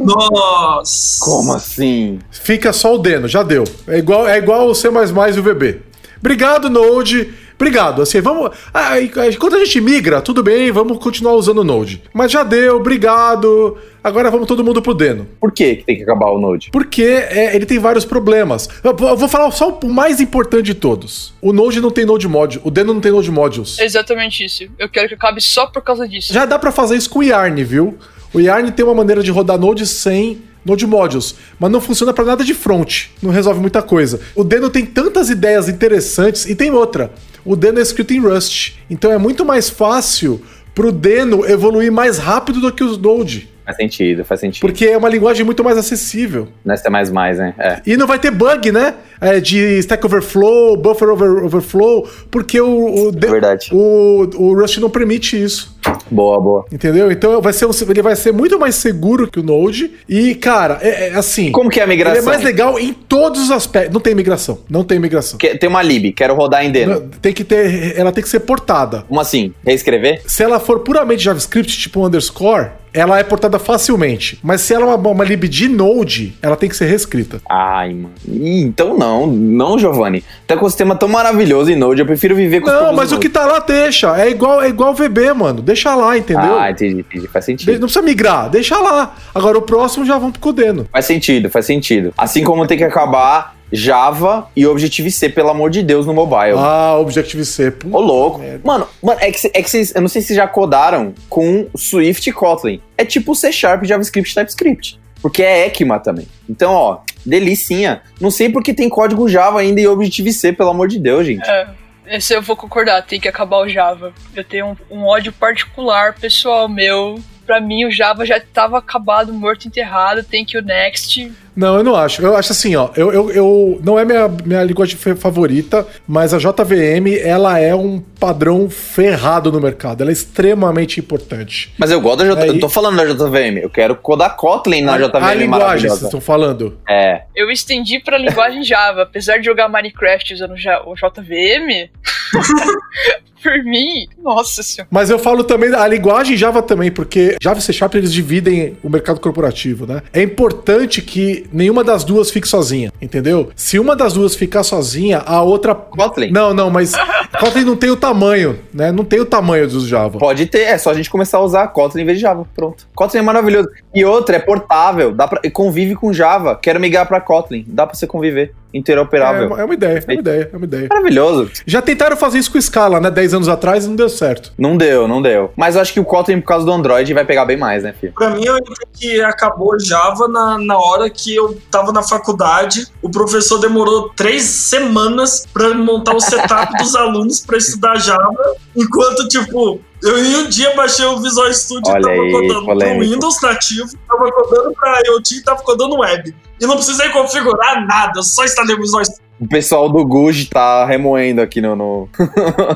Nossa! 0.03 1.19
Como 1.25 1.53
assim? 1.53 2.19
Fica 2.29 2.71
só 2.71 2.93
o 2.93 2.99
Deno, 2.99 3.27
já 3.27 3.41
deu. 3.41 3.63
É 3.87 3.97
igual, 3.97 4.27
é 4.27 4.37
igual 4.37 4.67
o 4.67 4.75
C 4.75 4.89
e 5.35 5.39
o 5.39 5.43
VB. 5.43 5.81
Obrigado, 6.19 6.69
Node. 6.69 7.33
Obrigado. 7.59 8.01
Assim, 8.03 8.21
vamos. 8.21 8.51
Ah, 8.73 8.99
e- 8.99 9.05
e 9.31 9.35
quando 9.37 9.55
a 9.55 9.59
gente 9.65 9.81
migra, 9.81 10.21
tudo 10.21 10.43
bem, 10.43 10.71
vamos 10.71 10.97
continuar 10.99 11.33
usando 11.33 11.57
o 11.59 11.63
Node. 11.63 12.03
Mas 12.13 12.31
já 12.31 12.43
deu, 12.43 12.75
obrigado. 12.77 13.77
Agora 14.03 14.29
vamos 14.31 14.47
todo 14.47 14.63
mundo 14.63 14.81
pro 14.81 14.93
Deno. 14.93 15.27
Por 15.39 15.51
que, 15.51 15.77
que 15.77 15.83
tem 15.83 15.97
que 15.97 16.03
acabar 16.03 16.27
o 16.31 16.39
Node? 16.39 16.69
Porque 16.71 17.01
é, 17.03 17.55
ele 17.55 17.65
tem 17.65 17.79
vários 17.79 18.05
problemas. 18.05 18.69
Eu 18.83 18.95
vou 18.95 19.09
eu 19.09 19.17
vou 19.17 19.27
falar 19.27 19.49
só 19.51 19.77
o 19.83 19.89
mais 19.89 20.21
importante 20.21 20.65
de 20.67 20.75
todos. 20.75 21.33
O 21.41 21.51
Node 21.51 21.81
não 21.81 21.89
tem 21.91 22.05
Node 22.05 22.27
Module. 22.27 22.61
O 22.63 22.69
Deno 22.71 22.93
não 22.93 23.01
tem 23.01 23.11
Node 23.11 23.31
Modules. 23.31 23.79
É 23.79 23.85
exatamente 23.85 24.45
isso. 24.45 24.65
Eu 24.77 24.87
quero 24.87 25.07
que 25.07 25.15
acabe 25.15 25.41
só 25.41 25.65
por 25.65 25.81
causa 25.81 26.07
disso. 26.07 26.31
Já 26.31 26.45
dá 26.45 26.57
pra 26.59 26.71
fazer 26.71 26.95
isso 26.95 27.09
com 27.09 27.19
o 27.19 27.23
Yarn, 27.23 27.63
viu? 27.63 27.97
O 28.33 28.39
Yarn 28.39 28.69
tem 28.71 28.85
uma 28.85 28.93
maneira 28.93 29.23
de 29.23 29.31
rodar 29.31 29.57
Node 29.57 29.85
sem 29.87 30.41
Node 30.63 30.85
Modules, 30.85 31.33
mas 31.57 31.71
não 31.71 31.79
funciona 31.79 32.13
pra 32.13 32.25
nada 32.25 32.43
de 32.43 32.53
front, 32.53 33.05
não 33.23 33.31
resolve 33.31 33.57
muita 33.61 33.81
coisa. 33.81 34.19
O 34.35 34.43
Deno 34.43 34.69
tem 34.69 34.85
tantas 34.85 35.29
ideias 35.29 35.69
interessantes 35.69 36.45
e 36.45 36.53
tem 36.55 36.69
outra. 36.71 37.09
O 37.47 37.55
Deno 37.55 37.79
é 37.79 37.81
escrito 37.81 38.13
em 38.13 38.19
Rust, 38.19 38.73
então 38.89 39.11
é 39.11 39.17
muito 39.17 39.45
mais 39.45 39.69
fácil 39.69 40.41
pro 40.75 40.91
Deno 40.91 41.45
evoluir 41.49 41.91
mais 41.91 42.17
rápido 42.17 42.59
do 42.59 42.71
que 42.71 42.83
os 42.83 42.97
Node, 42.97 43.49
Faz 43.65 43.75
sentido, 43.77 44.23
faz 44.23 44.39
sentido. 44.39 44.61
porque 44.61 44.85
é 44.85 44.97
uma 44.97 45.09
linguagem 45.09 45.43
muito 45.45 45.61
mais 45.61 45.77
acessível. 45.77 46.47
Nessa 46.63 46.87
é 46.87 46.89
mais 46.89 47.09
mais, 47.11 47.37
né? 47.37 47.53
É. 47.59 47.81
E 47.85 47.97
não 47.97 48.07
vai 48.07 48.17
ter 48.17 48.31
bug, 48.31 48.71
né? 48.71 48.93
É, 49.19 49.41
de 49.41 49.57
Stack 49.79 50.05
Overflow, 50.05 50.77
Buffer 50.77 51.09
over- 51.09 51.43
Overflow, 51.43 52.07
porque 52.31 52.61
o, 52.61 53.07
o, 53.07 53.11
Verdade. 53.11 53.69
o, 53.73 54.29
o 54.37 54.53
Rust 54.57 54.77
não 54.77 54.89
permite 54.89 55.41
isso. 55.41 55.76
Boa, 56.09 56.39
boa. 56.39 56.65
Entendeu? 56.71 57.11
Então 57.11 57.41
vai 57.41 57.53
ser 57.53 57.65
um- 57.65 57.71
ele 57.89 58.01
vai 58.01 58.15
ser 58.15 58.31
muito 58.31 58.59
mais 58.59 58.75
seguro 58.75 59.29
que 59.29 59.39
o 59.39 59.43
Node. 59.43 59.91
E, 60.07 60.35
cara, 60.35 60.79
é, 60.81 61.09
é 61.09 61.15
assim. 61.15 61.51
Como 61.51 61.69
que 61.69 61.79
é 61.79 61.83
a 61.83 61.85
Ele 61.85 61.95
migração? 61.95 62.21
é 62.21 62.25
mais 62.25 62.43
legal 62.43 62.79
em 62.79 62.93
todos 62.93 63.41
os 63.41 63.51
aspectos. 63.51 63.93
Não 63.93 63.99
tem 64.01 64.15
migração. 64.15 64.59
Não 64.69 64.83
tem 64.83 64.99
migração. 64.99 65.37
Que- 65.37 65.57
Tem 65.57 65.69
uma 65.69 65.81
lib, 65.81 66.11
quero 66.13 66.33
rodar 66.35 66.65
em 66.65 66.71
Deno. 66.71 66.93
Não- 66.93 67.07
Tem 67.21 67.33
que 67.33 67.43
ter. 67.43 67.97
Ela 67.97 68.11
tem 68.11 68.23
que 68.23 68.29
ser 68.29 68.39
portada. 68.41 69.03
Como 69.07 69.19
assim? 69.19 69.53
Reescrever? 69.65 70.21
Se 70.25 70.43
ela 70.43 70.59
for 70.59 70.79
puramente 70.79 71.23
JavaScript, 71.23 71.77
tipo 71.77 71.99
um 72.01 72.05
underscore, 72.05 72.69
ela 72.93 73.19
é 73.19 73.23
portada 73.23 73.59
facilmente. 73.59 74.39
Mas 74.41 74.61
se 74.61 74.73
ela 74.73 74.85
é 74.85 74.95
uma, 74.95 75.09
uma 75.09 75.23
lib 75.23 75.47
de 75.47 75.67
Node, 75.67 76.35
ela 76.41 76.55
tem 76.55 76.67
que 76.69 76.75
ser 76.75 76.85
reescrita. 76.85 77.39
Ai, 77.49 77.93
mano. 77.93 78.13
Ih, 78.27 78.61
então 78.61 78.97
não, 78.97 79.27
não, 79.27 79.77
Giovanni. 79.77 80.23
Tá 80.47 80.55
com 80.57 80.65
um 80.65 80.69
sistema 80.69 80.95
tão 80.95 81.07
maravilhoso 81.07 81.69
em 81.71 81.75
Node, 81.75 81.99
eu 82.01 82.05
prefiro 82.05 82.35
viver 82.35 82.61
com 82.61 82.69
Não, 82.69 82.93
mas 82.93 83.11
o 83.11 83.19
que 83.19 83.29
tá 83.29 83.45
lá 83.45 83.59
deixa. 83.59 84.17
É 84.19 84.29
igual, 84.29 84.61
é 84.61 84.69
igual 84.69 84.93
VB, 84.93 85.33
mano. 85.33 85.61
Deixa 85.61 85.76
lá, 85.95 86.17
entendeu? 86.17 86.59
Ah, 86.59 86.69
entendi, 86.71 86.99
entendi. 87.01 87.27
Faz 87.27 87.45
De- 87.45 87.51
sentido. 87.51 87.73
Não 87.73 87.79
precisa 87.81 88.01
migrar, 88.01 88.49
deixa 88.49 88.77
lá. 88.77 89.15
Agora 89.33 89.57
o 89.57 89.61
próximo 89.61 90.05
já 90.05 90.17
vamos 90.17 90.33
pro 90.33 90.41
Codeno. 90.41 90.87
Faz 90.91 91.05
sentido, 91.05 91.49
faz 91.49 91.65
sentido. 91.65 92.13
Assim 92.17 92.43
como 92.43 92.65
tem 92.67 92.77
que 92.77 92.83
acabar 92.83 93.55
Java 93.71 94.47
e 94.55 94.65
Objective-C, 94.65 95.29
pelo 95.29 95.49
amor 95.49 95.69
de 95.69 95.83
Deus, 95.83 96.05
no 96.05 96.13
mobile. 96.13 96.55
Ah, 96.57 96.97
Objective-C. 96.99 97.73
Ô, 97.91 97.99
louco. 97.99 98.39
merda. 98.39 98.61
Mano, 98.63 98.87
mano, 99.03 99.19
é 99.21 99.31
que, 99.31 99.51
é 99.53 99.61
que 99.61 99.69
vocês. 99.69 99.93
Eu 99.93 100.01
não 100.01 100.07
sei 100.07 100.21
se 100.21 100.33
já 100.33 100.47
codaram 100.47 101.13
com 101.29 101.67
Swift 101.75 102.29
e 102.29 102.33
Kotlin. 102.33 102.79
É 102.97 103.03
tipo 103.03 103.35
C 103.35 103.51
Sharp, 103.51 103.83
JavaScript 103.83 104.33
TypeScript. 104.33 104.99
Porque 105.21 105.41
é 105.43 105.65
ECMA 105.65 105.99
também. 105.99 106.27
Então, 106.49 106.71
ó, 106.73 106.99
delicinha. 107.25 108.01
Não 108.21 108.29
sei 108.31 108.49
porque 108.49 108.73
tem 108.73 108.87
código 108.87 109.27
Java 109.27 109.59
ainda 109.59 109.81
e 109.81 109.87
Objective-C, 109.87 110.53
pelo 110.53 110.69
amor 110.69 110.87
de 110.87 110.99
Deus, 110.99 111.25
gente. 111.25 111.47
É, 111.49 111.67
esse 112.07 112.33
eu 112.33 112.41
vou 112.41 112.55
concordar, 112.55 113.01
tem 113.01 113.19
que 113.19 113.27
acabar 113.27 113.57
o 113.57 113.69
Java. 113.69 114.13
Eu 114.35 114.43
tenho 114.43 114.77
um, 114.89 114.97
um 114.97 115.05
ódio 115.05 115.31
particular, 115.31 116.13
pessoal 116.13 116.67
meu, 116.67 117.21
Pra 117.47 117.61
mim, 117.61 117.85
o 117.85 117.91
Java 117.91 118.25
já 118.25 118.39
tava 118.41 118.77
acabado, 118.77 119.33
morto, 119.33 119.67
enterrado, 119.69 120.21
tem 120.21 120.43
que 120.43 120.57
o 120.57 120.61
Next. 120.61 121.31
Não, 121.55 121.77
eu 121.77 121.83
não 121.83 121.95
acho. 121.95 122.21
Eu 122.21 122.35
acho 122.35 122.51
assim, 122.51 122.75
ó. 122.75 122.89
Eu, 122.95 123.11
eu, 123.11 123.31
eu 123.31 123.81
não 123.83 123.97
é 123.97 124.03
minha, 124.05 124.27
minha 124.27 124.63
linguagem 124.63 124.95
fa- 124.97 125.15
favorita, 125.15 125.87
mas 126.07 126.33
a 126.33 126.37
JVM 126.37 127.07
ela 127.23 127.57
é 127.57 127.73
um 127.73 127.99
padrão 128.19 128.69
ferrado 128.69 129.49
no 129.51 129.59
mercado. 129.61 130.01
Ela 130.01 130.11
é 130.11 130.13
extremamente 130.13 130.99
importante. 130.99 131.73
Mas 131.79 131.89
eu 131.89 131.99
gosto 132.01 132.19
da 132.19 132.25
J... 132.25 132.41
É, 132.43 132.49
Eu 132.49 132.59
tô 132.59 132.67
falando 132.69 132.97
da 132.97 133.05
JVM. 133.05 133.57
Eu 133.63 133.69
quero 133.69 133.95
codar 133.95 134.35
Kotlin 134.35 134.81
na 134.81 134.95
a, 134.95 134.97
JVM 134.99 135.23
a 135.23 135.33
linguagem, 135.33 135.89
vocês 135.89 136.03
estão 136.03 136.21
falando. 136.21 136.77
É. 136.87 137.23
Eu 137.35 137.49
estendi 137.49 137.99
pra 137.99 138.17
linguagem 138.19 138.61
Java. 138.67 139.03
Apesar 139.03 139.37
de 139.37 139.45
jogar 139.45 139.67
Minecraft 139.69 140.33
usando 140.35 140.51
o 140.53 140.93
JVM, 140.95 141.89
por 143.41 143.63
mim, 143.63 144.07
nossa 144.21 144.63
senhora. 144.63 144.87
Mas 144.91 145.09
eu 145.09 145.19
falo 145.19 145.43
também 145.43 145.73
a 145.73 145.87
linguagem 145.87 146.37
Java 146.37 146.61
também, 146.61 146.91
porque 146.91 147.37
Java 147.41 147.59
e 147.59 147.61
C 147.61 147.73
Sharp 147.73 147.95
eles 147.95 148.11
dividem 148.11 148.77
o 148.83 148.89
mercado 148.89 149.19
corporativo, 149.19 149.85
né? 149.85 150.01
É 150.13 150.21
importante 150.21 151.01
que 151.01 151.45
nenhuma 151.51 151.83
das 151.83 152.03
duas 152.03 152.31
fique 152.31 152.47
sozinha, 152.47 152.91
entendeu? 153.01 153.49
Se 153.55 153.79
uma 153.79 153.95
das 153.95 154.13
duas 154.13 154.35
ficar 154.35 154.63
sozinha, 154.63 155.19
a 155.19 155.41
outra. 155.41 155.75
Kotlin. 155.75 156.31
Não, 156.31 156.53
não, 156.53 156.69
mas 156.69 156.93
Kotlin 157.39 157.63
não 157.63 157.75
tem 157.75 157.89
o 157.89 157.95
tamanho, 157.95 158.59
né? 158.73 158.91
Não 158.91 159.03
tem 159.03 159.19
o 159.19 159.25
tamanho 159.25 159.67
dos 159.67 159.87
Java. 159.87 160.19
Pode 160.19 160.45
ter, 160.45 160.61
é 160.61 160.77
só 160.77 160.91
a 160.91 160.93
gente 160.93 161.09
começar 161.09 161.37
a 161.37 161.41
usar 161.41 161.67
Kotlin 161.67 162.01
em 162.01 162.05
vez 162.05 162.17
de 162.17 162.21
Java. 162.21 162.45
Pronto. 162.55 162.87
Kotlin 162.95 163.19
é 163.19 163.23
maravilhoso. 163.23 163.69
E 163.93 164.03
outra, 164.05 164.35
é 164.35 164.39
portável. 164.39 165.11
Dá 165.13 165.27
pra... 165.27 165.41
e 165.43 165.49
Convive 165.49 165.95
com 165.95 166.13
Java. 166.13 166.57
Quero 166.61 166.79
migrar 166.79 167.07
pra 167.07 167.19
Kotlin. 167.19 167.65
Dá 167.67 167.85
pra 167.85 167.95
você 167.95 168.07
conviver. 168.07 168.53
É 168.73 168.77
Interoperável. 168.77 169.47
uma, 169.47 169.61
é 169.61 169.65
uma 169.65 169.73
ideia, 169.73 169.99
é 169.99 170.11
uma 170.11 170.19
ideia, 170.19 170.49
é 170.51 170.57
uma 170.57 170.65
ideia. 170.65 170.87
Maravilhoso. 170.89 171.51
Já 171.65 171.81
tentaram 171.81 172.17
fazer 172.17 172.39
isso 172.39 172.51
com 172.51 172.59
Scala, 172.59 172.99
né? 172.99 173.09
10 173.09 173.33
anos 173.35 173.49
atrás 173.49 173.85
e 173.85 173.87
não 173.87 173.95
deu 173.95 174.09
certo. 174.09 174.51
Não 174.57 174.77
deu, 174.77 175.07
não 175.07 175.21
deu. 175.21 175.51
Mas 175.55 175.75
eu 175.75 175.81
acho 175.81 175.93
que 175.93 175.99
o 175.99 176.05
Kotlin, 176.05 176.41
por 176.41 176.47
causa 176.47 176.65
do 176.65 176.71
Android, 176.71 177.13
vai 177.13 177.25
pegar 177.25 177.45
bem 177.45 177.57
mais, 177.57 177.83
né, 177.83 177.93
filho? 177.99 178.13
Pra 178.13 178.29
mim, 178.29 178.43
eu 178.45 178.57
entendi 178.57 178.77
que 178.93 179.21
acabou 179.21 179.79
Java 179.79 180.27
na, 180.27 180.57
na 180.57 180.77
hora 180.77 181.09
que 181.09 181.35
eu 181.35 181.57
tava 181.71 181.91
na 181.91 182.03
faculdade. 182.03 182.87
O 183.01 183.09
professor 183.09 183.59
demorou 183.59 184.09
três 184.15 184.43
semanas 184.43 185.45
pra 185.53 185.73
montar 185.73 186.15
o 186.15 186.19
setup 186.19 186.77
dos 186.77 186.95
alunos 186.95 187.39
pra 187.39 187.57
estudar 187.57 187.95
Java. 187.97 188.55
Enquanto, 188.75 189.27
tipo, 189.27 189.79
eu 190.03 190.17
em 190.23 190.35
um 190.37 190.49
dia 190.49 190.75
baixei 190.75 191.05
o 191.05 191.19
Visual 191.19 191.51
Studio 191.53 191.91
Olha 191.91 191.99
e 191.99 192.03
tava 192.03 192.21
aí, 192.21 192.31
codando 192.31 192.65
polêmico. 192.65 192.99
pro 192.99 193.09
Windows 193.09 193.41
nativo, 193.41 193.89
tava 194.07 194.31
codando 194.31 194.73
pra 194.73 195.01
IoT 195.05 195.35
e 195.35 195.43
tava 195.43 195.63
codando 195.63 195.97
web. 195.97 196.35
E 196.59 196.65
não 196.65 196.75
precisei 196.75 197.09
configurar 197.09 197.85
nada, 197.85 198.19
eu 198.19 198.23
só 198.23 198.43
instalei 198.45 198.75
o 198.75 198.81
Visual 198.81 199.03
Studio. 199.03 199.26
O 199.39 199.47
pessoal 199.47 199.87
do 199.89 200.03
Guj 200.05 200.49
tá 200.49 200.85
remoendo 200.85 201.41
aqui 201.41 201.61
no. 201.61 201.75
no- 201.75 202.09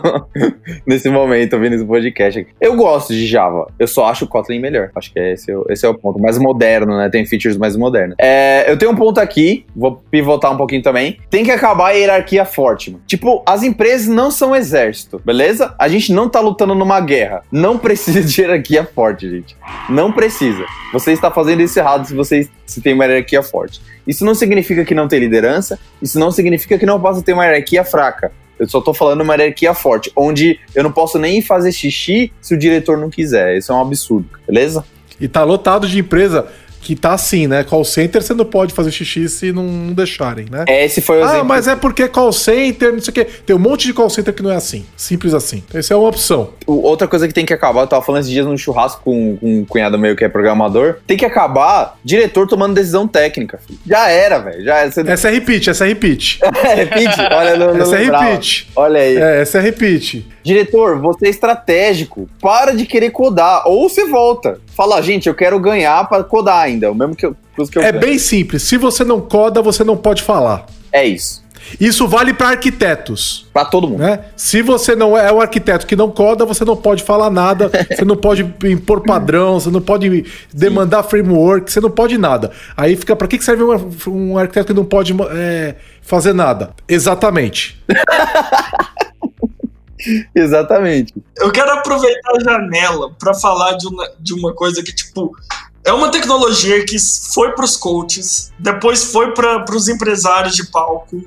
Nesse 0.85 1.09
momento, 1.09 1.53
ouvindo 1.53 1.73
esse 1.75 1.85
podcast. 1.85 2.47
Eu 2.59 2.75
gosto 2.75 3.13
de 3.13 3.25
Java. 3.25 3.67
Eu 3.79 3.87
só 3.87 4.05
acho 4.05 4.25
o 4.25 4.27
Kotlin 4.27 4.59
melhor. 4.59 4.91
Acho 4.95 5.11
que 5.11 5.19
esse 5.19 5.51
é, 5.51 5.57
o- 5.57 5.65
esse 5.69 5.85
é 5.85 5.89
o 5.89 5.93
ponto. 5.97 6.19
Mais 6.19 6.37
moderno, 6.37 6.95
né? 6.97 7.09
Tem 7.09 7.25
features 7.25 7.57
mais 7.57 7.75
modernos. 7.75 8.15
É, 8.19 8.65
eu 8.71 8.77
tenho 8.77 8.91
um 8.91 8.95
ponto 8.95 9.19
aqui, 9.19 9.65
vou 9.75 10.01
pivotar 10.11 10.51
um 10.53 10.57
pouquinho 10.57 10.81
também. 10.83 11.17
Tem 11.29 11.43
que 11.43 11.51
acabar 11.51 11.87
a 11.87 11.91
hierarquia 11.91 12.45
forte, 12.45 12.91
mano. 12.91 13.03
Tipo, 13.07 13.41
as 13.45 13.63
empresas 13.63 14.07
não 14.07 14.29
são 14.29 14.55
exército, 14.55 15.21
beleza? 15.25 15.73
A 15.79 15.87
gente 15.87 16.13
não 16.13 16.29
tá 16.29 16.39
lutando 16.39 16.75
numa 16.75 16.99
guerra. 16.99 17.41
Não 17.51 17.77
precisa 17.77 18.21
de 18.21 18.39
hierarquia 18.41 18.83
forte, 18.83 19.29
gente. 19.29 19.55
Não 19.89 20.11
precisa. 20.11 20.63
Você 20.93 21.11
está 21.11 21.31
fazendo 21.31 21.61
isso 21.61 21.79
errado 21.79 22.05
se 22.05 22.13
você 22.13 22.47
se 22.71 22.81
tem 22.81 22.93
uma 22.93 23.05
hierarquia 23.05 23.43
forte. 23.43 23.81
Isso 24.07 24.25
não 24.25 24.33
significa 24.33 24.85
que 24.85 24.95
não 24.95 25.07
tem 25.07 25.19
liderança, 25.19 25.79
isso 26.01 26.17
não 26.17 26.31
significa 26.31 26.77
que 26.77 26.85
não 26.85 26.99
possa 26.99 27.21
ter 27.21 27.33
uma 27.33 27.45
hierarquia 27.45 27.83
fraca. 27.83 28.31
Eu 28.57 28.69
só 28.69 28.79
tô 28.79 28.93
falando 28.93 29.21
uma 29.21 29.35
hierarquia 29.35 29.73
forte, 29.73 30.11
onde 30.15 30.59
eu 30.73 30.83
não 30.83 30.91
posso 30.91 31.17
nem 31.17 31.41
fazer 31.41 31.71
xixi 31.71 32.31
se 32.41 32.53
o 32.53 32.57
diretor 32.57 32.97
não 32.97 33.09
quiser. 33.09 33.57
Isso 33.57 33.71
é 33.71 33.75
um 33.75 33.81
absurdo, 33.81 34.29
beleza? 34.47 34.85
E 35.19 35.27
tá 35.27 35.43
lotado 35.43 35.87
de 35.87 35.99
empresa 35.99 36.47
que 36.81 36.95
tá 36.95 37.13
assim, 37.13 37.47
né? 37.47 37.63
Call 37.63 37.85
center 37.85 38.21
você 38.21 38.33
não 38.33 38.45
pode 38.45 38.73
fazer 38.73 38.91
xixi 38.91 39.29
se 39.29 39.51
não, 39.51 39.63
não 39.63 39.93
deixarem, 39.93 40.45
né? 40.49 40.65
Esse 40.67 40.99
foi 41.01 41.19
o 41.19 41.23
Ah, 41.23 41.27
exemplo. 41.29 41.45
mas 41.45 41.67
é 41.67 41.75
porque 41.75 42.07
call 42.07 42.31
center, 42.31 42.91
não 42.93 42.99
sei 42.99 43.11
o 43.11 43.13
quê. 43.13 43.25
Tem 43.45 43.55
um 43.55 43.59
monte 43.59 43.85
de 43.87 43.93
call 43.93 44.09
center 44.09 44.33
que 44.33 44.41
não 44.43 44.51
é 44.51 44.55
assim. 44.55 44.85
Simples 44.97 45.33
assim. 45.33 45.63
Essa 45.73 45.93
é 45.93 45.97
uma 45.97 46.09
opção. 46.09 46.49
Outra 46.65 47.07
coisa 47.07 47.27
que 47.27 47.33
tem 47.33 47.45
que 47.45 47.53
acabar, 47.53 47.81
eu 47.81 47.87
tava 47.87 48.01
falando 48.01 48.21
esses 48.21 48.31
dias 48.31 48.45
num 48.45 48.57
churrasco 48.57 49.01
com, 49.03 49.37
com 49.37 49.59
um 49.59 49.65
cunhado 49.65 49.97
meu 49.99 50.15
que 50.15 50.23
é 50.23 50.29
programador, 50.29 50.95
tem 51.05 51.17
que 51.17 51.25
acabar 51.25 51.97
diretor 52.03 52.47
tomando 52.47 52.73
decisão 52.73 53.07
técnica, 53.07 53.59
filho. 53.65 53.79
Já 53.85 54.09
era, 54.09 54.39
velho. 54.39 54.63
Já 54.63 54.77
era. 54.79 54.91
Você... 54.91 55.01
Essa 55.01 55.27
é 55.29 55.31
repeat, 55.31 55.69
essa 55.69 55.85
é 55.85 55.87
repeat. 55.89 56.39
Repite, 56.75 57.21
olha 57.31 57.57
no, 57.57 57.73
no 57.75 57.83
Essa 57.83 57.95
é 57.95 57.99
lembrava. 57.99 58.23
repeat. 58.25 58.67
Olha 58.75 58.99
aí. 58.99 59.17
É, 59.17 59.41
essa 59.41 59.57
é 59.57 59.61
repeat. 59.61 60.25
Diretor, 60.43 60.99
você 60.99 61.27
é 61.27 61.29
estratégico. 61.29 62.27
Para 62.41 62.73
de 62.73 62.85
querer 62.85 63.11
codar. 63.11 63.63
Ou 63.67 63.87
você 63.87 64.05
volta. 64.05 64.59
Fala, 64.75 65.01
gente, 65.01 65.27
eu 65.27 65.35
quero 65.35 65.59
ganhar 65.59 66.07
pra 66.07 66.23
codar 66.23 66.59
ainda. 66.63 66.91
O 66.91 66.95
mesmo 66.95 67.15
que 67.15 67.25
eu, 67.25 67.35
que 67.55 67.77
eu 67.77 67.81
É 67.81 67.91
ganho. 67.91 68.03
bem 68.03 68.17
simples. 68.17 68.63
Se 68.63 68.77
você 68.77 69.03
não 69.03 69.21
coda, 69.21 69.61
você 69.61 69.83
não 69.83 69.97
pode 69.97 70.23
falar. 70.23 70.65
É 70.91 71.05
isso. 71.05 71.41
Isso 71.79 72.07
vale 72.07 72.33
para 72.33 72.49
arquitetos. 72.49 73.47
Pra 73.53 73.63
todo 73.63 73.87
mundo. 73.87 73.99
Né? 73.99 74.19
Se 74.35 74.61
você 74.61 74.95
não 74.95 75.15
é 75.17 75.31
um 75.31 75.39
arquiteto 75.39 75.85
que 75.85 75.95
não 75.95 76.09
coda, 76.09 76.43
você 76.45 76.65
não 76.65 76.75
pode 76.75 77.03
falar 77.03 77.29
nada, 77.29 77.69
você 77.89 78.03
não 78.03 78.15
pode 78.17 78.41
impor 78.63 79.01
padrão, 79.01 79.59
você 79.59 79.69
não 79.69 79.81
pode 79.81 80.25
demandar 80.53 81.03
framework, 81.03 81.71
você 81.71 81.79
não 81.79 81.91
pode 81.91 82.17
nada. 82.17 82.51
Aí 82.75 82.95
fica, 82.95 83.15
pra 83.15 83.27
que 83.27 83.37
que 83.37 83.43
serve 83.43 83.63
um, 83.63 83.89
um 84.07 84.37
arquiteto 84.37 84.67
que 84.67 84.73
não 84.73 84.85
pode 84.85 85.15
é, 85.31 85.75
fazer 86.01 86.33
nada? 86.33 86.71
Exatamente. 86.87 87.79
Exatamente. 90.35 91.13
Eu 91.37 91.51
quero 91.51 91.71
aproveitar 91.71 92.31
a 92.35 92.43
janela 92.43 93.11
para 93.19 93.33
falar 93.33 93.73
de 93.73 93.87
uma, 93.87 94.11
de 94.19 94.33
uma 94.33 94.53
coisa 94.53 94.83
que, 94.83 94.93
tipo, 94.93 95.35
é 95.83 95.91
uma 95.91 96.09
tecnologia 96.09 96.85
que 96.85 96.97
foi 97.33 97.51
para 97.53 97.65
os 97.65 97.75
coaches, 97.75 98.51
depois 98.59 99.05
foi 99.05 99.33
para 99.33 99.65
os 99.75 99.87
empresários 99.87 100.55
de 100.55 100.67
palco, 100.67 101.23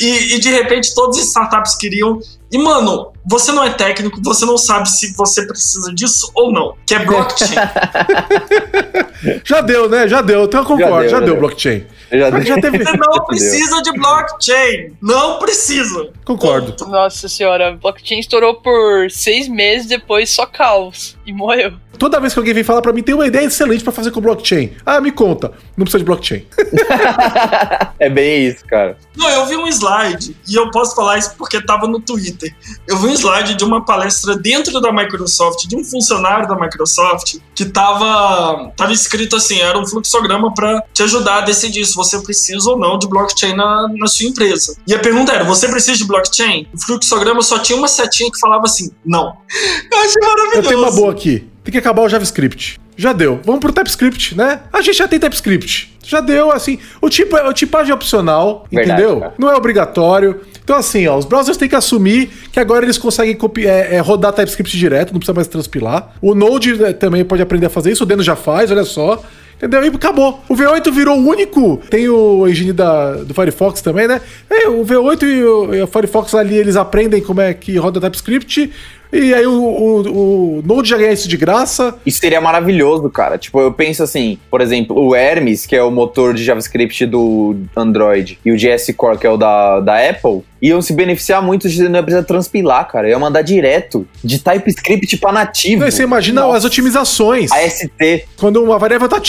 e, 0.00 0.34
e 0.34 0.40
de 0.40 0.50
repente 0.50 0.94
todas 0.94 1.18
as 1.18 1.26
startups 1.26 1.76
queriam. 1.76 2.18
E, 2.50 2.58
mano, 2.58 3.12
você 3.28 3.52
não 3.52 3.62
é 3.62 3.70
técnico, 3.70 4.18
você 4.22 4.46
não 4.46 4.56
sabe 4.56 4.88
se 4.88 5.14
você 5.14 5.46
precisa 5.46 5.92
disso 5.94 6.30
ou 6.34 6.50
não, 6.50 6.74
que 6.86 6.94
é 6.94 7.04
blockchain. 7.04 7.56
Já 9.44 9.60
deu, 9.60 9.88
né? 9.88 10.06
Já 10.06 10.22
deu. 10.22 10.44
Então 10.44 10.60
eu 10.60 10.66
concordo, 10.66 10.94
já, 10.94 11.00
deu, 11.00 11.10
já 11.10 11.18
deu, 11.18 11.26
deu. 11.26 11.36
blockchain. 11.40 11.84
Já 12.10 12.40
Já 12.40 12.60
teve. 12.60 12.78
Você 12.78 12.96
não 12.96 13.24
precisa 13.24 13.82
de 13.82 13.92
blockchain. 13.92 14.96
Não 15.02 15.38
precisa. 15.38 16.10
Concordo. 16.24 16.86
Nossa 16.86 17.28
senhora, 17.28 17.72
blockchain 17.72 18.20
estourou 18.20 18.54
por 18.54 19.10
seis 19.10 19.48
meses, 19.48 19.88
depois 19.88 20.30
só 20.30 20.46
caos. 20.46 21.17
E 21.28 21.32
morreu. 21.32 21.74
Toda 21.98 22.18
vez 22.20 22.32
que 22.32 22.38
alguém 22.38 22.54
vem 22.54 22.64
falar 22.64 22.80
pra 22.80 22.90
mim, 22.92 23.02
tem 23.02 23.14
uma 23.14 23.26
ideia 23.26 23.44
excelente 23.44 23.84
pra 23.84 23.92
fazer 23.92 24.10
com 24.12 24.20
blockchain. 24.20 24.72
Ah, 24.86 24.98
me 24.98 25.12
conta. 25.12 25.52
Não 25.76 25.84
precisa 25.84 25.98
de 25.98 26.04
blockchain. 26.04 26.46
É 28.00 28.08
bem 28.08 28.46
isso, 28.46 28.64
cara. 28.64 28.96
Não, 29.16 29.28
eu 29.28 29.46
vi 29.46 29.56
um 29.56 29.66
slide, 29.66 30.36
e 30.48 30.54
eu 30.54 30.70
posso 30.70 30.94
falar 30.94 31.18
isso 31.18 31.34
porque 31.36 31.60
tava 31.60 31.88
no 31.88 31.98
Twitter. 32.00 32.54
Eu 32.86 32.96
vi 32.98 33.08
um 33.08 33.12
slide 33.12 33.54
de 33.56 33.64
uma 33.64 33.84
palestra 33.84 34.36
dentro 34.36 34.80
da 34.80 34.92
Microsoft, 34.92 35.66
de 35.66 35.76
um 35.76 35.82
funcionário 35.82 36.46
da 36.46 36.54
Microsoft, 36.54 37.38
que 37.56 37.64
tava, 37.64 38.70
tava 38.76 38.92
escrito 38.92 39.34
assim: 39.34 39.58
era 39.60 39.76
um 39.76 39.84
fluxograma 39.84 40.54
para 40.54 40.80
te 40.94 41.02
ajudar 41.02 41.38
a 41.38 41.40
decidir 41.40 41.84
se 41.84 41.96
você 41.96 42.20
precisa 42.20 42.70
ou 42.70 42.78
não 42.78 42.96
de 42.96 43.08
blockchain 43.08 43.56
na, 43.56 43.88
na 43.96 44.06
sua 44.06 44.26
empresa. 44.26 44.76
E 44.86 44.94
a 44.94 44.98
pergunta 45.00 45.32
era: 45.32 45.42
você 45.42 45.66
precisa 45.66 45.98
de 45.98 46.04
blockchain? 46.04 46.68
O 46.72 46.80
fluxograma 46.80 47.42
só 47.42 47.58
tinha 47.58 47.76
uma 47.76 47.88
setinha 47.88 48.30
que 48.30 48.38
falava 48.38 48.62
assim: 48.64 48.92
não. 49.04 49.36
Eu 49.90 49.98
achei 49.98 50.22
Eu 50.22 50.28
maravilhoso. 50.28 50.68
tenho 50.68 50.80
uma 50.82 50.92
boa 50.92 51.10
aqui. 51.18 51.44
Tem 51.64 51.72
que 51.72 51.78
acabar 51.78 52.02
o 52.02 52.08
JavaScript. 52.08 52.80
Já 52.96 53.12
deu. 53.12 53.38
Vamos 53.44 53.60
pro 53.60 53.72
TypeScript, 53.72 54.36
né? 54.36 54.60
A 54.72 54.80
gente 54.80 54.96
já 54.96 55.06
tem 55.06 55.18
TypeScript. 55.20 55.96
Já 56.02 56.20
deu, 56.20 56.50
assim. 56.50 56.78
O 57.00 57.08
tipo 57.08 57.36
é 57.36 57.46
o 57.48 57.52
tipagem 57.52 57.92
é 57.92 57.94
opcional, 57.94 58.66
Verdade, 58.72 59.00
entendeu? 59.02 59.20
cara. 59.20 59.34
Não 59.38 59.50
é 59.50 59.54
obrigatório. 59.54 60.40
Então, 60.64 60.74
assim, 60.76 61.06
ó, 61.06 61.16
os 61.16 61.24
browsers 61.24 61.56
têm 61.56 61.68
que 61.68 61.76
assumir 61.76 62.28
que 62.50 62.58
agora 62.58 62.84
eles 62.84 62.98
conseguem 62.98 63.34
copi- 63.36 63.66
é, 63.66 63.94
é, 63.96 63.98
rodar 64.00 64.32
TypeScript 64.32 64.76
direto, 64.76 65.12
não 65.12 65.20
precisa 65.20 65.34
mais 65.34 65.46
transpilar. 65.46 66.14
O 66.20 66.34
Node 66.34 66.74
né, 66.74 66.92
também 66.92 67.24
pode 67.24 67.40
aprender 67.42 67.66
a 67.66 67.70
fazer 67.70 67.92
isso, 67.92 68.02
o 68.02 68.06
Deno 68.06 68.22
já 68.22 68.34
faz, 68.34 68.70
olha 68.70 68.84
só. 68.84 69.22
Entendeu? 69.58 69.84
E 69.84 69.88
acabou. 69.88 70.40
O 70.48 70.54
V8 70.54 70.90
virou 70.92 71.18
o 71.18 71.28
único. 71.28 71.78
Tem 71.90 72.08
o 72.08 72.46
engine 72.46 72.72
da, 72.72 73.14
do 73.16 73.34
Firefox 73.34 73.82
também, 73.82 74.06
né? 74.06 74.20
É, 74.48 74.68
o 74.68 74.84
V8 74.84 75.22
e 75.24 75.44
o, 75.44 75.74
e 75.74 75.82
o 75.82 75.86
Firefox 75.86 76.34
ali, 76.34 76.56
eles 76.56 76.76
aprendem 76.76 77.20
como 77.20 77.40
é 77.40 77.52
que 77.52 77.76
roda 77.76 78.00
TypeScript. 78.00 78.70
E 79.12 79.32
aí 79.32 79.46
o, 79.46 79.52
o, 79.52 80.58
o 80.58 80.62
Node 80.64 80.88
já 80.88 80.96
ganha 80.96 81.12
isso 81.12 81.28
de 81.28 81.36
graça. 81.36 81.94
Isso 82.04 82.20
seria 82.20 82.40
maravilhoso, 82.40 83.08
cara. 83.08 83.38
Tipo, 83.38 83.60
eu 83.60 83.72
penso 83.72 84.02
assim, 84.02 84.38
por 84.50 84.60
exemplo, 84.60 84.98
o 84.98 85.14
Hermes, 85.14 85.64
que 85.66 85.74
é 85.74 85.82
o 85.82 85.90
motor 85.90 86.34
de 86.34 86.44
JavaScript 86.44 87.06
do 87.06 87.56
Android, 87.76 88.38
e 88.44 88.52
o 88.52 88.56
JS 88.56 88.92
Core, 88.96 89.18
que 89.18 89.26
é 89.26 89.30
o 89.30 89.36
da, 89.36 89.80
da 89.80 90.08
Apple, 90.08 90.42
iam 90.60 90.82
se 90.82 90.92
beneficiar 90.92 91.42
muito 91.42 91.68
de 91.68 91.88
não 91.88 92.02
precisar 92.02 92.24
transpilar, 92.24 92.86
cara. 92.88 93.08
Ia 93.08 93.18
mandar 93.18 93.42
direto 93.42 94.06
de 94.22 94.38
TypeScript 94.38 95.16
pra 95.16 95.32
nativo. 95.32 95.82
Não, 95.82 95.90
você 95.90 96.02
imagina 96.02 96.42
Nossa. 96.42 96.58
as 96.58 96.64
otimizações. 96.64 97.50
AST. 97.50 98.26
Quando 98.36 98.62
uma 98.62 98.78
variável 98.78 99.08
tá 99.08 99.20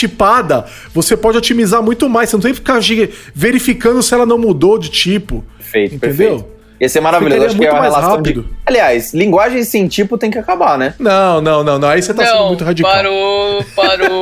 você 0.92 1.16
pode 1.16 1.38
otimizar 1.38 1.82
muito 1.82 2.08
mais. 2.08 2.28
Você 2.30 2.36
não 2.36 2.42
tem 2.42 2.52
que 2.52 2.58
ficar 2.58 2.80
verificando 3.34 4.02
se 4.02 4.12
ela 4.14 4.26
não 4.26 4.38
mudou 4.38 4.78
de 4.78 4.88
tipo. 4.88 5.44
Perfeito, 5.58 5.94
Entendeu? 5.94 6.16
perfeito. 6.16 6.60
Ia 6.80 6.88
ser 6.88 7.00
maravilhoso. 7.00 7.44
Acho 7.44 7.56
que 7.56 7.64
é 7.64 7.68
muito 7.68 7.74
uma 7.74 7.80
mais 7.80 7.94
relação 7.94 8.16
rápido. 8.16 8.42
de. 8.42 8.48
Aliás, 8.64 9.12
linguagem 9.12 9.62
sem 9.64 9.86
tipo 9.86 10.16
tem 10.16 10.30
que 10.30 10.38
acabar, 10.38 10.78
né? 10.78 10.94
Não, 10.98 11.40
não, 11.40 11.62
não, 11.62 11.78
não. 11.78 11.88
Aí 11.88 12.00
você 12.02 12.14
tá 12.14 12.24
sendo 12.24 12.34
Não, 12.36 12.48
muito 12.48 12.64
radical. 12.64 12.90
parou, 12.90 13.64
parou. 13.76 14.20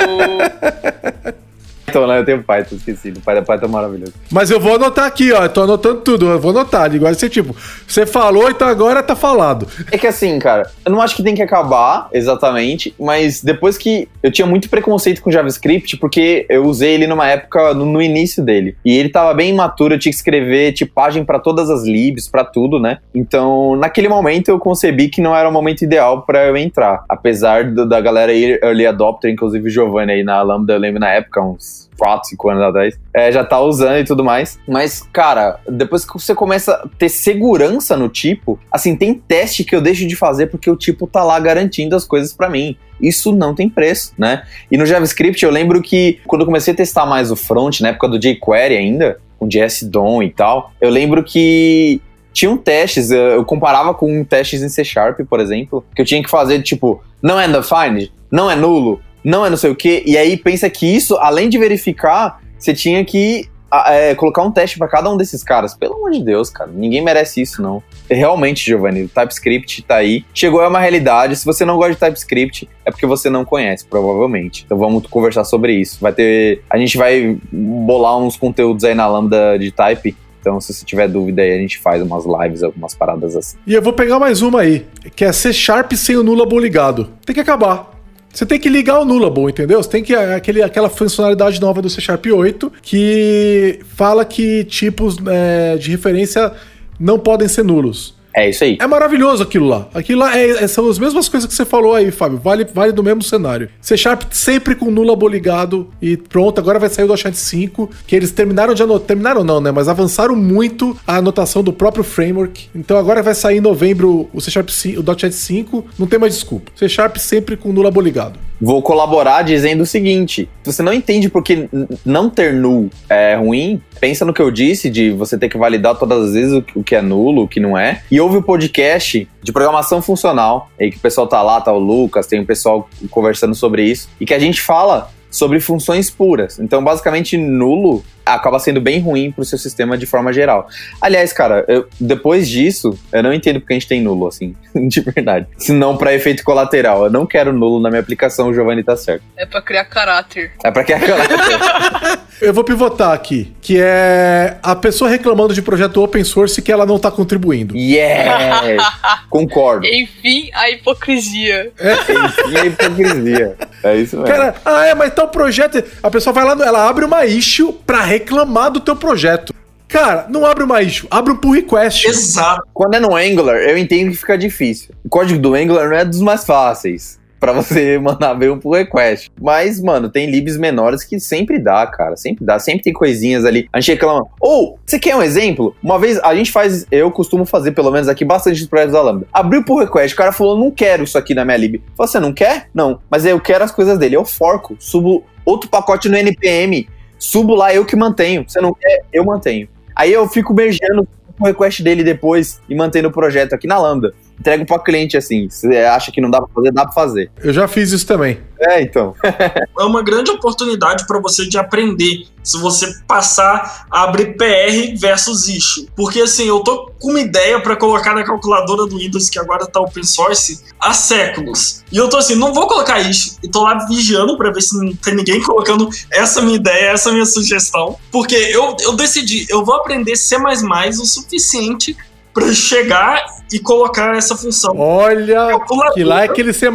Então, 1.89 2.07
né? 2.07 2.19
Eu 2.19 2.25
tenho 2.25 2.43
Python, 2.43 2.77
esqueci. 2.77 3.11
O 3.11 3.21
pai 3.21 3.35
da 3.35 3.43
Python 3.43 3.67
é 3.67 3.69
maravilhoso. 3.69 4.13
Mas 4.31 4.51
eu 4.51 4.61
vou 4.61 4.75
anotar 4.77 5.07
aqui, 5.07 5.33
ó. 5.33 5.43
Eu 5.45 5.49
tô 5.49 5.63
anotando 5.63 6.01
tudo. 6.01 6.27
Eu 6.27 6.39
vou 6.41 6.51
anotar. 6.51 6.95
Igual 6.95 7.13
esse 7.13 7.29
tipo. 7.29 7.55
Você 7.87 8.05
falou, 8.07 8.51
então 8.51 8.69
agora 8.69 9.03
tá 9.03 9.17
falado. 9.17 9.67
É 9.91 9.99
que 9.99 10.07
assim, 10.07 10.39
cara, 10.39 10.71
eu 10.85 10.93
não 10.93 11.01
acho 11.01 11.17
que 11.17 11.23
tem 11.23 11.35
que 11.35 11.43
acabar 11.43 12.09
exatamente, 12.13 12.95
mas 12.99 13.43
depois 13.43 13.79
que 13.79 14.09
eu 14.23 14.31
tinha 14.31 14.47
muito 14.47 14.69
preconceito 14.69 15.23
com 15.23 15.31
JavaScript, 15.31 15.97
porque 15.97 16.47
eu 16.49 16.65
usei 16.67 16.95
ele 16.95 17.07
numa 17.07 17.27
época 17.29 17.73
no, 17.75 17.85
no 17.85 18.03
início 18.03 18.43
dele. 18.45 18.77
E 18.85 18.97
ele 18.97 19.09
tava 19.09 19.33
bem 19.35 19.51
imaturo, 19.51 19.95
eu 19.95 19.99
tinha 19.99 20.13
que 20.13 20.17
escrever 20.19 20.73
tipagem 20.73 21.25
pra 21.25 21.39
todas 21.39 21.71
as 21.71 21.85
libs, 21.85 22.29
pra 22.29 22.45
tudo, 22.45 22.79
né? 22.79 22.99
Então, 23.15 23.77
naquele 23.77 24.09
momento 24.09 24.49
eu 24.49 24.59
concebi 24.59 25.09
que 25.09 25.21
não 25.21 25.35
era 25.35 25.49
o 25.49 25.53
momento 25.53 25.83
ideal 25.83 26.23
pra 26.23 26.47
eu 26.47 26.57
entrar. 26.57 27.05
Apesar 27.09 27.65
do- 27.71 27.87
da 27.89 28.01
galera 28.01 28.33
early 28.35 28.87
adopter, 28.87 29.31
inclusive 29.31 29.67
o 29.67 29.71
Giovanni 29.71 30.13
aí 30.13 30.23
na 30.25 30.41
Lambda, 30.43 30.73
eu 30.75 30.79
lembro 30.79 31.01
na 31.01 31.11
época, 31.11 31.41
uns 31.43 31.78
4, 31.99 32.29
5 32.31 32.49
anos 32.51 32.63
atrás, 32.63 32.99
é, 33.13 33.33
já 33.33 33.45
tá 33.45 33.61
usando 33.61 33.99
e 33.99 34.05
tudo 34.05 34.25
mais. 34.25 34.59
Mas, 34.67 35.03
cara, 35.13 35.61
depois 35.69 36.05
que 36.05 36.13
você 36.13 36.35
começa 36.35 36.73
a 36.73 36.89
ter 36.99 37.09
segurança 37.09 37.97
no 37.97 38.09
tipo, 38.09 38.59
assim, 38.71 38.97
tem 38.97 39.15
teste 39.15 39.65
que 39.65 39.75
eu 39.75 39.81
deixo 39.81 40.07
de 40.07 40.17
fazer 40.17 40.47
porque 40.47 40.71
o 40.71 40.77
tipo 40.77 41.07
tá 41.07 41.25
lá 41.25 41.39
garantindo 41.39 41.97
as 41.97 42.05
coisas 42.05 42.33
pra 42.33 42.49
mim. 42.49 42.77
Isso 43.01 43.33
não 43.33 43.55
tem 43.55 43.69
preço, 43.69 44.13
né? 44.19 44.43
E 44.71 44.77
no 44.77 44.87
JavaScript 44.87 45.45
eu 45.45 45.51
lembro 45.51 45.81
que 45.83 46.21
quando 46.27 46.43
eu 46.43 46.47
comecei 46.47 46.75
a 46.75 46.77
testar 46.77 47.07
mais 47.07 47.31
o 47.31 47.37
front, 47.37 47.81
na 47.81 47.89
época 47.89 48.09
do 48.09 48.19
jQuery 48.19 48.77
ainda, 48.77 49.21
com 49.39 49.47
JS-DOM 49.47 50.23
e 50.23 50.31
tal, 50.31 50.73
eu 50.81 50.91
lembro 50.91 51.23
que 51.23 52.01
tinham 52.33 52.57
testes, 52.57 53.11
eu 53.11 53.19
eu 53.19 53.45
comparava 53.45 53.95
com 53.95 54.25
testes 54.25 54.63
em 54.63 54.69
C 54.69 54.85
Sharp, 54.85 55.21
por 55.29 55.41
exemplo, 55.41 55.85
que 55.95 56.03
eu 56.03 56.07
tinha 56.07 56.23
que 56.23 56.31
fazer, 56.31 56.63
tipo, 56.63 57.03
não 57.23 57.39
é 57.39 57.47
undefined, 57.47 58.13
não 58.31 58.51
é 58.51 58.57
nulo, 58.57 59.01
não 59.25 59.45
é 59.45 59.51
não 59.51 59.57
sei 59.57 59.71
o 59.71 59.77
quê, 59.77 60.03
e 60.07 60.17
aí 60.17 60.37
pensa 60.37 60.69
que 60.71 60.87
isso, 60.87 61.17
além 61.17 61.49
de 61.49 61.59
verificar, 61.59 62.41
você 62.59 62.73
tinha 62.75 63.05
que 63.05 63.49
a- 63.71 63.93
é, 63.93 64.15
colocar 64.15 64.43
um 64.43 64.51
teste 64.51 64.79
pra 64.79 64.89
cada 64.89 65.11
um 65.11 65.17
desses 65.19 65.45
caras. 65.45 65.75
Pelo 65.75 65.95
amor 65.95 66.11
de 66.13 66.25
Deus, 66.25 66.49
cara, 66.49 66.71
ninguém 66.75 67.03
merece 67.03 67.43
isso, 67.43 67.61
não. 67.61 67.83
Realmente, 68.09 68.65
Giovanni, 68.65 69.03
o 69.03 69.09
TypeScript 69.09 69.83
tá 69.83 69.97
aí. 69.97 70.25
Chegou 70.33 70.63
é 70.63 70.69
uma 70.69 70.79
realidade. 70.81 71.37
Se 71.37 71.45
você 71.45 71.67
não 71.67 71.77
gosta 71.77 71.93
de 71.93 71.99
TypeScript, 72.01 72.67
é 72.87 72.91
porque 72.91 73.05
você 73.05 73.29
não 73.29 73.45
conhece, 73.45 73.85
provavelmente. 73.85 74.63
Então 74.65 74.79
vamos 74.79 75.07
conversar 75.09 75.45
sobre 75.45 75.75
isso. 75.75 75.99
Vai 76.01 76.15
ter. 76.15 76.63
A 76.71 76.79
gente 76.79 76.97
vai 76.97 77.37
bolar 77.53 78.17
uns 78.17 78.39
conteúdos 78.39 78.85
aí 78.85 78.95
na 78.95 79.07
Lambda 79.07 79.59
de 79.59 79.71
Type. 79.71 80.17
Então, 80.41 80.59
se 80.63 80.73
você 80.73 80.83
tiver 80.87 81.07
dúvida 81.07 81.43
aí, 81.43 81.53
a 81.53 81.59
gente 81.59 81.79
faz 81.79 82.01
umas 82.01 82.25
lives, 82.25 82.63
algumas 82.63 82.95
paradas 82.95 83.37
assim. 83.37 83.59
E 83.67 83.75
eu 83.75 83.83
vou 83.83 83.93
pegar 83.93 84.19
mais 84.19 84.41
uma 84.41 84.61
aí, 84.63 84.87
que 85.15 85.27
é 85.27 85.33
C 85.33 85.53
Sharp 85.53 85.93
sem 85.93 86.17
o 86.17 86.23
Nullable 86.23 86.59
ligado. 86.61 87.11
Tem 87.27 87.35
que 87.35 87.41
acabar. 87.41 87.91
Você 88.39 88.47
tem 88.47 88.61
que 88.61 88.69
ligar 88.69 89.01
o 89.01 89.05
Nullable, 89.05 89.51
entendeu? 89.51 89.83
Você 89.83 89.91
tem 89.91 90.01
que 90.01 90.15
aquele, 90.15 90.63
aquela 90.63 90.89
funcionalidade 90.89 91.61
nova 91.61 91.83
do 91.83 91.91
C 91.91 92.01
Sharp 92.01 92.25
8 92.27 92.73
que 92.81 93.81
fala 93.97 94.25
que 94.25 94.63
tipos 94.63 95.17
é, 95.27 95.77
de 95.77 95.91
referência 95.91 96.53
não 97.01 97.19
podem 97.19 97.49
ser 97.49 97.65
nulos. 97.65 98.15
É 98.35 98.49
isso 98.51 98.63
aí. 98.63 98.77
É 98.81 98.87
maravilhoso 98.87 99.43
aquilo 99.43 99.67
lá. 99.67 99.89
Aquilo 99.93 100.21
lá 100.21 100.37
é- 100.39 100.63
é- 100.65 100.67
são 100.69 100.89
as 100.89 100.99
mesmas 100.99 101.29
coisas 101.29 101.49
que 101.49 101.55
você 101.55 101.65
falou 101.65 101.95
aí, 101.95 102.11
Fábio. 102.11 102.39
Vale, 102.39 102.67
vale 102.73 102.93
do 102.93 103.03
mesmo 103.03 103.23
cenário. 103.23 103.69
C 103.81 103.97
Sharp 103.97 104.23
sempre 104.31 104.75
com 104.75 104.91
Nullable 104.91 105.29
ligado 105.29 105.89
e 106.01 106.17
pronto. 106.17 106.59
Agora 106.59 106.79
vai 106.79 106.89
sair 106.89 107.05
o 107.05 107.09
.NET 107.09 107.37
5, 107.37 107.91
que 108.07 108.15
eles 108.15 108.31
terminaram 108.31 108.75
de 108.75 108.83
anotar. 108.83 109.07
Terminaram 109.09 109.43
não, 109.43 109.61
né? 109.61 109.71
Mas 109.71 109.89
avançaram 109.89 110.37
muito 110.37 110.97
a 111.07 111.17
anotação 111.17 111.63
do 111.63 111.73
próprio 111.73 112.05
framework. 112.05 112.69
Então 112.75 112.97
agora 112.97 113.23
vai 113.23 113.35
sair 113.35 113.59
em 113.59 113.61
novembro 113.61 114.29
o 114.33 114.41
C 114.41 114.51
Sharp 114.51 114.69
5, 114.69 115.01
o 115.01 115.03
.NET 115.05 115.33
5. 115.35 115.85
Não 115.99 116.07
tem 116.07 116.19
mais 116.19 116.35
desculpa. 116.35 116.71
C 116.77 116.89
Sharp 116.89 117.17
sempre 117.17 117.57
com 117.57 117.73
Nullable 117.73 118.03
ligado. 118.03 118.39
Vou 118.61 118.83
colaborar 118.83 119.43
dizendo 119.43 119.83
o 119.83 119.87
seguinte: 119.87 120.49
se 120.63 120.73
você 120.73 120.83
não 120.83 120.93
entende 120.93 121.29
porque 121.29 121.69
não 122.05 122.29
ter 122.29 122.53
null 122.53 122.91
é 123.09 123.35
ruim, 123.37 123.81
pensa 124.01 124.25
no 124.25 124.35
que 124.35 124.43
eu 124.43 124.51
disse 124.51 124.91
de 124.91 125.11
você 125.11 125.39
ter 125.39 125.49
que 125.49 125.57
validar 125.57 125.97
todas 125.97 126.29
as 126.29 126.33
vezes 126.35 126.53
o 126.55 126.63
que- 126.63 126.79
o 126.79 126.83
que 126.83 126.95
é 126.97 127.03
nulo, 127.03 127.43
o 127.43 127.49
que 127.49 127.61
não 127.61 127.77
é. 127.79 128.03
E 128.11 128.21
ouve 128.21 128.39
o 128.39 128.43
podcast 128.43 129.29
de 129.43 129.53
programação 129.53 130.03
funcional, 130.03 130.71
aí 130.81 130.91
que 130.91 130.97
o 130.97 131.01
pessoal 131.01 131.27
tá 131.27 131.41
lá, 131.43 131.61
tá 131.61 131.73
o 131.73 131.79
Lucas, 131.79 132.27
tem 132.27 132.41
o 132.41 132.47
pessoal 132.47 132.89
conversando 133.11 133.55
sobre 133.55 133.85
isso, 133.85 134.09
e 134.21 134.27
que 134.27 134.35
a 134.35 134.39
gente 134.39 134.61
fala 134.61 135.11
sobre 135.31 135.61
funções 135.61 136.11
puras. 136.11 136.59
Então, 136.59 136.83
basicamente, 136.83 137.37
nulo 137.37 138.03
acaba 138.35 138.59
sendo 138.59 138.81
bem 138.81 139.01
ruim 139.01 139.31
pro 139.33 139.45
seu 139.45 139.59
sistema 139.59 139.97
de 139.99 140.07
forma 140.07 140.33
geral. 140.33 140.69
Aliás, 141.01 141.33
cara, 141.33 141.65
eu- 141.69 141.87
depois 142.01 142.49
disso, 142.49 142.99
eu 143.13 143.23
não 143.23 143.33
entendo 143.33 143.61
porque 143.61 143.73
a 143.73 143.77
gente 143.77 143.89
tem 143.89 144.01
nulo, 144.03 144.27
assim, 144.27 144.55
de 144.89 145.01
verdade. 145.01 145.47
Se 145.59 145.73
não 145.73 145.97
pra 145.97 146.15
efeito 146.15 146.43
colateral. 146.45 147.05
Eu 147.05 147.11
não 147.11 147.27
quero 147.27 147.53
nulo 147.53 147.81
na 147.81 147.89
minha 147.91 148.01
aplicação, 148.01 148.49
o 148.49 148.55
Giovanni 148.55 148.83
tá 148.83 148.97
certo. 148.97 149.23
É 149.37 149.45
pra 149.47 149.61
criar 149.63 149.85
caráter. 149.85 150.53
É 150.65 150.71
pra 150.71 150.85
que 150.85 150.93
aquela. 150.93 151.19
Eu 152.41 152.55
vou 152.55 152.63
pivotar 152.63 153.13
aqui, 153.13 153.53
que 153.61 153.79
é 153.81 154.59
a 154.63 154.77
pessoa 154.77 155.11
reclamando 155.11 155.53
de 155.53 155.61
projeto 155.61 156.01
open 156.01 156.23
source 156.23 156.63
que 156.63 156.71
ela 156.71 156.87
não 156.87 156.97
tá 156.97 157.11
contribuindo. 157.11 157.77
yes! 157.77 158.81
Concordo. 159.29 159.85
Enfim, 159.87 160.49
a 160.55 160.71
hipocrisia. 160.71 161.73
Enfim, 161.81 162.57
a 162.57 162.65
hipocrisia. 162.67 163.57
É 163.83 163.97
isso 163.97 164.17
mesmo. 164.17 164.31
Cara, 164.33 164.55
ah, 164.65 164.87
é, 164.87 164.95
mas 164.95 165.13
tal 165.15 165.27
projeto. 165.29 165.83
A 166.01 166.11
pessoa 166.11 166.33
vai 166.33 166.45
lá, 166.45 166.55
no- 166.55 166.63
ela 166.63 166.89
abre 166.89 167.05
uma 167.05 167.27
issue 167.27 167.73
pra 167.85 168.03
reclamar 168.19 168.71
do 168.71 168.81
teu 168.81 168.97
projeto. 168.97 169.55
Cara, 169.87 170.27
não 170.29 170.45
abre 170.45 170.65
uma 170.65 170.83
issue, 170.83 171.09
abre 171.11 171.33
um 171.33 171.37
pull 171.37 171.53
request. 171.53 172.07
Exato. 172.07 172.63
Quando 172.75 172.95
é 172.95 173.01
no 173.01 173.17
Angular, 173.17 173.57
eu 173.57 173.79
entendo 173.79 174.11
que 174.11 174.17
fica 174.19 174.37
difícil. 174.37 174.95
O 175.03 175.09
código 175.09 175.41
do 175.41 175.55
Angular 175.55 175.89
não 175.89 175.97
é 175.97 176.05
dos 176.05 176.21
mais 176.21 176.45
fáceis. 176.45 177.19
Pra 177.41 177.53
você 177.53 177.97
mandar 178.03 178.35
ver 178.35 178.51
um 178.51 178.59
pull 178.59 178.75
request. 178.75 179.31
Mas, 179.41 179.81
mano, 179.81 180.11
tem 180.11 180.29
libs 180.29 180.59
menores 180.59 181.05
que 181.05 181.19
sempre 181.19 181.59
dá, 181.59 181.87
cara. 181.87 182.17
Sempre 182.17 182.45
dá. 182.45 182.59
Sempre 182.59 182.83
tem 182.83 182.93
coisinhas 182.93 183.47
ali. 183.47 183.67
A 183.73 183.81
gente 183.81 183.93
reclama. 183.93 184.27
Ou, 184.41 184.79
você 184.85 184.99
quer 184.99 185.17
um 185.17 185.23
exemplo? 185.23 185.75
Uma 185.83 185.99
vez 185.99 186.19
a 186.19 186.35
gente 186.35 186.53
faz. 186.53 186.85
Eu 186.91 187.11
costumo 187.11 187.47
fazer, 187.47 187.73
pelo 187.73 187.91
menos 187.91 188.09
aqui, 188.09 188.25
bastante 188.25 188.59
dos 188.59 188.69
projetos 188.69 188.93
da 188.93 189.01
Lambda. 189.01 189.27
Abriu 189.33 189.61
o 189.61 189.65
pull 189.65 189.79
request, 189.79 190.13
o 190.13 190.19
cara 190.19 190.33
falou: 190.33 190.59
não 190.59 190.71
quero 190.71 191.05
isso 191.05 191.17
aqui 191.17 191.33
na 191.33 191.47
minha 191.47 191.57
lib. 191.57 191.81
Falei, 191.97 192.09
Você 192.11 192.21
não 192.21 192.33
quer? 192.33 192.69
Não. 192.75 193.01
Mas 193.09 193.25
eu 193.25 193.41
quero 193.41 193.65
as 193.65 193.71
coisas 193.71 193.97
dele. 193.97 194.17
Eu 194.17 194.25
forco. 194.25 194.77
Subo 194.79 195.25
outro 195.47 195.71
pacote 195.71 196.09
no 196.11 196.17
NPM. 196.17 196.87
Subo 197.19 197.55
lá, 197.55 197.75
eu 197.75 197.85
que 197.85 197.97
mantenho. 197.97 198.45
Você 198.47 198.61
não 198.61 198.73
quer? 198.73 199.05
Eu 199.13 199.25
mantenho. 199.25 199.69
Aí 199.95 200.13
eu 200.13 200.29
fico 200.29 200.55
beijando 200.55 201.07
o 201.39 201.45
request 201.45 201.83
dele 201.83 202.05
depois 202.05 202.61
e 202.69 202.75
mantendo 202.75 203.09
o 203.09 203.13
projeto 203.13 203.55
aqui 203.55 203.67
na 203.67 203.79
Lambda. 203.79 204.15
Entrego 204.39 204.65
pra 204.65 204.79
cliente 204.79 205.17
assim. 205.17 205.49
Você 205.49 205.77
acha 205.79 206.13
que 206.13 206.21
não 206.21 206.31
dá 206.31 206.41
pra 206.41 206.49
fazer? 206.55 206.73
Dá 206.73 206.85
pra 206.85 206.93
fazer. 206.93 207.31
Eu 207.43 207.53
já 207.53 207.67
fiz 207.67 207.91
isso 207.93 208.07
também. 208.07 208.41
É, 208.61 208.83
então. 208.83 209.15
É 209.79 209.85
uma 209.85 210.03
grande 210.03 210.31
oportunidade 210.31 211.07
para 211.07 211.21
você 211.21 211.49
de 211.49 211.57
aprender. 211.57 212.27
Se 212.43 212.59
você 212.59 212.93
passar 213.07 213.87
a 213.91 214.03
abrir 214.03 214.37
PR 214.37 214.99
versus 214.99 215.47
issue. 215.47 215.89
Porque 215.95 216.21
assim, 216.21 216.49
eu 216.49 216.61
tô 216.61 216.91
com 216.99 217.11
uma 217.11 217.21
ideia 217.21 217.61
para 217.61 217.77
colocar 217.77 218.13
na 218.15 218.25
calculadora 218.25 218.87
do 218.87 218.99
Windows, 218.99 219.31
que 219.31 219.39
agora 219.39 219.67
tá 219.67 219.81
open 219.81 220.03
source, 220.03 220.65
há 220.81 220.93
séculos. 220.93 221.85
E 221.93 221.97
eu 221.97 222.09
tô 222.09 222.17
assim, 222.17 222.35
não 222.35 222.53
vou 222.53 222.67
colocar 222.67 222.99
issue. 222.99 223.37
E 223.43 223.49
tô 223.49 223.63
lá 223.63 223.87
vigiando 223.87 224.37
para 224.37 224.51
ver 224.51 224.63
se 224.63 224.77
não 224.77 224.93
tem 224.97 225.15
ninguém 225.15 225.41
colocando 225.45 225.89
essa 226.11 226.41
minha 226.43 226.57
ideia, 226.57 226.91
essa 226.91 227.13
minha 227.13 227.27
sugestão. 227.27 227.97
Porque 228.11 228.35
eu, 228.35 228.77
eu 228.81 228.97
decidi, 228.97 229.47
eu 229.49 229.65
vou 229.65 229.77
aprender 229.77 230.17
C 230.17 230.37
o 230.37 231.05
suficiente 231.05 231.97
para 232.33 232.53
chegar 232.53 233.38
e 233.53 233.59
colocar 233.59 234.17
essa 234.17 234.37
função. 234.37 234.75
Olha, 234.77 235.59
que 235.95 236.05
lá 236.05 236.23
é 236.23 236.25
aquele 236.25 236.53
C 236.53 236.71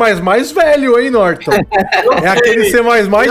velho, 0.51 0.99
hein, 0.99 1.09
Norton? 1.09 1.51
É 2.21 2.27
aquele 2.27 2.69
C 2.69 2.81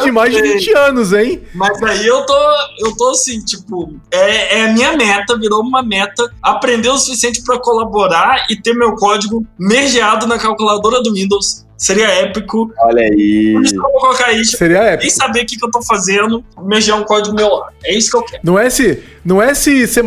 de 0.03 0.11
mais 0.11 0.35
de 0.35 0.41
20 0.41 0.77
anos, 0.77 1.13
hein? 1.13 1.43
Mas 1.55 1.83
aí 1.83 2.07
eu 2.07 2.25
tô, 2.25 2.39
eu 2.81 2.97
tô 2.97 3.11
assim, 3.11 3.41
tipo, 3.45 3.95
é, 4.11 4.59
é 4.59 4.65
a 4.67 4.73
minha 4.73 4.97
meta, 4.97 5.39
virou 5.39 5.61
uma 5.61 5.83
meta, 5.83 6.31
aprender 6.43 6.89
o 6.89 6.99
suficiente 6.99 7.43
para 7.45 7.59
colaborar 7.59 8.47
e 8.49 8.57
ter 8.57 8.75
meu 8.75 8.95
código 8.95 9.45
mergeado 9.59 10.27
na 10.27 10.39
calculadora 10.39 11.03
do 11.03 11.13
Windows. 11.13 11.65
Seria 11.83 12.07
épico. 12.07 12.73
Olha 12.79 13.03
aí. 13.03 13.55
Por 13.55 13.65
isso 13.65 13.75
que 13.75 13.79
eu 13.79 13.83
vou 13.83 14.01
colocar 14.01 14.33
isso. 14.33 14.57
Seria 14.57 14.79
Nem 14.85 14.93
épico. 14.93 15.13
saber 15.13 15.43
o 15.43 15.47
que, 15.47 15.59
que 15.59 15.65
eu 15.65 15.71
tô 15.71 15.83
fazendo, 15.83 16.45
mergear 16.63 16.97
um 16.97 17.03
código 17.03 17.35
meu 17.35 17.49
lá. 17.49 17.71
É 17.85 17.93
isso 17.93 18.09
que 18.09 18.17
eu 18.17 18.23
quero. 18.23 18.41
Não 18.45 18.57
é 18.57 18.69
esse, 18.69 19.03
não 19.25 19.43
é 19.43 19.51
esse 19.51 19.89
C 19.89 20.01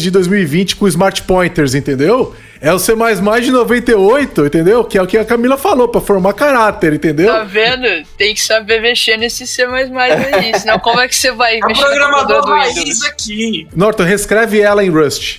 de 0.00 0.10
2020 0.10 0.76
com 0.76 0.88
smart 0.88 1.22
pointers, 1.24 1.74
entendeu? 1.74 2.34
É 2.62 2.70
o 2.74 2.78
C 2.78 2.94
de 3.42 3.50
98, 3.50 4.44
entendeu? 4.44 4.84
Que 4.84 4.98
é 4.98 5.02
o 5.02 5.06
que 5.06 5.16
a 5.16 5.24
Camila 5.24 5.56
falou, 5.56 5.88
pra 5.88 5.98
formar 5.98 6.34
caráter, 6.34 6.92
entendeu? 6.92 7.32
Tá 7.32 7.42
vendo? 7.42 8.06
Tem 8.18 8.34
que 8.34 8.42
saber 8.42 8.82
mexer 8.82 9.16
nesse 9.16 9.46
C 9.46 9.64
aí. 9.64 10.52
Senão, 10.60 10.78
como 10.78 11.00
é 11.00 11.08
que 11.08 11.16
você 11.16 11.32
vai 11.32 11.58
É 11.58 11.64
o 11.64 11.68
mexer 11.68 11.82
programador 11.82 12.42
do 12.42 12.52
raiz 12.52 12.76
Windows? 12.76 13.02
aqui. 13.04 13.66
Norton, 13.74 14.02
reescreve 14.02 14.60
ela 14.60 14.84
em 14.84 14.90
Rust. 14.90 15.38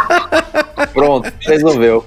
Pronto, 0.94 1.30
resolveu. 1.42 2.06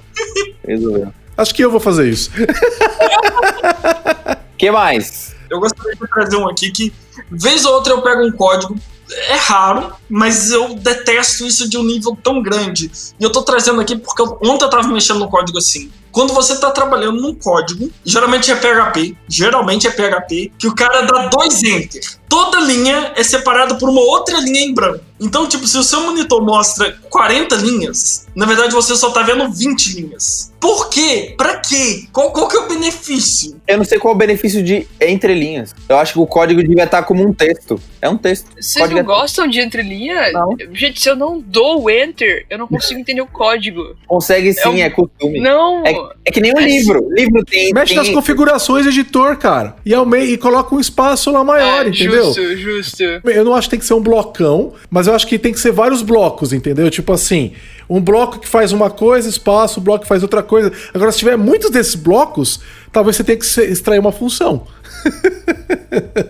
Resolveu. 0.66 1.14
Acho 1.36 1.54
que 1.54 1.64
eu 1.64 1.70
vou 1.70 1.78
fazer 1.78 2.08
isso. 2.08 2.32
que 4.58 4.68
mais? 4.72 5.36
Eu 5.48 5.60
gostaria 5.60 5.94
de 5.94 6.08
trazer 6.08 6.36
um 6.36 6.48
aqui 6.48 6.72
que, 6.72 6.92
vez 7.30 7.64
ou 7.64 7.74
outra, 7.74 7.92
eu 7.92 8.02
pego 8.02 8.26
um 8.26 8.32
código 8.32 8.76
é 9.10 9.36
raro, 9.36 9.92
mas 10.08 10.50
eu 10.50 10.74
detesto 10.74 11.46
isso 11.46 11.68
de 11.68 11.76
um 11.78 11.84
nível 11.84 12.16
tão 12.22 12.42
grande. 12.42 12.90
E 13.18 13.22
eu 13.22 13.30
tô 13.30 13.42
trazendo 13.42 13.80
aqui 13.80 13.96
porque 13.96 14.22
ontem 14.22 14.64
eu 14.64 14.70
tava 14.70 14.88
mexendo 14.88 15.18
no 15.18 15.28
código 15.28 15.58
assim. 15.58 15.90
Quando 16.10 16.32
você 16.32 16.54
está 16.54 16.70
trabalhando 16.70 17.20
num 17.20 17.34
código, 17.34 17.90
geralmente 18.04 18.50
é 18.50 18.56
PHP, 18.56 19.16
geralmente 19.28 19.86
é 19.86 19.90
PHP, 19.90 20.52
que 20.58 20.66
o 20.66 20.74
cara 20.74 21.02
dá 21.02 21.28
dois 21.28 21.62
enter. 21.62 22.02
Toda 22.28 22.60
linha 22.60 23.12
é 23.16 23.22
separada 23.22 23.76
por 23.76 23.88
uma 23.88 24.00
outra 24.00 24.38
linha 24.40 24.60
em 24.60 24.74
branco. 24.74 25.04
Então, 25.20 25.48
tipo, 25.48 25.66
se 25.66 25.76
o 25.76 25.82
seu 25.82 26.00
monitor 26.02 26.40
mostra 26.44 26.96
40 27.10 27.56
linhas, 27.56 28.26
na 28.36 28.46
verdade 28.46 28.72
você 28.72 28.94
só 28.94 29.10
tá 29.10 29.22
vendo 29.22 29.50
20 29.50 29.94
linhas. 30.00 30.52
Por 30.60 30.88
quê? 30.90 31.34
Pra 31.36 31.56
quê? 31.56 32.04
Qual, 32.12 32.30
qual 32.32 32.46
que 32.46 32.56
é 32.56 32.60
o 32.60 32.68
benefício? 32.68 33.60
Eu 33.66 33.78
não 33.78 33.84
sei 33.84 33.98
qual 33.98 34.12
é 34.12 34.14
o 34.14 34.18
benefício 34.18 34.62
de 34.62 34.86
entre 35.00 35.34
linhas. 35.34 35.74
Eu 35.88 35.98
acho 35.98 36.12
que 36.12 36.18
o 36.20 36.26
código 36.26 36.62
devia 36.62 36.84
estar 36.84 37.02
como 37.02 37.26
um 37.26 37.32
texto. 37.32 37.80
É 38.00 38.08
um 38.08 38.16
texto. 38.16 38.46
Vocês 38.54 38.74
Código 38.74 38.94
não 38.94 39.00
é- 39.00 39.16
gostam 39.18 39.48
de 39.48 39.60
entrelinha? 39.60 40.30
Não. 40.32 40.56
Gente, 40.72 41.00
se 41.00 41.08
eu 41.10 41.16
não 41.16 41.40
dou 41.40 41.82
o 41.84 41.90
enter, 41.90 42.46
eu 42.48 42.56
não 42.58 42.68
consigo 42.68 43.00
entender 43.00 43.20
o 43.20 43.26
código. 43.26 43.96
Consegue 44.06 44.52
sim, 44.52 44.68
um- 44.68 44.76
é 44.78 44.88
costume. 44.90 45.40
Não! 45.40 45.82
É 46.24 46.30
que 46.30 46.40
nem 46.40 46.52
um 46.54 46.58
É 46.60 46.64
livro. 46.64 47.08
Livro 47.10 47.44
tem. 47.44 47.72
Mexe 47.72 47.94
tem... 47.94 47.96
nas 48.04 48.08
configurações 48.10 48.86
editor, 48.86 49.36
cara. 49.36 49.74
E, 49.84 49.92
ao 49.92 50.06
meio, 50.06 50.26
e 50.26 50.38
coloca 50.38 50.72
um 50.74 50.78
espaço 50.80 51.32
lá 51.32 51.42
maior, 51.42 51.86
É, 51.86 51.90
entendeu? 52.18 52.56
Justo, 52.56 52.56
justo. 52.56 53.02
Eu 53.24 53.44
não 53.44 53.54
acho 53.54 53.68
que 53.68 53.70
tem 53.70 53.80
que 53.80 53.86
ser 53.86 53.94
um 53.94 54.02
blocão, 54.02 54.74
mas 54.90 55.06
eu 55.06 55.14
acho 55.14 55.26
que 55.26 55.38
tem 55.38 55.52
que 55.52 55.60
ser 55.60 55.72
vários 55.72 56.02
blocos, 56.02 56.52
entendeu? 56.52 56.90
Tipo 56.90 57.12
assim, 57.12 57.52
um 57.88 58.00
bloco 58.00 58.38
que 58.38 58.48
faz 58.48 58.72
uma 58.72 58.90
coisa, 58.90 59.28
espaço, 59.28 59.80
um 59.80 59.82
bloco 59.82 60.02
que 60.02 60.08
faz 60.08 60.22
outra 60.22 60.42
coisa. 60.42 60.72
Agora, 60.92 61.10
se 61.10 61.18
tiver 61.18 61.36
muitos 61.36 61.70
desses 61.70 61.94
blocos, 61.94 62.60
talvez 62.92 63.16
você 63.16 63.24
tenha 63.24 63.38
que 63.38 63.44
extrair 63.44 63.98
uma 63.98 64.12
função. 64.12 64.66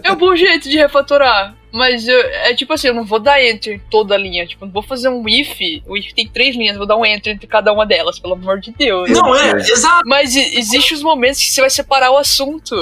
É 0.03 0.13
um 0.13 0.17
bom 0.17 0.37
jeito 0.37 0.69
de 0.69 0.77
refatorar. 0.77 1.58
Mas 1.71 2.09
eu- 2.09 2.19
é 2.21 2.55
tipo 2.55 2.73
assim, 2.73 2.89
eu 2.89 2.95
não 2.95 3.05
vou 3.05 3.19
dar 3.19 3.43
enter 3.45 3.75
em 3.75 3.79
toda 3.91 4.15
a 4.15 4.19
linha. 4.19 4.47
Tipo, 4.47 4.65
não 4.67 4.73
vou 4.73 4.83
fazer 4.83 5.09
um 5.09 5.29
if. 5.29 5.59
O 5.87 5.97
if 5.97 6.13
tem 6.15 6.27
três 6.27 6.57
linhas, 6.57 6.73
eu 6.75 6.79
vou 6.79 6.87
dar 6.87 6.97
um 6.97 7.05
enter 7.05 7.33
entre 7.35 7.47
cada 7.47 7.73
uma 7.73 7.85
delas, 7.85 8.19
pelo 8.19 8.35
amor 8.35 8.59
de 8.61 8.73
Deus. 8.73 9.11
Não, 9.11 9.35
é, 9.37 9.51
exato. 9.59 10.03
Mas 10.07 10.35
e- 10.35 10.59
existe 10.59 10.95
os 10.95 11.03
momentos 11.03 11.41
que 11.41 11.51
você 11.51 11.61
vai 11.61 11.71
separar 11.71 12.11
o 12.11 12.17
assunto. 12.17 12.75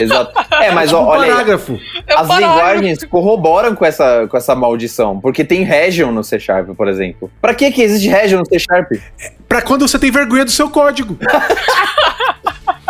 Exato. 0.00 0.32
É, 0.60 0.70
mas 0.72 0.92
ó, 0.92 1.02
um 1.02 1.06
olha 1.06 1.30
parágrafo. 1.32 1.80
É 2.06 2.14
um 2.16 2.18
As 2.18 2.26
parágrafo. 2.28 2.56
linguagens 2.56 3.04
corroboram 3.04 3.74
com 3.76 3.84
essa, 3.84 4.26
com 4.26 4.36
essa 4.36 4.54
maldição. 4.54 5.20
Porque 5.20 5.44
tem 5.44 5.62
region 5.62 6.10
no 6.10 6.24
C 6.24 6.38
Sharp, 6.40 6.70
por 6.76 6.88
exemplo. 6.88 7.30
Pra 7.40 7.54
que, 7.54 7.70
que 7.70 7.80
existe 7.82 8.08
region 8.08 8.40
no 8.40 8.46
C 8.46 8.58
Sharp? 8.58 8.90
Pra 9.48 9.62
quando 9.62 9.86
você 9.86 9.98
tem 9.98 10.10
vergonha 10.10 10.44
do 10.44 10.50
seu 10.50 10.68
código. 10.70 11.16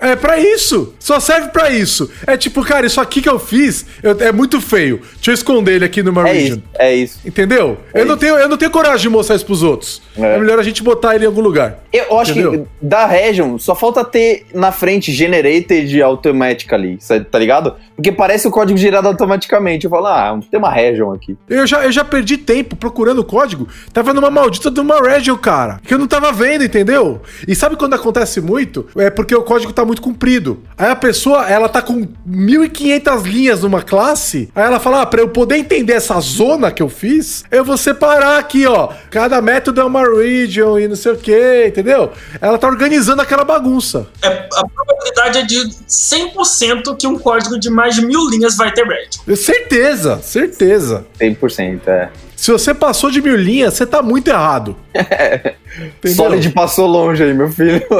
É 0.00 0.14
pra 0.14 0.38
isso. 0.38 0.94
Só 0.98 1.18
serve 1.20 1.48
pra 1.48 1.70
isso. 1.70 2.10
É 2.26 2.36
tipo, 2.36 2.62
cara, 2.64 2.86
isso 2.86 3.00
aqui 3.00 3.20
que 3.20 3.28
eu 3.28 3.38
fiz 3.38 3.84
eu- 4.02 4.16
é 4.20 4.30
muito 4.32 4.60
feio. 4.60 5.00
Deixa 5.16 5.30
eu 5.30 5.34
esconder 5.34 5.74
ele 5.76 5.84
aqui 5.84 6.02
no 6.02 6.10
É 6.20 6.22
Meridian. 6.22 6.54
isso, 6.54 6.62
é 6.78 6.94
isso. 6.94 7.18
Entendeu? 7.24 7.78
É 7.92 8.00
eu, 8.00 8.04
não 8.06 8.14
isso. 8.14 8.20
tenho, 8.20 8.36
eu 8.36 8.48
não 8.48 8.56
tenho 8.56 8.70
coragem 8.70 9.02
de 9.02 9.08
mostrar 9.08 9.36
isso 9.36 9.44
pros 9.46 9.62
outros. 9.62 10.00
É. 10.16 10.36
É, 10.36 10.38
melhor 10.38 10.58
a 10.58 10.62
gente 10.62 10.82
botar 10.82 11.14
ele 11.14 11.24
em 11.24 11.26
algum 11.26 11.40
lugar. 11.40 11.78
Eu 11.92 12.18
acho 12.18 12.32
Entendeu? 12.32 12.52
que 12.80 12.86
da 12.86 13.06
region 13.06 13.58
só 13.58 13.74
falta 13.74 14.04
ter 14.04 14.46
na 14.54 14.70
frente 14.70 15.10
generated 15.12 16.00
automatically, 16.02 16.98
tá 17.30 17.38
ligado? 17.38 17.74
Porque 17.96 18.12
parece 18.12 18.46
o 18.46 18.50
código 18.50 18.78
gerado 18.78 19.08
automaticamente. 19.08 19.84
Eu 19.84 19.90
falo, 19.90 20.06
ah, 20.06 20.38
tem 20.50 20.58
uma 20.58 20.70
region 20.70 21.12
aqui. 21.12 21.36
Eu 21.48 21.66
já, 21.66 21.84
eu 21.84 21.90
já 21.90 22.04
perdi 22.04 22.36
tempo 22.36 22.76
procurando 22.76 23.18
o 23.20 23.24
código. 23.24 23.66
Tava 23.92 24.14
numa 24.14 24.30
maldita 24.30 24.70
de 24.70 24.78
uma 24.80 25.00
region, 25.00 25.36
cara. 25.36 25.80
Que 25.84 25.94
eu 25.94 25.98
não 25.98 26.06
tava 26.06 26.30
vendo, 26.30 26.62
entendeu? 26.64 27.20
E 27.46 27.54
sabe 27.54 27.76
quando 27.76 27.94
acontece 27.94 28.40
muito? 28.40 28.86
É 28.96 29.10
porque 29.10 29.34
o 29.34 29.42
código 29.42 29.72
tá 29.72 29.84
muito 29.88 30.02
comprido. 30.02 30.62
Aí 30.76 30.90
a 30.90 30.96
pessoa, 30.96 31.48
ela 31.48 31.68
tá 31.68 31.80
com 31.80 32.06
1.500 32.28 33.22
linhas 33.22 33.62
numa 33.62 33.82
classe. 33.82 34.50
Aí 34.54 34.64
ela 34.64 34.78
fala, 34.78 35.02
ah, 35.02 35.06
pra 35.06 35.22
eu 35.22 35.28
poder 35.30 35.56
entender 35.56 35.94
essa 35.94 36.20
zona 36.20 36.70
que 36.70 36.82
eu 36.82 36.88
fiz, 36.90 37.42
eu 37.50 37.64
vou 37.64 37.76
separar 37.76 38.38
aqui, 38.38 38.66
ó. 38.66 38.90
Cada 39.10 39.40
método 39.40 39.80
é 39.80 39.84
uma 39.84 40.02
region 40.02 40.78
e 40.78 40.86
não 40.86 40.94
sei 40.94 41.12
o 41.12 41.16
que, 41.16 41.66
entendeu? 41.66 42.12
Ela 42.40 42.58
tá 42.58 42.68
organizando 42.68 43.22
aquela 43.22 43.44
bagunça. 43.44 44.06
É, 44.22 44.46
a 44.52 44.68
probabilidade 44.68 45.38
é 45.38 45.42
de 45.42 45.56
100% 45.88 46.96
que 46.98 47.06
um 47.06 47.18
código 47.18 47.58
de 47.58 47.70
mais 47.70 47.94
de 47.94 48.04
mil 48.04 48.28
linhas 48.28 48.56
vai 48.56 48.70
ter 48.70 48.86
red. 48.86 49.36
Certeza, 49.36 50.20
certeza. 50.22 51.06
100%, 51.18 51.80
é. 51.86 52.10
Se 52.36 52.52
você 52.52 52.72
passou 52.72 53.10
de 53.10 53.20
mil 53.20 53.34
linhas, 53.34 53.74
você 53.74 53.84
tá 53.84 54.00
muito 54.00 54.28
errado. 54.28 54.76
Entendeu? 54.94 56.14
Solid 56.14 56.50
passou 56.50 56.86
longe 56.86 57.24
aí, 57.24 57.34
meu 57.34 57.50
filho. 57.50 57.82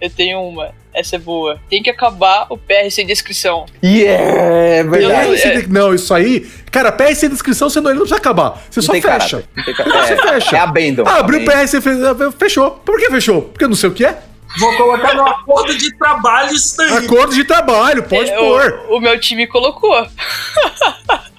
Eu 0.00 0.10
tenho 0.10 0.40
uma. 0.42 0.70
Essa 0.94 1.16
é 1.16 1.18
boa. 1.18 1.60
Tem 1.70 1.82
que 1.82 1.90
acabar 1.90 2.46
o 2.50 2.56
PR 2.58 2.90
sem 2.90 3.06
descrição. 3.06 3.66
yeah, 3.84 4.22
é 4.22 4.82
verdade. 4.84 5.28
Eu- 5.28 5.34
PR 5.34 5.38
sem 5.40 5.60
de- 5.60 5.68
Não, 5.68 5.94
isso 5.94 6.12
aí. 6.14 6.40
Cara, 6.72 6.90
PR 6.92 7.14
sem 7.14 7.28
descrição, 7.28 7.68
você 7.70 7.80
não, 7.80 7.90
ele 7.90 7.98
não 8.00 8.06
precisa 8.06 8.20
acabar. 8.20 8.62
Você 8.70 8.80
Não 8.80 8.86
só 8.86 8.92
tem 8.92 9.02
fecha. 9.02 9.44
não 9.56 9.64
tem 9.64 9.74
Você 9.74 10.16
fecha. 10.16 10.56
É, 10.56 10.58
é 10.58 10.62
abandon. 10.62 11.04
Ah, 11.06 11.18
abriu 11.18 11.40
o. 11.40 11.44
PR, 11.44 11.66
você 11.66 11.80
fez, 11.80 11.98
fechou. 12.38 12.70
Por 12.84 12.98
que 12.98 13.10
fechou? 13.10 13.42
Porque 13.42 13.64
eu 13.64 13.68
não 13.68 13.76
sei 13.76 13.88
o 13.90 13.92
que 13.92 14.04
é. 14.04 14.18
Vou 14.58 14.76
colocar 14.76 15.14
no 15.14 15.26
acordo 15.26 15.76
de 15.76 15.96
trabalho 15.98 16.52
isso 16.54 16.76
daí. 16.78 16.96
Acordo 17.04 17.34
de 17.34 17.44
trabalho, 17.44 18.02
pode 18.04 18.30
É, 18.30 18.36
pôr. 18.36 18.80
o, 18.88 18.96
o 18.96 19.00
meu 19.00 19.18
time 19.20 19.46
colocou. 19.46 19.94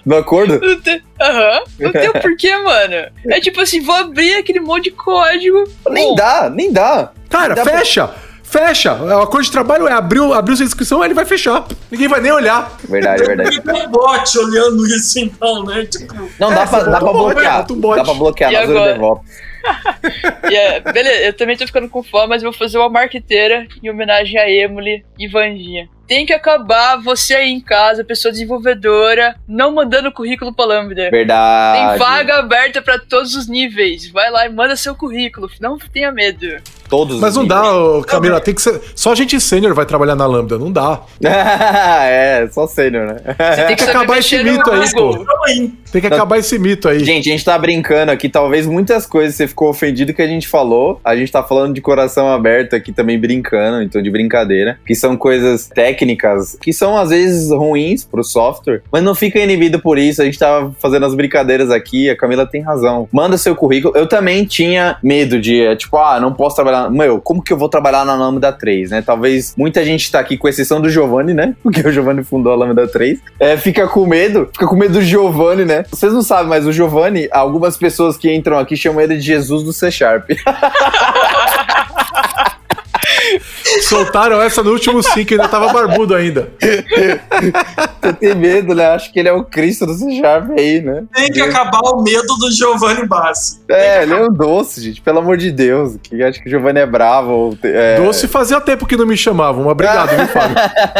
No 0.05 0.15
acordo? 0.17 0.59
Não 0.59 0.79
tem- 0.81 1.01
Aham. 1.21 1.61
Não 1.79 1.91
tem 1.91 2.09
o 2.09 2.13
porquê, 2.19 2.55
mano. 2.57 2.95
É 3.27 3.39
tipo 3.41 3.59
assim, 3.61 3.81
vou 3.81 3.93
abrir 3.93 4.35
aquele 4.35 4.59
monte 4.59 4.85
de 4.85 4.91
código. 4.91 5.65
Nem 5.89 6.09
Bom, 6.09 6.15
dá, 6.15 6.49
nem 6.49 6.71
dá. 6.71 7.11
Cara, 7.29 7.53
Dá 7.53 7.63
pra- 7.63 7.73
fecha. 8.49 8.93
O 8.95 9.21
acordo 9.21 9.45
de 9.45 9.51
trabalho 9.51 9.87
é 9.87 9.93
abriu, 9.93 10.33
abriu 10.33 10.55
sua 10.57 10.65
inscrição, 10.65 11.03
ele 11.03 11.13
vai 11.13 11.25
fechar. 11.25 11.65
Ninguém 11.91 12.07
vai 12.07 12.19
nem 12.21 12.31
olhar. 12.31 12.71
Verdade, 12.87 13.23
verdade. 13.27 13.61
Tem 13.61 13.87
um 13.87 13.89
bot 13.89 14.37
olhando 14.39 14.85
isso 14.87 15.19
então, 15.19 15.63
né? 15.65 15.85
Tipo, 15.85 16.13
Não, 16.39 16.51
É, 16.51 16.55
dá, 16.55 16.65
pra, 16.67 16.79
você 16.79 16.89
dá 16.89 16.99
pra 16.99 17.11
bloquear. 17.11 17.71
um 17.71 17.75
bot. 17.75 17.95
Dá 17.97 18.03
pra 18.03 18.13
bloquear 18.13 18.51
E 18.51 18.53
na 18.55 18.61
Azure 18.61 18.77
agora? 18.77 18.93
DevOps. 18.93 19.49
E 20.49 20.55
é, 20.55 20.79
beleza, 20.79 21.21
eu 21.25 21.33
também 21.33 21.55
tô 21.57 21.67
ficando 21.67 21.89
com 21.89 22.01
fome, 22.01 22.27
mas 22.29 22.41
eu 22.41 22.49
vou 22.49 22.57
fazer 22.57 22.77
uma 22.77 22.89
marqueteira 22.89 23.67
em 23.83 23.89
homenagem 23.89 24.39
a 24.39 24.49
Emily 24.49 25.03
e 25.19 25.27
Vandinha. 25.27 25.87
Tem 26.09 26.25
que 26.25 26.33
acabar 26.33 26.97
você 26.97 27.35
aí 27.35 27.51
em 27.51 27.59
casa, 27.61 28.03
pessoa 28.03 28.31
desenvolvedora, 28.31 29.35
não 29.47 29.75
mandando 29.75 30.11
currículo 30.11 30.51
pra 30.51 30.65
Lambda. 30.65 31.11
Verdade. 31.11 31.77
Tem 31.77 31.99
vaga 31.99 32.39
aberta 32.39 32.81
pra 32.81 32.97
todos 32.97 33.35
os 33.35 33.47
níveis. 33.47 34.09
Vai 34.09 34.31
lá 34.31 34.43
e 34.47 34.49
manda 34.49 34.75
seu 34.75 34.95
currículo. 34.95 35.47
Não 35.61 35.77
tenha 35.77 36.11
medo. 36.11 36.47
Todos 36.89 37.17
os 37.17 37.21
Mas 37.21 37.35
não 37.35 37.45
dá, 37.45 37.61
Camila, 38.07 38.41
tem 38.41 38.55
que 38.55 38.63
ser. 38.63 38.81
Só 38.95 39.13
gente 39.13 39.39
sênior 39.39 39.75
vai 39.75 39.85
trabalhar 39.85 40.15
na 40.15 40.25
Lambda, 40.25 40.57
não 40.57 40.71
dá. 40.71 41.03
é, 41.23 42.49
só 42.51 42.65
sênior, 42.65 43.05
né? 43.05 43.17
Você 43.27 43.65
tem 43.65 43.75
que 43.75 43.83
que 43.83 43.89
acabar 43.91 44.17
esse 44.17 44.43
mito 44.43 44.71
aí, 44.71 44.91
pô. 44.91 45.25
aí. 45.45 45.71
Tem 45.91 46.01
que 46.01 46.07
acabar 46.07 46.39
esse 46.39 46.57
mito 46.57 46.89
aí. 46.89 47.03
Gente, 47.05 47.29
a 47.29 47.31
gente 47.31 47.45
tá 47.45 47.55
brincando 47.59 48.11
aqui, 48.11 48.27
talvez 48.27 48.65
muitas 48.65 49.05
coisas 49.05 49.35
você 49.35 49.47
ficou 49.47 49.69
ofendido 49.69 50.11
que 50.11 50.21
a 50.23 50.27
gente 50.27 50.47
falou. 50.47 50.99
A 51.03 51.15
gente 51.15 51.31
tá 51.31 51.43
falando 51.43 51.75
de 51.75 51.81
coração 51.81 52.27
aberto 52.27 52.75
aqui 52.75 52.91
também 52.91 53.19
brincando, 53.19 53.83
então 53.83 54.01
de 54.01 54.09
brincadeira, 54.09 54.79
que 54.83 54.95
são 54.95 55.15
coisas 55.15 55.67
técnicas 55.67 55.98
que 56.61 56.73
são 56.73 56.97
às 56.97 57.09
vezes 57.09 57.51
ruins 57.51 58.05
pro 58.05 58.23
software, 58.23 58.81
mas 58.91 59.03
não 59.03 59.15
fica 59.15 59.39
inibido 59.39 59.79
por 59.79 59.97
isso. 59.97 60.21
A 60.21 60.25
gente 60.25 60.39
tava 60.39 60.73
fazendo 60.79 61.05
as 61.05 61.15
brincadeiras 61.15 61.71
aqui, 61.71 62.09
a 62.09 62.15
Camila 62.15 62.45
tem 62.45 62.61
razão. 62.61 63.07
Manda 63.11 63.37
seu 63.37 63.55
currículo. 63.55 63.95
Eu 63.95 64.07
também 64.07 64.45
tinha 64.45 64.97
medo 65.03 65.39
de, 65.39 65.61
é, 65.61 65.75
tipo, 65.75 65.97
ah, 65.97 66.19
não 66.19 66.33
posso 66.33 66.55
trabalhar. 66.55 66.89
Meu, 66.89 67.19
como 67.19 67.43
que 67.43 67.51
eu 67.51 67.57
vou 67.57 67.69
trabalhar 67.69 68.05
na 68.05 68.15
Lambda 68.15 68.51
3, 68.51 68.91
né? 68.91 69.01
Talvez 69.01 69.53
muita 69.57 69.83
gente 69.83 70.11
tá 70.11 70.19
aqui, 70.19 70.37
com 70.37 70.47
exceção 70.47 70.81
do 70.81 70.89
Giovanni, 70.89 71.33
né? 71.33 71.55
Porque 71.63 71.87
o 71.87 71.91
Giovanni 71.91 72.23
fundou 72.23 72.53
a 72.53 72.55
Lambda 72.55 72.87
3. 72.87 73.19
É, 73.39 73.57
fica 73.57 73.87
com 73.87 74.05
medo, 74.05 74.49
fica 74.51 74.67
com 74.67 74.75
medo 74.75 74.93
do 74.93 75.01
Giovanni, 75.01 75.65
né? 75.65 75.83
Vocês 75.89 76.13
não 76.13 76.21
sabem, 76.21 76.47
mas 76.47 76.65
o 76.65 76.71
Giovanni, 76.71 77.27
algumas 77.31 77.77
pessoas 77.77 78.17
que 78.17 78.33
entram 78.33 78.57
aqui 78.57 78.75
chamam 78.75 79.01
ele 79.01 79.17
de 79.17 79.21
Jesus 79.21 79.63
do 79.63 79.73
C 79.73 79.91
Sharp. 79.91 80.29
Soltaram 83.81 84.41
essa 84.41 84.63
no 84.63 84.71
último 84.71 85.01
sim, 85.03 85.25
que 85.25 85.35
ainda 85.35 85.47
tava 85.47 85.71
barbudo 85.71 86.15
ainda. 86.15 86.51
Você 88.01 88.13
tem 88.13 88.35
medo, 88.35 88.73
né? 88.73 88.87
Acho 88.87 89.11
que 89.11 89.19
ele 89.19 89.29
é 89.29 89.33
o 89.33 89.43
Cristo 89.43 89.85
do 89.85 89.93
C 89.93 90.21
aí, 90.57 90.81
né? 90.81 91.03
Tem 91.13 91.31
que 91.31 91.41
acabar 91.41 91.79
o 91.79 92.01
medo 92.01 92.35
do 92.35 92.51
Giovanni 92.51 93.05
Bassi. 93.07 93.61
É, 93.69 94.03
ele 94.03 94.13
é 94.13 94.23
um 94.23 94.31
doce, 94.31 94.81
gente, 94.81 95.01
pelo 95.01 95.19
amor 95.19 95.37
de 95.37 95.51
Deus. 95.51 95.97
Que 96.01 96.21
acho 96.23 96.41
que 96.41 96.47
o 96.47 96.49
Giovanni 96.49 96.79
é 96.79 96.85
bravo. 96.85 97.57
É... 97.63 97.97
Doce 97.97 98.27
fazia 98.27 98.59
tempo 98.61 98.85
que 98.85 98.97
não 98.97 99.05
me 99.05 99.17
chamavam. 99.17 99.63
Mas 99.63 99.71
Obrigado, 99.71 100.09
viu, 100.09 100.27
Fábio? 100.27 100.55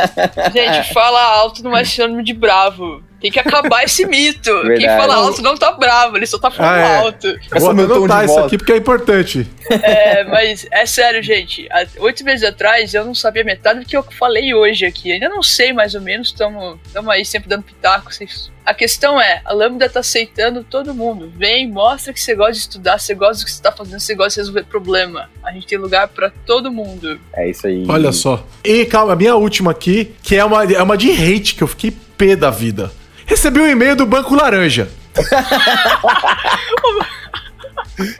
Gente, 0.53 0.94
fala 0.94 1.22
alto 1.22 1.64
não 1.64 1.76
é 1.76 1.84
sinônimo 1.84 2.23
de 2.23 2.34
bravo. 2.34 3.02
Tem 3.21 3.29
que 3.31 3.39
acabar 3.39 3.83
esse 3.83 4.05
mito. 4.05 4.49
Quem 4.61 4.77
Verdade. 4.77 5.01
fala 5.01 5.15
alto 5.15 5.41
não 5.41 5.57
tá 5.57 5.71
bravo, 5.73 6.15
ele 6.17 6.25
só 6.25 6.37
tá 6.39 6.49
falando 6.49 6.71
Ah, 6.73 6.79
é. 6.79 6.97
alto. 6.97 7.27
Vou 7.59 7.71
é 7.71 7.75
tom 7.87 7.95
anotar 7.95 8.25
isso 8.25 8.39
aqui 8.39 8.57
porque 8.57 8.71
é 8.71 8.77
importante. 8.77 9.45
É, 9.69 10.23
mas 10.23 10.65
é 10.71 10.85
sério, 10.85 11.21
gente. 11.21 11.67
Há 11.71 11.85
oito 11.99 12.23
meses 12.23 12.47
atrás 12.47 12.93
eu 12.93 13.03
não 13.05 13.13
sabia 13.13 13.43
metade 13.43 13.79
do 13.81 13.85
que 13.85 13.95
eu 13.97 14.03
falei 14.03 14.53
hoje 14.53 14.85
aqui. 14.85 15.11
Ainda 15.11 15.27
não 15.29 15.43
sei 15.43 15.73
mais 15.73 15.93
ou 15.95 16.01
menos, 16.01 16.29
estamos 16.29 16.79
aí 17.09 17.25
sempre 17.25 17.49
dando 17.49 17.63
pitaco. 17.63 18.13
vocês- 18.13 18.49
A 18.65 18.73
questão 18.73 19.19
é, 19.19 19.41
a 19.43 19.51
Lambda 19.53 19.89
tá 19.89 19.99
aceitando 19.99 20.63
todo 20.63 20.93
mundo. 20.93 21.31
Vem, 21.35 21.67
mostra 21.69 22.13
que 22.13 22.21
você 22.21 22.35
gosta 22.35 22.53
de 22.53 22.59
estudar, 22.59 22.99
você 22.99 23.13
gosta 23.15 23.43
do 23.43 23.45
que 23.45 23.51
você 23.51 23.61
tá 23.61 23.71
fazendo, 23.71 23.99
você 23.99 24.15
gosta 24.15 24.31
de 24.35 24.39
resolver 24.47 24.63
problema. 24.65 25.29
A 25.43 25.51
gente 25.51 25.67
tem 25.67 25.77
lugar 25.77 26.07
pra 26.07 26.31
todo 26.45 26.71
mundo. 26.71 27.19
É 27.33 27.49
isso 27.49 27.67
aí. 27.67 27.83
Olha 27.89 28.11
só. 28.11 28.45
E 28.63 28.85
calma, 28.85 29.13
a 29.13 29.15
minha 29.15 29.35
última 29.35 29.71
aqui, 29.71 30.13
que 30.21 30.35
é 30.35 30.45
uma, 30.45 30.63
é 30.71 30.81
uma 30.81 30.95
de 30.97 31.11
hate, 31.11 31.55
que 31.55 31.63
eu 31.63 31.67
fiquei 31.67 31.91
pé 32.17 32.35
da 32.35 32.49
vida. 32.49 32.91
Recebi 33.30 33.61
um 33.61 33.68
e-mail 33.68 33.95
do 33.95 34.06
Banco 34.06 34.35
Laranja. 34.35 34.89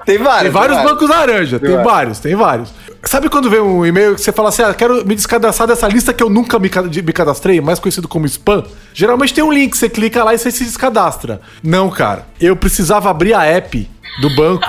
Tem 0.06 0.18
vários. 0.18 0.42
Tem 0.44 0.52
vários 0.52 0.78
bancos 0.84 1.10
laranja, 1.10 1.58
tem, 1.58 1.82
vários, 1.82 2.20
tem 2.20 2.36
vários. 2.36 2.70
Sabe 3.04 3.30
quando 3.30 3.50
vem 3.50 3.62
um 3.62 3.86
e-mail 3.86 4.14
que 4.16 4.20
você 4.22 4.32
fala 4.34 4.50
assim, 4.50 4.62
ah, 4.62 4.74
quero 4.74 5.06
me 5.06 5.16
descadastrar 5.16 5.68
dessa 5.70 5.88
lista 5.88 6.12
que 6.14 6.22
eu 6.22 6.30
nunca 6.30 6.60
me, 6.60 6.68
ca- 6.68 6.82
me 6.84 7.14
cadastrei, 7.14 7.62
mais 7.62 7.80
conhecido 7.80 8.06
como 8.06 8.26
spam? 8.26 8.66
Geralmente 8.94 9.34
tem 9.34 9.42
um 9.42 9.52
link, 9.54 9.78
você 9.78 9.88
clica 9.88 10.22
lá 10.22 10.34
e 10.34 10.38
você 10.38 10.52
se 10.52 10.66
descadastra. 10.66 11.40
Não, 11.64 11.90
cara, 11.90 12.26
eu 12.42 12.58
precisava 12.58 13.10
abrir 13.10 13.34
a 13.34 13.46
app 13.46 13.90
do 14.22 14.30
banco 14.36 14.68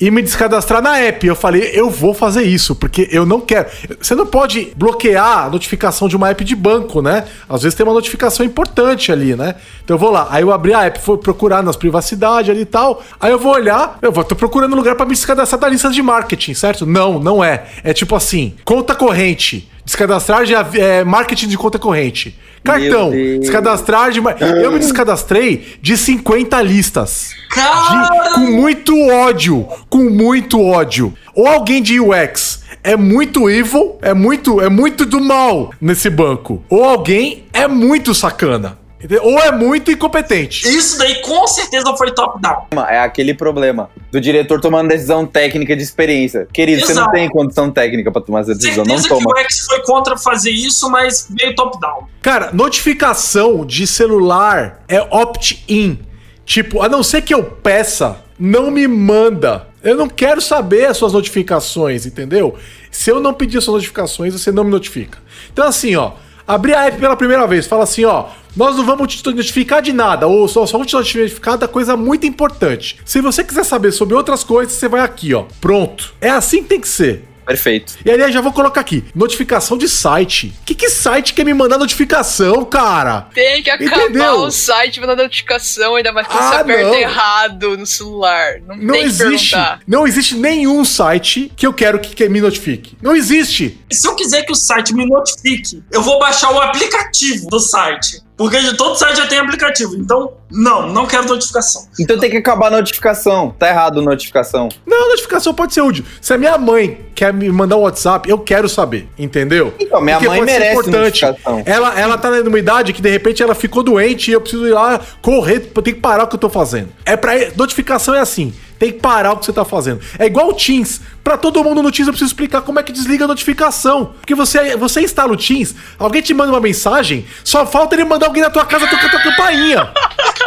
e 0.00 0.10
me 0.10 0.22
descadastrar 0.22 0.82
na 0.82 0.98
app. 0.98 1.26
Eu 1.26 1.36
falei, 1.36 1.70
eu 1.72 1.90
vou 1.90 2.12
fazer 2.12 2.42
isso, 2.42 2.74
porque 2.74 3.08
eu 3.10 3.24
não 3.24 3.40
quero. 3.40 3.68
Você 4.00 4.14
não 4.14 4.26
pode 4.26 4.72
bloquear 4.76 5.46
a 5.46 5.50
notificação 5.50 6.08
de 6.08 6.16
uma 6.16 6.30
app 6.30 6.44
de 6.44 6.54
banco, 6.54 7.00
né? 7.00 7.24
Às 7.48 7.62
vezes 7.62 7.76
tem 7.76 7.84
uma 7.84 7.94
notificação 7.94 8.44
importante 8.44 9.10
ali, 9.10 9.34
né? 9.34 9.54
Então 9.84 9.94
eu 9.94 9.98
vou 9.98 10.10
lá, 10.10 10.28
aí 10.30 10.42
eu 10.42 10.52
abri 10.52 10.74
a 10.74 10.84
app, 10.84 11.00
fui 11.00 11.16
procurar 11.18 11.62
nas 11.62 11.76
privacidades 11.76 12.50
ali 12.50 12.62
e 12.62 12.66
tal. 12.66 13.02
Aí 13.20 13.30
eu 13.30 13.38
vou 13.38 13.52
olhar, 13.52 13.98
eu 14.02 14.12
vou, 14.12 14.24
tô 14.24 14.34
procurando 14.34 14.72
um 14.72 14.76
lugar 14.76 14.94
pra 14.94 15.06
me 15.06 15.12
descadastrar 15.12 15.60
da 15.60 15.68
lista 15.68 15.90
de 15.90 16.02
marketing, 16.02 16.54
certo? 16.54 16.84
Não, 16.86 17.18
não 17.18 17.42
é. 17.42 17.66
É 17.82 17.92
tipo 17.92 18.14
assim, 18.14 18.54
conta 18.64 18.94
corrente. 18.94 19.70
Descadastrar 19.84 20.44
de 20.44 20.52
é, 20.54 21.04
marketing 21.04 21.46
de 21.46 21.56
conta 21.56 21.78
corrente. 21.78 22.36
Cartão. 22.66 23.10
Descadastrar 23.40 24.10
de. 24.10 24.20
mar- 24.20 24.36
Eu 24.40 24.70
me 24.72 24.78
descadastrei 24.78 25.66
de 25.80 25.96
50 25.96 26.60
listas. 26.62 27.30
De- 27.54 28.34
com 28.34 28.40
muito 28.52 28.98
ódio. 29.08 29.66
Com 29.88 30.10
muito 30.10 30.60
ódio. 30.62 31.12
Ou 31.34 31.46
alguém 31.46 31.82
de 31.82 32.00
UX 32.00 32.62
é 32.82 32.96
muito 32.96 33.48
evil, 33.50 33.96
é 34.02 34.12
muito, 34.14 34.60
é 34.60 34.68
muito 34.68 35.04
do 35.04 35.20
mal 35.20 35.70
nesse 35.80 36.08
banco. 36.10 36.62
Ou 36.68 36.84
alguém 36.84 37.44
é 37.52 37.66
muito 37.68 38.14
sacana. 38.14 38.78
Ou 39.22 39.38
é 39.38 39.52
muito 39.52 39.90
incompetente. 39.90 40.66
isso 40.66 40.98
daí 40.98 41.20
com 41.20 41.46
certeza 41.46 41.94
foi 41.96 42.12
top-down. 42.12 42.66
É 42.88 42.98
aquele 43.00 43.34
problema 43.34 43.90
do 44.10 44.20
diretor 44.20 44.60
tomando 44.60 44.88
decisão 44.88 45.26
técnica 45.26 45.76
de 45.76 45.82
experiência. 45.82 46.48
Querido, 46.52 46.80
você 46.80 46.94
não 46.94 47.02
Exato. 47.02 47.12
tem 47.16 47.28
condição 47.28 47.70
técnica 47.70 48.10
pra 48.10 48.22
tomar 48.22 48.40
essa 48.40 48.54
decisão, 48.54 48.84
não 48.84 48.96
Certeza 48.98 49.14
que 49.14 49.24
toma. 49.24 49.34
o 49.34 49.38
X 49.38 49.66
foi 49.66 49.82
contra 49.82 50.16
fazer 50.16 50.50
isso, 50.50 50.90
mas 50.90 51.28
veio 51.30 51.54
top-down. 51.54 52.06
Cara, 52.22 52.50
notificação 52.52 53.66
de 53.66 53.86
celular 53.86 54.82
é 54.88 55.00
opt-in. 55.00 55.98
Tipo, 56.44 56.80
a 56.82 56.88
não 56.88 57.02
ser 57.02 57.22
que 57.22 57.34
eu 57.34 57.42
peça, 57.44 58.16
não 58.38 58.70
me 58.70 58.88
manda. 58.88 59.66
Eu 59.82 59.94
não 59.96 60.08
quero 60.08 60.40
saber 60.40 60.86
as 60.86 60.96
suas 60.96 61.12
notificações, 61.12 62.06
entendeu? 62.06 62.56
Se 62.90 63.10
eu 63.10 63.20
não 63.20 63.34
pedir 63.34 63.58
as 63.58 63.64
suas 63.64 63.74
notificações, 63.76 64.32
você 64.32 64.50
não 64.50 64.64
me 64.64 64.70
notifica. 64.70 65.18
Então, 65.52 65.66
assim, 65.66 65.94
ó, 65.96 66.12
abrir 66.46 66.74
a 66.74 66.86
app 66.86 66.98
pela 66.98 67.16
primeira 67.16 67.46
vez, 67.46 67.66
fala 67.66 67.84
assim, 67.84 68.04
ó, 68.04 68.26
nós 68.56 68.76
não 68.76 68.84
vamos 68.84 69.14
te 69.14 69.24
notificar 69.30 69.82
de 69.82 69.92
nada, 69.92 70.26
ou 70.26 70.48
só, 70.48 70.64
só 70.66 70.72
vamos 70.72 70.86
te 70.88 70.94
notificar 70.96 71.56
da 71.58 71.68
coisa 71.68 71.96
muito 71.96 72.26
importante. 72.26 72.98
Se 73.04 73.20
você 73.20 73.44
quiser 73.44 73.64
saber 73.64 73.92
sobre 73.92 74.14
outras 74.14 74.42
coisas, 74.42 74.74
você 74.74 74.88
vai 74.88 75.00
aqui, 75.02 75.34
ó. 75.34 75.44
Pronto. 75.60 76.14
É 76.20 76.30
assim 76.30 76.62
que 76.62 76.68
tem 76.70 76.80
que 76.80 76.88
ser. 76.88 77.24
Perfeito. 77.46 77.94
E 78.04 78.10
aliás, 78.10 78.34
já 78.34 78.40
vou 78.40 78.52
colocar 78.52 78.80
aqui: 78.80 79.04
notificação 79.14 79.78
de 79.78 79.88
site. 79.88 80.52
Que 80.64 80.74
que 80.74 80.90
site 80.90 81.32
quer 81.32 81.44
me 81.44 81.54
mandar 81.54 81.78
notificação, 81.78 82.64
cara? 82.64 83.28
Tem 83.32 83.62
que 83.62 83.70
acabar 83.70 84.02
Entendeu? 84.08 84.40
o 84.40 84.50
site 84.50 85.00
mandando 85.00 85.22
notificação, 85.22 85.94
ainda 85.94 86.10
mais 86.12 86.26
quando 86.26 86.40
Ah, 86.40 86.48
você 86.50 86.54
aperta 86.56 86.82
não. 86.90 86.94
errado 86.94 87.78
no 87.78 87.86
celular. 87.86 88.54
Não, 88.66 88.76
Não 88.76 88.92
tem 88.94 89.02
que 89.02 89.06
existe. 89.06 89.54
Não 89.86 90.08
existe 90.08 90.34
nenhum 90.34 90.84
site 90.84 91.52
que 91.56 91.64
eu 91.64 91.72
quero 91.72 92.00
que, 92.00 92.16
que 92.16 92.28
me 92.28 92.40
notifique. 92.40 92.96
Não 93.00 93.14
existe. 93.14 93.80
E 93.88 93.94
se 93.94 94.08
eu 94.08 94.16
quiser 94.16 94.42
que 94.42 94.50
o 94.50 94.56
site 94.56 94.92
me 94.92 95.06
notifique, 95.08 95.84
eu 95.92 96.02
vou 96.02 96.18
baixar 96.18 96.50
o 96.50 96.60
aplicativo 96.60 97.46
do 97.48 97.60
site. 97.60 98.25
Porque 98.36 98.60
de 98.60 98.76
todo 98.76 98.96
site 98.96 99.16
já 99.16 99.26
tem 99.26 99.38
aplicativo. 99.38 99.96
Então, 99.96 100.34
não, 100.50 100.92
não 100.92 101.06
quero 101.06 101.26
notificação. 101.26 101.88
Então 101.98 102.18
tem 102.18 102.30
que 102.30 102.36
acabar 102.36 102.66
a 102.66 102.70
notificação. 102.70 103.54
Tá 103.58 103.68
errado 103.68 104.00
a 104.00 104.02
notificação. 104.02 104.68
Não, 104.86 105.08
notificação 105.08 105.54
pode 105.54 105.72
ser 105.72 105.80
útil. 105.80 106.04
Se 106.20 106.34
a 106.34 106.38
minha 106.38 106.58
mãe 106.58 107.06
quer 107.14 107.32
me 107.32 107.48
mandar 107.48 107.76
um 107.76 107.80
WhatsApp, 107.80 108.28
eu 108.28 108.38
quero 108.38 108.68
saber. 108.68 109.08
Entendeu? 109.18 109.72
Então, 109.80 110.02
minha 110.02 110.20
mãe 110.20 110.40
pode 110.40 110.50
ser 110.50 110.58
merece 110.58 110.90
notificação. 110.90 111.62
Ela, 111.64 111.98
ela 111.98 112.18
tá 112.18 112.30
numa 112.42 112.58
idade 112.58 112.92
que 112.92 113.00
de 113.00 113.10
repente 113.10 113.42
ela 113.42 113.54
ficou 113.54 113.82
doente 113.82 114.30
e 114.30 114.34
eu 114.34 114.40
preciso 114.40 114.66
ir 114.66 114.72
lá 114.72 115.00
correr, 115.22 115.70
eu 115.74 115.82
tenho 115.82 115.96
que 115.96 116.02
parar 116.02 116.24
o 116.24 116.26
que 116.26 116.34
eu 116.34 116.40
tô 116.40 116.50
fazendo. 116.50 116.90
É 117.04 117.16
para 117.16 117.32
notificação 117.56 118.14
é 118.14 118.20
assim. 118.20 118.52
Tem 118.78 118.92
que 118.92 118.98
parar 119.00 119.32
o 119.32 119.36
que 119.38 119.46
você 119.46 119.52
tá 119.52 119.64
fazendo. 119.64 120.00
É 120.18 120.26
igual 120.26 120.48
o 120.48 120.54
Teams. 120.54 121.00
Pra 121.24 121.36
todo 121.36 121.62
mundo 121.64 121.82
no 121.82 121.90
Teams 121.90 122.06
eu 122.06 122.12
preciso 122.12 122.30
explicar 122.30 122.60
como 122.60 122.78
é 122.78 122.82
que 122.82 122.92
desliga 122.92 123.24
a 123.24 123.28
notificação. 123.28 124.12
Porque 124.20 124.34
você, 124.34 124.76
você 124.76 125.00
instala 125.00 125.32
o 125.32 125.36
Teams, 125.36 125.74
alguém 125.98 126.22
te 126.22 126.32
manda 126.34 126.50
uma 126.52 126.60
mensagem, 126.60 127.26
só 127.42 127.66
falta 127.66 127.94
ele 127.96 128.04
mandar 128.04 128.26
alguém 128.26 128.42
na 128.42 128.50
tua 128.50 128.64
casa 128.64 128.86
tocar 128.86 129.10
tua 129.10 129.20
campainha. 129.20 129.90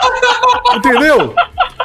Entendeu? 0.75 1.33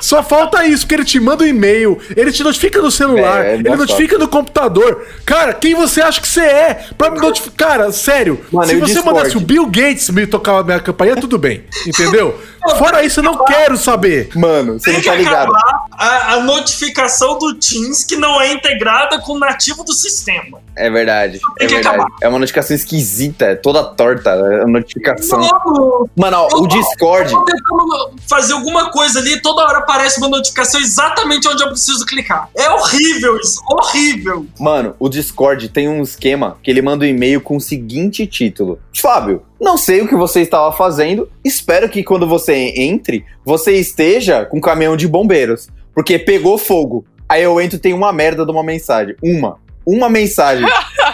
Só 0.01 0.23
falta 0.23 0.65
isso, 0.67 0.83
porque 0.83 0.95
ele 0.97 1.05
te 1.05 1.19
manda 1.21 1.45
um 1.45 1.47
e-mail, 1.47 1.99
ele 2.17 2.31
te 2.33 2.43
notifica 2.43 2.81
no 2.83 2.91
celular, 2.91 3.45
É, 3.45 3.53
é 3.53 3.55
ele 3.55 3.77
notifica 3.77 4.19
no 4.19 4.29
computador. 4.29 5.07
Cara, 5.25 5.55
quem 5.55 5.75
você 5.75 6.01
acha 6.03 6.21
que 6.21 6.29
você 6.29 6.41
é 6.41 6.87
pra 6.99 7.11
me 7.11 7.19
notificar? 7.21 7.55
Cara, 7.69 7.93
sério, 7.93 8.41
Mano, 8.53 8.69
se 8.69 8.75
você 8.77 8.95
Discord? 8.95 9.17
mandasse 9.17 9.37
o 9.37 9.41
Bill 9.41 9.67
Gates 9.67 10.11
me 10.11 10.27
tocar 10.27 10.59
a 10.59 10.63
minha 10.65 10.81
campainha, 10.81 11.17
tudo 11.17 11.39
bem. 11.39 11.65
Entendeu? 11.87 12.39
Fora 12.79 13.05
isso, 13.05 13.21
eu 13.21 13.25
não 13.25 13.45
quero 13.45 13.77
saber. 13.77 14.31
Mano, 14.35 14.79
você 14.79 14.85
Tem 14.87 14.95
não 14.95 15.01
que 15.01 15.09
tá 15.09 15.15
ligado. 15.15 15.53
acabar 15.55 15.87
a, 15.93 16.34
a 16.35 16.41
notificação 16.43 17.39
do 17.39 17.55
Teams 17.55 18.05
que 18.05 18.17
não 18.17 18.41
é 18.41 18.53
integrada 18.53 19.19
com 19.21 19.33
o 19.35 19.39
nativo 19.39 19.85
do 19.85 19.93
sistema. 19.93 20.61
É 20.77 20.91
verdade. 20.91 21.39
Tem 21.57 21.67
É 21.67 21.69
que 21.69 21.75
verdade. 21.75 21.97
acabar. 21.97 22.17
É 22.21 22.29
uma 22.29 22.39
notificação 22.39 22.75
esquisita, 22.75 23.45
é 23.47 23.55
toda 23.55 23.85
torta 23.85 24.33
a 24.33 24.67
notificação. 24.67 25.39
Mano, 25.39 26.11
Mano, 26.17 26.37
ó, 26.39 26.49
o 26.61 26.67
Discord. 26.67 27.33
Eu 27.33 27.39
tô 27.39 27.45
tentando 27.45 28.11
fazer 28.29 28.53
alguma 28.55 28.91
coisa 28.91 29.21
ali, 29.21 29.41
toda 29.41 29.63
hora 29.63 29.79
aparece 29.79 30.19
uma 30.19 30.29
notificação 30.29 30.81
exatamente 30.81 31.47
onde 31.49 31.63
eu 31.63 31.69
preciso 31.69 32.05
clicar. 32.05 32.49
É 32.57 32.69
horrível 32.71 33.37
isso, 33.39 33.61
horrível. 33.71 34.47
Mano, 34.59 34.95
o 34.99 35.09
Discord 35.09 35.69
tem 35.69 35.89
um 35.89 36.03
esquema 36.03 36.59
que 36.63 36.71
ele 36.71 36.83
manda 36.83 37.05
um 37.05 37.09
e-mail 37.09 37.41
com 37.41 37.57
o 37.57 37.61
seguinte 37.61 38.27
título: 38.27 38.81
Fábio, 39.01 39.43
não 39.61 39.77
sei 39.79 40.03
o 40.03 40.09
que 40.09 40.17
você 40.17 40.41
estava 40.41 40.73
fazendo, 40.77 41.31
espero 41.45 41.89
que 41.89 42.03
quando 42.03 42.27
você 42.27 42.73
entre, 42.77 43.25
você 43.45 43.73
esteja 43.73 44.45
com 44.45 44.59
um 44.59 44.61
caminhão 44.61 44.97
de 44.97 45.07
bombeiros, 45.07 45.69
porque 45.95 46.19
pegou 46.19 46.59
fogo. 46.59 47.05
Aí 47.29 47.43
eu 47.43 47.61
entro 47.61 47.77
e 47.77 47.81
tem 47.81 47.93
uma 47.95 48.13
merda 48.13 48.45
de 48.45 48.51
uma 48.51 48.63
mensagem. 48.63 49.15
Uma. 49.23 49.59
Uma 49.87 50.09
mensagem. 50.09 50.67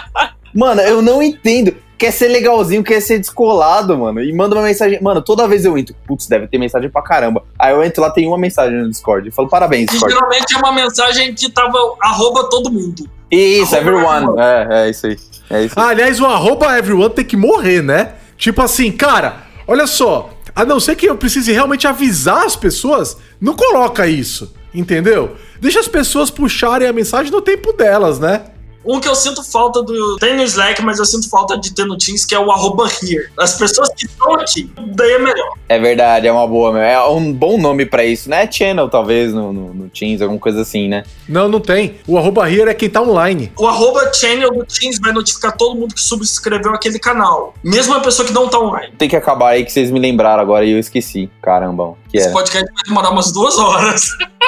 Mano, 0.53 0.81
eu 0.81 1.01
não 1.01 1.21
entendo. 1.21 1.73
Quer 1.97 2.11
ser 2.11 2.29
legalzinho, 2.29 2.83
quer 2.83 2.99
ser 2.99 3.19
descolado, 3.19 3.95
mano. 3.95 4.23
E 4.23 4.33
manda 4.33 4.55
uma 4.55 4.63
mensagem. 4.63 4.99
Mano, 5.03 5.21
toda 5.21 5.47
vez 5.47 5.65
eu 5.65 5.77
entro. 5.77 5.95
Putz, 6.07 6.27
deve 6.27 6.47
ter 6.47 6.57
mensagem 6.57 6.89
pra 6.89 7.01
caramba. 7.03 7.43
Aí 7.59 7.71
eu 7.71 7.83
entro 7.83 8.01
lá, 8.01 8.09
tem 8.09 8.27
uma 8.27 8.39
mensagem 8.39 8.75
no 8.75 8.89
Discord. 8.89 9.27
Eu 9.27 9.31
falo, 9.31 9.47
parabéns, 9.47 9.83
E 9.83 9.91
Discord. 9.91 10.11
geralmente 10.15 10.55
é 10.55 10.57
uma 10.57 10.71
mensagem 10.71 11.35
que 11.35 11.47
tava 11.51 11.77
arroba 12.01 12.49
todo 12.49 12.71
mundo. 12.71 13.07
Isso, 13.29 13.75
everyone. 13.75 14.27
É, 14.39 14.67
é 14.85 14.89
isso 14.89 15.05
aí. 15.05 15.17
É 15.51 15.63
isso 15.63 15.79
aí. 15.79 15.85
Ah, 15.85 15.89
aliás, 15.89 16.19
o 16.19 16.25
arroba 16.25 16.75
everyone 16.75 17.11
tem 17.13 17.23
que 17.23 17.37
morrer, 17.37 17.83
né? 17.83 18.13
Tipo 18.35 18.63
assim, 18.63 18.91
cara, 18.91 19.43
olha 19.67 19.85
só. 19.85 20.31
A 20.55 20.65
não 20.65 20.79
ser 20.79 20.95
que 20.95 21.07
eu 21.07 21.17
precise 21.17 21.51
realmente 21.51 21.87
avisar 21.87 22.45
as 22.45 22.55
pessoas, 22.55 23.17
não 23.39 23.55
coloca 23.55 24.07
isso. 24.07 24.53
Entendeu? 24.73 25.35
Deixa 25.59 25.79
as 25.79 25.87
pessoas 25.87 26.31
puxarem 26.31 26.87
a 26.87 26.93
mensagem 26.93 27.31
no 27.31 27.41
tempo 27.41 27.73
delas, 27.73 28.19
né? 28.19 28.43
Um 28.85 28.99
que 28.99 29.07
eu 29.07 29.15
sinto 29.15 29.43
falta 29.43 29.81
do. 29.81 30.17
Tem 30.17 30.35
no 30.35 30.43
Slack, 30.43 30.81
mas 30.81 30.99
eu 30.99 31.05
sinto 31.05 31.29
falta 31.29 31.57
de 31.57 31.73
ter 31.73 31.85
no 31.85 31.97
Teams, 31.97 32.25
que 32.25 32.33
é 32.33 32.39
o 32.39 32.51
arroba 32.51 32.89
here. 33.03 33.29
As 33.37 33.57
pessoas 33.57 33.89
que 33.95 34.05
estão 34.05 34.33
aqui, 34.35 34.71
daí 34.95 35.13
é 35.13 35.19
melhor. 35.19 35.53
É 35.69 35.79
verdade, 35.79 36.27
é 36.27 36.31
uma 36.31 36.47
boa. 36.47 36.77
É 36.79 36.99
um 37.05 37.31
bom 37.31 37.57
nome 37.57 37.85
pra 37.85 38.03
isso, 38.03 38.29
né? 38.29 38.49
Channel, 38.51 38.89
talvez, 38.89 39.33
no, 39.33 39.53
no, 39.53 39.73
no 39.73 39.89
Teams, 39.89 40.21
alguma 40.21 40.39
coisa 40.39 40.61
assim, 40.61 40.87
né? 40.87 41.03
Não, 41.27 41.47
não 41.47 41.59
tem. 41.59 41.95
O 42.07 42.17
arroba 42.17 42.49
here 42.49 42.69
é 42.69 42.73
quem 42.73 42.89
tá 42.89 43.01
online. 43.01 43.51
O 43.57 43.67
arroba 43.67 44.11
channel 44.13 44.51
do 44.51 44.65
Teams 44.65 44.99
vai 44.99 45.13
notificar 45.13 45.55
todo 45.55 45.79
mundo 45.79 45.93
que 45.93 46.01
subscreveu 46.01 46.73
aquele 46.73 46.99
canal. 46.99 47.53
Mesmo 47.63 47.93
a 47.93 47.99
pessoa 47.99 48.27
que 48.27 48.33
não 48.33 48.49
tá 48.49 48.59
online. 48.59 48.93
Tem 48.97 49.07
que 49.07 49.15
acabar 49.15 49.51
aí 49.51 49.63
que 49.63 49.71
vocês 49.71 49.91
me 49.91 49.99
lembraram 49.99 50.41
agora 50.41 50.65
e 50.65 50.71
eu 50.71 50.79
esqueci. 50.79 51.29
Caramba, 51.41 51.93
que 52.09 52.17
Esse 52.17 52.29
é. 52.29 52.31
podcast 52.31 52.65
vai 52.73 52.83
demorar 52.85 53.11
umas 53.11 53.31
duas 53.31 53.57
horas. 53.57 54.09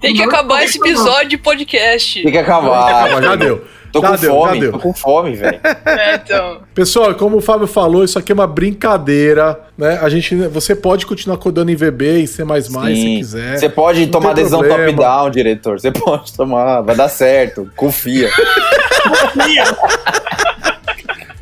Tem 0.00 0.14
que 0.14 0.20
Não, 0.20 0.28
acabar 0.28 0.64
esse 0.64 0.78
episódio 0.78 1.28
de 1.30 1.38
podcast. 1.38 2.22
Tem 2.22 2.32
que 2.32 2.38
acabar. 2.38 3.20
Já 3.20 3.36
deu. 3.36 3.64
Tô 3.92 4.00
já 4.00 4.10
com 4.10 4.16
deu, 4.16 4.30
fome, 4.30 4.54
já 4.54 4.60
deu. 4.60 4.72
tô 4.72 4.78
com 4.78 4.94
fome, 4.94 5.34
velho. 5.34 5.60
É, 5.84 6.14
então. 6.14 6.60
Pessoal, 6.72 7.12
como 7.16 7.38
o 7.38 7.40
Fábio 7.40 7.66
falou, 7.66 8.04
isso 8.04 8.18
aqui 8.18 8.30
é 8.30 8.34
uma 8.34 8.46
brincadeira, 8.46 9.58
né? 9.76 9.98
A 10.00 10.08
gente, 10.08 10.34
você 10.48 10.76
pode 10.76 11.04
continuar 11.06 11.38
codando 11.38 11.72
em 11.72 11.74
VB 11.74 12.20
e 12.20 12.26
C++ 12.26 12.44
se 12.44 12.70
Sim. 12.70 13.16
quiser. 13.18 13.58
Você 13.58 13.68
pode 13.68 14.02
Não 14.02 14.12
tomar 14.12 14.32
decisão 14.32 14.62
top-down, 14.62 15.30
diretor. 15.30 15.80
Você 15.80 15.90
pode 15.90 16.32
tomar, 16.34 16.82
vai 16.82 16.94
dar 16.94 17.08
certo. 17.08 17.68
Confia. 17.74 18.30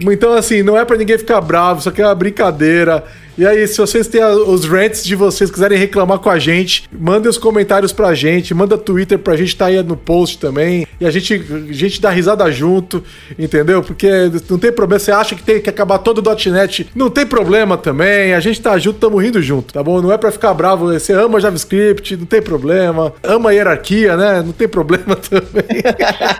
Então, 0.00 0.32
assim, 0.32 0.62
não 0.62 0.78
é 0.78 0.84
pra 0.84 0.96
ninguém 0.96 1.18
ficar 1.18 1.40
bravo, 1.40 1.80
isso 1.80 1.88
aqui 1.88 2.00
é 2.00 2.06
uma 2.06 2.14
brincadeira. 2.14 3.04
E 3.38 3.46
aí, 3.46 3.68
se 3.68 3.78
vocês 3.78 4.08
têm 4.08 4.24
os 4.24 4.64
rants 4.64 5.04
de 5.04 5.14
vocês, 5.14 5.48
quiserem 5.48 5.78
reclamar 5.78 6.18
com 6.18 6.28
a 6.28 6.40
gente, 6.40 6.90
mandem 6.90 7.30
os 7.30 7.38
comentários 7.38 7.92
pra 7.92 8.12
gente, 8.12 8.52
manda 8.52 8.76
Twitter 8.76 9.16
pra 9.16 9.36
gente, 9.36 9.54
tá 9.54 9.66
aí 9.66 9.80
no 9.80 9.96
post 9.96 10.40
também. 10.40 10.88
E 11.00 11.06
a 11.06 11.10
gente, 11.12 11.34
a 11.34 11.72
gente 11.72 12.00
dá 12.00 12.10
risada 12.10 12.50
junto, 12.50 13.00
entendeu? 13.38 13.80
Porque 13.80 14.08
não 14.50 14.58
tem 14.58 14.72
problema, 14.72 14.98
você 14.98 15.12
acha 15.12 15.36
que 15.36 15.42
tem 15.44 15.60
que 15.60 15.70
acabar 15.70 15.98
todo 15.98 16.18
o 16.18 16.50
.NET, 16.50 16.90
não 16.96 17.08
tem 17.08 17.24
problema 17.24 17.76
também, 17.76 18.34
a 18.34 18.40
gente 18.40 18.60
tá 18.60 18.76
junto, 18.76 18.98
tamo 18.98 19.18
rindo 19.18 19.40
junto, 19.40 19.72
tá 19.72 19.84
bom? 19.84 20.02
Não 20.02 20.12
é 20.12 20.18
pra 20.18 20.32
ficar 20.32 20.52
bravo, 20.52 20.92
você 20.92 21.12
ama 21.12 21.38
JavaScript, 21.38 22.16
não 22.16 22.26
tem 22.26 22.42
problema, 22.42 23.14
ama 23.22 23.54
hierarquia, 23.54 24.16
né? 24.16 24.42
Não 24.44 24.50
tem 24.50 24.66
problema 24.66 25.14
também. 25.30 25.80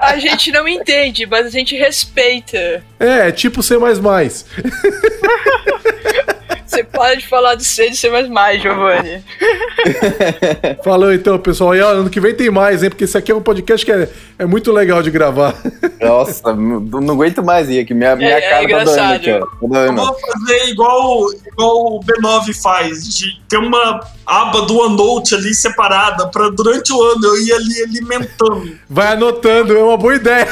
A 0.00 0.18
gente 0.18 0.50
não 0.50 0.66
entende, 0.66 1.26
mas 1.26 1.46
a 1.46 1.50
gente 1.50 1.76
respeita. 1.76 2.82
É, 2.98 3.30
tipo 3.30 3.62
C++. 3.62 3.76
Você 6.68 6.84
para 6.84 7.14
de 7.14 7.26
falar 7.26 7.54
do 7.54 7.64
C 7.64 7.88
de 7.88 7.96
C++, 7.96 8.10
Giovanni. 8.60 9.24
Falou 10.84 11.14
então, 11.14 11.38
pessoal. 11.38 11.74
E 11.74 11.80
ó, 11.80 11.92
ano 11.92 12.10
que 12.10 12.20
vem 12.20 12.34
tem 12.34 12.50
mais, 12.50 12.82
hein? 12.82 12.90
Porque 12.90 13.04
esse 13.04 13.16
aqui 13.16 13.32
é 13.32 13.34
um 13.34 13.40
podcast 13.40 13.86
que 13.86 13.90
é, 13.90 14.06
é 14.38 14.44
muito 14.44 14.70
legal 14.70 15.02
de 15.02 15.10
gravar. 15.10 15.54
Nossa, 15.98 16.54
não 16.54 17.14
aguento 17.14 17.42
mais 17.42 17.70
ir 17.70 17.80
aqui. 17.80 17.94
Minha, 17.94 18.14
minha 18.16 18.32
é 18.32 18.40
cara 18.40 18.68
tá 18.68 18.84
doendo 18.84 19.14
aqui, 19.14 19.32
ó. 19.32 19.46
Tá 19.46 19.78
Eu 19.80 19.94
vou 19.94 20.18
fazer 20.20 20.68
igual, 20.68 21.32
igual 21.32 21.96
o 21.96 22.00
B9 22.00 22.62
faz, 22.62 23.16
de 23.16 23.40
ter 23.48 23.56
uma 23.56 24.00
aba 24.26 24.62
do 24.62 24.78
OneNote 24.78 25.34
ali 25.34 25.54
separada 25.54 26.28
para 26.28 26.50
durante 26.50 26.92
o 26.92 27.02
ano 27.02 27.24
eu 27.24 27.42
ir 27.42 27.52
ali 27.52 27.82
alimentando. 27.82 28.78
Vai 28.90 29.14
anotando, 29.14 29.74
é 29.74 29.82
uma 29.82 29.96
boa 29.96 30.14
ideia. 30.14 30.46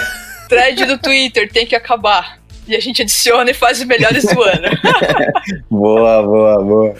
Thread 0.48 0.86
do 0.86 0.96
Twitter 0.96 1.52
tem 1.52 1.66
que 1.66 1.74
acabar. 1.74 2.38
E 2.66 2.74
a 2.74 2.80
gente 2.80 3.02
adiciona 3.02 3.50
e 3.50 3.54
faz 3.54 3.78
os 3.78 3.84
melhores 3.86 4.24
do 4.24 4.42
ano. 4.42 4.68
Boa, 5.70 6.22
boa, 6.22 6.64
boa. 6.64 6.94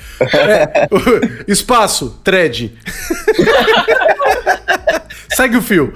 Espaço, 1.49 2.21
thread. 2.23 2.73
Segue 5.35 5.57
o 5.57 5.63
fio. 5.63 5.93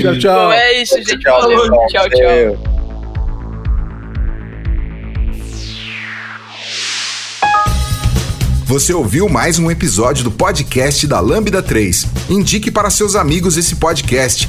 tchau, 0.00 0.18
tchau. 0.18 0.46
Bom, 0.46 0.52
é 0.52 0.82
isso, 0.82 0.96
gente. 0.96 1.18
Tchau, 1.20 1.40
Valeu. 1.42 1.60
pessoal. 1.60 1.86
Tchau, 1.88 2.08
tchau. 2.08 2.18
Valeu. 2.28 2.58
Você 8.64 8.92
ouviu 8.92 9.28
mais 9.30 9.58
um 9.58 9.70
episódio 9.70 10.22
do 10.24 10.30
podcast 10.30 11.06
da 11.06 11.20
Lambda 11.20 11.62
3. 11.62 12.06
Indique 12.28 12.70
para 12.70 12.90
seus 12.90 13.14
amigos 13.16 13.56
esse 13.56 13.76
podcast. 13.76 14.48